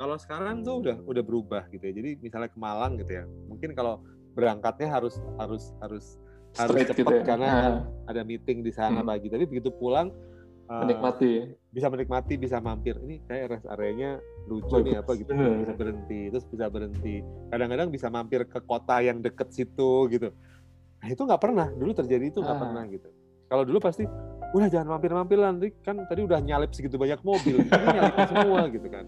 kalau 0.00 0.16
sekarang 0.18 0.66
tuh 0.66 0.82
udah 0.82 0.96
udah 1.06 1.22
berubah 1.22 1.62
gitu 1.70 1.86
ya 1.86 1.92
jadi 1.94 2.10
misalnya 2.18 2.50
ke 2.50 2.58
Malang 2.58 2.98
gitu 2.98 3.12
ya 3.14 3.24
mungkin 3.46 3.78
kalau 3.78 4.02
berangkatnya 4.34 4.90
harus 4.90 5.22
harus 5.38 5.70
harus 5.78 6.18
harus 6.58 6.74
cepat 6.82 6.96
gitu 6.98 7.14
ya. 7.14 7.22
karena 7.22 7.50
Nah. 7.50 8.10
ada 8.10 8.26
meeting 8.26 8.66
di 8.66 8.72
sana 8.74 9.06
Hmm. 9.06 9.10
pagi 9.10 9.30
tapi 9.30 9.46
begitu 9.46 9.70
pulang 9.70 10.10
uh, 10.70 10.80
menikmati. 10.86 11.50
bisa 11.68 11.90
menikmati 11.90 12.34
bisa 12.34 12.56
mampir. 12.58 12.94
Ini 12.96 13.26
kayak 13.26 13.44
rest 13.50 13.66
areanya 13.66 14.22
lucu 14.46 14.70
Bagus. 14.70 14.86
nih 14.86 14.94
apa 14.98 15.10
gitu. 15.18 15.30
Bisa 15.34 15.74
berhenti 15.74 16.20
terus 16.30 16.46
bisa 16.46 16.66
berhenti. 16.66 17.14
Kadang-kadang 17.50 17.88
bisa 17.90 18.06
mampir 18.06 18.46
ke 18.46 18.62
kota 18.62 19.02
yang 19.02 19.18
deket 19.18 19.50
situ 19.50 20.06
gitu. 20.08 20.30
Nah 21.02 21.08
itu 21.08 21.20
nggak 21.20 21.42
pernah. 21.42 21.66
Dulu 21.68 21.90
terjadi 21.90 22.30
itu 22.30 22.38
nggak 22.38 22.56
Ah. 22.56 22.62
pernah 22.62 22.82
gitu. 22.86 23.08
Kalau 23.50 23.66
dulu 23.66 23.78
pasti 23.82 24.06
udah 24.50 24.66
jangan 24.66 24.94
mampir-mampir 24.94 25.38
lah 25.38 25.50
nanti 25.50 25.74
kan 25.82 26.06
tadi 26.06 26.22
udah 26.22 26.38
nyalip 26.38 26.70
segitu 26.70 26.94
banyak 26.94 27.18
mobil. 27.22 27.62
Ini 27.62 27.86
nyalipin 27.90 28.26
semua 28.30 28.60
gitu 28.74 28.86
kan. 28.86 29.04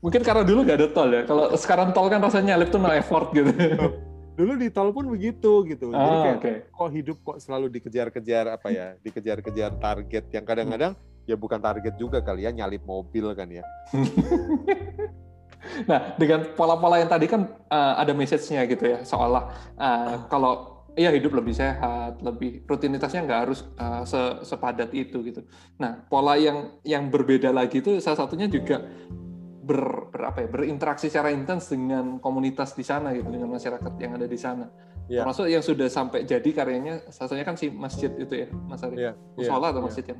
Mungkin 0.00 0.24
karena 0.24 0.42
dulu 0.46 0.64
gak 0.64 0.78
ada 0.80 0.88
tol 0.90 1.10
ya. 1.12 1.22
Kalau 1.28 1.44
sekarang 1.54 1.92
tol 1.92 2.08
kan 2.08 2.24
rasanya 2.24 2.56
nyalip 2.56 2.72
tuh 2.72 2.80
no 2.80 2.88
effort 2.88 3.34
gitu 3.36 3.52
dulu 4.34 4.52
di 4.56 4.68
tol 4.70 4.90
pun 4.94 5.06
begitu 5.10 5.66
gitu. 5.66 5.92
Jadi 5.92 6.14
ah 6.16 6.22
kayak 6.22 6.38
oke. 6.38 6.52
kok 6.74 6.90
hidup 6.94 7.16
kok 7.22 7.38
selalu 7.42 7.66
dikejar-kejar 7.72 8.44
apa 8.56 8.68
ya 8.70 8.86
dikejar-kejar 9.02 9.78
target 9.78 10.24
yang 10.32 10.44
kadang-kadang 10.46 10.92
ya 11.28 11.36
bukan 11.36 11.60
target 11.62 11.94
juga 12.00 12.18
kali 12.24 12.46
ya 12.46 12.50
nyalip 12.50 12.82
mobil 12.82 13.32
kan 13.34 13.48
ya. 13.50 13.64
Nah, 15.84 16.16
dengan 16.16 16.56
pola-pola 16.56 17.04
yang 17.04 17.10
tadi 17.12 17.28
kan 17.28 17.44
uh, 17.68 17.94
ada 18.00 18.16
message-nya 18.16 18.64
gitu 18.64 18.96
ya, 18.96 18.98
seolah 19.04 19.52
uh, 19.76 20.24
kalau 20.32 20.80
iya 20.96 21.12
hidup 21.12 21.36
lebih 21.36 21.52
sehat, 21.52 22.18
lebih 22.24 22.64
rutinitasnya 22.64 23.28
nggak 23.28 23.40
harus 23.44 23.60
uh, 23.76 24.02
se- 24.08 24.40
sepadat 24.48 24.90
itu 24.96 25.20
gitu. 25.20 25.44
Nah, 25.76 26.00
pola 26.08 26.40
yang 26.40 26.80
yang 26.82 27.12
berbeda 27.12 27.52
lagi 27.52 27.84
itu 27.84 28.00
salah 28.00 28.24
satunya 28.24 28.48
juga 28.48 28.88
ber, 29.70 29.80
ber- 30.10 30.26
apa 30.26 30.38
ya, 30.42 30.48
berinteraksi 30.50 31.06
secara 31.06 31.30
intens 31.30 31.70
dengan 31.70 32.18
komunitas 32.18 32.74
di 32.74 32.82
sana 32.82 33.14
gitu, 33.14 33.30
dengan 33.30 33.46
masyarakat 33.46 33.92
yang 34.02 34.18
ada 34.18 34.26
di 34.26 34.34
sana. 34.34 34.66
Iya. 35.06 35.22
Termasuk 35.22 35.46
yang 35.46 35.62
sudah 35.62 35.86
sampai 35.86 36.26
jadi 36.26 36.50
karyanya, 36.50 37.06
salah 37.14 37.30
satunya 37.30 37.46
kan 37.46 37.54
si 37.54 37.70
masjid 37.70 38.10
itu 38.14 38.34
ya, 38.34 38.48
Mas 38.66 38.82
Ari. 38.82 38.98
Iya, 38.98 39.12
Musola 39.38 39.58
iya, 39.62 39.70
atau 39.70 39.80
iya. 39.80 39.86
masjid 39.86 40.04
ya? 40.04 40.16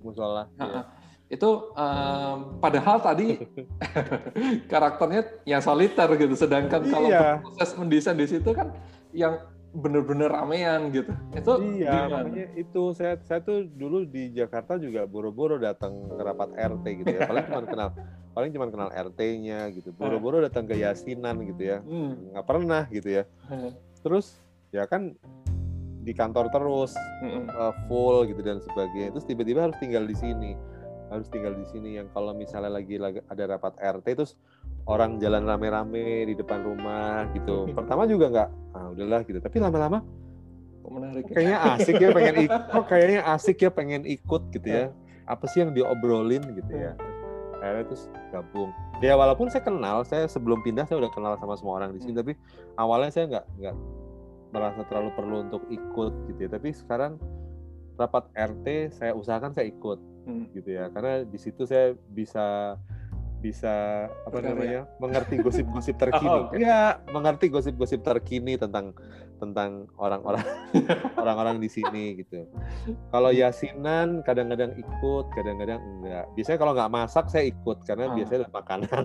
musola 0.00 0.48
Nah, 0.56 0.64
iya. 0.64 0.82
itu 1.28 1.50
em, 1.76 2.36
padahal 2.56 2.96
tadi 3.00 3.36
karakternya 4.72 5.44
yang 5.44 5.60
soliter 5.60 6.08
gitu 6.16 6.34
sedangkan 6.34 6.82
kalau 6.88 7.08
Iya. 7.08 7.44
proses 7.44 7.76
mendesain 7.76 8.16
di 8.16 8.26
situ 8.26 8.50
kan 8.50 8.72
yang 9.12 9.36
bener-bener 9.70 10.26
ramean 10.26 10.90
gitu 10.90 11.14
itu 11.30 11.52
Iya, 11.78 12.10
gimana? 12.10 12.26
makanya 12.26 12.46
itu 12.58 12.82
saya 12.90 13.14
saya 13.22 13.38
tuh 13.38 13.70
dulu 13.70 14.02
di 14.02 14.34
Jakarta 14.34 14.74
juga 14.74 15.06
boro-boro 15.06 15.62
datang 15.62 16.10
ke 16.10 16.18
rapat 16.18 16.50
RT 16.58 16.84
gitu 17.06 17.12
ya. 17.14 17.20
Paling 17.30 17.44
cuma 17.46 17.62
kenal 17.64 17.88
paling 18.30 18.50
cuma 18.50 18.66
kenal 18.70 18.90
RT-nya 18.90 19.70
gitu. 19.70 19.90
Boro-boro 19.94 20.42
datang 20.42 20.66
ke 20.66 20.74
yasinan 20.74 21.38
gitu 21.46 21.62
ya. 21.62 21.78
Hmm. 21.82 22.34
Nggak 22.34 22.46
pernah 22.46 22.82
gitu 22.90 23.08
ya. 23.10 23.22
Terus 24.02 24.38
ya 24.70 24.86
kan 24.86 25.14
di 26.00 26.16
kantor 26.16 26.48
terus 26.48 26.96
Mm-mm. 27.22 27.46
eh, 27.46 27.74
full 27.86 28.26
gitu 28.26 28.40
dan 28.42 28.58
sebagainya. 28.58 29.14
Terus 29.14 29.26
tiba-tiba 29.26 29.70
harus 29.70 29.78
tinggal 29.78 30.02
di 30.02 30.16
sini. 30.18 30.58
Harus 31.10 31.26
tinggal 31.28 31.58
di 31.58 31.66
sini 31.68 31.98
yang 31.98 32.06
kalau 32.14 32.30
misalnya 32.32 32.70
lagi, 32.70 32.94
ada 33.02 33.44
rapat 33.44 33.74
RT 33.76 34.06
terus 34.14 34.38
orang 34.86 35.18
jalan 35.18 35.42
rame-rame 35.44 36.30
di 36.30 36.34
depan 36.38 36.62
rumah 36.62 37.26
gitu. 37.34 37.66
Pertama 37.78 38.06
juga 38.06 38.30
nggak, 38.30 38.48
ah 38.72 38.86
udahlah 38.94 39.20
gitu. 39.26 39.42
Tapi 39.42 39.58
lama-lama 39.58 40.00
Kok 40.80 40.90
menarik 40.96 41.24
ya? 41.28 41.34
kayaknya 41.36 41.58
asik 41.76 41.94
ya 42.00 42.08
pengen 42.08 42.36
ikut 42.48 42.62
kok 42.72 42.84
kayaknya 42.88 43.20
asik 43.28 43.58
ya 43.60 43.68
pengen 43.70 44.02
ikut 44.08 44.42
gitu 44.48 44.64
ya 44.64 44.84
apa 45.28 45.44
sih 45.44 45.60
yang 45.60 45.76
diobrolin 45.76 46.40
gitu 46.56 46.72
ya 46.72 46.96
akhirnya 47.60 47.84
terus 47.84 48.08
gabung 48.32 48.72
ya 49.04 49.12
walaupun 49.12 49.52
saya 49.52 49.60
kenal 49.60 50.00
saya 50.08 50.24
sebelum 50.24 50.64
pindah 50.64 50.88
saya 50.88 51.04
udah 51.04 51.12
kenal 51.12 51.36
sama 51.36 51.52
semua 51.60 51.84
orang 51.84 51.92
di 51.92 52.00
sini 52.00 52.16
Hmm. 52.16 52.24
tapi 52.24 52.32
awalnya 52.80 53.12
saya 53.12 53.24
nggak 53.28 53.44
nggak 53.60 53.76
merasa 54.50 54.80
terlalu 54.88 55.10
perlu 55.12 55.36
untuk 55.44 55.62
ikut 55.68 56.12
gitu 56.32 56.48
ya 56.48 56.50
tapi 56.50 56.72
sekarang 56.72 57.20
rapat 58.00 58.24
RT 58.32 58.66
saya 58.96 59.12
usahakan 59.12 59.52
saya 59.52 59.68
ikut 59.68 60.00
Hmm. 60.30 60.46
gitu 60.54 60.70
ya 60.70 60.86
karena 60.94 61.26
di 61.26 61.38
situ 61.42 61.66
saya 61.66 61.90
bisa 62.06 62.78
bisa 63.40 63.72
apa 64.22 64.36
Berkarya. 64.36 64.52
namanya 64.52 64.80
mengerti 64.96 65.34
gosip-gosip 65.38 65.96
terkini. 66.02 66.28
Oh, 66.28 66.46
oke. 66.46 66.56
ya 66.56 66.80
mengerti 67.08 67.46
gosip-gosip 67.48 68.00
terkini 68.00 68.54
tentang 68.54 68.92
tentang 69.36 69.88
orang-orang 69.96 70.44
orang-orang 71.20 71.56
di 71.56 71.66
sini 71.66 72.20
gitu. 72.20 72.44
Kalau 73.08 73.32
yasinan 73.32 74.20
kadang-kadang 74.20 74.76
ikut 74.76 75.26
kadang-kadang 75.32 75.80
enggak. 75.80 76.28
Biasanya 76.34 76.58
kalau 76.58 76.72
nggak 76.76 76.92
masak 76.92 77.24
saya 77.26 77.48
ikut 77.48 77.80
karena 77.82 78.04
Ah. 78.06 78.14
biasanya 78.14 78.38
ada 78.44 78.52
makanan. 78.52 79.02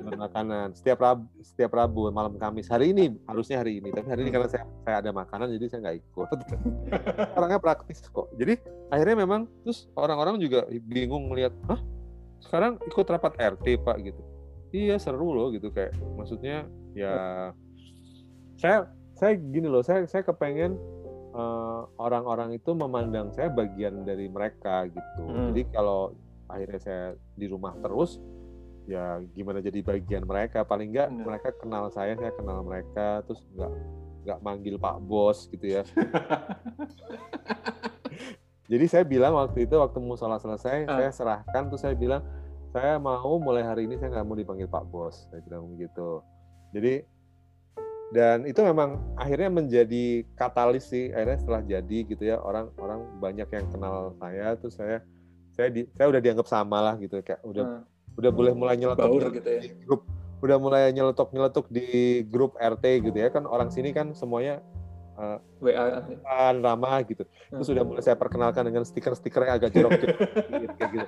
Ada 0.00 0.18
makanan. 0.18 0.66
Setiap 0.74 0.98
rabu 0.98 1.24
setiap 1.40 1.70
rabu 1.70 2.10
malam 2.10 2.34
kamis. 2.34 2.66
Hari 2.66 2.90
ini 2.90 3.14
harusnya 3.24 3.62
hari 3.62 3.78
ini. 3.78 3.94
Tapi 3.94 4.10
hari 4.10 4.20
ini 4.26 4.30
Hmm. 4.30 4.36
karena 4.36 4.48
saya 4.50 4.64
saya 4.82 4.96
ada 4.98 5.10
makanan 5.12 5.46
jadi 5.54 5.64
saya 5.68 5.80
nggak 5.80 5.96
ikut. 6.02 6.28
Orangnya 7.38 7.60
praktis 7.62 8.02
kok. 8.02 8.26
Jadi 8.34 8.58
akhirnya 8.90 9.22
memang 9.22 9.46
terus 9.62 9.86
orang-orang 9.94 10.42
juga 10.42 10.66
bingung 10.82 11.30
melihat 11.30 11.54
hah 11.70 11.78
sekarang 12.40 12.80
ikut 12.84 13.06
rapat 13.06 13.32
RT 13.36 13.84
pak 13.84 13.96
gitu 14.00 14.22
iya 14.72 14.96
seru 14.96 15.32
loh 15.32 15.48
gitu 15.52 15.68
kayak 15.70 15.94
maksudnya 16.16 16.64
ya 16.92 17.50
saya 18.56 18.88
saya 19.16 19.36
gini 19.36 19.68
loh 19.68 19.84
saya 19.84 20.04
saya 20.08 20.24
kepengen 20.24 20.74
eh, 21.30 21.80
orang-orang 22.00 22.56
itu 22.56 22.72
memandang 22.74 23.30
saya 23.30 23.48
bagian 23.52 24.02
dari 24.02 24.26
mereka 24.26 24.88
gitu 24.90 25.22
Hmm. 25.22 25.52
jadi 25.52 25.62
kalau 25.70 26.16
akhirnya 26.50 26.80
saya 26.82 27.04
di 27.38 27.46
rumah 27.46 27.76
terus 27.78 28.18
ya 28.90 29.22
gimana 29.38 29.62
jadi 29.62 29.86
bagian 29.86 30.26
mereka 30.26 30.66
paling 30.66 30.90
nggak 30.90 31.08
Benar. 31.14 31.24
mereka 31.30 31.48
kenal 31.62 31.84
saya 31.94 32.18
saya 32.18 32.34
kenal 32.34 32.66
mereka 32.66 33.22
terus 33.22 33.38
nggak 33.54 33.70
nggak 34.26 34.38
manggil 34.42 34.74
pak 34.76 34.98
bos 35.06 35.46
gitu 35.46 35.78
ya 35.78 35.82
jadi 38.70 38.84
saya 38.86 39.02
bilang 39.02 39.34
waktu 39.34 39.66
itu 39.66 39.74
waktu 39.74 39.98
musola 39.98 40.38
selesai 40.38 40.86
Ah. 40.86 40.96
saya 40.96 41.10
serahkan 41.10 41.62
terus 41.66 41.82
saya 41.82 41.98
bilang 41.98 42.22
saya 42.70 42.96
mau 42.96 43.34
mulai 43.36 43.66
hari 43.66 43.90
ini 43.90 43.98
saya 43.98 44.14
nggak 44.14 44.24
mau 44.24 44.38
dipanggil 44.38 44.70
pak 44.70 44.86
bos 44.86 45.26
saya 45.26 45.42
bilang 45.42 45.66
begitu. 45.74 46.22
Jadi 46.70 47.02
dan 48.10 48.42
itu 48.42 48.58
memang 48.62 48.98
akhirnya 49.14 49.50
menjadi 49.50 50.22
katalis 50.34 50.86
sih 50.86 51.10
akhirnya 51.10 51.38
setelah 51.38 51.62
jadi 51.62 51.98
gitu 52.06 52.22
ya 52.22 52.38
orang-orang 52.38 53.06
banyak 53.18 53.46
yang 53.50 53.66
kenal 53.70 54.14
saya 54.18 54.54
terus 54.54 54.74
saya 54.74 55.02
saya 55.54 55.66
di, 55.70 55.86
saya 55.94 56.06
udah 56.10 56.22
dianggap 56.22 56.46
sama 56.46 56.78
lah 56.78 56.94
gitu 56.98 57.18
kayak 57.22 57.42
udah 57.42 57.64
Nah, 57.66 57.82
udah 58.18 58.30
boleh 58.34 58.52
mulai 58.54 58.74
nyeletuk 58.74 59.06
baur 59.06 59.30
gitu 59.30 59.50
ya. 59.50 59.62
di 59.62 59.70
grup 59.82 60.02
udah 60.42 60.56
mulai 60.58 60.90
nyeletuk 60.90 61.28
nyeletuk 61.30 61.66
di 61.70 61.86
grup 62.26 62.58
RT 62.58 62.84
gitu 63.06 63.14
ya 63.14 63.30
kan 63.30 63.46
orang 63.46 63.70
sini 63.70 63.94
kan 63.94 64.10
semuanya 64.14 64.58
WA 65.60 65.84
kan 66.22 66.54
ramah 66.58 67.02
gitu. 67.04 67.22
Terus 67.50 67.66
Hmm. 67.68 67.74
udah 67.76 67.84
mulai 67.84 68.02
saya 68.02 68.16
perkenalkan 68.16 68.64
dengan 68.64 68.82
stiker-stiker 68.82 69.42
yang 69.44 69.54
agak 69.58 69.70
jorok-jorok 69.72 70.16
kayak 70.78 70.90
gitu. 70.90 71.06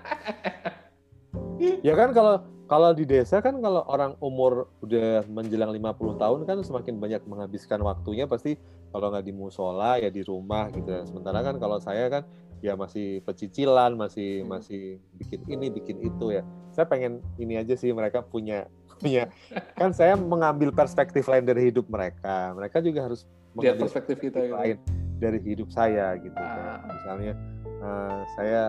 Ya 1.82 1.94
kan 1.94 2.10
kalau 2.12 2.42
kalau 2.66 2.90
di 2.96 3.04
desa 3.04 3.44
kan 3.44 3.60
kalau 3.60 3.84
orang 3.84 4.16
umur 4.18 4.72
udah 4.80 5.28
menjelang 5.28 5.70
50 5.70 6.16
tahun 6.16 6.40
kan 6.48 6.56
semakin 6.64 6.94
banyak 6.96 7.22
menghabiskan 7.28 7.80
waktunya 7.84 8.24
pasti 8.24 8.56
kalau 8.90 9.12
nggak 9.12 9.24
di 9.24 9.32
musola 9.32 10.00
ya 10.00 10.08
di 10.08 10.24
rumah 10.24 10.72
gitu. 10.72 10.88
Sementara 11.04 11.44
kan 11.44 11.56
kalau 11.56 11.78
saya 11.78 12.08
kan 12.08 12.22
ya 12.62 12.78
masih 12.78 13.20
pecicilan 13.22 13.94
masih 13.94 14.42
Hmm. 14.42 14.56
masih 14.56 14.82
bikin 15.18 15.40
ini 15.48 15.66
bikin 15.68 15.96
itu 16.00 16.32
ya. 16.32 16.42
Saya 16.72 16.88
pengen 16.88 17.20
ini 17.36 17.56
aja 17.56 17.76
sih 17.76 17.92
mereka 17.92 18.24
punya 18.24 18.66
punya. 18.98 19.28
Kan 19.74 19.90
saya 19.92 20.14
mengambil 20.14 20.70
perspektif 20.70 21.26
lain 21.26 21.42
dari 21.42 21.68
hidup 21.68 21.90
mereka. 21.90 22.54
Mereka 22.54 22.78
juga 22.80 23.10
harus 23.10 23.26
lihat 23.58 23.76
perspektif 23.80 24.16
kita 24.20 24.38
gitu 24.48 24.54
lain 24.56 24.76
dari 25.20 25.38
hidup 25.44 25.68
saya 25.70 26.16
gitu 26.18 26.34
Ah. 26.34 26.48
Kayak 26.48 26.78
misalnya 26.88 27.32
eh, 27.66 28.20
saya 28.38 28.62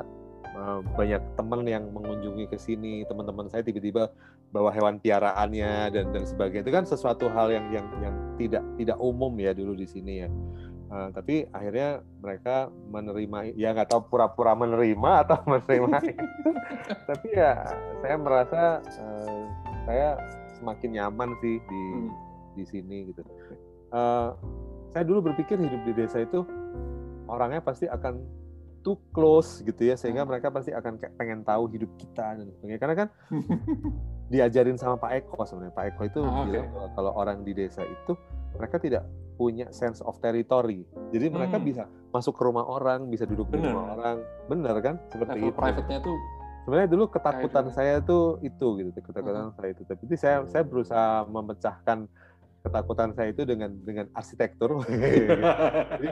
eh, 0.44 0.80
banyak 0.98 1.22
teman 1.40 1.62
yang 1.66 1.84
mengunjungi 1.94 2.52
ke 2.52 2.58
sini 2.60 3.08
teman-teman 3.08 3.48
saya 3.48 3.64
tiba-tiba 3.64 4.12
bawa 4.54 4.70
hewan 4.70 5.02
piaraannya 5.02 5.90
dan 5.90 6.06
dan 6.14 6.24
sebagainya 6.30 6.68
itu 6.68 6.74
kan 6.74 6.86
sesuatu 6.86 7.26
hal 7.32 7.50
yang 7.50 7.66
yang 7.74 7.88
yang 8.04 8.16
tidak 8.38 8.64
tidak 8.78 8.98
umum 9.02 9.34
ya 9.40 9.56
dulu 9.56 9.74
di 9.74 9.88
sini 9.90 10.28
ya 10.28 10.30
Eh, 10.94 11.10
tapi 11.10 11.36
akhirnya 11.50 12.06
mereka 12.22 12.70
menerima 12.70 13.58
ya 13.58 13.74
nggak 13.74 13.90
tahu 13.90 14.14
pura-pura 14.14 14.54
menerima 14.54 15.26
atau 15.26 15.42
menerima 15.50 15.98
tapi 17.10 17.28
ya 17.34 17.66
saya 18.06 18.16
merasa 18.22 18.62
eh, 18.86 19.42
saya 19.90 20.08
semakin 20.62 20.90
nyaman 20.94 21.34
sih 21.42 21.58
di 21.58 21.84
Hmm. 21.98 22.10
di 22.54 22.64
sini 22.70 22.98
gitu. 23.10 23.26
Eh, 23.90 24.30
saya 24.94 25.04
dulu 25.04 25.20
berpikir 25.26 25.58
hidup 25.58 25.82
di 25.84 25.94
desa 25.94 26.22
itu 26.22 26.46
orangnya 27.26 27.60
pasti 27.60 27.86
akan 27.86 28.22
too 28.84 29.00
close 29.10 29.64
gitu 29.64 29.80
ya 29.82 29.96
sehingga 29.96 30.22
Hmm. 30.22 30.30
mereka 30.30 30.52
pasti 30.52 30.70
akan 30.70 31.00
kayak 31.00 31.16
pengen 31.16 31.42
tahu 31.42 31.66
hidup 31.68 31.90
kita 31.96 32.36
dan 32.36 32.48
sebagainya. 32.52 32.78
Karena 32.78 32.96
kan 32.96 33.08
diajarin 34.32 34.76
sama 34.76 34.96
Pak 34.98 35.12
Eko 35.24 35.42
sebenarnya. 35.44 35.74
Pak 35.74 35.86
Eko 35.90 36.02
itu 36.04 36.20
Ah, 36.22 36.44
bilang 36.44 36.68
bahwa 36.70 36.88
kalau 36.92 37.12
orang 37.14 37.38
di 37.42 37.54
desa 37.54 37.82
itu 37.82 38.14
mereka 38.54 38.78
tidak 38.78 39.04
punya 39.34 39.66
sense 39.72 39.98
of 40.00 40.20
territory. 40.20 40.86
Jadi 41.10 41.26
mereka 41.28 41.58
Hmm. 41.58 41.66
bisa 41.66 41.84
masuk 42.12 42.38
ke 42.38 42.44
rumah 42.44 42.62
orang 42.64 43.08
bisa 43.08 43.24
duduk 43.24 43.50
di 43.50 43.58
Bener. 43.58 43.72
rumah 43.72 43.98
orang. 43.98 44.18
Benar 44.46 44.76
kan? 44.80 44.96
Seperti 45.10 45.40
level 45.40 45.50
itu. 45.50 45.58
private-nya 45.58 46.00
tuh 46.04 46.18
sebenarnya 46.64 46.90
dulu 46.92 47.04
ketakutan 47.08 47.66
saya 47.72 47.96
tuh 48.00 48.40
itu 48.40 48.68
gitu 48.78 48.90
ketakutan 49.00 49.48
hmm. 49.48 49.56
saya 49.56 49.70
itu. 49.72 49.84
Tapi 49.88 50.04
saya 50.16 50.38
saya 50.46 50.64
berusaha 50.64 51.24
memecahkan 51.26 52.06
ketakutan 52.64 53.12
saya 53.12 53.36
itu 53.36 53.44
dengan 53.44 53.76
dengan 53.84 54.08
arsitektur 54.16 54.80
Jadi, 56.00 56.10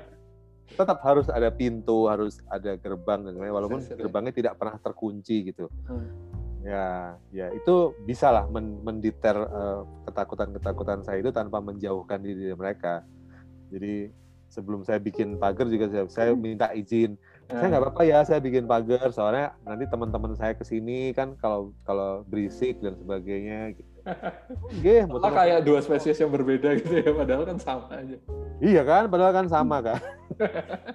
tetap 0.71 0.99
harus 1.03 1.27
ada 1.27 1.51
pintu 1.51 2.07
harus 2.07 2.39
ada 2.47 2.79
gerbang 2.79 3.27
dan 3.27 3.35
walaupun 3.39 3.83
gerbangnya 3.83 4.31
tidak 4.35 4.53
pernah 4.55 4.79
terkunci 4.79 5.51
gitu 5.51 5.67
hmm. 5.67 6.07
ya 6.63 7.15
ya 7.31 7.51
itu 7.51 7.95
bisa 8.07 8.31
lah 8.31 8.47
men 8.47 8.79
menditer 8.83 9.35
uh, 9.35 9.83
ketakutan-ketakutan 10.07 11.03
saya 11.03 11.19
itu 11.19 11.31
tanpa 11.35 11.59
menjauhkan 11.59 12.23
diri 12.23 12.47
dari 12.47 12.55
mereka 12.55 13.03
jadi 13.71 14.11
sebelum 14.51 14.83
saya 14.83 14.99
bikin 14.99 15.39
pagar 15.39 15.67
juga 15.71 15.87
saya, 15.87 16.03
saya 16.11 16.31
hmm. 16.35 16.39
minta 16.39 16.71
izin 16.75 17.19
saya 17.51 17.67
nggak 17.67 17.83
apa-apa 17.83 18.03
ya 18.07 18.19
saya 18.23 18.39
bikin 18.39 18.63
pagar 18.63 19.11
soalnya 19.11 19.51
nanti 19.67 19.83
teman-teman 19.91 20.31
saya 20.39 20.55
ke 20.55 20.63
sini 20.63 21.11
kan 21.11 21.35
kalau 21.35 21.75
kalau 21.83 22.23
berisik 22.31 22.79
dan 22.79 22.95
sebagainya 22.95 23.75
gitu. 23.75 23.90
Oke, 24.01 25.05
okay, 25.05 25.29
kayak 25.29 25.59
dua 25.61 25.79
spesies 25.85 26.17
yang 26.17 26.33
berbeda 26.33 26.73
gitu 26.81 27.01
ya, 27.01 27.11
padahal 27.13 27.43
kan 27.45 27.57
sama 27.61 27.85
aja. 27.93 28.17
Iya 28.57 28.81
kan, 28.81 29.03
padahal 29.09 29.33
kan 29.33 29.47
sama 29.47 29.77
kan. 29.81 29.99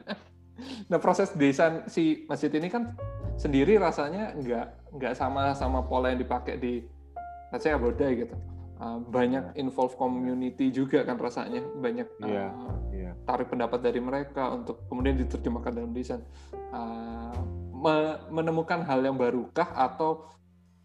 nah 0.90 0.96
proses 0.96 1.30
desain 1.36 1.84
si 1.86 2.24
masjid 2.32 2.48
ini 2.56 2.72
kan 2.72 2.96
sendiri 3.36 3.76
rasanya 3.76 4.32
nggak 4.32 4.96
nggak 4.96 5.12
sama 5.12 5.52
sama 5.52 5.84
pola 5.84 6.08
yang 6.08 6.20
dipakai 6.24 6.56
di 6.56 6.80
saya 7.56 7.76
Bodai 7.80 8.26
gitu. 8.26 8.36
Uh, 8.76 9.00
banyak 9.08 9.56
iya. 9.56 9.64
involve 9.64 9.96
community 9.96 10.68
juga 10.68 11.00
kan 11.00 11.16
rasanya 11.16 11.64
banyak 11.80 12.04
uh, 12.20 12.28
yeah, 12.28 12.52
yeah. 12.92 13.12
tarik 13.24 13.48
pendapat 13.48 13.80
dari 13.80 14.04
mereka 14.04 14.52
untuk 14.52 14.84
kemudian 14.92 15.16
diterjemahkan 15.16 15.72
dalam 15.80 15.96
desain 15.96 16.20
uh, 16.76 17.32
me 17.72 18.20
menemukan 18.28 18.84
hal 18.84 19.00
yang 19.00 19.16
barukah 19.16 19.72
atau 19.72 20.28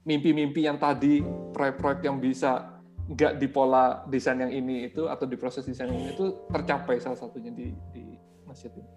mimpi-mimpi 0.06 0.66
yang 0.66 0.82
tadi 0.82 1.22
proyek-proyek 1.54 2.02
yang 2.10 2.18
bisa 2.18 2.82
nggak 3.12 3.38
di 3.38 3.48
pola 3.52 4.08
desain 4.08 4.40
yang 4.40 4.54
ini 4.54 4.88
itu 4.88 5.06
atau 5.10 5.28
di 5.28 5.36
proses 5.36 5.68
desain 5.68 5.92
yang 5.92 6.00
ini 6.00 6.16
itu 6.16 6.32
tercapai 6.48 6.98
salah 7.02 7.20
satunya 7.20 7.52
di, 7.52 7.76
di 7.92 8.16
masjid 8.48 8.72
ini? 8.72 8.90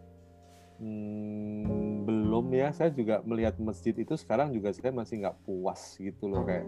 Hmm, 0.74 2.02
belum 2.06 2.50
ya, 2.50 2.74
saya 2.74 2.90
juga 2.90 3.22
melihat 3.22 3.54
masjid 3.62 3.94
itu 3.94 4.14
sekarang 4.18 4.50
juga 4.50 4.74
saya 4.74 4.90
masih 4.90 5.22
nggak 5.22 5.38
puas 5.46 5.94
gitu 5.98 6.26
loh 6.26 6.42
kayak, 6.42 6.66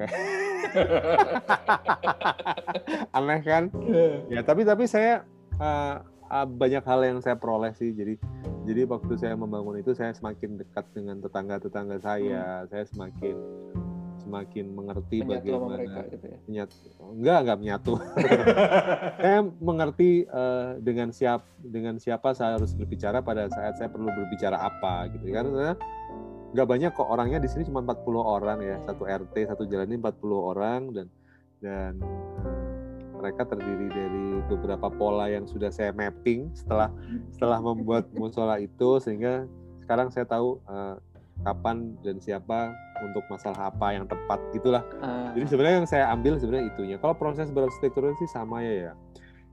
aneh 3.16 3.40
kan? 3.44 3.64
Ya 4.32 4.40
tapi 4.40 4.64
tapi 4.64 4.88
saya 4.88 5.28
uh, 5.60 6.00
banyak 6.30 6.84
hal 6.84 7.00
yang 7.04 7.18
saya 7.20 7.36
peroleh 7.36 7.72
sih 7.76 7.92
jadi 7.92 8.16
jadi 8.64 8.88
waktu 8.88 9.12
saya 9.20 9.36
membangun 9.36 9.76
itu 9.78 9.92
saya 9.92 10.16
semakin 10.16 10.56
dekat 10.56 10.88
dengan 10.96 11.20
tetangga-tetangga 11.20 12.00
saya 12.00 12.64
hmm. 12.64 12.66
saya 12.72 12.84
semakin 12.88 13.36
semakin 14.24 14.72
mengerti 14.72 15.20
menyatu 15.20 15.36
bagaimana 15.36 15.76
mereka, 15.76 16.00
gitu 16.08 16.26
ya? 16.26 16.38
menyatu 16.48 16.76
enggak 17.12 17.38
enggak 17.44 17.58
menyatu 17.60 17.92
saya 19.22 19.40
mengerti 19.60 20.10
uh, 20.32 20.80
dengan 20.80 21.08
siap 21.12 21.44
dengan 21.60 22.00
siapa 22.00 22.32
saya 22.32 22.56
harus 22.56 22.72
berbicara 22.72 23.20
pada 23.20 23.52
saat 23.52 23.76
saya 23.76 23.92
perlu 23.92 24.08
berbicara 24.08 24.56
apa 24.56 25.12
gitu 25.12 25.28
karena 25.28 25.76
nggak 26.56 26.68
banyak 26.70 26.90
kok 26.96 27.10
orangnya 27.10 27.42
di 27.42 27.50
sini 27.50 27.68
cuma 27.68 27.84
40 27.84 28.16
orang 28.16 28.58
ya 28.64 28.76
hmm. 28.80 28.86
satu 28.88 29.02
RT 29.04 29.34
satu 29.50 29.62
jalan 29.68 29.92
ini 29.92 29.98
40 30.00 30.24
orang 30.32 30.80
dan 30.94 31.06
dan 31.60 31.92
mereka 33.24 33.48
terdiri 33.48 33.88
dari 33.88 34.26
beberapa 34.52 34.92
pola 34.92 35.32
yang 35.32 35.48
sudah 35.48 35.72
saya 35.72 35.96
mapping 35.96 36.52
setelah 36.52 36.92
setelah 37.32 37.64
membuat 37.64 38.04
musola 38.20 38.60
itu 38.60 39.00
sehingga 39.00 39.48
sekarang 39.80 40.12
saya 40.12 40.28
tahu 40.28 40.60
uh, 40.68 41.00
kapan 41.42 41.96
dan 42.04 42.20
siapa 42.20 42.76
untuk 43.02 43.24
masalah 43.26 43.72
apa 43.72 43.96
yang 43.96 44.04
tepat 44.06 44.38
gitulah. 44.52 44.84
Uh. 45.00 45.32
Jadi 45.34 45.46
sebenarnya 45.50 45.76
yang 45.82 45.88
saya 45.88 46.04
ambil 46.12 46.36
sebenarnya 46.38 46.70
itunya. 46.70 46.96
Kalau 47.00 47.16
proses 47.16 47.48
berarsitektur 47.50 48.12
sih 48.20 48.28
sama 48.28 48.60
ya 48.62 48.74
ya. 48.74 48.92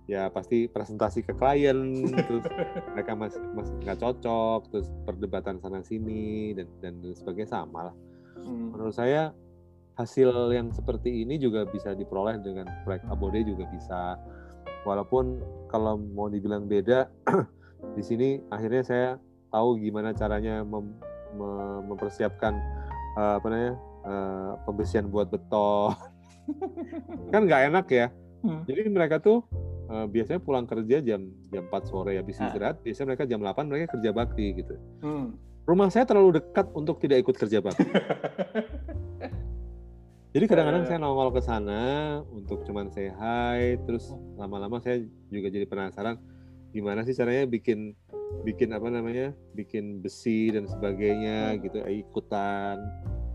Ya 0.09 0.23
pasti 0.27 0.67
presentasi 0.67 1.23
ke 1.23 1.31
klien 1.31 2.03
terus 2.27 2.43
mereka 2.91 3.15
masih 3.15 3.39
masih 3.55 3.73
nggak 3.79 3.99
cocok 4.03 4.59
terus 4.67 4.87
perdebatan 5.07 5.55
sana 5.63 5.79
sini 5.87 6.51
dan 6.51 6.67
dan 6.83 6.99
sebagainya 7.15 7.63
sama 7.63 7.89
lah. 7.89 7.95
Hmm. 8.43 8.75
Menurut 8.75 8.91
saya 8.91 9.31
hasil 10.01 10.51
yang 10.51 10.73
seperti 10.73 11.21
ini 11.21 11.37
juga 11.37 11.63
bisa 11.69 11.93
diperoleh 11.93 12.41
dengan 12.41 12.65
proyek 12.83 13.05
Abode 13.07 13.45
juga 13.45 13.69
bisa. 13.69 14.17
Walaupun 14.81 15.37
kalau 15.69 16.01
mau 16.01 16.25
dibilang 16.25 16.65
beda, 16.65 17.05
di 17.97 18.03
sini 18.03 18.41
akhirnya 18.49 18.83
saya 18.83 19.07
tahu 19.53 19.77
gimana 19.77 20.11
caranya 20.17 20.65
mem, 20.65 20.89
mem, 21.37 21.85
mempersiapkan 21.93 22.57
uh, 23.19 23.37
apa 23.37 23.47
namanya 23.47 23.73
uh, 24.07 24.51
pembersihan 24.65 25.05
buat 25.05 25.29
beton. 25.29 25.93
kan 27.33 27.41
nggak 27.45 27.61
enak 27.69 27.87
ya. 27.93 28.07
Hmm. 28.41 28.65
Jadi 28.65 28.89
mereka 28.89 29.21
tuh 29.21 29.45
uh, 29.93 30.09
biasanya 30.09 30.41
pulang 30.41 30.65
kerja 30.65 30.97
jam 31.05 31.29
jam 31.53 31.63
4 31.69 31.85
sore 31.85 32.17
habis 32.17 32.41
ah. 32.41 32.49
istirahat, 32.49 32.81
biasanya 32.81 33.13
mereka 33.13 33.23
jam 33.29 33.39
8 33.43 33.69
mereka 33.69 33.85
kerja 33.93 34.09
bakti 34.09 34.45
gitu. 34.57 34.75
Hmm. 35.05 35.37
Rumah 35.69 35.93
saya 35.93 36.09
terlalu 36.09 36.41
dekat 36.41 36.73
untuk 36.73 36.97
tidak 36.97 37.21
ikut 37.21 37.35
kerja 37.37 37.61
bakti. 37.61 37.85
Jadi 40.31 40.47
kadang-kadang 40.47 40.87
saya 40.87 40.95
nongol 40.95 41.35
ke 41.35 41.43
sana 41.43 41.83
untuk 42.31 42.63
cuman 42.63 42.87
say 42.87 43.11
hi, 43.11 43.75
terus 43.83 44.15
lama-lama 44.39 44.79
saya 44.79 45.03
juga 45.27 45.51
jadi 45.51 45.67
penasaran 45.67 46.15
gimana 46.71 47.03
sih 47.03 47.11
caranya 47.11 47.43
bikin 47.51 47.91
bikin 48.47 48.71
apa 48.71 48.87
namanya, 48.87 49.35
bikin 49.51 49.99
besi 49.99 50.47
dan 50.55 50.71
sebagainya 50.71 51.59
gitu, 51.59 51.83
ikutan, 51.83 52.79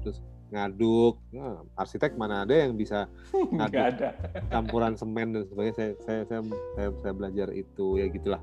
terus 0.00 0.24
ngaduk. 0.48 1.20
Nah, 1.36 1.68
arsitek 1.76 2.16
mana 2.16 2.48
ada 2.48 2.64
yang 2.64 2.72
bisa 2.72 3.12
ngaduk 3.60 3.76
ada. 3.76 4.16
campuran 4.48 4.96
semen 4.96 5.36
dan 5.36 5.44
sebagainya. 5.52 5.76
Saya 5.76 5.90
saya 6.00 6.20
saya 6.24 6.40
saya, 6.80 6.88
saya 6.96 7.12
belajar 7.12 7.52
itu 7.52 8.00
ya 8.00 8.08
gitulah. 8.08 8.40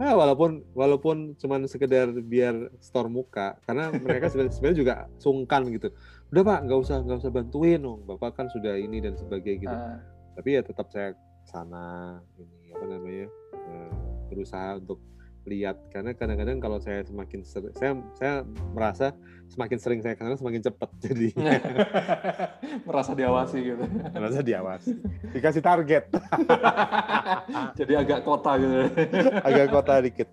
Nah, 0.00 0.16
walaupun 0.16 0.64
walaupun 0.72 1.36
cuman 1.36 1.68
sekedar 1.68 2.08
biar 2.24 2.72
store 2.80 3.12
muka, 3.12 3.60
karena 3.68 3.92
mereka 3.92 4.28
sebenarnya 4.32 4.72
juga 4.72 4.94
sungkan 5.20 5.68
gitu 5.68 5.92
udah 6.30 6.42
pak 6.46 6.58
nggak 6.66 6.78
usah 6.78 6.96
nggak 7.02 7.18
usah 7.26 7.32
bantuin 7.32 7.80
dong. 7.82 8.06
Bapak 8.06 8.38
kan 8.38 8.46
sudah 8.50 8.78
ini 8.78 9.02
dan 9.02 9.18
sebagainya 9.18 9.62
gitu. 9.66 9.76
Uh. 9.76 9.98
tapi 10.38 10.48
ya 10.56 10.62
tetap 10.64 10.86
saya 10.88 11.12
sana 11.44 12.16
ini 12.38 12.70
apa 12.72 12.84
namanya 12.86 13.26
uh, 13.54 13.92
berusaha 14.30 14.78
untuk 14.78 15.02
lihat. 15.48 15.76
Karena 15.92 16.12
kadang-kadang 16.12 16.60
kalau 16.60 16.78
saya 16.82 17.04
semakin 17.06 17.40
sering, 17.44 17.72
saya 17.76 17.96
saya 18.18 18.32
merasa 18.74 19.16
semakin 19.50 19.78
sering 19.80 20.00
saya 20.04 20.14
kenal 20.14 20.36
semakin 20.36 20.62
cepat 20.62 20.90
jadi. 21.00 21.28
Merasa 22.88 23.12
diawasi 23.16 23.58
gitu. 23.64 23.84
Merasa 24.14 24.40
diawasi. 24.44 24.90
Dikasih 25.34 25.62
target. 25.64 26.04
Jadi 27.78 27.92
agak 27.98 28.22
kota 28.22 28.54
gitu. 28.60 28.76
Agak 29.48 29.66
kota 29.74 29.92
dikit. 30.04 30.28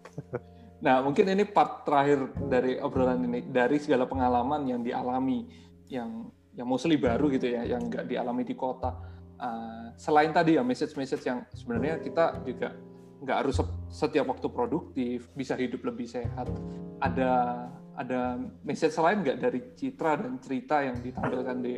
Nah 0.77 1.01
mungkin 1.01 1.25
ini 1.33 1.43
part 1.49 1.81
terakhir 1.81 2.29
dari 2.45 2.77
obrolan 2.77 3.25
ini 3.25 3.41
dari 3.49 3.81
segala 3.81 4.05
pengalaman 4.05 4.69
yang 4.69 4.85
dialami 4.85 5.49
yang 5.87 6.31
yang 6.57 6.67
mostly 6.67 6.97
baru 6.97 7.29
gitu 7.29 7.53
ya, 7.53 7.63
yang 7.63 7.85
nggak 7.87 8.09
dialami 8.09 8.43
di 8.43 8.57
kota. 8.57 8.97
Uh, 9.37 9.93
selain 9.93 10.33
tadi 10.33 10.57
ya 10.57 10.65
message-message 10.65 11.23
yang 11.29 11.45
sebenarnya 11.53 12.01
kita 12.01 12.41
juga 12.41 12.73
nggak 13.21 13.37
harus 13.45 13.61
setiap 13.89 14.29
waktu 14.29 14.47
produktif, 14.49 15.29
bisa 15.37 15.53
hidup 15.53 15.85
lebih 15.85 16.09
sehat. 16.09 16.49
Ada 16.97 17.65
ada 17.97 18.41
message 18.61 18.93
lain 18.97 19.25
nggak 19.25 19.37
dari 19.41 19.59
citra 19.73 20.21
dan 20.21 20.37
cerita 20.41 20.85
yang 20.85 20.97
ditampilkan 21.01 21.57
di 21.61 21.73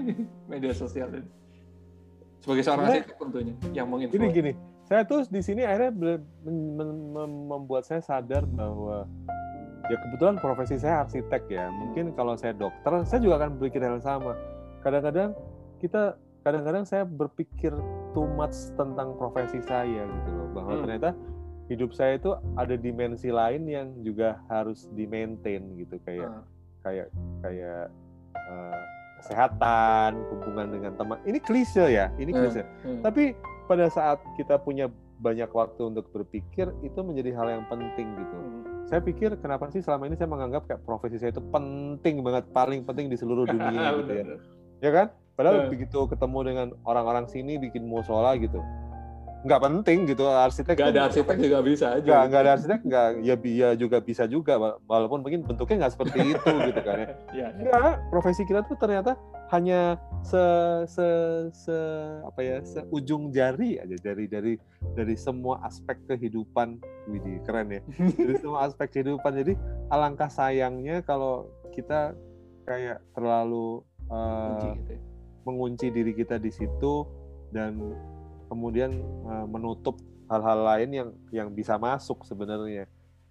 media 0.52 0.72
sosial 0.72 1.12
ini? 1.12 1.28
Sebagai 2.40 2.62
seorang 2.66 2.84
arsitek 2.90 3.16
tentunya 3.20 3.54
yang 3.72 3.86
menginfo. 3.86 4.16
Gini 4.16 4.28
gini, 4.34 4.52
saya 4.88 5.06
tuh 5.06 5.24
di 5.30 5.40
sini 5.40 5.62
akhirnya 5.62 6.20
membuat 7.48 7.86
saya 7.86 8.02
sadar 8.02 8.44
bahwa 8.44 9.06
ya 9.90 9.96
kebetulan 9.98 10.36
profesi 10.38 10.78
saya 10.78 11.02
arsitek 11.02 11.42
ya 11.50 11.66
mungkin 11.72 12.14
kalau 12.14 12.38
saya 12.38 12.54
dokter 12.54 13.02
saya 13.02 13.20
juga 13.22 13.42
akan 13.42 13.58
berpikir 13.58 13.82
hal 13.82 13.98
sama 13.98 14.38
kadang-kadang 14.86 15.34
kita 15.82 16.14
kadang-kadang 16.42 16.84
saya 16.86 17.02
berpikir 17.06 17.74
too 18.14 18.26
much 18.34 18.54
tentang 18.74 19.14
profesi 19.18 19.62
saya 19.62 20.06
gitu 20.06 20.30
loh 20.30 20.48
bahwa 20.54 20.74
hmm. 20.78 20.82
ternyata 20.86 21.10
hidup 21.70 21.90
saya 21.94 22.18
itu 22.18 22.34
ada 22.58 22.74
dimensi 22.74 23.30
lain 23.30 23.62
yang 23.64 23.88
juga 24.02 24.42
harus 24.50 24.90
di 24.92 25.06
maintain 25.06 25.62
gitu 25.78 25.96
kayak 26.02 26.30
hmm. 26.30 26.44
kayak 26.82 27.08
kayak 27.40 27.84
uh, 28.34 28.80
kesehatan 29.22 30.18
hubungan 30.34 30.66
dengan 30.74 30.92
teman 30.98 31.18
ini 31.22 31.38
klise 31.38 31.86
ya 31.86 32.10
ini 32.18 32.34
hmm. 32.34 32.38
klise 32.42 32.62
hmm. 32.62 32.82
Hmm. 32.82 33.00
tapi 33.06 33.24
pada 33.70 33.86
saat 33.86 34.18
kita 34.34 34.58
punya 34.58 34.90
banyak 35.22 35.48
waktu 35.54 35.82
untuk 35.86 36.10
berpikir 36.10 36.74
itu 36.82 36.98
menjadi 37.00 37.30
hal 37.38 37.46
yang 37.48 37.64
penting 37.70 38.10
gitu. 38.18 38.36
Hmm. 38.36 38.62
Saya 38.90 39.00
pikir 39.00 39.38
kenapa 39.38 39.70
sih 39.70 39.78
selama 39.78 40.10
ini 40.10 40.18
saya 40.18 40.26
menganggap 40.26 40.66
kayak 40.66 40.82
profesi 40.82 41.22
saya 41.22 41.30
itu 41.30 41.40
penting 41.54 42.20
banget, 42.26 42.44
paling 42.50 42.82
penting 42.82 43.06
di 43.06 43.16
seluruh 43.16 43.46
dunia 43.46 43.94
gitu 44.02 44.12
ya. 44.12 44.24
Ya 44.82 44.90
kan? 44.90 45.06
Padahal 45.38 45.64
hmm. 45.64 45.70
begitu 45.70 45.98
ketemu 46.10 46.38
dengan 46.44 46.66
orang-orang 46.82 47.30
sini 47.30 47.56
bikin 47.56 47.86
musola 47.86 48.34
gitu. 48.36 48.58
Nggak 49.42 49.58
penting 49.58 49.98
gitu 50.06 50.22
arsitek 50.30 50.78
nggak 50.78 50.90
ada 50.94 51.02
arsitek 51.10 51.36
juga 51.42 51.58
bisa 51.66 51.86
aja. 51.98 52.06
Nggak 52.06 52.22
nggak 52.30 52.42
ada 52.46 52.50
arsitek 52.54 52.80
nggak 52.86 53.06
ya 53.26 53.34
ya 53.42 53.68
juga 53.74 53.98
bisa 53.98 54.24
juga 54.30 54.54
wa- 54.54 54.78
walaupun 54.86 55.18
mungkin 55.26 55.42
bentuknya 55.42 55.86
nggak 55.86 55.94
seperti 55.98 56.18
itu 56.30 56.52
gitu 56.70 56.80
kan 56.86 56.96
ya. 56.96 57.06
Ya, 57.06 57.12
ya. 57.34 57.46
Enggak, 57.58 57.94
profesi 58.14 58.42
kita 58.46 58.62
tuh 58.62 58.78
ternyata 58.78 59.18
hanya 59.50 59.98
se 60.22 60.42
se 60.86 61.08
se 61.50 61.78
apa 62.22 62.40
ya 62.40 62.56
seujung 62.62 63.34
jari 63.34 63.82
aja 63.82 63.96
dari 63.98 64.30
dari 64.30 64.54
dari 64.94 65.14
semua 65.18 65.58
aspek 65.66 65.98
kehidupan. 66.06 66.78
Widih 67.10 67.42
keren 67.42 67.66
ya. 67.74 67.82
Dari 67.98 68.38
semua 68.38 68.70
aspek 68.70 68.94
kehidupan. 68.94 69.34
Jadi 69.34 69.58
alangkah 69.90 70.30
sayangnya 70.30 71.02
kalau 71.02 71.50
kita 71.74 72.14
kayak 72.62 73.02
terlalu 73.10 73.82
gitu 74.06 74.92
ya. 74.94 75.00
mengunci 75.42 75.86
diri 75.90 76.14
kita 76.14 76.38
di 76.38 76.54
situ 76.54 77.02
dan 77.50 77.80
kemudian 78.52 78.92
eh, 79.00 79.46
menutup 79.48 79.96
hal-hal 80.28 80.60
lain 80.60 80.90
yang 80.92 81.08
yang 81.32 81.48
bisa 81.48 81.80
masuk 81.80 82.28
sebenarnya. 82.28 82.84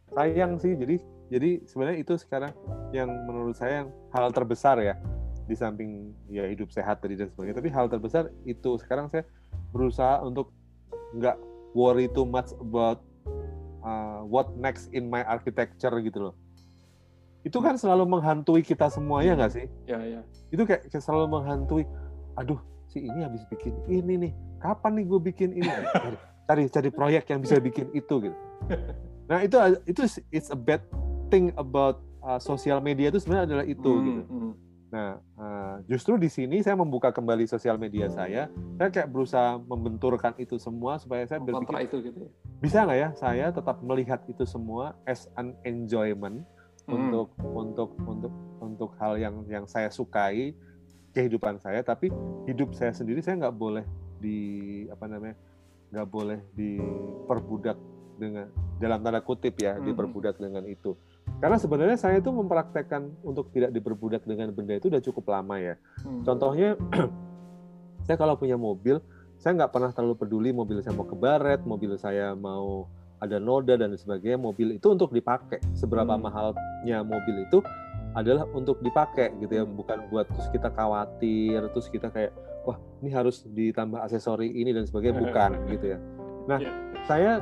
Sayang 0.09 0.57
sih 0.57 0.73
jadi 0.73 0.97
jadi 1.29 1.61
sebenarnya 1.69 1.99
itu 2.01 2.13
sekarang 2.17 2.51
yang 2.89 3.07
menurut 3.29 3.53
saya 3.53 3.85
yang 3.85 3.89
hal 4.11 4.33
terbesar 4.33 4.81
ya 4.81 4.97
di 5.45 5.53
samping 5.53 6.11
ya 6.27 6.49
hidup 6.49 6.73
sehat 6.73 7.05
tadi 7.05 7.13
dan 7.13 7.29
sebagainya. 7.29 7.61
Tapi 7.61 7.69
hal 7.69 7.85
terbesar 7.85 8.33
itu 8.49 8.81
sekarang 8.81 9.13
saya 9.13 9.23
berusaha 9.69 10.25
untuk 10.25 10.49
nggak 11.13 11.37
worry 11.77 12.09
too 12.09 12.25
much 12.27 12.51
about 12.57 12.99
uh, 13.85 14.25
what 14.25 14.51
next 14.57 14.89
in 14.91 15.07
my 15.07 15.21
architecture 15.23 15.93
gitu 16.01 16.31
loh. 16.31 16.35
Itu 17.41 17.57
kan 17.63 17.79
selalu 17.79 18.05
menghantui 18.05 18.61
kita 18.61 18.91
semuanya 18.91 19.39
nggak 19.39 19.53
sih? 19.53 19.65
Ya 19.87 20.01
ya. 20.03 20.21
Itu 20.51 20.67
kayak, 20.67 20.91
kayak 20.91 21.03
selalu 21.03 21.39
menghantui 21.39 21.83
aduh 22.35 22.59
si 22.91 22.99
ini 23.01 23.23
habis 23.23 23.47
bikin 23.47 23.71
ini 23.87 24.27
nih. 24.27 24.31
Kapan 24.59 24.99
nih 24.99 25.05
gue 25.07 25.19
bikin 25.23 25.49
ini? 25.55 25.63
Cari, 25.65 26.15
cari 26.45 26.63
cari 26.67 26.89
proyek 26.91 27.23
yang 27.31 27.39
bisa 27.39 27.55
bikin 27.57 27.87
itu 27.95 28.27
gitu. 28.27 28.37
Nah 29.25 29.39
itu 29.41 29.55
itu 29.87 30.01
it's 30.29 30.51
a 30.51 30.59
bad 30.59 30.83
thing 31.31 31.55
about 31.55 32.03
uh, 32.19 32.35
sosial 32.35 32.83
media 32.83 33.07
itu 33.07 33.23
sebenarnya 33.23 33.47
adalah 33.47 33.65
itu 33.65 33.87
Hmm, 33.89 34.03
gitu. 34.05 34.23
hmm. 34.27 34.53
nah 34.91 35.09
uh, 35.39 35.75
justru 35.87 36.19
di 36.19 36.27
sini 36.27 36.59
saya 36.59 36.75
membuka 36.75 37.15
kembali 37.15 37.47
sosial 37.47 37.79
media 37.79 38.11
saya. 38.11 38.51
Saya 38.75 38.89
kayak 38.91 39.07
berusaha 39.07 39.55
membenturkan 39.55 40.35
itu 40.35 40.59
semua 40.59 40.99
supaya 40.99 41.23
saya 41.23 41.39
berpikir 41.39 41.87
itu 41.87 41.97
gitu 42.11 42.19
ya? 42.27 42.31
Bisa 42.59 42.83
nggak 42.83 42.99
ya 42.99 43.09
saya 43.15 43.45
tetap 43.49 43.79
melihat 43.79 44.19
itu 44.27 44.43
semua 44.43 44.99
as 45.07 45.31
an 45.39 45.55
enjoyment 45.63 46.43
Hmm. 46.89 47.13
untuk 47.13 47.29
untuk 47.45 47.89
untuk 48.03 48.33
untuk 48.57 48.89
hal 48.97 49.13
yang 49.15 49.45
yang 49.45 49.69
saya 49.69 49.87
sukai 49.87 50.57
kehidupan 51.11 51.59
saya 51.59 51.83
tapi 51.83 52.09
hidup 52.45 52.71
saya 52.73 52.91
sendiri 52.91 53.19
saya 53.19 53.37
nggak 53.37 53.55
boleh 53.55 53.83
di 54.17 54.37
apa 54.87 55.05
namanya 55.05 55.35
nggak 55.91 56.07
boleh 56.07 56.39
diperbudak 56.55 57.75
dengan 58.15 58.47
dalam 58.77 59.01
tanda 59.01 59.19
kutip 59.19 59.57
ya 59.57 59.75
Mhm. 59.75 59.85
diperbudak 59.85 60.35
dengan 60.37 60.63
itu 60.65 60.93
karena 61.37 61.57
sebenarnya 61.57 61.97
saya 61.97 62.17
itu 62.17 62.29
mempraktekkan 62.29 63.11
untuk 63.21 63.49
tidak 63.49 63.73
diperbudak 63.73 64.23
dengan 64.23 64.53
benda 64.53 64.77
itu 64.77 64.87
udah 64.87 65.01
cukup 65.01 65.25
lama 65.27 65.57
ya 65.57 65.75
Hmm. 66.05 66.21
contohnya 66.23 66.77
saya 68.05 68.17
kalau 68.17 68.37
punya 68.37 68.55
mobil 68.55 69.01
saya 69.35 69.57
nggak 69.57 69.71
pernah 69.73 69.89
terlalu 69.89 70.15
peduli 70.15 70.49
mobil 70.53 70.79
saya 70.79 70.93
mau 70.93 71.05
ke 71.05 71.17
baret 71.17 71.61
mobil 71.65 71.97
saya 71.97 72.33
mau 72.33 72.85
ada 73.21 73.37
noda 73.37 73.77
dan 73.77 73.93
sebagainya 73.93 74.37
mobil 74.37 74.77
itu 74.77 74.87
untuk 74.87 75.13
dipakai 75.13 75.61
seberapa 75.73 76.13
Hmm. 76.13 76.25
mahalnya 76.25 76.97
mobil 77.01 77.45
itu 77.45 77.57
adalah 78.11 78.43
untuk 78.51 78.79
dipakai 78.79 79.31
gitu 79.39 79.53
ya 79.53 79.63
Hmm. 79.63 79.75
bukan 79.75 79.99
buat 80.11 80.27
terus 80.27 80.47
kita 80.51 80.67
khawatir 80.69 81.63
terus 81.71 81.87
kita 81.87 82.11
kayak 82.11 82.31
wah 82.61 82.77
ini 83.01 83.09
harus 83.09 83.41
ditambah 83.47 83.99
aksesori 83.99 84.47
ini 84.47 84.71
dan 84.71 84.85
sebagainya. 84.85 85.17
Bukan 85.17 85.51
gitu 85.71 85.85
ya. 85.95 85.99
Nah 86.45 86.59
Iya. 86.59 86.71
saya 87.07 87.33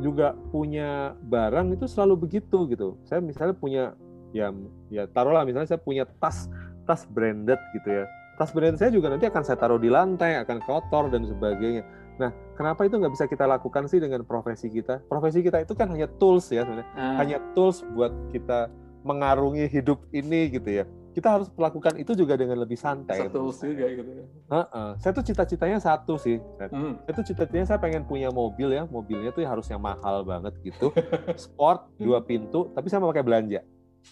juga 0.00 0.32
punya 0.48 1.12
barang 1.20 1.76
itu 1.76 1.84
selalu 1.84 2.26
begitu 2.26 2.64
gitu. 2.66 2.96
Saya 3.04 3.20
misalnya 3.20 3.52
punya 3.52 3.84
ya 4.32 4.48
ya 4.88 5.04
taruhlah 5.06 5.44
misalnya 5.44 5.68
saya 5.68 5.80
punya 5.82 6.08
tas 6.18 6.48
tas 6.88 7.04
branded 7.06 7.60
gitu 7.76 8.02
ya. 8.02 8.04
Tas 8.40 8.50
branded 8.50 8.80
saya 8.80 8.88
juga 8.90 9.12
nanti 9.12 9.28
akan 9.28 9.42
saya 9.44 9.60
taruh 9.60 9.76
di 9.76 9.92
lantai 9.92 10.40
akan 10.40 10.64
kotor 10.64 11.12
dan 11.12 11.28
sebagainya. 11.28 11.84
Nah 12.16 12.32
kenapa 12.56 12.88
itu 12.88 12.96
nggak 12.96 13.12
bisa 13.12 13.28
kita 13.28 13.44
lakukan 13.44 13.84
sih 13.86 14.00
dengan 14.00 14.24
profesi 14.24 14.72
kita? 14.72 15.04
Profesi 15.04 15.44
kita 15.44 15.60
itu 15.60 15.76
kan 15.76 15.92
hanya 15.92 16.08
tools 16.16 16.48
ya 16.48 16.64
sebenarnya. 16.64 16.88
Ah, 16.96 17.20
hanya 17.20 17.36
tools 17.52 17.84
buat 17.92 18.10
kita 18.32 18.72
mengarungi 19.02 19.66
hidup 19.66 20.04
ini 20.12 20.52
gitu 20.52 20.70
ya. 20.70 20.84
Kita 21.10 21.26
harus 21.36 21.50
melakukan 21.58 21.98
itu 21.98 22.14
juga 22.14 22.38
dengan 22.38 22.54
lebih 22.62 22.78
santai. 22.78 23.26
Satu 23.26 23.50
juga 23.50 23.86
gitu 23.90 24.10
ya. 24.14 24.24
Heeh. 24.46 24.90
saya 25.02 25.10
tuh 25.10 25.24
cita-citanya 25.26 25.78
satu 25.82 26.14
sih 26.14 26.38
Red. 26.38 26.70
Hmm. 26.70 26.94
itu 27.02 27.34
cita-citanya 27.34 27.66
saya 27.66 27.80
pengen 27.82 28.06
punya 28.06 28.30
mobil 28.30 28.70
ya. 28.70 28.86
Mobilnya 28.86 29.34
tuh 29.34 29.42
harus 29.42 29.66
yang 29.66 29.82
mahal 29.82 30.22
banget 30.22 30.54
gitu. 30.62 30.94
Sport 31.50 31.90
dua 31.98 32.22
pintu 32.22 32.70
tapi 32.72 32.86
saya 32.86 33.02
mau 33.02 33.10
pakai 33.10 33.26
belanja. 33.26 33.60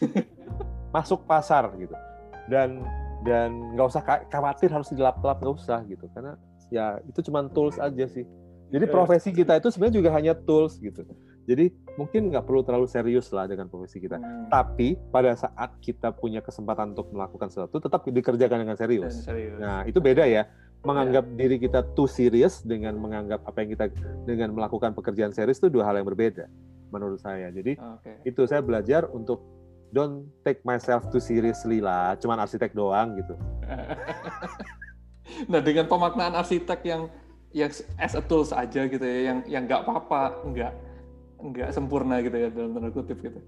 Masuk 0.94 1.22
pasar 1.24 1.70
gitu. 1.78 1.94
Dan 2.50 2.82
dan 3.22 3.76
nggak 3.76 3.86
usah 3.86 4.02
khawatir 4.26 4.70
harus 4.72 4.90
dilap-lap 4.90 5.38
nggak 5.38 5.54
usah 5.54 5.84
gitu. 5.86 6.10
Karena 6.10 6.34
ya 6.68 6.98
itu 7.06 7.22
cuma 7.22 7.46
tools 7.46 7.78
aja 7.78 8.10
sih. 8.10 8.26
Jadi 8.68 8.84
Iya. 8.84 8.92
profesi 8.92 9.30
kita 9.32 9.56
itu 9.56 9.70
sebenarnya 9.70 9.96
juga 10.02 10.10
hanya 10.12 10.32
tools 10.34 10.76
gitu. 10.82 11.06
Jadi 11.48 11.72
mungkin 11.98 12.30
nggak 12.30 12.46
perlu 12.46 12.62
terlalu 12.62 12.86
serius 12.86 13.34
lah 13.34 13.50
dengan 13.50 13.66
profesi 13.66 13.98
kita 13.98 14.16
Hmm. 14.16 14.46
tapi 14.46 14.94
pada 15.10 15.34
saat 15.34 15.74
kita 15.82 16.14
punya 16.14 16.38
kesempatan 16.38 16.94
untuk 16.94 17.10
melakukan 17.10 17.50
sesuatu 17.50 17.82
tetap 17.82 18.06
dikerjakan 18.06 18.62
dengan 18.62 18.78
Dan 18.78 18.82
serius 18.86 19.14
serius. 19.20 19.58
Nah, 19.58 19.82
itu 19.82 19.98
beda 19.98 20.22
ya. 20.24 20.46
Menganggap 20.78 21.26
Iya. 21.26 21.34
diri 21.34 21.56
kita 21.58 21.82
too 21.92 22.06
serious 22.06 22.62
dengan 22.62 22.94
menganggap 22.94 23.42
apa 23.42 23.58
yang 23.60 23.74
kita 23.74 23.90
dengan 24.22 24.54
melakukan 24.54 24.94
pekerjaan 24.94 25.34
serius 25.34 25.58
itu 25.58 25.66
dua 25.66 25.82
hal 25.82 25.98
yang 25.98 26.06
berbeda 26.06 26.46
menurut 26.88 27.18
saya. 27.18 27.50
Jadi 27.50 27.74
Oke. 27.74 28.22
itu 28.22 28.46
saya 28.46 28.62
belajar 28.62 29.10
untuk 29.10 29.42
don't 29.90 30.30
take 30.46 30.62
myself 30.62 31.02
too 31.10 31.18
seriously 31.18 31.82
lah, 31.82 32.14
cuman 32.14 32.38
arsitek 32.38 32.70
doang 32.72 33.18
gitu. 33.18 33.34
nah 35.50 35.60
dengan 35.60 35.84
pemaknaan 35.84 36.34
arsitek 36.34 36.80
yang 36.84 37.02
yang 37.52 37.72
as 37.96 38.12
a 38.12 38.22
tools 38.22 38.52
aja 38.52 38.84
gitu 38.84 39.00
ya 39.02 39.32
yang 39.32 39.38
yang 39.46 39.62
nggak 39.64 39.82
apa-apa 39.82 40.44
nggak 40.46 40.72
nggak 41.38 41.70
sempurna 41.70 42.18
gitu 42.18 42.34
ya 42.34 42.48
dalam 42.48 42.70
tanda 42.72 42.90
kutip 42.90 43.18
gitu 43.18 43.38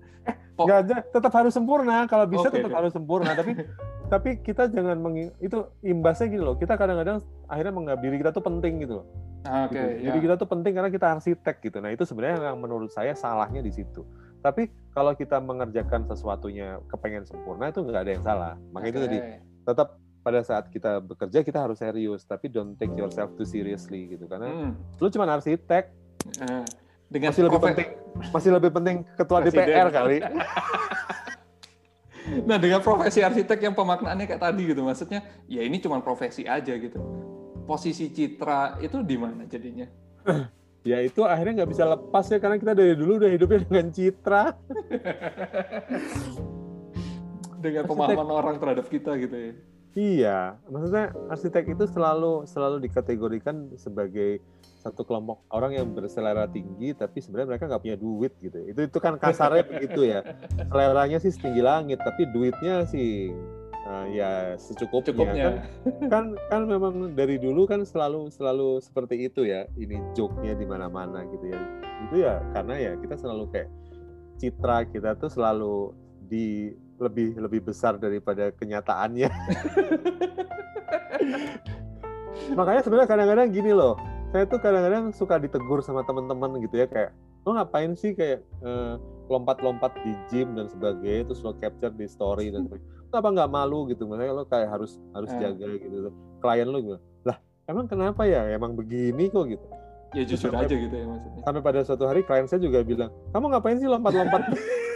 Oh. 0.61 0.69
Nggak 0.69 0.81
ada, 0.85 0.97
tetap 1.01 1.33
harus 1.33 1.57
sempurna. 1.57 2.05
Kalau 2.05 2.29
bisa 2.29 2.53
Oke, 2.53 2.61
tetap 2.61 2.69
oke. 2.69 2.77
harus 2.77 2.93
sempurna. 2.93 3.33
Tapi 3.33 3.57
tapi 4.13 4.31
kita 4.45 4.69
jangan 4.69 5.01
mengi- 5.01 5.33
itu 5.41 5.57
imbasnya 5.81 6.29
gitu 6.29 6.45
loh. 6.45 6.53
Kita 6.55 6.77
kadang-kadang 6.77 7.17
akhirnya 7.49 7.73
menganggap 7.73 8.01
diri 8.05 8.17
kita 8.19 8.29
tuh 8.29 8.45
penting 8.45 8.77
gitu 8.79 9.01
loh. 9.01 9.07
Ah, 9.41 9.65
oke 9.65 9.73
gitu. 9.73 9.81
ya 9.81 10.13
Jadi 10.13 10.19
kita 10.21 10.35
tuh 10.37 10.45
penting 10.45 10.73
karena 10.77 10.91
kita 10.93 11.07
arsitek 11.11 11.57
gitu. 11.65 11.81
Nah 11.81 11.89
itu 11.89 12.05
sebenarnya 12.05 12.45
yang 12.45 12.61
menurut 12.61 12.93
saya 12.93 13.17
salahnya 13.17 13.65
di 13.65 13.73
situ. 13.73 14.05
Tapi 14.39 14.69
kalau 14.93 15.17
kita 15.17 15.41
mengerjakan 15.41 16.05
sesuatunya 16.05 16.77
kepengen 16.87 17.25
sempurna 17.25 17.73
itu 17.73 17.81
nggak 17.81 18.03
ada 18.03 18.13
yang 18.13 18.21
salah. 18.23 18.53
Makanya 18.69 18.91
itu 18.91 18.99
Oke. 18.99 19.07
tadi 19.07 19.19
tetap 19.65 19.89
pada 20.21 20.41
saat 20.45 20.69
kita 20.69 21.01
bekerja 21.01 21.41
kita 21.41 21.57
harus 21.59 21.81
serius. 21.81 22.21
Tapi 22.23 22.53
don't 22.53 22.77
take 22.77 22.93
yourself 22.93 23.33
too 23.33 23.49
seriously 23.49 24.13
gitu. 24.13 24.29
Karena 24.29 24.53
Hmm. 24.53 24.71
lu 24.95 25.09
cuma 25.09 25.25
arsitek 25.25 25.89
Eh, 26.21 26.65
dengan 27.11 27.35
masih 27.35 27.45
lebih 27.51 27.61
penting 27.61 27.89
masih 28.31 28.51
lebih 28.55 28.71
penting 28.71 28.97
ketua 29.19 29.39
Presiden. 29.43 29.67
DPR 29.67 29.89
kali. 29.91 30.19
Nah 32.31 32.63
dengan 32.63 32.79
profesi 32.79 33.27
arsitek 33.27 33.59
yang 33.59 33.75
pemaknaannya 33.75 34.29
kayak 34.29 34.39
tadi 34.39 34.63
gitu, 34.71 34.87
maksudnya 34.87 35.25
ya 35.51 35.67
ini 35.67 35.83
cuma 35.83 35.99
profesi 35.99 36.47
aja 36.47 36.71
gitu. 36.79 37.03
Posisi 37.67 38.07
citra 38.13 38.79
itu 38.79 39.03
di 39.03 39.17
mana 39.19 39.43
jadinya? 39.51 39.91
Ya 40.81 40.97
itu 41.05 41.21
akhirnya 41.29 41.61
nggak 41.61 41.77
bisa 41.77 41.85
lepas 41.85 42.25
ya 42.33 42.41
karena 42.41 42.57
kita 42.57 42.73
dari 42.73 42.97
dulu 42.97 43.21
udah 43.21 43.29
hidupnya 43.29 43.61
dengan 43.69 43.87
citra. 43.93 44.43
Dengan 47.61 47.85
Arsitek- 47.85 47.93
pemahaman 47.93 48.29
orang 48.33 48.57
terhadap 48.57 48.87
kita 48.89 49.13
gitu 49.21 49.37
ya. 49.37 49.53
Iya, 49.99 50.55
maksudnya 50.71 51.11
arsitek 51.27 51.75
itu 51.75 51.85
selalu 51.91 52.47
selalu 52.47 52.87
dikategorikan 52.87 53.75
sebagai 53.75 54.39
satu 54.81 55.03
kelompok 55.03 55.45
orang 55.51 55.77
yang 55.77 55.91
berselera 55.93 56.47
tinggi, 56.47 56.95
tapi 56.95 57.19
sebenarnya 57.19 57.49
mereka 57.57 57.65
nggak 57.69 57.83
punya 57.83 57.99
duit 57.99 58.33
gitu. 58.39 58.59
Itu 58.71 58.81
itu 58.87 58.99
kan 59.03 59.19
kasarnya 59.19 59.67
begitu 59.67 60.07
ya. 60.07 60.23
Seleranya 60.71 61.19
sih 61.19 61.35
setinggi 61.35 61.61
langit, 61.61 61.99
tapi 62.01 62.25
duitnya 62.31 62.87
sih 62.87 63.35
eh, 63.75 64.07
ya 64.15 64.55
secukupnya. 64.57 65.11
Cukupnya. 65.11 65.49
Kan, 66.07 66.07
kan 66.07 66.25
kan 66.49 66.63
memang 66.71 67.13
dari 67.19 67.37
dulu 67.43 67.67
kan 67.67 67.83
selalu 67.83 68.31
selalu 68.31 68.79
seperti 68.79 69.27
itu 69.27 69.43
ya. 69.43 69.67
Ini 69.75 70.15
joke-nya 70.15 70.55
di 70.55 70.65
mana-mana 70.71 71.27
gitu 71.29 71.51
ya. 71.51 71.61
Itu 72.09 72.15
ya 72.23 72.39
karena 72.55 72.75
ya 72.79 72.93
kita 72.95 73.19
selalu 73.19 73.51
kayak 73.51 73.69
citra 74.41 74.89
kita 74.89 75.19
tuh 75.21 75.29
selalu 75.29 75.93
di 76.31 76.73
lebih 77.01 77.41
lebih 77.41 77.61
besar 77.65 77.97
daripada 77.97 78.53
kenyataannya. 78.53 79.29
Makanya 82.59 82.81
sebenarnya 82.83 83.09
kadang-kadang 83.09 83.49
gini 83.51 83.73
loh, 83.73 83.95
saya 84.31 84.45
tuh 84.47 84.59
kadang-kadang 84.59 85.11
suka 85.15 85.39
ditegur 85.39 85.81
sama 85.81 86.03
teman-teman 86.05 86.61
gitu 86.63 86.77
ya 86.77 86.87
kayak 86.87 87.11
lo 87.47 87.57
ngapain 87.57 87.97
sih 87.97 88.13
kayak 88.13 88.45
eh, 88.61 88.95
lompat-lompat 89.33 89.97
di 90.05 90.13
gym 90.29 90.53
dan 90.53 90.69
sebagainya 90.69 91.25
terus 91.25 91.41
lo 91.41 91.57
capture 91.57 91.95
di 91.95 92.05
story 92.05 92.53
dan 92.53 92.69
sebagainya. 92.69 92.91
Kenapa 93.11 93.29
nggak 93.33 93.51
malu 93.51 93.89
gitu? 93.89 94.05
Makanya 94.07 94.33
lo 94.35 94.45
kayak 94.47 94.69
harus 94.71 95.01
harus 95.17 95.31
Eh. 95.33 95.39
jaga 95.41 95.67
gitu. 95.73 96.13
Klien 96.39 96.69
lo 96.69 96.79
gitu. 96.79 96.99
Lah, 97.25 97.37
emang 97.67 97.87
kenapa 97.89 98.23
ya? 98.25 98.45
Emang 98.51 98.77
begini 98.77 99.27
kok 99.29 99.49
gitu. 99.49 99.67
ya 100.11 100.27
jujur 100.27 100.51
sampai, 100.51 100.67
aja 100.67 100.75
gitu 100.75 100.91
ya 100.91 101.07
maksudnya 101.07 101.39
sampai 101.47 101.63
pada 101.63 101.81
suatu 101.87 102.03
hari 102.03 102.27
klien 102.27 102.43
saya 102.43 102.59
juga 102.59 102.83
bilang 102.83 103.15
kamu 103.31 103.47
ngapain 103.47 103.79
sih 103.79 103.87
lompat-lompat 103.87 104.43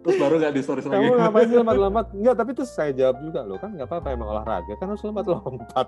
terus 0.00 0.16
baru 0.16 0.34
nggak 0.36 0.52
di 0.52 0.62
stories 0.62 0.84
lagi. 0.84 0.96
kamu 0.96 1.12
ngapain 1.14 1.46
sih 1.46 1.56
lompat-lompat 1.56 2.06
enggak 2.12 2.34
tapi 2.40 2.50
terus 2.52 2.70
saya 2.70 2.92
jawab 2.92 3.16
juga 3.20 3.40
loh 3.44 3.58
kan 3.58 3.70
nggak 3.72 3.88
apa-apa 3.88 4.08
emang 4.10 4.28
olahraga 4.30 4.72
kan 4.76 4.86
harus 4.88 5.02
lompat-lompat 5.02 5.86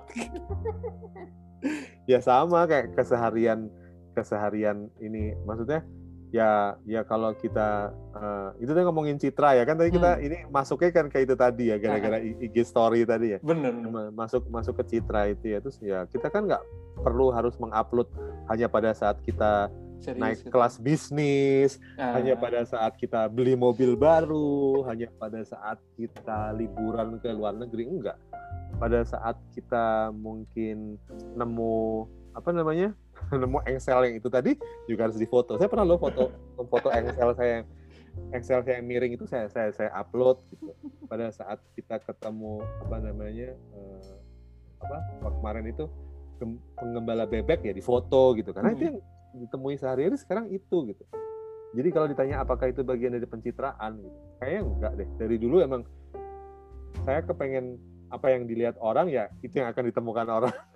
ya 2.10 2.18
sama 2.18 2.66
kayak 2.66 2.92
keseharian 2.92 3.70
keseharian 4.12 4.90
ini 4.98 5.32
maksudnya 5.42 5.80
ya 6.32 6.80
ya 6.88 7.04
kalau 7.04 7.36
kita 7.36 7.92
uh, 8.16 8.56
itu 8.56 8.72
tadi 8.72 8.88
ngomongin 8.88 9.20
citra 9.20 9.52
ya 9.52 9.68
kan 9.68 9.76
tadi 9.76 9.92
kita 9.92 10.16
Hmm. 10.16 10.24
ini 10.24 10.36
masuknya 10.48 10.88
kan 10.90 11.06
kayak 11.12 11.28
itu 11.28 11.36
tadi 11.36 11.64
ya 11.68 11.76
gara-gara 11.76 12.18
IG 12.24 12.56
story 12.64 13.04
tadi 13.04 13.36
ya. 13.36 13.38
Bener. 13.44 13.68
Ma- 13.84 14.08
masuk 14.10 14.48
masuk 14.48 14.80
ke 14.80 14.96
citra 14.96 15.28
itu 15.28 15.52
ya 15.52 15.60
terus 15.60 15.76
ya 15.84 16.08
kita 16.08 16.32
kan 16.32 16.48
nggak 16.48 16.64
perlu 17.04 17.36
harus 17.36 17.52
mengupload 17.60 18.08
hanya 18.48 18.64
pada 18.66 18.96
saat 18.96 19.20
kita 19.20 19.68
serius 20.02 20.18
naik 20.18 20.38
gitu. 20.40 20.50
kelas 20.50 20.74
bisnis 20.76 21.70
Ah, 21.94 22.18
hanya 22.18 22.34
pada 22.34 22.60
saat 22.62 22.92
kita 22.94 23.24
beli 23.26 23.54
mobil 23.54 23.94
baru 23.94 24.82
hanya 24.84 25.06
pada 25.14 25.40
saat 25.42 25.78
kita 25.94 26.50
liburan 26.52 27.16
ke 27.16 27.30
luar 27.30 27.54
negeri 27.54 27.86
enggak. 27.86 28.18
Pada 28.74 29.00
saat 29.02 29.38
kita 29.50 30.10
mungkin 30.12 30.98
nemu 31.32 31.78
apa 32.32 32.50
namanya 32.50 32.90
nemu 33.32 33.62
Excel 33.64 34.02
yang 34.02 34.16
itu 34.16 34.26
tadi 34.26 34.58
juga 34.84 35.06
harus 35.06 35.16
difoto. 35.16 35.54
Saya 35.54 35.68
pernah 35.68 35.86
lo 35.86 35.96
foto 35.96 36.28
foto 36.60 36.88
Excel 36.90 37.30
saya 37.32 37.50
yang 37.54 37.66
Excel 38.30 38.60
saya 38.60 38.76
yang 38.76 38.86
miring 38.86 39.12
itu 39.14 39.24
saya 39.24 39.46
saya 39.46 39.70
saya 39.70 39.88
upload 39.94 40.42
gitu. 40.50 40.74
Pada 41.06 41.30
saat 41.30 41.62
kita 41.72 41.96
ketemu 41.98 42.60
apa 42.82 42.96
namanya 42.98 43.48
eh, 43.52 44.12
apa 44.80 44.96
kemarin 45.30 45.64
itu 45.66 45.84
gem- 46.36 46.60
penggembala 46.74 47.24
bebek 47.24 47.62
ya 47.62 47.72
difoto 47.72 48.34
gitu. 48.34 48.50
Karena 48.50 48.72
itu 48.72 48.82
Hmm. 48.82 48.88
yang 48.88 48.98
ditemui 49.34 49.76
sehari-hari 49.80 50.16
sekarang 50.20 50.48
itu 50.52 50.92
gitu. 50.92 51.04
Jadi 51.72 51.88
kalau 51.88 52.06
ditanya 52.08 52.44
apakah 52.44 52.68
itu 52.68 52.84
bagian 52.84 53.16
dari 53.16 53.24
pencitraan 53.24 53.96
gitu 54.00 54.18
kayaknya 54.40 54.60
enggak 54.68 54.92
deh. 55.00 55.08
Dari 55.16 55.36
dulu 55.40 55.56
emang 55.64 55.82
saya 57.08 57.24
kepengen 57.24 57.80
apa 58.12 58.28
yang 58.28 58.44
dilihat 58.44 58.76
orang 58.76 59.08
ya 59.08 59.32
itu 59.40 59.56
yang 59.56 59.72
akan 59.72 59.88
ditemukan 59.88 60.26
orang. 60.28 60.54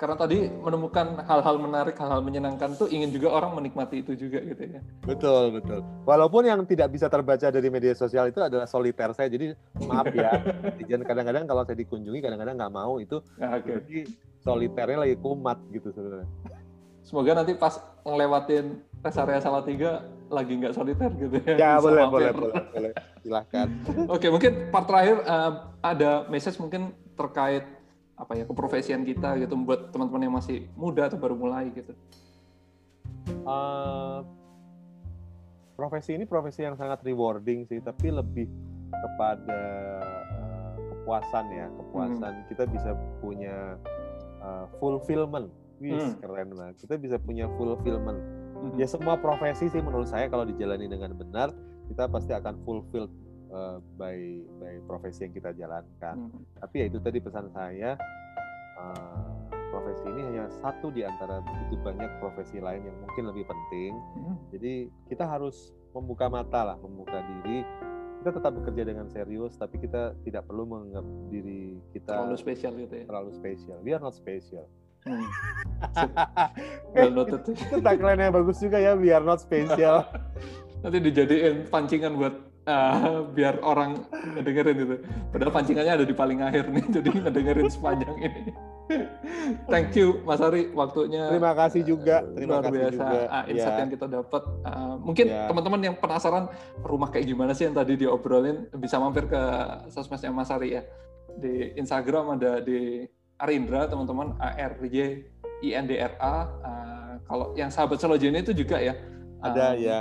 Karena 0.00 0.16
tadi 0.16 0.48
menemukan 0.48 1.20
hal-hal 1.28 1.60
menarik 1.60 1.92
hal-hal 2.00 2.24
menyenangkan 2.24 2.72
tuh 2.72 2.88
ingin 2.88 3.12
juga 3.12 3.36
orang 3.36 3.52
menikmati 3.60 4.00
itu 4.00 4.16
juga 4.16 4.40
gitu 4.40 4.64
ya. 4.64 4.80
Betul 5.04 5.60
betul. 5.60 5.84
Walaupun 6.08 6.48
yang 6.48 6.64
tidak 6.64 6.88
bisa 6.88 7.12
terbaca 7.12 7.52
dari 7.52 7.68
media 7.68 7.92
sosial 7.92 8.32
itu 8.32 8.40
adalah 8.40 8.64
soliter 8.64 9.12
saya 9.12 9.28
jadi 9.28 9.52
maaf 9.84 10.08
ya. 10.16 10.40
Kadang-kadang 11.04 11.44
kalau 11.44 11.68
saya 11.68 11.76
dikunjungi 11.76 12.16
kadang-kadang 12.24 12.56
nggak 12.56 12.72
mau 12.72 12.96
itu 12.96 13.20
Nah, 13.36 13.60
oke. 13.60 13.68
berarti 13.68 14.08
soliternya 14.40 15.04
lagi 15.04 15.16
kumat 15.20 15.60
gitu 15.68 15.92
sebenarnya 15.92 16.28
semoga 17.10 17.42
nanti 17.42 17.58
pas 17.58 17.82
ngelewatin 18.06 18.78
rest 19.02 19.18
area 19.18 19.42
Salatiga 19.42 20.06
lagi 20.30 20.54
nggak 20.54 20.74
soliter 20.78 21.10
gitu 21.18 21.42
ya. 21.42 21.54
Ya 21.58 21.72
boleh 21.82 22.06
boleh 22.06 22.30
boleh 22.30 22.54
boleh. 22.70 22.92
Silahkan 23.26 23.66
Oke, 24.14 24.30
mungkin 24.30 24.70
part 24.70 24.86
terakhir 24.86 25.26
eh, 25.26 25.52
ada 25.82 26.30
message 26.30 26.54
mungkin 26.62 26.94
terkait 27.18 27.66
apa 28.14 28.32
ya 28.38 28.46
keprofesian 28.46 29.02
kita 29.02 29.42
gitu 29.42 29.58
buat 29.58 29.90
teman-teman 29.90 30.22
yang 30.22 30.34
masih 30.38 30.70
muda 30.78 31.10
atau 31.10 31.18
baru 31.18 31.34
mulai 31.34 31.66
gitu. 31.74 31.98
Eh, 33.26 34.18
profesi 35.74 36.14
ini 36.14 36.30
profesi 36.30 36.62
yang 36.62 36.78
sangat 36.78 37.02
rewarding 37.02 37.66
sih, 37.66 37.82
tapi 37.82 38.14
lebih 38.14 38.46
kepada 38.94 39.60
eh, 40.30 40.74
kepuasan 40.94 41.46
ya, 41.50 41.66
kepuasan 41.74 42.34
kita 42.46 42.70
bisa 42.70 42.94
punya 43.18 43.74
eh, 44.46 44.64
fulfillment. 44.78 45.50
Wih, 45.80 45.96
Hmm. 45.96 46.12
keren 46.20 46.48
banget. 46.52 46.76
Kita 46.78 46.94
bisa 46.94 47.16
punya 47.16 47.48
fulfillment. 47.56 48.20
Mhm. 48.54 48.76
Ya 48.76 48.84
semua 48.84 49.16
profesi 49.16 49.66
sih 49.66 49.80
menurut 49.80 50.06
saya 50.06 50.28
kalau 50.28 50.44
dijalani 50.44 50.84
dengan 50.84 51.16
benar, 51.16 51.48
kita 51.88 52.04
pasti 52.06 52.30
akan 52.30 52.60
fulfilled 52.62 53.10
eh, 53.50 53.76
by 53.96 54.16
by 54.56 54.74
profesi 54.86 55.24
yang 55.24 55.32
kita 55.32 55.50
jalankan. 55.52 56.30
Mhm. 56.30 56.40
Tapi 56.60 56.74
ya 56.76 56.86
itu 56.86 56.98
tadi 57.00 57.18
pesan 57.18 57.50
saya, 57.50 57.98
eh, 58.78 59.28
profesi 59.70 60.06
ini 60.06 60.20
hanya 60.22 60.46
satu 60.52 60.86
di 60.88 61.02
antara 61.02 61.40
begitu 61.40 61.74
banyak 61.80 62.10
profesi 62.18 62.58
lain 62.58 62.84
yang 62.84 62.96
mungkin 63.00 63.24
lebih 63.26 63.44
penting. 63.44 63.92
Mhm. 64.16 64.34
Jadi 64.52 64.74
kita 65.08 65.26
harus 65.26 65.72
membuka 65.90 66.28
mata 66.28 66.62
lah, 66.64 66.76
membuka 66.76 67.18
diri. 67.18 67.66
Kita 68.20 68.36
tetap 68.36 68.52
bekerja 68.52 68.84
dengan 68.84 69.08
serius, 69.08 69.56
tapi 69.56 69.80
kita 69.80 70.12
tidak 70.22 70.44
perlu 70.44 70.68
menganggap 70.68 71.02
diri 71.26 71.80
kita 71.90 72.20
Terlalu 72.20 72.36
spesial 72.36 72.72
gitu 72.76 72.94
ya. 72.94 73.04
terlalu 73.08 73.30
spesial. 73.32 73.78
We 73.80 73.90
are 73.90 73.98
not 73.98 74.12
special. 74.12 74.68
Hmm. 75.00 75.26
Well 76.94 77.12
noted. 77.14 77.46
itu 77.48 77.78
tagline 77.80 78.20
yang 78.20 78.34
bagus 78.34 78.60
juga 78.60 78.76
ya, 78.76 78.92
we 78.92 79.08
are 79.08 79.22
not 79.22 79.40
special. 79.40 80.04
Nanti 80.82 80.98
dijadiin 80.98 81.68
pancingan 81.68 82.16
buat 82.16 82.34
eh, 82.64 83.20
biar 83.32 83.60
orang 83.60 84.00
ngedengerin 84.36 84.76
gitu. 84.76 84.96
Padahal 85.30 85.52
pancingannya 85.52 85.92
ada 85.94 86.06
di 86.06 86.12
paling 86.12 86.40
akhir 86.40 86.68
nih, 86.68 86.84
jadi 87.00 87.08
ngedengerin 87.16 87.68
sepanjang 87.68 88.16
ini. 88.18 88.42
Thank 89.70 89.94
you 89.94 90.18
Mas 90.26 90.42
Ari, 90.42 90.74
waktunya 90.74 91.30
Terima 91.30 91.54
kasih 91.54 91.86
juga, 91.86 92.26
eh, 92.26 92.34
terima 92.34 92.58
luar 92.58 92.62
kasih 92.66 92.74
biasa 92.74 92.90
juga. 92.98 93.20
ah, 93.30 93.44
insight 93.46 93.70
Ya. 93.70 93.80
yang 93.80 93.90
kita 93.90 94.06
dapat. 94.10 94.42
Ah, 94.60 94.94
mungkin 94.98 95.26
Ya. 95.30 95.46
teman-teman 95.46 95.80
yang 95.80 95.94
penasaran 95.94 96.44
rumah 96.82 97.08
kayak 97.08 97.24
gimana 97.24 97.54
sih 97.54 97.70
yang 97.70 97.76
tadi 97.76 97.94
diobrolin 97.94 98.66
bisa 98.76 98.98
mampir 98.98 99.30
ke 99.30 99.42
sosmednya 99.88 100.34
Mas 100.34 100.50
Ari 100.50 100.74
ya. 100.74 100.82
Di 101.30 101.78
Instagram 101.78 102.34
ada 102.34 102.58
di 102.58 103.06
Arindra 103.40 103.88
teman-teman 103.88 104.36
A 104.36 104.52
R 104.52 104.76
Y 104.84 105.24
I 105.60 105.68
N 105.72 105.84
D 105.88 105.96
R 105.96 106.14
A. 106.20 106.34
Ah, 106.60 107.12
kalau 107.24 107.56
yang 107.56 107.72
sahabat 107.72 107.96
Selojene 107.96 108.44
itu 108.44 108.52
juga 108.52 108.76
ya. 108.76 108.92
Ada 109.40 109.64
Ah, 109.64 109.74
ya. 109.74 109.98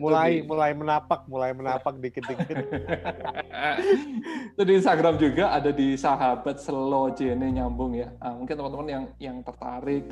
Mulai 0.00 0.40
di- 0.40 0.48
mulai 0.48 0.72
menapak, 0.72 1.28
mulai 1.28 1.52
menapak 1.52 1.94
dikit-dikit. 1.98 2.56
itu 4.54 4.62
di 4.64 4.72
Instagram 4.74 5.14
juga 5.16 5.52
ada 5.52 5.70
di 5.70 5.94
sahabat 5.94 6.58
Selojene 6.58 7.46
nyambung 7.52 7.94
ya. 7.94 8.10
Ah, 8.18 8.34
mungkin 8.34 8.54
teman-teman 8.56 8.86
yang 8.88 9.04
yang 9.18 9.36
tertarik 9.40 10.08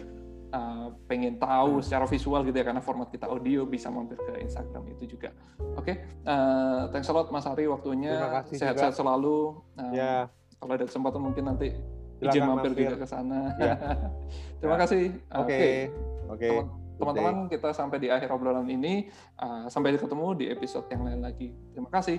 ah, 0.51 0.93
pengen 1.07 1.37
tahu 1.37 1.81
secara 1.81 2.05
visual 2.05 2.41
gitu 2.45 2.57
ya 2.57 2.65
karena 2.65 2.81
format 2.81 3.09
kita 3.09 3.29
audio 3.29 3.65
bisa 3.65 3.89
mampir 3.89 4.17
ke 4.19 4.39
Instagram 4.41 4.87
itu 4.93 5.17
juga. 5.17 5.33
Oke, 5.75 5.95
eh, 6.05 6.81
thanks 6.91 7.09
a 7.09 7.15
lot 7.15 7.29
Mas 7.31 7.45
Ari 7.45 7.67
waktunya. 7.67 8.13
Terima 8.15 8.33
kasih 8.43 8.57
Sehat-sehat 8.57 8.95
selalu. 8.95 9.63
Ah, 9.75 9.93
ya, 9.93 10.13
Kalau 10.59 10.73
ada 10.75 10.85
kesempatan 10.85 11.23
mungkin 11.23 11.45
nanti 11.47 11.71
izin 12.19 12.31
Silakan 12.35 12.49
mampir, 12.51 12.71
mampir. 12.71 12.85
juga 12.85 12.97
ke 12.99 13.07
sana. 13.07 13.41
Ya. 13.57 13.75
Terima 14.59 14.75
Ya. 14.75 14.81
kasih. 14.83 15.05
oke. 15.33 15.61
Oke. 16.29 16.49
Teman- 16.51 16.69
Teman-teman 16.99 17.37
kita 17.47 17.71
sampai 17.71 18.03
di 18.03 18.11
akhir 18.11 18.27
obrolan 18.29 18.67
ini. 18.67 19.07
Ah, 19.39 19.71
sampai 19.71 19.95
ketemu 19.95 20.35
di 20.35 20.51
episode 20.51 20.91
yang 20.91 21.07
lain 21.07 21.23
lagi. 21.23 21.55
Terima 21.71 21.87
kasih. 21.89 22.19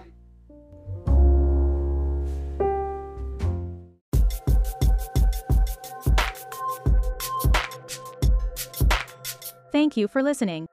Thank 9.72 9.96
you 9.96 10.08
for 10.08 10.24
listening. 10.24 10.68